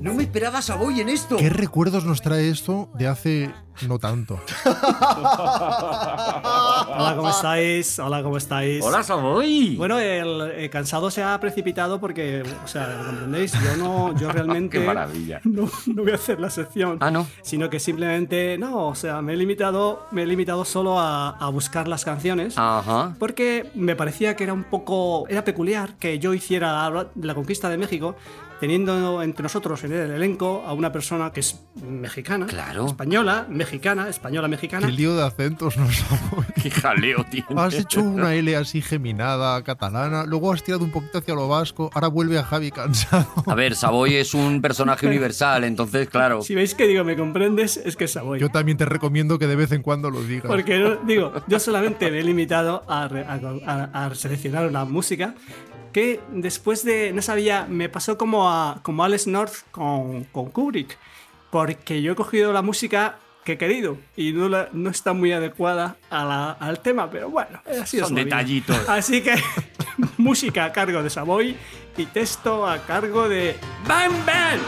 No 0.00 0.14
me 0.14 0.22
esperaba 0.22 0.62
Savoy 0.62 1.00
en 1.00 1.10
esto. 1.10 1.36
¿Qué 1.36 1.50
recuerdos 1.50 2.06
nos 2.06 2.22
trae 2.22 2.48
esto 2.48 2.88
de 2.94 3.06
hace 3.06 3.50
no 3.86 3.98
tanto? 3.98 4.40
Hola, 6.88 7.14
¿cómo 7.16 7.28
estáis? 7.30 7.98
Hola, 7.98 8.22
¿cómo 8.22 8.38
estáis? 8.38 8.82
¡Hola, 8.82 9.02
Savoy! 9.02 9.76
Bueno, 9.76 9.98
el, 9.98 10.52
eh, 10.54 10.70
cansado 10.70 11.10
se 11.10 11.22
ha 11.22 11.38
precipitado 11.38 12.00
porque, 12.00 12.42
o 12.64 12.68
sea, 12.68 12.88
¿lo 12.88 13.06
comprendéis? 13.06 13.52
Yo 13.52 13.76
no, 13.76 14.18
yo 14.18 14.32
realmente 14.32 14.78
¡Qué 14.78 14.86
maravilla! 14.86 15.40
no, 15.44 15.70
no 15.86 16.02
voy 16.02 16.12
a 16.12 16.16
hacer 16.16 16.40
la 16.40 16.50
sección. 16.50 16.96
Ah, 17.00 17.10
¿no? 17.10 17.26
Sino 17.42 17.68
que 17.70 17.78
simplemente, 17.78 18.56
no, 18.58 18.88
o 18.88 18.94
sea, 18.94 19.20
me 19.22 19.34
he 19.34 19.36
limitado, 19.36 20.06
me 20.10 20.22
he 20.22 20.26
limitado 20.26 20.64
solo 20.64 20.98
a, 20.98 21.30
a 21.30 21.48
buscar 21.50 21.88
las 21.88 22.04
canciones. 22.04 22.54
Ajá. 22.56 23.14
Porque 23.18 23.70
me 23.74 23.94
parecía 23.96 24.34
que 24.34 24.44
era 24.44 24.54
un 24.54 24.64
poco. 24.64 25.26
Era 25.28 25.44
peculiar 25.44 25.98
que 25.98 26.18
yo 26.18 26.34
hiciera 26.34 26.84
hablar 26.84 27.10
de 27.14 27.26
la 27.26 27.34
conquista 27.34 27.68
de 27.68 27.76
México 27.76 27.97
teniendo 28.60 29.22
entre 29.22 29.44
nosotros 29.44 29.84
en 29.84 29.92
el 29.92 30.10
elenco 30.10 30.64
a 30.66 30.72
una 30.72 30.90
persona 30.90 31.30
que 31.32 31.40
es 31.40 31.60
mexicana. 31.80 32.46
Claro. 32.46 32.86
Española, 32.86 33.46
mexicana, 33.48 34.08
española, 34.08 34.48
mexicana. 34.48 34.86
Qué 34.88 34.92
lío 34.94 35.14
de 35.16 35.24
acentos 35.24 35.76
nos 35.76 36.04
¡Qué 36.62 36.70
jaleo 36.70 37.24
tiene! 37.30 37.46
Has 37.56 37.74
hecho 37.74 38.02
una 38.02 38.34
L 38.34 38.56
así 38.56 38.82
geminada, 38.82 39.62
catalana, 39.62 40.24
luego 40.24 40.52
has 40.52 40.64
tirado 40.64 40.82
un 40.84 40.90
poquito 40.90 41.18
hacia 41.18 41.34
lo 41.34 41.46
vasco, 41.46 41.88
ahora 41.94 42.08
vuelve 42.08 42.36
a 42.38 42.42
Javi 42.42 42.72
cansado. 42.72 43.28
A 43.46 43.54
ver, 43.54 43.76
Savoy 43.76 44.16
es 44.16 44.34
un 44.34 44.60
personaje 44.60 45.06
universal, 45.06 45.62
entonces, 45.62 46.08
claro. 46.08 46.42
Si 46.42 46.56
veis 46.56 46.74
que 46.74 46.88
digo 46.88 47.04
me 47.04 47.16
comprendes, 47.16 47.76
es 47.76 47.94
que 47.94 48.04
es 48.06 48.12
Savoy. 48.12 48.40
Yo 48.40 48.48
también 48.48 48.76
te 48.76 48.84
recomiendo 48.86 49.38
que 49.38 49.46
de 49.46 49.54
vez 49.54 49.70
en 49.70 49.82
cuando 49.82 50.10
lo 50.10 50.20
digas. 50.22 50.46
Porque 50.48 50.78
no- 50.78 50.96
digo, 50.96 51.32
yo 51.46 51.60
solamente 51.60 52.10
me 52.10 52.18
he 52.18 52.24
limitado 52.24 52.82
a, 52.88 53.04
a- 53.04 53.84
a- 53.94 54.06
a 54.06 54.14
seleccionar 54.16 54.66
una 54.66 54.84
música 54.84 55.34
que 55.92 56.20
después 56.32 56.84
de, 56.84 57.12
no 57.12 57.22
sabía, 57.22 57.66
me 57.68 57.88
pasó 57.88 58.16
como 58.18 58.50
a 58.50 58.80
como 58.82 59.04
Alex 59.04 59.26
North 59.26 59.54
con, 59.70 60.24
con 60.24 60.50
Kubrick, 60.50 60.96
porque 61.50 62.02
yo 62.02 62.12
he 62.12 62.14
cogido 62.16 62.52
la 62.52 62.62
música 62.62 63.18
que 63.44 63.52
he 63.52 63.58
querido 63.58 63.96
y 64.16 64.32
no, 64.32 64.48
la- 64.48 64.68
no 64.72 64.90
está 64.90 65.12
muy 65.14 65.32
adecuada 65.32 65.96
a 66.10 66.24
la- 66.24 66.50
al 66.52 66.80
tema, 66.80 67.10
pero 67.10 67.30
bueno, 67.30 67.60
así 67.80 67.98
Son 67.98 68.14
vida. 68.14 68.24
detallitos. 68.24 68.76
Así 68.88 69.22
que 69.22 69.34
música 70.18 70.66
a 70.66 70.72
cargo 70.72 71.02
de 71.02 71.10
Savoy 71.10 71.56
y 71.96 72.04
texto 72.06 72.66
a 72.66 72.78
cargo 72.84 73.28
de 73.28 73.56
Bang 73.86 74.12
Bang. 74.26 74.60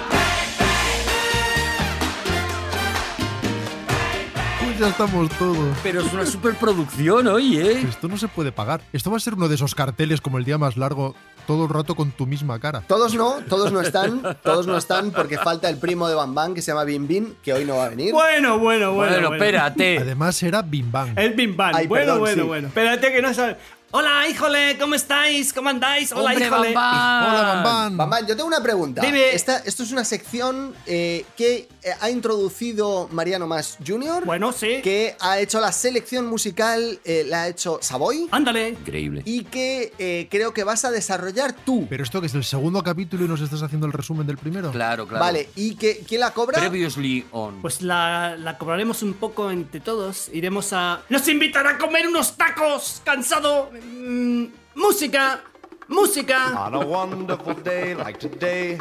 Ya 4.80 4.88
estamos 4.88 5.28
todos. 5.38 5.76
Pero 5.82 6.00
es 6.00 6.10
una 6.12 6.24
superproducción 6.24 7.26
hoy, 7.26 7.58
¿eh? 7.58 7.82
Esto 7.86 8.08
no 8.08 8.16
se 8.16 8.28
puede 8.28 8.50
pagar. 8.50 8.80
Esto 8.94 9.10
va 9.10 9.18
a 9.18 9.20
ser 9.20 9.34
uno 9.34 9.46
de 9.46 9.54
esos 9.54 9.74
carteles 9.74 10.22
como 10.22 10.38
el 10.38 10.44
día 10.46 10.56
más 10.56 10.78
largo, 10.78 11.14
todo 11.46 11.64
el 11.64 11.68
rato 11.68 11.94
con 11.94 12.12
tu 12.12 12.26
misma 12.26 12.58
cara. 12.58 12.80
Todos 12.86 13.14
no, 13.14 13.40
todos 13.46 13.72
no 13.72 13.82
están, 13.82 14.38
todos 14.42 14.66
no 14.66 14.78
están 14.78 15.10
porque 15.10 15.36
falta 15.36 15.68
el 15.68 15.76
primo 15.76 16.08
de 16.08 16.14
Bam 16.14 16.34
Bam 16.34 16.54
que 16.54 16.62
se 16.62 16.70
llama 16.70 16.84
Bim 16.84 17.06
Bim, 17.06 17.34
que 17.42 17.52
hoy 17.52 17.66
no 17.66 17.76
va 17.76 17.86
a 17.86 17.88
venir. 17.90 18.14
Bueno, 18.14 18.58
bueno, 18.58 18.94
bueno. 18.94 19.12
Bueno, 19.12 19.34
espérate. 19.34 19.98
Además 19.98 20.42
era 20.42 20.62
Bim 20.62 20.90
Bam. 20.90 21.12
El 21.14 21.34
Bim 21.34 21.54
Bam. 21.54 21.74
Ay, 21.74 21.86
bueno, 21.86 22.04
perdón, 22.04 22.20
bueno, 22.20 22.42
sí. 22.42 22.48
bueno. 22.48 22.68
Espérate 22.68 23.12
que 23.12 23.20
no 23.20 23.34
sabe. 23.34 23.58
Hola, 23.92 24.28
híjole, 24.28 24.78
¿cómo 24.78 24.94
estáis? 24.94 25.52
¿Cómo 25.52 25.68
andáis? 25.68 26.12
Hola, 26.12 26.30
¡Hombre, 26.30 26.46
híjole. 26.46 26.72
Bambán! 26.72 27.24
Hola, 27.28 27.42
Bambán. 27.54 27.96
Bambán, 27.96 28.26
yo 28.28 28.36
tengo 28.36 28.46
una 28.46 28.62
pregunta. 28.62 29.02
Dime. 29.02 29.30
Esta- 29.34 29.58
esto 29.64 29.82
es 29.82 29.90
una 29.90 30.04
sección 30.04 30.72
eh, 30.86 31.24
que 31.36 31.68
eh, 31.82 31.90
ha 32.00 32.08
introducido 32.08 33.08
Mariano 33.10 33.48
Más 33.48 33.78
Jr. 33.84 34.24
Bueno, 34.26 34.52
sí. 34.52 34.80
Que 34.84 35.16
ha 35.18 35.40
hecho 35.40 35.58
la 35.60 35.72
selección 35.72 36.28
musical, 36.28 37.00
eh, 37.04 37.24
la 37.26 37.42
ha 37.42 37.48
hecho 37.48 37.80
Savoy. 37.82 38.28
Ándale. 38.30 38.68
Increíble. 38.68 39.22
Y 39.24 39.42
que 39.42 39.92
eh, 39.98 40.28
creo 40.30 40.54
que 40.54 40.62
vas 40.62 40.84
a 40.84 40.92
desarrollar 40.92 41.52
tú. 41.52 41.88
Pero 41.90 42.04
esto 42.04 42.20
que 42.20 42.28
es 42.28 42.34
el 42.36 42.44
segundo 42.44 42.84
capítulo 42.84 43.24
y 43.24 43.28
nos 43.28 43.40
estás 43.40 43.60
haciendo 43.60 43.88
el 43.88 43.92
resumen 43.92 44.24
del 44.24 44.38
primero. 44.38 44.70
Claro, 44.70 45.08
claro. 45.08 45.24
Vale, 45.24 45.48
¿y 45.56 45.74
que, 45.74 46.04
quién 46.06 46.20
la 46.20 46.32
cobra? 46.32 46.60
Previously 46.60 47.26
on. 47.32 47.60
Pues 47.60 47.82
la, 47.82 48.36
la 48.38 48.56
cobraremos 48.56 49.02
un 49.02 49.14
poco 49.14 49.50
entre 49.50 49.80
todos. 49.80 50.28
Iremos 50.32 50.72
a. 50.72 51.00
¡Nos 51.08 51.26
invitan 51.26 51.66
a 51.66 51.76
comer 51.76 52.06
unos 52.06 52.36
tacos! 52.36 53.02
¡Cansado! 53.04 53.79
Mm, 53.82 54.46
¡Música! 54.74 55.40
¡Música! 55.88 56.66
On 56.66 56.74
a 56.74 56.84
wonderful 56.84 57.54
day 57.54 57.94
like 57.94 58.18
today, 58.18 58.78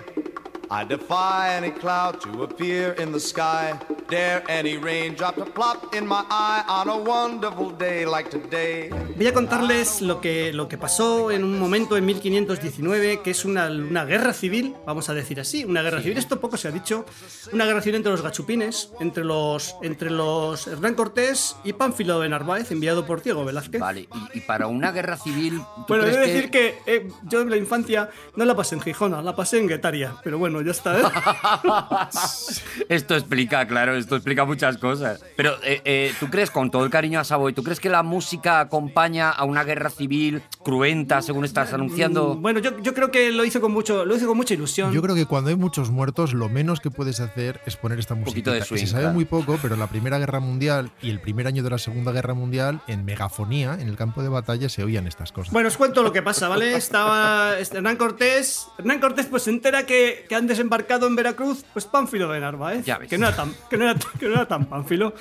I 0.72 0.86
defy 0.86 1.56
any 1.58 1.72
cloud 1.72 2.20
to 2.22 2.44
appear 2.44 2.94
in 3.02 3.12
the 3.12 3.20
sky. 3.20 3.74
Dare 4.08 4.44
any 4.48 4.78
raindrop 4.78 5.36
to 5.36 5.46
plop 5.46 5.96
in 5.96 6.08
my 6.08 6.24
eye 6.30 6.64
on 6.68 6.90
a 6.90 6.98
wonderful 6.98 7.72
day 7.72 8.06
like 8.06 8.30
today. 8.30 8.90
Voy 9.16 9.28
a 9.28 9.34
contarles 9.34 10.02
lo 10.02 10.22
que, 10.22 10.54
lo 10.54 10.68
que 10.68 10.78
pasó 10.78 11.32
en 11.32 11.44
un 11.44 11.60
momento 11.60 11.98
en 11.98 12.06
1519, 12.06 13.22
que 13.24 13.32
es 13.32 13.46
una, 13.46 13.68
una 13.68 14.06
guerra 14.06 14.34
civil, 14.34 14.76
vamos 14.86 15.10
a 15.10 15.14
decir 15.14 15.40
así, 15.40 15.64
una 15.64 15.82
guerra 15.82 16.02
civil, 16.02 16.18
esto 16.18 16.40
poco 16.40 16.58
se 16.58 16.68
ha 16.68 16.72
dicho, 16.72 17.06
una 17.52 17.66
guerra 17.66 17.82
civil 17.82 17.98
entre 17.98 18.12
los 18.12 18.22
gachupines, 18.22 18.92
entre 19.00 19.24
los, 19.24 19.76
entre 19.84 20.10
los 20.10 20.68
Hernán 20.68 20.96
Cortés 20.96 21.56
y 21.64 21.74
Pánfilo 21.74 22.20
de 22.20 22.30
Narváez, 22.30 22.72
enviado 22.72 23.06
por 23.06 23.22
Diego 23.22 23.46
Velázquez. 23.46 23.82
Vale, 23.82 24.08
y, 24.34 24.38
y 24.40 24.42
para 24.42 24.68
una 24.68 24.92
guerra 24.92 25.18
civil. 25.18 25.60
¿tú 25.60 25.86
Bueno, 25.90 26.04
crees 26.04 26.18
he 26.18 26.20
de 26.20 26.28
decir 26.34 26.52
que 26.52 26.76
eh, 26.88 27.08
yo 27.24 27.42
en 27.42 27.50
la 27.50 27.58
infancia 27.58 28.10
no 28.36 28.46
la 28.46 28.56
pasé 28.56 28.76
en 28.76 28.82
Gijona, 28.82 29.22
la 29.22 29.36
pasé 29.36 29.60
en 29.60 29.68
Guetaria, 29.68 30.16
pero 30.24 30.40
bueno, 30.40 30.59
ya 30.62 30.72
está, 30.72 31.00
¿eh? 31.00 31.04
Esto 32.90 33.16
explica, 33.16 33.68
claro, 33.68 33.96
esto 33.96 34.16
explica 34.16 34.46
muchas 34.46 34.78
cosas. 34.78 35.24
Pero, 35.36 35.56
eh, 35.64 35.82
eh, 35.86 36.14
¿tú 36.20 36.30
crees, 36.30 36.52
con 36.52 36.72
todo 36.72 36.84
el 36.84 36.90
cariño 36.90 37.20
a 37.20 37.24
Savoy, 37.24 37.54
¿tú 37.54 37.64
crees 37.64 37.80
que 37.80 37.90
la 37.90 38.04
música 38.04 38.60
acompaña 38.60 39.30
a 39.30 39.44
una 39.44 39.64
guerra 39.64 39.90
civil 39.90 40.42
cruenta, 40.64 41.22
según 41.22 41.46
estás 41.46 41.74
anunciando? 41.74 42.36
Mm, 42.36 42.42
Bueno, 42.42 42.60
yo, 42.60 42.80
yo 42.82 42.94
creo 42.94 43.12
que 43.12 43.32
lo 43.32 43.46
hizo 43.46 43.62
con 43.62 43.72
mucho, 43.72 44.06
lo 44.06 44.16
hizo 44.16 44.28
con 44.28 44.38
mucha 44.38 44.54
ilusión. 44.54 44.92
Yo 44.94 45.02
creo 45.02 45.16
que 45.16 45.26
cuando 45.26 45.50
hay 45.50 45.56
muchos 45.56 45.90
muertos, 45.92 46.34
lo 46.34 46.50
menos 46.50 46.80
que 46.80 46.90
puedes 46.92 47.20
hacer 47.20 47.62
es 47.66 47.76
poner 47.76 48.00
esta 48.00 48.16
música. 48.16 48.32
poquito 48.32 48.52
de 48.52 48.62
swing, 48.64 48.80
Se 48.82 48.88
sabe 48.88 49.04
claro. 49.04 49.14
muy 49.16 49.26
poco, 49.26 49.58
pero 49.62 49.76
la 49.76 49.88
Primera 49.88 50.18
Guerra 50.20 50.40
Mundial 50.40 50.92
y 51.02 51.10
el 51.10 51.20
primer 51.20 51.48
año 51.48 51.64
de 51.64 51.70
la 51.70 51.78
Segunda 51.78 52.12
Guerra 52.12 52.34
Mundial, 52.34 52.82
en 52.88 53.06
megafonía, 53.06 53.76
en 53.80 53.88
el 53.88 53.96
campo 53.96 54.22
de 54.24 54.30
batalla, 54.30 54.70
se 54.70 54.84
oían 54.84 55.08
estas 55.08 55.32
cosas. 55.32 55.54
Bueno, 55.54 55.68
os 55.68 55.78
cuento 55.78 56.04
lo 56.04 56.12
que 56.12 56.22
pasa, 56.22 56.48
¿vale? 56.48 56.76
Estaba 56.76 57.58
este, 57.60 57.78
Hernán 57.78 57.98
Cortés. 57.98 58.68
Hernán 58.78 59.00
Cortés 59.00 59.26
pues 59.28 59.44
se 59.44 59.50
entera 59.52 59.86
que, 59.86 60.26
que 60.28 60.36
han 60.36 60.48
desembarcado 60.50 61.08
en 61.08 61.16
Veracruz, 61.16 61.64
pues 61.72 61.86
Pánfilo 61.86 62.28
de 62.30 62.42
Narváez. 62.42 62.84
Ya 62.86 62.98
ves. 62.98 63.08
Que 63.10 63.18
no 63.18 63.28
era 63.28 63.36
tan, 63.38 63.54
que 63.70 63.78
no 63.78 63.86
era, 63.90 63.96
que 64.20 64.26
no 64.28 64.34
era 64.34 64.48
tan 64.48 64.66
Pánfilo. 64.66 65.14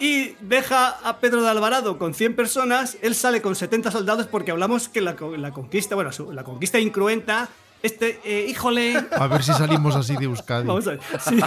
Y 0.00 0.34
deja 0.40 0.88
a 1.04 1.18
Pedro 1.18 1.42
de 1.42 1.50
Alvarado 1.50 1.98
con 1.98 2.14
100 2.14 2.34
personas, 2.34 2.96
él 3.02 3.14
sale 3.14 3.42
con 3.42 3.54
70 3.54 3.90
soldados 3.90 4.26
porque 4.26 4.50
hablamos 4.50 4.88
que 4.88 5.00
la, 5.02 5.14
la 5.36 5.50
conquista, 5.52 5.94
bueno, 5.94 6.10
su- 6.10 6.32
la 6.32 6.42
conquista 6.42 6.78
incruenta, 6.80 7.48
este, 7.82 8.20
eh, 8.24 8.46
híjole, 8.48 8.96
A 9.12 9.26
ver 9.26 9.42
si 9.42 9.52
salimos 9.52 9.96
así 9.96 10.16
de 10.16 10.24
Euskadi. 10.24 10.66
Vamos 10.66 10.86
a 10.86 10.90
ver. 10.90 11.00
Sí, 11.20 11.40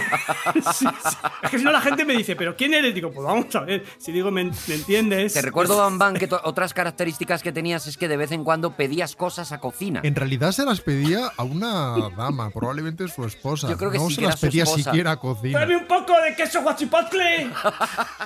sí, 0.72 0.86
sí. 0.86 1.16
Es 1.42 1.50
que 1.50 1.58
si 1.58 1.64
no 1.64 1.72
la 1.72 1.80
gente 1.80 2.04
me 2.04 2.14
dice, 2.16 2.36
¿pero 2.36 2.56
quién 2.56 2.74
eres? 2.74 2.94
Digo, 2.94 3.10
pues 3.10 3.26
vamos 3.26 3.54
a 3.54 3.60
ver. 3.60 3.84
Si 3.98 4.12
digo, 4.12 4.30
¿me, 4.30 4.44
me 4.44 4.74
entiendes? 4.74 5.32
Te 5.32 5.42
recuerdo, 5.42 5.76
Bambán, 5.76 6.14
que 6.14 6.28
otras 6.44 6.74
características 6.74 7.42
que 7.42 7.52
tenías 7.52 7.86
es 7.86 7.96
que 7.96 8.08
de 8.08 8.16
vez 8.16 8.32
en 8.32 8.44
cuando 8.44 8.76
pedías 8.76 9.16
cosas 9.16 9.52
a 9.52 9.60
cocina. 9.60 10.00
En 10.02 10.14
realidad 10.14 10.52
se 10.52 10.64
las 10.64 10.80
pedía 10.80 11.30
a 11.36 11.42
una 11.44 11.96
dama, 12.16 12.50
probablemente 12.50 13.06
su 13.08 13.24
esposa. 13.24 13.68
Yo 13.68 13.76
creo 13.76 13.90
que 13.90 13.98
no 13.98 14.10
se 14.10 14.22
las 14.22 14.40
pedía 14.40 14.64
esposa. 14.64 14.90
siquiera 14.90 15.12
a 15.12 15.16
cocina. 15.16 15.58
¡Tráeme 15.58 15.76
un 15.76 15.86
poco 15.86 16.20
de 16.20 16.34
queso 16.34 16.62
guachipatle! 16.62 17.50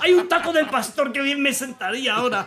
Hay 0.01 0.13
un 0.13 0.27
taco 0.27 0.51
del 0.51 0.67
pastor 0.67 1.11
que 1.11 1.21
bien 1.21 1.41
me 1.41 1.53
sentaría 1.53 2.15
ahora. 2.15 2.45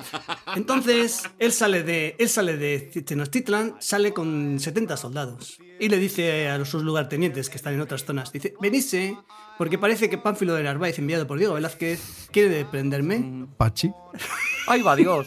Entonces, 0.54 1.22
él 1.38 1.52
sale 1.52 1.82
de, 1.82 2.16
él 2.18 2.28
sale 2.28 2.56
de 2.56 2.78
Tenochtitlan, 3.04 3.76
sale 3.78 4.12
con 4.12 4.58
70 4.58 4.96
soldados. 4.96 5.51
Y 5.80 5.88
le 5.88 5.96
dice 5.98 6.48
a 6.48 6.58
los- 6.58 6.68
sus 6.68 6.82
lugartenientes 6.82 7.48
que 7.50 7.56
están 7.56 7.74
en 7.74 7.80
otras 7.80 8.04
zonas, 8.04 8.32
dice, 8.32 8.54
venise, 8.60 9.16
porque 9.58 9.78
parece 9.78 10.08
que 10.08 10.18
Pánfilo 10.18 10.54
de 10.54 10.62
Narváez, 10.62 10.98
enviado 10.98 11.26
por 11.26 11.38
Diego 11.38 11.54
Velázquez, 11.54 12.28
quiere 12.30 12.64
prenderme. 12.64 13.46
Pachi. 13.56 13.90
¡Ay, 14.68 14.82
va 14.82 14.94
Dios! 14.96 15.26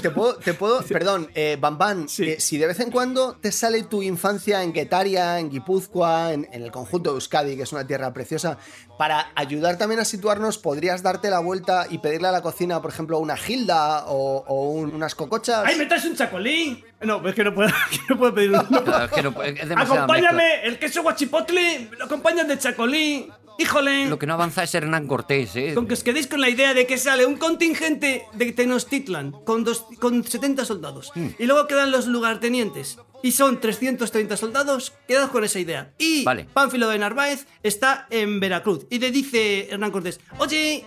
Te 0.00 0.10
puedo, 0.10 0.36
te 0.36 0.54
puedo, 0.54 0.82
perdón, 0.82 1.28
eh, 1.34 1.58
Bambán, 1.60 2.06
eh, 2.28 2.36
si 2.40 2.56
de 2.56 2.66
vez 2.66 2.80
en 2.80 2.90
cuando 2.90 3.34
te 3.36 3.52
sale 3.52 3.82
tu 3.82 4.02
infancia 4.02 4.62
en 4.62 4.72
Guetaria, 4.72 5.38
en 5.38 5.50
Guipúzcoa, 5.50 6.32
en, 6.32 6.48
en 6.50 6.62
el 6.62 6.70
conjunto 6.72 7.10
de 7.10 7.16
Euskadi, 7.16 7.56
que 7.56 7.62
es 7.64 7.72
una 7.72 7.86
tierra 7.86 8.12
preciosa, 8.14 8.56
para 8.96 9.30
ayudar 9.34 9.76
también 9.78 10.00
a 10.00 10.04
situarnos, 10.04 10.56
podrías 10.58 11.02
darte 11.02 11.28
la 11.28 11.40
vuelta 11.40 11.86
y 11.90 11.98
pedirle 11.98 12.28
a 12.28 12.32
la 12.32 12.40
cocina, 12.42 12.80
por 12.80 12.90
ejemplo, 12.90 13.18
una 13.18 13.36
gilda 13.36 14.06
o, 14.06 14.44
o 14.46 14.70
un- 14.70 14.94
unas 14.94 15.14
cocochas. 15.14 15.62
¡Ay, 15.66 15.76
me 15.76 15.86
traes 15.86 16.04
un 16.06 16.16
chacolí! 16.16 16.82
No, 17.02 17.26
es 17.28 17.34
que 17.34 17.44
no 17.44 17.52
puedo, 17.54 17.68
no 18.08 18.16
puedo 18.18 18.34
pedir 18.34 18.52
un... 18.52 18.64
Claro, 18.64 19.04
es 19.06 19.10
que 19.12 19.22
no- 19.22 19.42
es 19.42 19.68
demasiada 19.68 19.76
mezcla. 19.76 19.82
Acompáñame, 19.82 20.62
el 20.64 20.78
queso 20.78 21.02
guachipotle, 21.02 21.90
lo 21.98 22.04
acompañan 22.06 22.48
de 22.48 22.58
chacolí. 22.58 23.30
Híjole. 23.58 24.06
Lo 24.08 24.18
que 24.18 24.26
no 24.26 24.34
avanza 24.34 24.62
es 24.62 24.74
Hernán 24.74 25.06
Cortés, 25.06 25.54
¿eh? 25.56 25.72
Con 25.74 25.86
que 25.86 25.94
os 25.94 26.02
quedéis 26.02 26.26
con 26.26 26.40
la 26.40 26.48
idea 26.48 26.74
de 26.74 26.86
que 26.86 26.98
sale 26.98 27.26
un 27.26 27.36
contingente 27.36 28.24
de 28.32 28.52
Tenochtitlan 28.52 29.32
con, 29.44 29.64
dos, 29.64 29.86
con 30.00 30.24
70 30.24 30.64
soldados. 30.64 31.12
Hmm. 31.14 31.28
Y 31.38 31.46
luego 31.46 31.66
quedan 31.66 31.90
los 31.90 32.06
lugartenientes. 32.06 32.98
Y 33.22 33.32
son 33.32 33.60
330 33.60 34.36
soldados. 34.36 34.92
Quedaos 35.06 35.30
con 35.30 35.44
esa 35.44 35.60
idea. 35.60 35.92
Y 35.98 36.24
Vale. 36.24 36.46
Pánfilo 36.52 36.88
de 36.88 36.98
Narváez 36.98 37.46
está 37.62 38.06
en 38.10 38.40
Veracruz. 38.40 38.86
Y 38.90 38.98
le 38.98 39.10
dice 39.10 39.68
Hernán 39.70 39.92
Cortés: 39.92 40.20
Oye, 40.38 40.84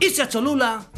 irse 0.00 0.22
a 0.22 0.28
Cholula. 0.28 0.90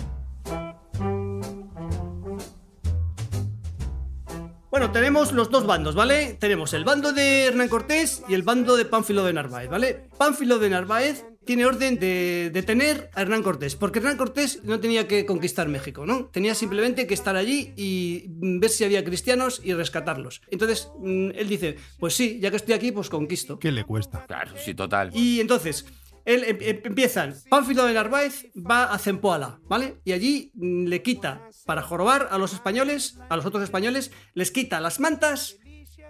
Bueno, 4.73 4.90
tenemos 4.90 5.32
los 5.32 5.51
dos 5.51 5.66
bandos, 5.66 5.94
¿vale? 5.94 6.39
Tenemos 6.40 6.73
el 6.73 6.82
bando 6.82 7.12
de 7.12 7.44
Hernán 7.44 7.69
Cortés 7.69 8.23
y 8.27 8.32
el 8.32 8.43
bando 8.43 8.74
de 8.74 8.86
Pánfilo 8.86 9.23
de 9.23 9.35
Narváez, 9.35 9.69
¿vale? 9.69 10.09
Pánfilo 10.16 10.59
de 10.59 10.70
Narváez 10.70 11.27
tiene 11.44 11.66
orden 11.66 11.99
de 11.99 12.49
detener 12.55 13.11
a 13.12 13.20
Hernán 13.20 13.43
Cortés, 13.43 13.77
porque 13.77 13.99
Hernán 13.99 14.16
Cortés 14.16 14.65
no 14.65 14.81
tenía 14.81 15.07
que 15.07 15.27
conquistar 15.27 15.69
México, 15.69 16.07
¿no? 16.07 16.24
Tenía 16.32 16.55
simplemente 16.55 17.07
que 17.07 17.12
estar 17.12 17.36
allí 17.36 17.74
y 17.77 18.24
ver 18.28 18.70
si 18.70 18.85
había 18.85 19.05
cristianos 19.05 19.61
y 19.62 19.74
rescatarlos. 19.74 20.40
Entonces, 20.51 20.89
mm, 21.01 21.32
él 21.35 21.49
dice, 21.51 21.77
pues 21.99 22.15
sí, 22.15 22.39
ya 22.40 22.49
que 22.49 22.57
estoy 22.57 22.73
aquí, 22.73 22.93
pues 22.93 23.11
conquisto. 23.11 23.59
¿Qué 23.59 23.73
le 23.73 23.85
cuesta? 23.85 24.24
Claro, 24.24 24.53
sí, 24.57 24.73
total. 24.73 25.11
Y 25.12 25.40
entonces, 25.40 25.85
él 26.24 26.44
em- 26.44 26.59
em- 26.61 26.81
empiezan. 26.85 27.35
Pánfilo 27.49 27.85
de 27.85 27.94
Narváez 27.94 28.47
va 28.57 28.85
a 28.85 28.99
Zempoala, 28.99 29.61
¿vale? 29.65 30.01
Y 30.05 30.12
allí 30.12 30.51
mm, 30.55 30.86
le 30.86 31.03
quita, 31.03 31.49
para 31.66 31.82
jorobar 31.82 32.28
a 32.31 32.39
los 32.39 32.53
españoles, 32.53 33.19
a 33.28 33.36
los 33.36 33.47
otros 33.47 33.62
españoles, 33.62 34.11
les 34.35 34.51
quita 34.51 34.81
las 34.81 35.01
mantas. 35.01 35.57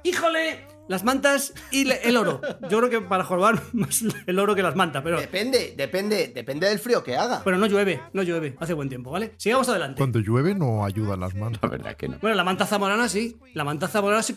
¡Híjole! 0.05 0.72
Las 0.93 1.05
mantas 1.05 1.55
y 1.71 1.91
el 1.91 2.17
oro. 2.19 2.41
Yo 2.69 2.79
creo 2.79 2.91
que 2.91 3.01
para 3.01 3.25
jorobar 3.25 3.63
más 3.73 4.05
el 4.27 4.39
oro 4.39 4.55
que 4.55 4.63
las 4.63 4.77
mantas, 4.77 5.03
pero. 5.03 5.19
Depende, 5.19 5.73
depende, 5.75 6.29
depende 6.35 6.69
del 6.69 6.79
frío 6.79 7.03
que 7.03 7.17
haga. 7.17 7.41
Pero 7.43 7.57
no 7.57 7.65
llueve, 7.67 8.03
no 8.13 8.23
llueve, 8.23 8.55
hace 8.61 8.75
buen 8.75 8.91
tiempo, 8.91 9.11
¿vale? 9.11 9.33
Sigamos 9.39 9.69
adelante. 9.71 9.97
Cuando 9.99 10.19
llueve 10.21 10.55
no 10.55 10.85
ayudan 10.85 11.21
las 11.21 11.35
manos. 11.35 11.59
La 11.63 11.69
verdad 11.71 11.97
que 11.97 12.09
no. 12.09 12.19
Bueno, 12.21 12.37
la 12.37 12.45
manta 12.45 12.67
zamorana 12.67 13.09
sí. 13.09 13.39
La 13.55 13.65
manta 13.65 13.89
zamorana 13.89 14.23
sí. 14.23 14.37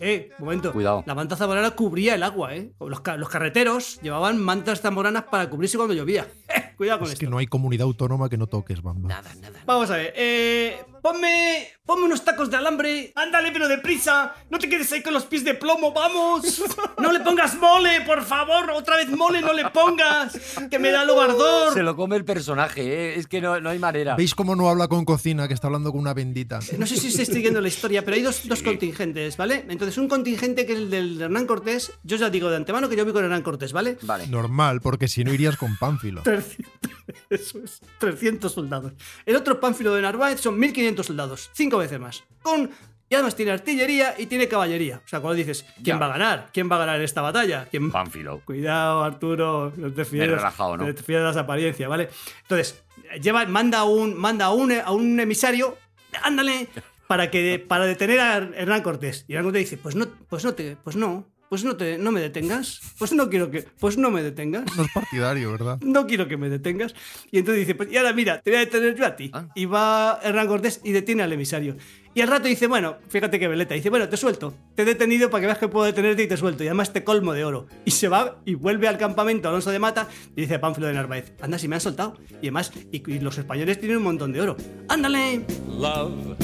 eh, 0.00 0.30
un 0.38 0.44
momento. 0.44 0.72
Cuidado. 0.72 1.04
La 1.06 1.14
manta 1.14 1.36
zamorana 1.36 1.70
cubría 1.70 2.16
el 2.16 2.22
agua, 2.24 2.54
¿eh? 2.56 2.72
Los, 2.80 3.00
ca- 3.00 3.16
los 3.16 3.28
carreteros 3.28 4.00
llevaban 4.02 4.38
mantas 4.42 4.80
zamoranas 4.80 5.24
para 5.30 5.48
cubrirse 5.48 5.76
cuando 5.76 5.94
llovía. 5.94 6.26
Eh, 6.48 6.72
cuidado 6.76 6.98
con 7.00 7.06
Es 7.08 7.14
esto. 7.14 7.24
que 7.24 7.30
no 7.30 7.38
hay 7.38 7.46
comunidad 7.46 7.84
autónoma 7.86 8.28
que 8.28 8.36
no 8.36 8.46
toques, 8.46 8.82
Bamba. 8.82 9.08
Nada, 9.08 9.34
nada. 9.40 9.60
Vamos 9.66 9.90
a 9.90 9.96
ver, 9.96 10.12
eh, 10.14 10.78
ponme, 11.02 11.68
ponme 11.84 12.04
unos 12.04 12.22
tacos 12.24 12.50
de 12.50 12.56
alambre. 12.56 13.12
Ándale, 13.14 13.50
pero 13.50 13.66
deprisa. 13.66 14.34
No 14.50 14.58
te 14.58 14.68
quedes 14.68 14.92
ahí 14.92 15.02
con 15.02 15.12
los 15.14 15.24
pies 15.24 15.42
de 15.44 15.54
plomo, 15.54 15.75
vamos. 15.92 16.62
No 16.98 17.12
le 17.12 17.20
pongas 17.20 17.56
mole, 17.56 18.00
por 18.02 18.22
favor. 18.24 18.70
Otra 18.70 18.96
vez 18.96 19.08
mole, 19.10 19.40
no 19.40 19.52
le 19.52 19.68
pongas. 19.70 20.38
Que 20.70 20.78
me 20.78 20.90
da 20.90 21.04
lo 21.04 21.20
ardor. 21.20 21.74
Se 21.74 21.82
lo 21.82 21.94
come 21.94 22.16
el 22.16 22.24
personaje, 22.24 22.82
¿eh? 22.82 23.18
Es 23.18 23.26
que 23.26 23.40
no, 23.40 23.60
no 23.60 23.70
hay 23.70 23.78
manera. 23.78 24.16
¿Veis 24.16 24.34
cómo 24.34 24.56
no 24.56 24.68
habla 24.68 24.88
con 24.88 25.04
cocina, 25.04 25.46
que 25.46 25.54
está 25.54 25.68
hablando 25.68 25.92
con 25.92 26.00
una 26.00 26.14
bendita? 26.14 26.60
No 26.78 26.86
sé 26.86 26.96
si 26.96 27.08
estáis 27.08 27.28
siguiendo 27.28 27.60
la 27.60 27.68
historia, 27.68 28.04
pero 28.04 28.16
hay 28.16 28.22
dos, 28.22 28.46
dos 28.48 28.62
contingentes, 28.62 29.36
¿vale? 29.36 29.64
Entonces, 29.68 29.98
un 29.98 30.08
contingente 30.08 30.66
que 30.66 30.72
es 30.72 30.78
el 30.78 30.90
del 30.90 31.20
Hernán 31.20 31.46
Cortés. 31.46 31.92
Yo 32.02 32.16
ya 32.16 32.30
digo 32.30 32.50
de 32.50 32.56
antemano 32.56 32.88
que 32.88 32.96
yo 32.96 33.04
voy 33.04 33.12
con 33.12 33.24
Hernán 33.24 33.42
Cortés, 33.42 33.72
¿vale? 33.72 33.98
Vale. 34.02 34.26
Normal, 34.26 34.80
porque 34.80 35.08
si 35.08 35.24
no 35.24 35.32
irías 35.32 35.56
con 35.56 35.76
Pánfilo. 35.76 36.22
300, 36.22 36.72
eso 37.30 37.58
es, 37.62 37.80
300 37.98 38.52
soldados. 38.52 38.92
El 39.24 39.36
otro 39.36 39.60
Pánfilo 39.60 39.94
de 39.94 40.02
Narváez 40.02 40.40
son 40.40 40.58
1500 40.58 41.06
soldados, 41.06 41.50
cinco 41.52 41.78
veces 41.78 42.00
más. 42.00 42.24
Con, 42.42 42.70
y 43.08 43.14
además 43.14 43.36
tiene 43.36 43.52
artillería 43.52 44.14
y 44.18 44.26
tiene 44.26 44.48
caballería. 44.48 45.00
O 45.04 45.08
sea, 45.08 45.20
cuando 45.20 45.36
dices, 45.36 45.64
¿quién 45.76 45.84
Ya. 45.84 45.98
va 45.98 46.06
a 46.06 46.08
ganar? 46.10 46.50
¿Quién 46.52 46.70
va 46.70 46.76
a 46.76 46.80
ganar 46.80 47.00
esta 47.00 47.22
batalla? 47.22 47.66
¿Quién... 47.70 47.90
Pánfilo. 47.90 48.40
Cuidado, 48.44 49.04
Arturo, 49.04 49.72
no 49.76 49.92
te 49.92 50.04
fíes, 50.04 50.26
Me 50.26 50.32
he 50.32 50.36
relajado, 50.36 50.76
¿no? 50.76 50.86
no 50.86 50.94
te 50.94 51.02
fíes 51.02 51.18
de 51.20 51.24
las 51.24 51.36
apariencias, 51.36 51.88
¿vale? 51.88 52.08
Entonces, 52.42 52.82
lleva, 53.22 53.44
manda, 53.46 53.84
un, 53.84 54.16
manda 54.16 54.46
a, 54.46 54.52
un, 54.52 54.72
a 54.72 54.90
un 54.90 55.20
emisario, 55.20 55.76
ándale, 56.22 56.68
para 57.06 57.30
que 57.30 57.58
para 57.58 57.84
detener 57.86 58.18
a 58.18 58.36
Hernán 58.38 58.82
Cortés. 58.82 59.24
Y 59.28 59.34
Hernán 59.34 59.44
Cortés 59.52 59.70
dice, 59.70 59.76
pues 59.78 59.94
no, 59.94 60.06
pues 60.28 60.44
no 60.44 60.54
te, 60.54 60.76
pues 60.82 60.96
no, 60.96 61.26
pues 61.48 61.64
no 61.64 61.76
te, 61.76 61.98
no 61.98 62.12
me 62.12 62.20
detengas, 62.20 62.80
pues 62.98 63.12
no 63.12 63.28
quiero 63.28 63.50
que, 63.50 63.62
pues 63.78 63.96
no 63.96 64.10
me 64.10 64.22
detengas. 64.22 64.64
No 64.76 64.84
es 64.84 64.90
partidario, 64.92 65.52
¿verdad? 65.52 65.78
No 65.80 66.06
quiero 66.06 66.28
que 66.28 66.36
me 66.36 66.48
detengas. 66.48 66.94
Y 67.30 67.38
entonces 67.38 67.66
dice, 67.66 67.74
pues 67.74 67.90
y 67.90 67.96
ahora 67.96 68.12
mira, 68.12 68.40
te 68.40 68.50
voy 68.50 68.58
a 68.58 68.60
detener 68.60 68.94
yo 68.96 69.06
a 69.06 69.16
ti. 69.16 69.30
Ah. 69.32 69.48
Y 69.54 69.66
va 69.66 70.18
Hernán 70.22 70.48
Cortés 70.48 70.80
y 70.84 70.92
detiene 70.92 71.22
al 71.22 71.32
emisario. 71.32 71.76
Y 72.14 72.22
al 72.22 72.28
rato 72.28 72.48
dice, 72.48 72.66
bueno, 72.66 72.96
fíjate 73.08 73.38
que 73.38 73.46
veleta. 73.46 73.74
Dice, 73.74 73.90
bueno, 73.90 74.08
te 74.08 74.16
suelto. 74.16 74.54
Te 74.74 74.82
he 74.82 74.84
detenido 74.86 75.28
para 75.28 75.42
que 75.42 75.46
veas 75.48 75.58
que 75.58 75.68
puedo 75.68 75.84
detenerte 75.84 76.22
y 76.22 76.26
te 76.26 76.38
suelto. 76.38 76.64
Y 76.64 76.66
además 76.66 76.90
te 76.92 77.04
colmo 77.04 77.34
de 77.34 77.44
oro. 77.44 77.66
Y 77.84 77.90
se 77.90 78.08
va 78.08 78.40
y 78.46 78.54
vuelve 78.54 78.88
al 78.88 78.96
campamento 78.96 79.50
Alonso 79.50 79.70
de 79.70 79.78
Mata 79.78 80.08
y 80.34 80.40
dice 80.40 80.54
a 80.54 80.60
Pánfilo 80.60 80.86
de 80.86 80.94
Narváez, 80.94 81.34
anda, 81.42 81.58
si 81.58 81.68
me 81.68 81.74
han 81.74 81.82
soltado. 81.82 82.16
Y 82.40 82.46
además, 82.46 82.72
y, 82.90 83.10
y 83.10 83.20
los 83.20 83.36
españoles 83.36 83.78
tienen 83.78 83.98
un 83.98 84.04
montón 84.04 84.32
de 84.32 84.40
oro. 84.40 84.56
¡Ándale! 84.88 85.44
Love, 85.68 86.36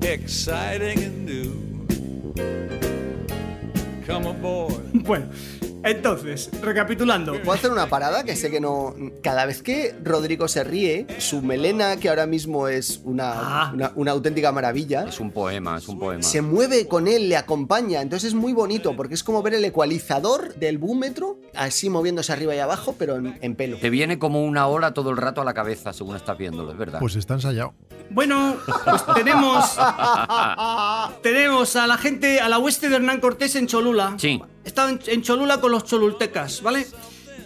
exciting 0.00 1.04
and 1.04 1.28
new. 1.28 3.01
Bueno, 4.92 5.26
entonces, 5.84 6.48
recapitulando. 6.60 7.32
¿Puedo 7.42 7.52
hacer 7.52 7.70
una 7.72 7.88
parada? 7.88 8.22
Que 8.22 8.36
sé 8.36 8.50
que 8.50 8.60
no. 8.60 8.94
Cada 9.22 9.46
vez 9.46 9.62
que 9.62 9.94
Rodrigo 10.04 10.46
se 10.46 10.62
ríe, 10.62 11.06
su 11.18 11.42
melena, 11.42 11.96
que 11.96 12.08
ahora 12.08 12.26
mismo 12.26 12.68
es 12.68 13.00
una, 13.04 13.72
una, 13.74 13.92
una 13.96 14.10
auténtica 14.12 14.52
maravilla, 14.52 15.06
Es 15.08 15.18
un 15.18 15.32
poema, 15.32 15.78
es 15.78 15.88
un 15.88 15.98
poema. 15.98 16.22
se 16.22 16.40
mueve 16.40 16.86
con 16.86 17.08
él, 17.08 17.28
le 17.28 17.36
acompaña. 17.36 18.00
Entonces 18.00 18.28
es 18.28 18.34
muy 18.34 18.52
bonito 18.52 18.94
porque 18.94 19.14
es 19.14 19.24
como 19.24 19.42
ver 19.42 19.54
el 19.54 19.64
ecualizador 19.64 20.54
del 20.54 20.78
búmetro, 20.78 21.38
así 21.54 21.90
moviéndose 21.90 22.32
arriba 22.32 22.54
y 22.54 22.58
abajo, 22.60 22.94
pero 22.96 23.16
en, 23.16 23.36
en 23.40 23.56
pelo. 23.56 23.78
Te 23.78 23.90
viene 23.90 24.18
como 24.20 24.44
una 24.44 24.68
ola 24.68 24.94
todo 24.94 25.10
el 25.10 25.16
rato 25.16 25.40
a 25.40 25.44
la 25.44 25.54
cabeza 25.54 25.92
según 25.92 26.14
estás 26.14 26.38
viéndolo, 26.38 26.70
es 26.70 26.78
verdad. 26.78 27.00
Pues 27.00 27.16
está 27.16 27.34
ensayado. 27.34 27.74
Bueno, 28.12 28.56
pues 28.84 29.04
tenemos. 29.14 29.78
tenemos 31.22 31.76
a 31.76 31.86
la 31.86 31.96
gente, 31.96 32.40
a 32.40 32.48
la 32.48 32.58
hueste 32.58 32.88
de 32.88 32.96
Hernán 32.96 33.20
Cortés 33.20 33.56
en 33.56 33.66
Cholula. 33.66 34.14
Sí. 34.18 34.40
Estaban 34.64 35.00
en 35.06 35.22
Cholula 35.22 35.60
con 35.60 35.72
los 35.72 35.84
cholultecas, 35.84 36.62
¿vale? 36.62 36.86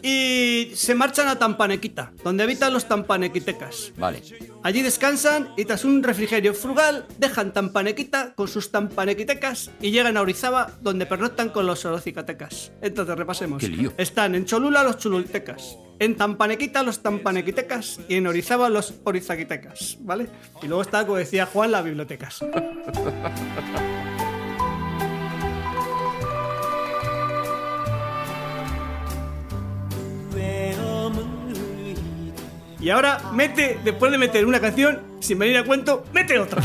Y 0.08 0.70
se 0.76 0.94
marchan 0.94 1.26
a 1.26 1.36
Tampanequita, 1.36 2.12
donde 2.22 2.44
habitan 2.44 2.72
los 2.72 2.86
tampanequitecas. 2.86 3.92
Vale. 3.96 4.22
Allí 4.62 4.80
descansan 4.82 5.48
y 5.56 5.64
tras 5.64 5.84
un 5.84 6.00
refrigerio 6.00 6.54
frugal 6.54 7.06
dejan 7.18 7.52
Tampanequita 7.52 8.32
con 8.36 8.46
sus 8.46 8.70
tampanequitecas 8.70 9.72
y 9.80 9.90
llegan 9.90 10.16
a 10.16 10.20
Orizaba 10.20 10.70
donde 10.80 11.06
pernoctan 11.06 11.48
con 11.48 11.66
los 11.66 11.84
orocicatecas. 11.84 12.70
Entonces 12.82 13.16
repasemos. 13.16 13.58
Qué 13.58 13.68
lío. 13.68 13.94
Están 13.96 14.36
en 14.36 14.44
Cholula 14.44 14.84
los 14.84 14.98
cholultecas, 14.98 15.76
en 15.98 16.14
Tampanequita 16.14 16.84
los 16.84 17.02
tampanequitecas 17.02 17.98
y 18.08 18.14
en 18.14 18.28
Orizaba 18.28 18.68
los 18.68 18.94
orizaquitecas, 19.02 19.98
¿vale? 20.02 20.28
Y 20.62 20.68
luego 20.68 20.82
está, 20.82 21.04
como 21.04 21.16
decía 21.16 21.46
Juan, 21.46 21.72
las 21.72 21.84
bibliotecas. 21.84 22.44
Y 32.86 32.90
ahora 32.90 33.18
mete, 33.32 33.80
después 33.82 34.12
de 34.12 34.18
meter 34.18 34.46
una 34.46 34.60
canción, 34.60 35.02
sin 35.18 35.40
venir 35.40 35.56
a 35.56 35.64
cuento, 35.64 36.04
mete 36.12 36.38
otra. 36.38 36.62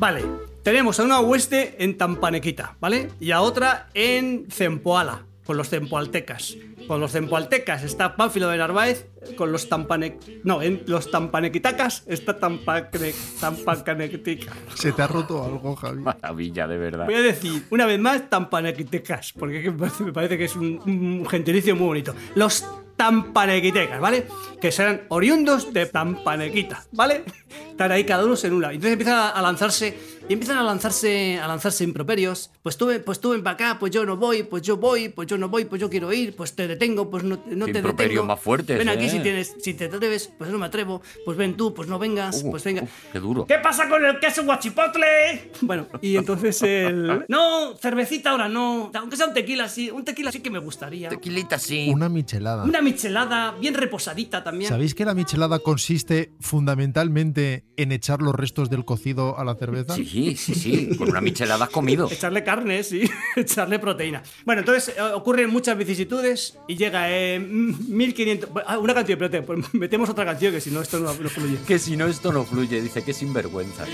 Vale, 0.00 0.24
tenemos 0.64 0.98
a 0.98 1.04
una 1.04 1.20
hueste 1.20 1.76
en 1.84 1.96
Tampanequita, 1.96 2.74
¿vale? 2.80 3.10
Y 3.20 3.30
a 3.30 3.42
otra 3.42 3.90
en 3.94 4.48
Zempoala, 4.50 5.24
con 5.44 5.56
los 5.56 5.68
zempoaltecas. 5.68 6.56
Con 6.86 7.00
los 7.00 7.12
zempoaltecas 7.12 7.84
está 7.84 8.16
Pánfilo 8.16 8.48
de 8.48 8.58
Narváez, 8.58 9.06
con 9.36 9.52
los 9.52 9.68
tampane... 9.68 10.18
No, 10.44 10.62
en 10.62 10.82
los 10.86 11.10
tampanequitacas 11.10 12.04
está 12.06 12.38
tampacanequitica. 12.38 14.52
Se 14.74 14.92
te 14.92 15.02
ha 15.02 15.06
roto 15.06 15.44
algo, 15.44 15.76
Javi. 15.76 16.00
Maravilla, 16.00 16.66
de 16.66 16.78
verdad. 16.78 17.06
Voy 17.06 17.14
a 17.14 17.22
decir 17.22 17.64
una 17.70 17.86
vez 17.86 18.00
más 18.00 18.28
tampanequitecas, 18.28 19.32
porque 19.32 19.70
me 19.70 20.12
parece 20.12 20.38
que 20.38 20.44
es 20.44 20.56
un, 20.56 20.80
un 20.84 21.26
gentilicio 21.26 21.76
muy 21.76 21.86
bonito. 21.86 22.14
Los 22.34 22.64
tampanequitecas, 22.96 24.00
¿vale? 24.00 24.26
Que 24.60 24.70
serán 24.70 25.02
oriundos 25.08 25.72
de 25.72 25.86
Tampanequita, 25.86 26.84
¿vale? 26.92 27.24
Están 27.72 27.90
ahí 27.92 28.04
cada 28.04 28.24
uno 28.24 28.34
en 28.42 28.52
una. 28.52 28.68
Entonces 28.68 28.92
empiezan 28.92 29.32
a, 29.34 29.42
lanzarse 29.42 29.98
y 30.28 30.32
empiezan 30.32 30.58
a 30.58 30.62
lanzarse 30.62 31.38
a 31.38 31.48
lanzarse 31.48 31.82
improperios. 31.84 32.50
Pues 32.62 32.76
tú, 32.76 32.86
ven- 32.86 33.02
pues 33.04 33.18
tú 33.20 33.30
ven 33.30 33.42
para 33.42 33.54
acá, 33.54 33.76
pues 33.80 33.90
yo 33.92 34.04
no 34.04 34.16
voy, 34.16 34.42
pues 34.44 34.62
yo 34.62 34.76
voy, 34.76 35.08
pues 35.08 35.26
yo 35.28 35.36
no 35.38 35.48
voy, 35.48 35.64
pues 35.64 35.80
yo 35.80 35.90
quiero 35.90 36.12
ir, 36.12 36.36
pues 36.36 36.54
te 36.54 36.68
detengo, 36.68 37.10
pues 37.10 37.24
no, 37.24 37.40
no 37.46 37.64
te 37.66 37.72
improperios 37.78 37.96
detengo. 38.10 38.24
más 38.24 38.40
fuertes, 38.40 38.78
Ven 38.78 38.88
aquí 38.88 39.06
¿eh? 39.06 39.10
si 39.10 39.20
tienes, 39.20 39.56
si 39.60 39.74
te 39.74 39.86
atreves, 39.86 40.30
pues 40.38 40.50
no 40.50 40.58
me 40.58 40.66
atrevo, 40.66 41.02
pues 41.24 41.36
ven 41.36 41.56
tú, 41.56 41.74
pues 41.74 41.88
no 41.88 41.98
vengas, 41.98 42.42
Uh, 42.44 42.50
pues 42.50 42.62
venga. 42.64 42.82
uh, 42.82 42.88
qué 43.12 43.18
duro. 43.18 43.46
¿Qué 43.46 43.56
pasa 43.58 43.88
con 43.88 44.04
el 44.04 44.18
queso 44.20 44.44
guachipotle? 44.44 45.50
Bueno, 45.62 45.86
y 46.00 46.16
entonces 46.16 46.62
el. 46.62 47.24
No, 47.28 47.74
cervecita 47.76 48.30
ahora 48.30 48.48
no. 48.48 48.90
Aunque 48.94 49.16
sea 49.16 49.26
un 49.28 49.34
tequila 49.34 49.68
sí. 49.68 49.90
Un 49.90 50.04
tequila 50.04 50.30
sí 50.30 50.40
que 50.40 50.50
me 50.50 50.58
gustaría. 50.58 51.08
Tequilita 51.08 51.58
sí. 51.58 51.88
Una 51.92 52.08
michelada. 52.08 52.64
Una 52.64 52.82
michelada 52.82 53.52
bien 53.52 53.74
reposadita 53.74 54.44
también. 54.44 54.68
¿Sabéis 54.68 54.94
que 54.94 55.04
la 55.04 55.14
michelada 55.14 55.58
consiste 55.60 56.32
fundamentalmente 56.40 57.64
en 57.76 57.92
echar 57.92 58.20
los 58.22 58.34
restos 58.34 58.70
del 58.70 58.84
cocido 58.84 59.38
a 59.38 59.44
la 59.44 59.54
cerveza? 59.54 59.94
Sí, 59.94 60.36
sí, 60.36 60.54
sí. 60.54 60.96
Con 60.96 61.10
una 61.10 61.20
michelada 61.20 61.64
has 61.64 61.70
comido. 61.72 62.08
Echarle 62.10 62.44
carne, 62.44 62.82
sí. 62.82 63.08
Echarle 63.36 63.78
proteína. 63.78 64.22
Bueno, 64.44 64.60
entonces 64.60 64.94
eh, 64.96 65.00
ocurren 65.02 65.50
muchas 65.50 65.76
vicisitudes 65.78 66.58
y 66.68 66.76
llega 66.76 67.10
en 67.10 67.94
1500. 67.96 68.50
Ah, 68.66 68.78
una 68.78 68.94
canción, 68.94 69.22
espérate, 69.22 69.42
pues 69.46 69.72
metemos 69.74 70.08
otra 70.08 70.24
canción 70.24 70.52
que 70.52 70.60
si 70.60 70.70
no 70.70 70.80
esto 70.82 70.98
no, 71.00 71.12
no 71.14 71.28
fluye. 71.28 71.58
Que 71.66 71.78
si 71.78 71.96
no 71.96 72.06
esto 72.06 72.32
no 72.32 72.44
fluye, 72.44 72.80
dice 72.80 73.02
que 73.02 73.12
sinvergüenza. 73.12 73.84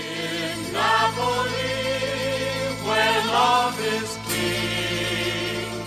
When 2.89 3.27
love 3.27 3.79
is 4.01 4.17
king, 4.27 5.77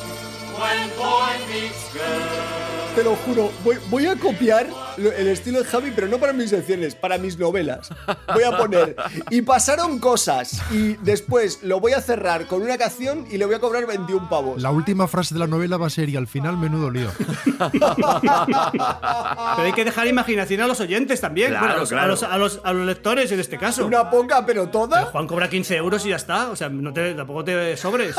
when 0.56 0.88
boy 0.96 1.34
meets 1.50 1.92
girl. 1.92 2.61
Te 2.94 3.02
lo 3.02 3.16
juro, 3.16 3.50
voy, 3.64 3.76
voy 3.88 4.06
a 4.06 4.16
copiar 4.16 4.66
el 4.98 5.28
estilo 5.28 5.60
de 5.60 5.64
Javi, 5.64 5.92
pero 5.94 6.08
no 6.08 6.18
para 6.18 6.34
mis 6.34 6.50
secciones, 6.50 6.94
para 6.94 7.16
mis 7.16 7.38
novelas. 7.38 7.88
Voy 8.34 8.42
a 8.42 8.54
poner. 8.58 8.94
Y 9.30 9.40
pasaron 9.40 9.98
cosas. 9.98 10.60
Y 10.70 10.94
después 11.02 11.60
lo 11.62 11.80
voy 11.80 11.92
a 11.92 12.02
cerrar 12.02 12.46
con 12.46 12.60
una 12.60 12.76
canción 12.76 13.26
y 13.30 13.38
le 13.38 13.46
voy 13.46 13.54
a 13.54 13.60
cobrar 13.60 13.86
21 13.86 14.28
pavos. 14.28 14.60
La 14.60 14.70
última 14.70 15.08
frase 15.08 15.32
de 15.34 15.40
la 15.40 15.46
novela 15.46 15.78
va 15.78 15.86
a 15.86 15.90
ser 15.90 16.10
y 16.10 16.16
al 16.16 16.26
final 16.26 16.58
menudo 16.58 16.90
lío. 16.90 17.08
Pero 17.72 19.62
hay 19.62 19.72
que 19.72 19.84
dejar 19.86 20.06
imaginación 20.06 20.60
a 20.60 20.66
los 20.66 20.78
oyentes 20.80 21.18
también. 21.20 21.50
Claro, 21.50 21.64
bueno, 21.66 21.76
a 21.76 21.80
los- 21.80 21.88
claro. 21.88 22.04
A, 22.04 22.08
los, 22.08 22.22
a, 22.22 22.36
los, 22.36 22.60
a 22.64 22.72
los 22.74 22.86
lectores 22.86 23.32
en 23.32 23.40
este 23.40 23.56
caso. 23.56 23.86
Una 23.86 24.10
poca, 24.10 24.44
pero 24.44 24.68
toda. 24.68 24.98
Pero 25.00 25.12
Juan 25.12 25.26
cobra 25.26 25.48
15 25.48 25.76
euros 25.76 26.04
y 26.04 26.10
ya 26.10 26.16
está. 26.16 26.50
O 26.50 26.56
sea, 26.56 26.68
no 26.68 26.92
te, 26.92 27.14
tampoco 27.14 27.42
te 27.42 27.74
sobres. 27.78 28.14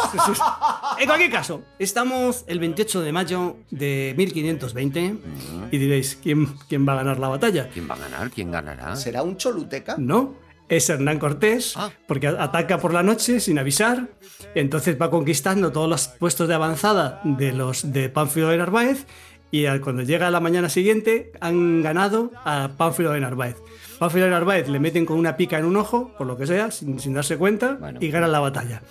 en 0.99 1.05
cualquier 1.05 1.31
caso, 1.31 1.61
estamos 1.77 2.43
el 2.47 2.57
28 2.59 3.01
de 3.01 3.11
mayo 3.11 3.57
de 3.69 4.13
1520 4.73 5.69
y 5.71 5.77
diréis, 5.77 6.17
¿quién, 6.21 6.47
¿quién 6.69 6.87
va 6.87 6.93
a 6.93 6.95
ganar 6.97 7.19
la 7.19 7.27
batalla? 7.27 7.69
¿Quién 7.73 7.89
va 7.89 7.95
a 7.95 7.99
ganar? 7.99 8.29
¿Quién 8.31 8.51
ganará? 8.51 8.95
¿Será 8.95 9.23
un 9.23 9.37
choluteca? 9.37 9.95
No, 9.97 10.35
es 10.69 10.89
Hernán 10.89 11.19
Cortés, 11.19 11.73
Ah. 11.75 11.91
porque 12.07 12.27
ataca 12.27 12.77
por 12.79 12.93
la 12.93 13.03
noche 13.03 13.39
sin 13.39 13.59
avisar, 13.59 14.07
entonces 14.55 14.97
va 15.01 15.09
conquistando 15.11 15.71
todos 15.71 15.89
los 15.89 16.07
puestos 16.07 16.47
de 16.47 16.53
avanzada 16.53 17.21
de 17.23 17.51
los 17.51 17.91
de 17.91 18.09
Pánfilo 18.09 18.47
de 18.49 18.57
Narváez, 18.57 19.05
y 19.51 19.65
al- 19.67 19.81
cuando 19.81 20.01
llega 20.01 20.31
la 20.31 20.39
mañana 20.39 20.69
siguiente 20.69 21.31
han 21.39 21.83
ganado 21.83 22.31
a 22.43 22.71
Pánfilo 22.77 23.11
de 23.11 23.19
Narváez. 23.19 23.57
Pánfilo 23.99 24.25
de 24.25 24.31
Narváez 24.31 24.67
le 24.67 24.79
meten 24.79 25.05
con 25.05 25.17
una 25.19 25.37
pica 25.37 25.59
en 25.59 25.65
un 25.65 25.77
ojo, 25.77 26.11
por 26.17 26.25
lo 26.25 26.35
que 26.37 26.47
sea, 26.47 26.71
sin, 26.71 26.99
sin 26.99 27.13
darse 27.13 27.37
cuenta, 27.37 27.73
Bueno. 27.79 27.99
y 28.01 28.09
ganan 28.09 28.31
la 28.31 28.39
batalla. 28.39 28.81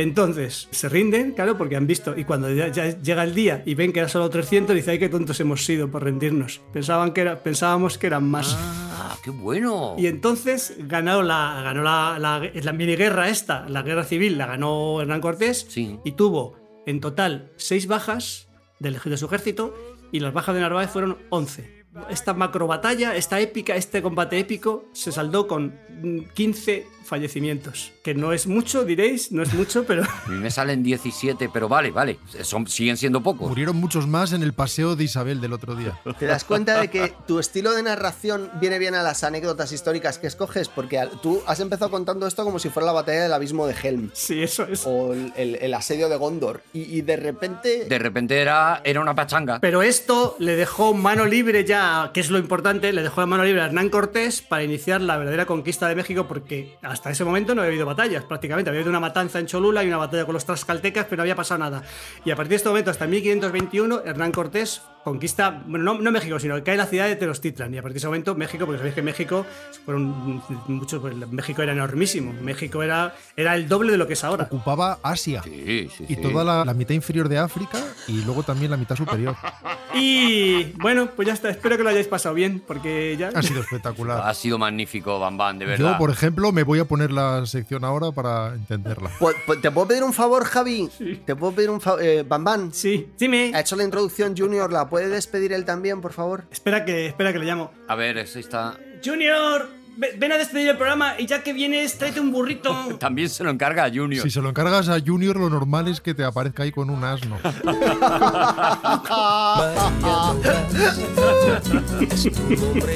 Entonces 0.00 0.66
se 0.70 0.88
rinden, 0.88 1.32
claro, 1.32 1.58
porque 1.58 1.76
han 1.76 1.86
visto, 1.86 2.16
y 2.16 2.24
cuando 2.24 2.50
ya, 2.52 2.68
ya 2.68 2.98
llega 3.00 3.22
el 3.22 3.34
día 3.34 3.62
y 3.66 3.74
ven 3.74 3.92
que 3.92 4.00
era 4.00 4.08
solo 4.08 4.30
300, 4.30 4.74
dicen, 4.74 4.92
ay, 4.92 4.98
qué 4.98 5.08
tontos 5.10 5.38
hemos 5.40 5.64
sido 5.64 5.90
por 5.90 6.02
rendirnos. 6.04 6.60
Pensaban 6.72 7.12
que 7.12 7.20
era, 7.20 7.42
pensábamos 7.42 7.98
que 7.98 8.06
eran 8.06 8.28
más. 8.28 8.56
Ah, 8.58 9.16
qué 9.22 9.30
bueno. 9.30 9.94
Y 9.98 10.06
entonces 10.06 10.74
ganó 10.78 11.22
la, 11.22 11.60
ganó 11.62 11.82
la, 11.82 12.16
la, 12.18 12.50
la 12.52 12.72
mini 12.72 12.96
guerra 12.96 13.28
esta, 13.28 13.68
la 13.68 13.82
guerra 13.82 14.04
civil, 14.04 14.38
la 14.38 14.46
ganó 14.46 15.00
Hernán 15.02 15.20
Cortés 15.20 15.66
Sí. 15.68 15.98
y 16.04 16.12
tuvo 16.12 16.56
en 16.86 17.00
total 17.00 17.52
seis 17.56 17.86
bajas 17.86 18.48
del, 18.78 18.98
de 19.04 19.16
su 19.18 19.26
ejército 19.26 19.74
y 20.12 20.20
las 20.20 20.32
bajas 20.32 20.54
de 20.54 20.62
Narváez 20.62 20.88
fueron 20.90 21.18
11. 21.28 21.80
Esta 22.08 22.34
macro 22.34 22.66
batalla, 22.68 23.16
esta 23.16 23.40
épica, 23.40 23.74
este 23.74 24.00
combate 24.00 24.38
épico 24.38 24.84
se 24.92 25.10
saldó 25.10 25.46
con 25.48 25.74
15 26.34 26.86
fallecimientos. 27.04 27.92
Que 28.02 28.14
no 28.14 28.32
es 28.32 28.46
mucho, 28.46 28.84
diréis, 28.84 29.32
no 29.32 29.42
es 29.42 29.52
mucho, 29.54 29.84
pero 29.84 30.04
A 30.26 30.28
mí 30.28 30.36
me 30.38 30.50
salen 30.50 30.82
17, 30.82 31.50
pero 31.52 31.68
vale, 31.68 31.90
vale. 31.90 32.18
Son, 32.42 32.66
siguen 32.68 32.96
siendo 32.96 33.22
pocos. 33.22 33.48
Murieron 33.48 33.76
muchos 33.76 34.06
más 34.06 34.32
en 34.32 34.42
el 34.42 34.52
paseo 34.52 34.94
de 34.94 35.04
Isabel 35.04 35.40
del 35.40 35.52
otro 35.52 35.74
día. 35.74 35.98
¿Te 36.18 36.26
das 36.26 36.44
cuenta 36.44 36.80
de 36.80 36.88
que 36.88 37.12
tu 37.26 37.38
estilo 37.40 37.72
de 37.72 37.82
narración 37.82 38.50
viene 38.60 38.78
bien 38.78 38.94
a 38.94 39.02
las 39.02 39.24
anécdotas 39.24 39.72
históricas 39.72 40.18
que 40.18 40.28
escoges? 40.28 40.68
Porque 40.68 41.00
tú 41.22 41.42
has 41.46 41.58
empezado 41.60 41.90
contando 41.90 42.26
esto 42.26 42.44
como 42.44 42.58
si 42.58 42.68
fuera 42.68 42.86
la 42.86 42.92
batalla 42.92 43.22
del 43.22 43.32
abismo 43.32 43.66
de 43.66 43.74
Helm 43.82 44.10
sí, 44.12 44.42
eso 44.42 44.64
es. 44.64 44.86
o 44.86 45.12
el, 45.12 45.32
el- 45.36 45.56
el 45.56 45.74
asedio 45.74 46.08
de 46.08 46.16
Gondor. 46.16 46.62
Y, 46.72 46.82
y 46.82 47.00
de 47.02 47.16
repente. 47.16 47.86
De 47.86 47.98
repente 47.98 48.38
era, 48.40 48.80
era 48.84 49.00
una 49.00 49.14
pachanga. 49.14 49.58
Pero 49.60 49.82
esto 49.82 50.36
le 50.38 50.54
dejó 50.56 50.94
mano 50.94 51.24
libre 51.26 51.64
ya 51.64 51.70
ya, 51.70 52.10
que 52.12 52.18
es 52.18 52.30
lo 52.30 52.38
importante, 52.38 52.92
le 52.92 53.00
dejó 53.00 53.20
la 53.20 53.28
mano 53.28 53.44
libre 53.44 53.60
a 53.62 53.66
Hernán 53.66 53.90
Cortés 53.90 54.42
para 54.42 54.64
iniciar 54.64 55.00
la 55.00 55.16
verdadera 55.18 55.46
conquista 55.46 55.79
de 55.88 55.94
México, 55.94 56.26
porque 56.26 56.78
hasta 56.82 57.10
ese 57.10 57.24
momento 57.24 57.54
no 57.54 57.62
había 57.62 57.70
habido 57.70 57.86
batallas, 57.86 58.24
prácticamente. 58.24 58.70
Había 58.70 58.80
habido 58.80 58.90
una 58.90 59.00
matanza 59.00 59.38
en 59.38 59.46
Cholula 59.46 59.82
y 59.84 59.88
una 59.88 59.96
batalla 59.96 60.24
con 60.24 60.34
los 60.34 60.44
tlaxcaltecas, 60.44 61.06
pero 61.06 61.18
no 61.18 61.22
había 61.22 61.36
pasado 61.36 61.58
nada. 61.58 61.82
Y 62.24 62.30
a 62.30 62.36
partir 62.36 62.50
de 62.50 62.56
este 62.56 62.68
momento, 62.68 62.90
hasta 62.90 63.06
1521, 63.06 64.02
Hernán 64.04 64.32
Cortés 64.32 64.82
conquista, 65.04 65.62
bueno, 65.66 65.94
no, 65.94 66.00
no 66.00 66.10
México, 66.12 66.38
sino 66.38 66.54
que 66.56 66.62
cae 66.62 66.76
la 66.76 66.86
ciudad 66.86 67.06
de 67.06 67.16
Tenochtitlan. 67.16 67.72
Y 67.74 67.78
a 67.78 67.82
partir 67.82 67.94
de 67.94 67.98
ese 67.98 68.06
momento, 68.06 68.34
México, 68.34 68.66
porque 68.66 68.78
sabéis 68.78 68.94
que 68.94 69.02
México 69.02 69.46
fueron 69.84 70.42
muchos, 70.68 71.00
pues, 71.00 71.14
México 71.30 71.62
era 71.62 71.72
enormísimo. 71.72 72.32
México 72.42 72.82
era, 72.82 73.14
era 73.36 73.54
el 73.54 73.68
doble 73.68 73.92
de 73.92 73.98
lo 73.98 74.06
que 74.06 74.12
es 74.12 74.24
ahora. 74.24 74.44
Ocupaba 74.44 74.98
Asia 75.02 75.42
Sí, 75.42 75.88
sí, 75.96 76.04
y 76.08 76.14
sí. 76.14 76.20
toda 76.20 76.44
la, 76.44 76.64
la 76.64 76.74
mitad 76.74 76.94
inferior 76.94 77.28
de 77.28 77.38
África 77.38 77.78
y 78.08 78.22
luego 78.24 78.42
también 78.42 78.70
la 78.70 78.76
mitad 78.76 78.96
superior. 78.96 79.34
Y 79.94 80.72
bueno, 80.80 81.08
pues 81.16 81.26
ya 81.26 81.34
está. 81.34 81.50
Espero 81.50 81.76
que 81.76 81.82
lo 81.82 81.90
hayáis 81.90 82.06
pasado 82.06 82.34
bien, 82.34 82.62
porque 82.66 83.16
ya. 83.18 83.30
Ha 83.34 83.42
sido 83.42 83.60
espectacular. 83.60 84.20
Ha 84.24 84.34
sido 84.34 84.58
magnífico, 84.58 85.18
Bambán, 85.18 85.58
de 85.58 85.66
verdad. 85.66 85.92
Yo, 85.92 85.98
por 85.98 86.10
ejemplo, 86.10 86.52
me 86.52 86.62
voy 86.62 86.78
a 86.78 86.84
poner 86.84 87.10
la 87.10 87.44
sección 87.46 87.84
ahora 87.84 88.12
para 88.12 88.54
entenderla. 88.54 89.10
Pu- 89.18 89.34
pu- 89.46 89.60
¿Te 89.60 89.70
puedo 89.70 89.88
pedir 89.88 90.02
un 90.04 90.12
favor, 90.12 90.44
Javi? 90.44 90.88
¿Te 91.26 91.34
puedo 91.34 91.52
pedir 91.52 91.70
un 91.70 91.80
favor? 91.80 92.02
Eh, 92.02 92.24
Bambán. 92.26 92.72
Sí, 92.72 93.08
dime. 93.18 93.50
Ha 93.54 93.60
hecho 93.60 93.74
la 93.76 93.84
introducción 93.84 94.36
Junior, 94.36 94.72
¿la 94.72 94.88
puede 94.90 95.08
despedir 95.08 95.52
él 95.54 95.64
también, 95.64 96.00
por 96.02 96.12
favor? 96.12 96.44
Espera 96.50 96.84
que, 96.84 97.06
espera 97.06 97.32
que 97.32 97.38
le 97.38 97.46
llamo. 97.46 97.70
A 97.88 97.94
ver, 97.94 98.18
ese 98.18 98.40
está. 98.40 98.76
Junior, 99.02 99.68
ve- 99.96 100.14
ven 100.18 100.32
a 100.32 100.36
despedir 100.36 100.68
el 100.68 100.76
programa 100.76 101.14
y 101.18 101.26
ya 101.26 101.42
que 101.42 101.52
vienes, 101.54 101.96
tráete 101.96 102.20
un 102.20 102.30
burrito. 102.32 102.74
También 102.98 103.30
se 103.30 103.42
lo 103.44 103.50
encarga 103.50 103.84
a 103.84 103.88
Junior. 103.90 104.22
Si 104.22 104.30
se 104.30 104.42
lo 104.42 104.50
encargas 104.50 104.88
a 104.90 105.00
Junior, 105.00 105.36
lo 105.36 105.48
normal 105.48 105.88
es 105.88 106.00
que 106.02 106.12
te 106.12 106.24
aparezca 106.24 106.64
ahí 106.64 106.72
con 106.72 106.90
un 106.90 107.02
asno. 107.04 107.38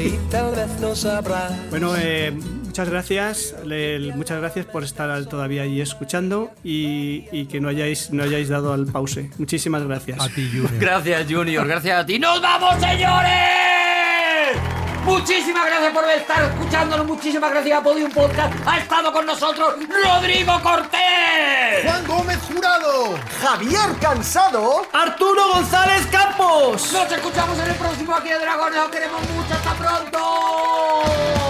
Bueno, 1.71 1.95
eh, 1.97 2.33
muchas 2.75 2.89
gracias. 2.91 3.55
le- 3.65 4.13
muchas 4.17 4.41
gracias 4.41 4.67
por 4.67 4.83
estar 4.83 5.25
todavía 5.27 5.63
ahí 5.63 5.81
escuchando 5.81 6.51
y, 6.65 7.25
y 7.31 7.47
que 7.47 7.61
no 7.61 7.69
hayáis, 7.69 8.11
no 8.11 8.25
hayáis 8.25 8.49
dado 8.49 8.73
al 8.73 8.87
pause. 8.87 9.31
Muchísimas 9.39 9.85
gracias. 9.85 10.21
A 10.21 10.29
ti, 10.29 10.49
Junior. 10.51 10.71
Gracias, 10.81 11.27
Junior. 11.31 11.69
Gracias 11.69 12.01
a 12.01 12.05
ti. 12.05 12.19
¡Nos 12.19 12.43
vamos, 12.43 12.75
señores! 12.81 14.59
Muchísimas 15.05 15.67
gracias 15.67 15.93
por 15.93 16.05
estar 16.11 16.43
escuchándonos. 16.51 17.07
Muchísimas 17.07 17.51
gracias 17.53 17.79
a 17.79 17.83
Podium 17.85 18.11
Podcast. 18.11 18.53
Ha 18.67 18.79
estado 18.79 19.13
con 19.13 19.25
nosotros 19.25 19.75
Rodrigo 20.05 20.61
Cortés. 20.61 21.85
Juan 21.85 22.05
Gómez 22.09 22.39
Jurado. 22.53 23.15
Javier 23.41 23.91
Cansado. 24.01 24.85
Arturo 24.93 25.47
González 25.55 26.07
Campos. 26.11 26.93
Nos 26.93 27.13
escuchamos 27.13 27.57
en 27.61 27.71
el 27.71 27.77
próximo 27.77 28.17
Aquí 28.17 28.31
de 28.31 28.39
Dragones. 28.41 28.81
Os 28.81 28.89
queremos 28.91 29.21
mucho. 29.31 29.55
¡Hasta 29.55 29.75
pronto! 29.75 31.44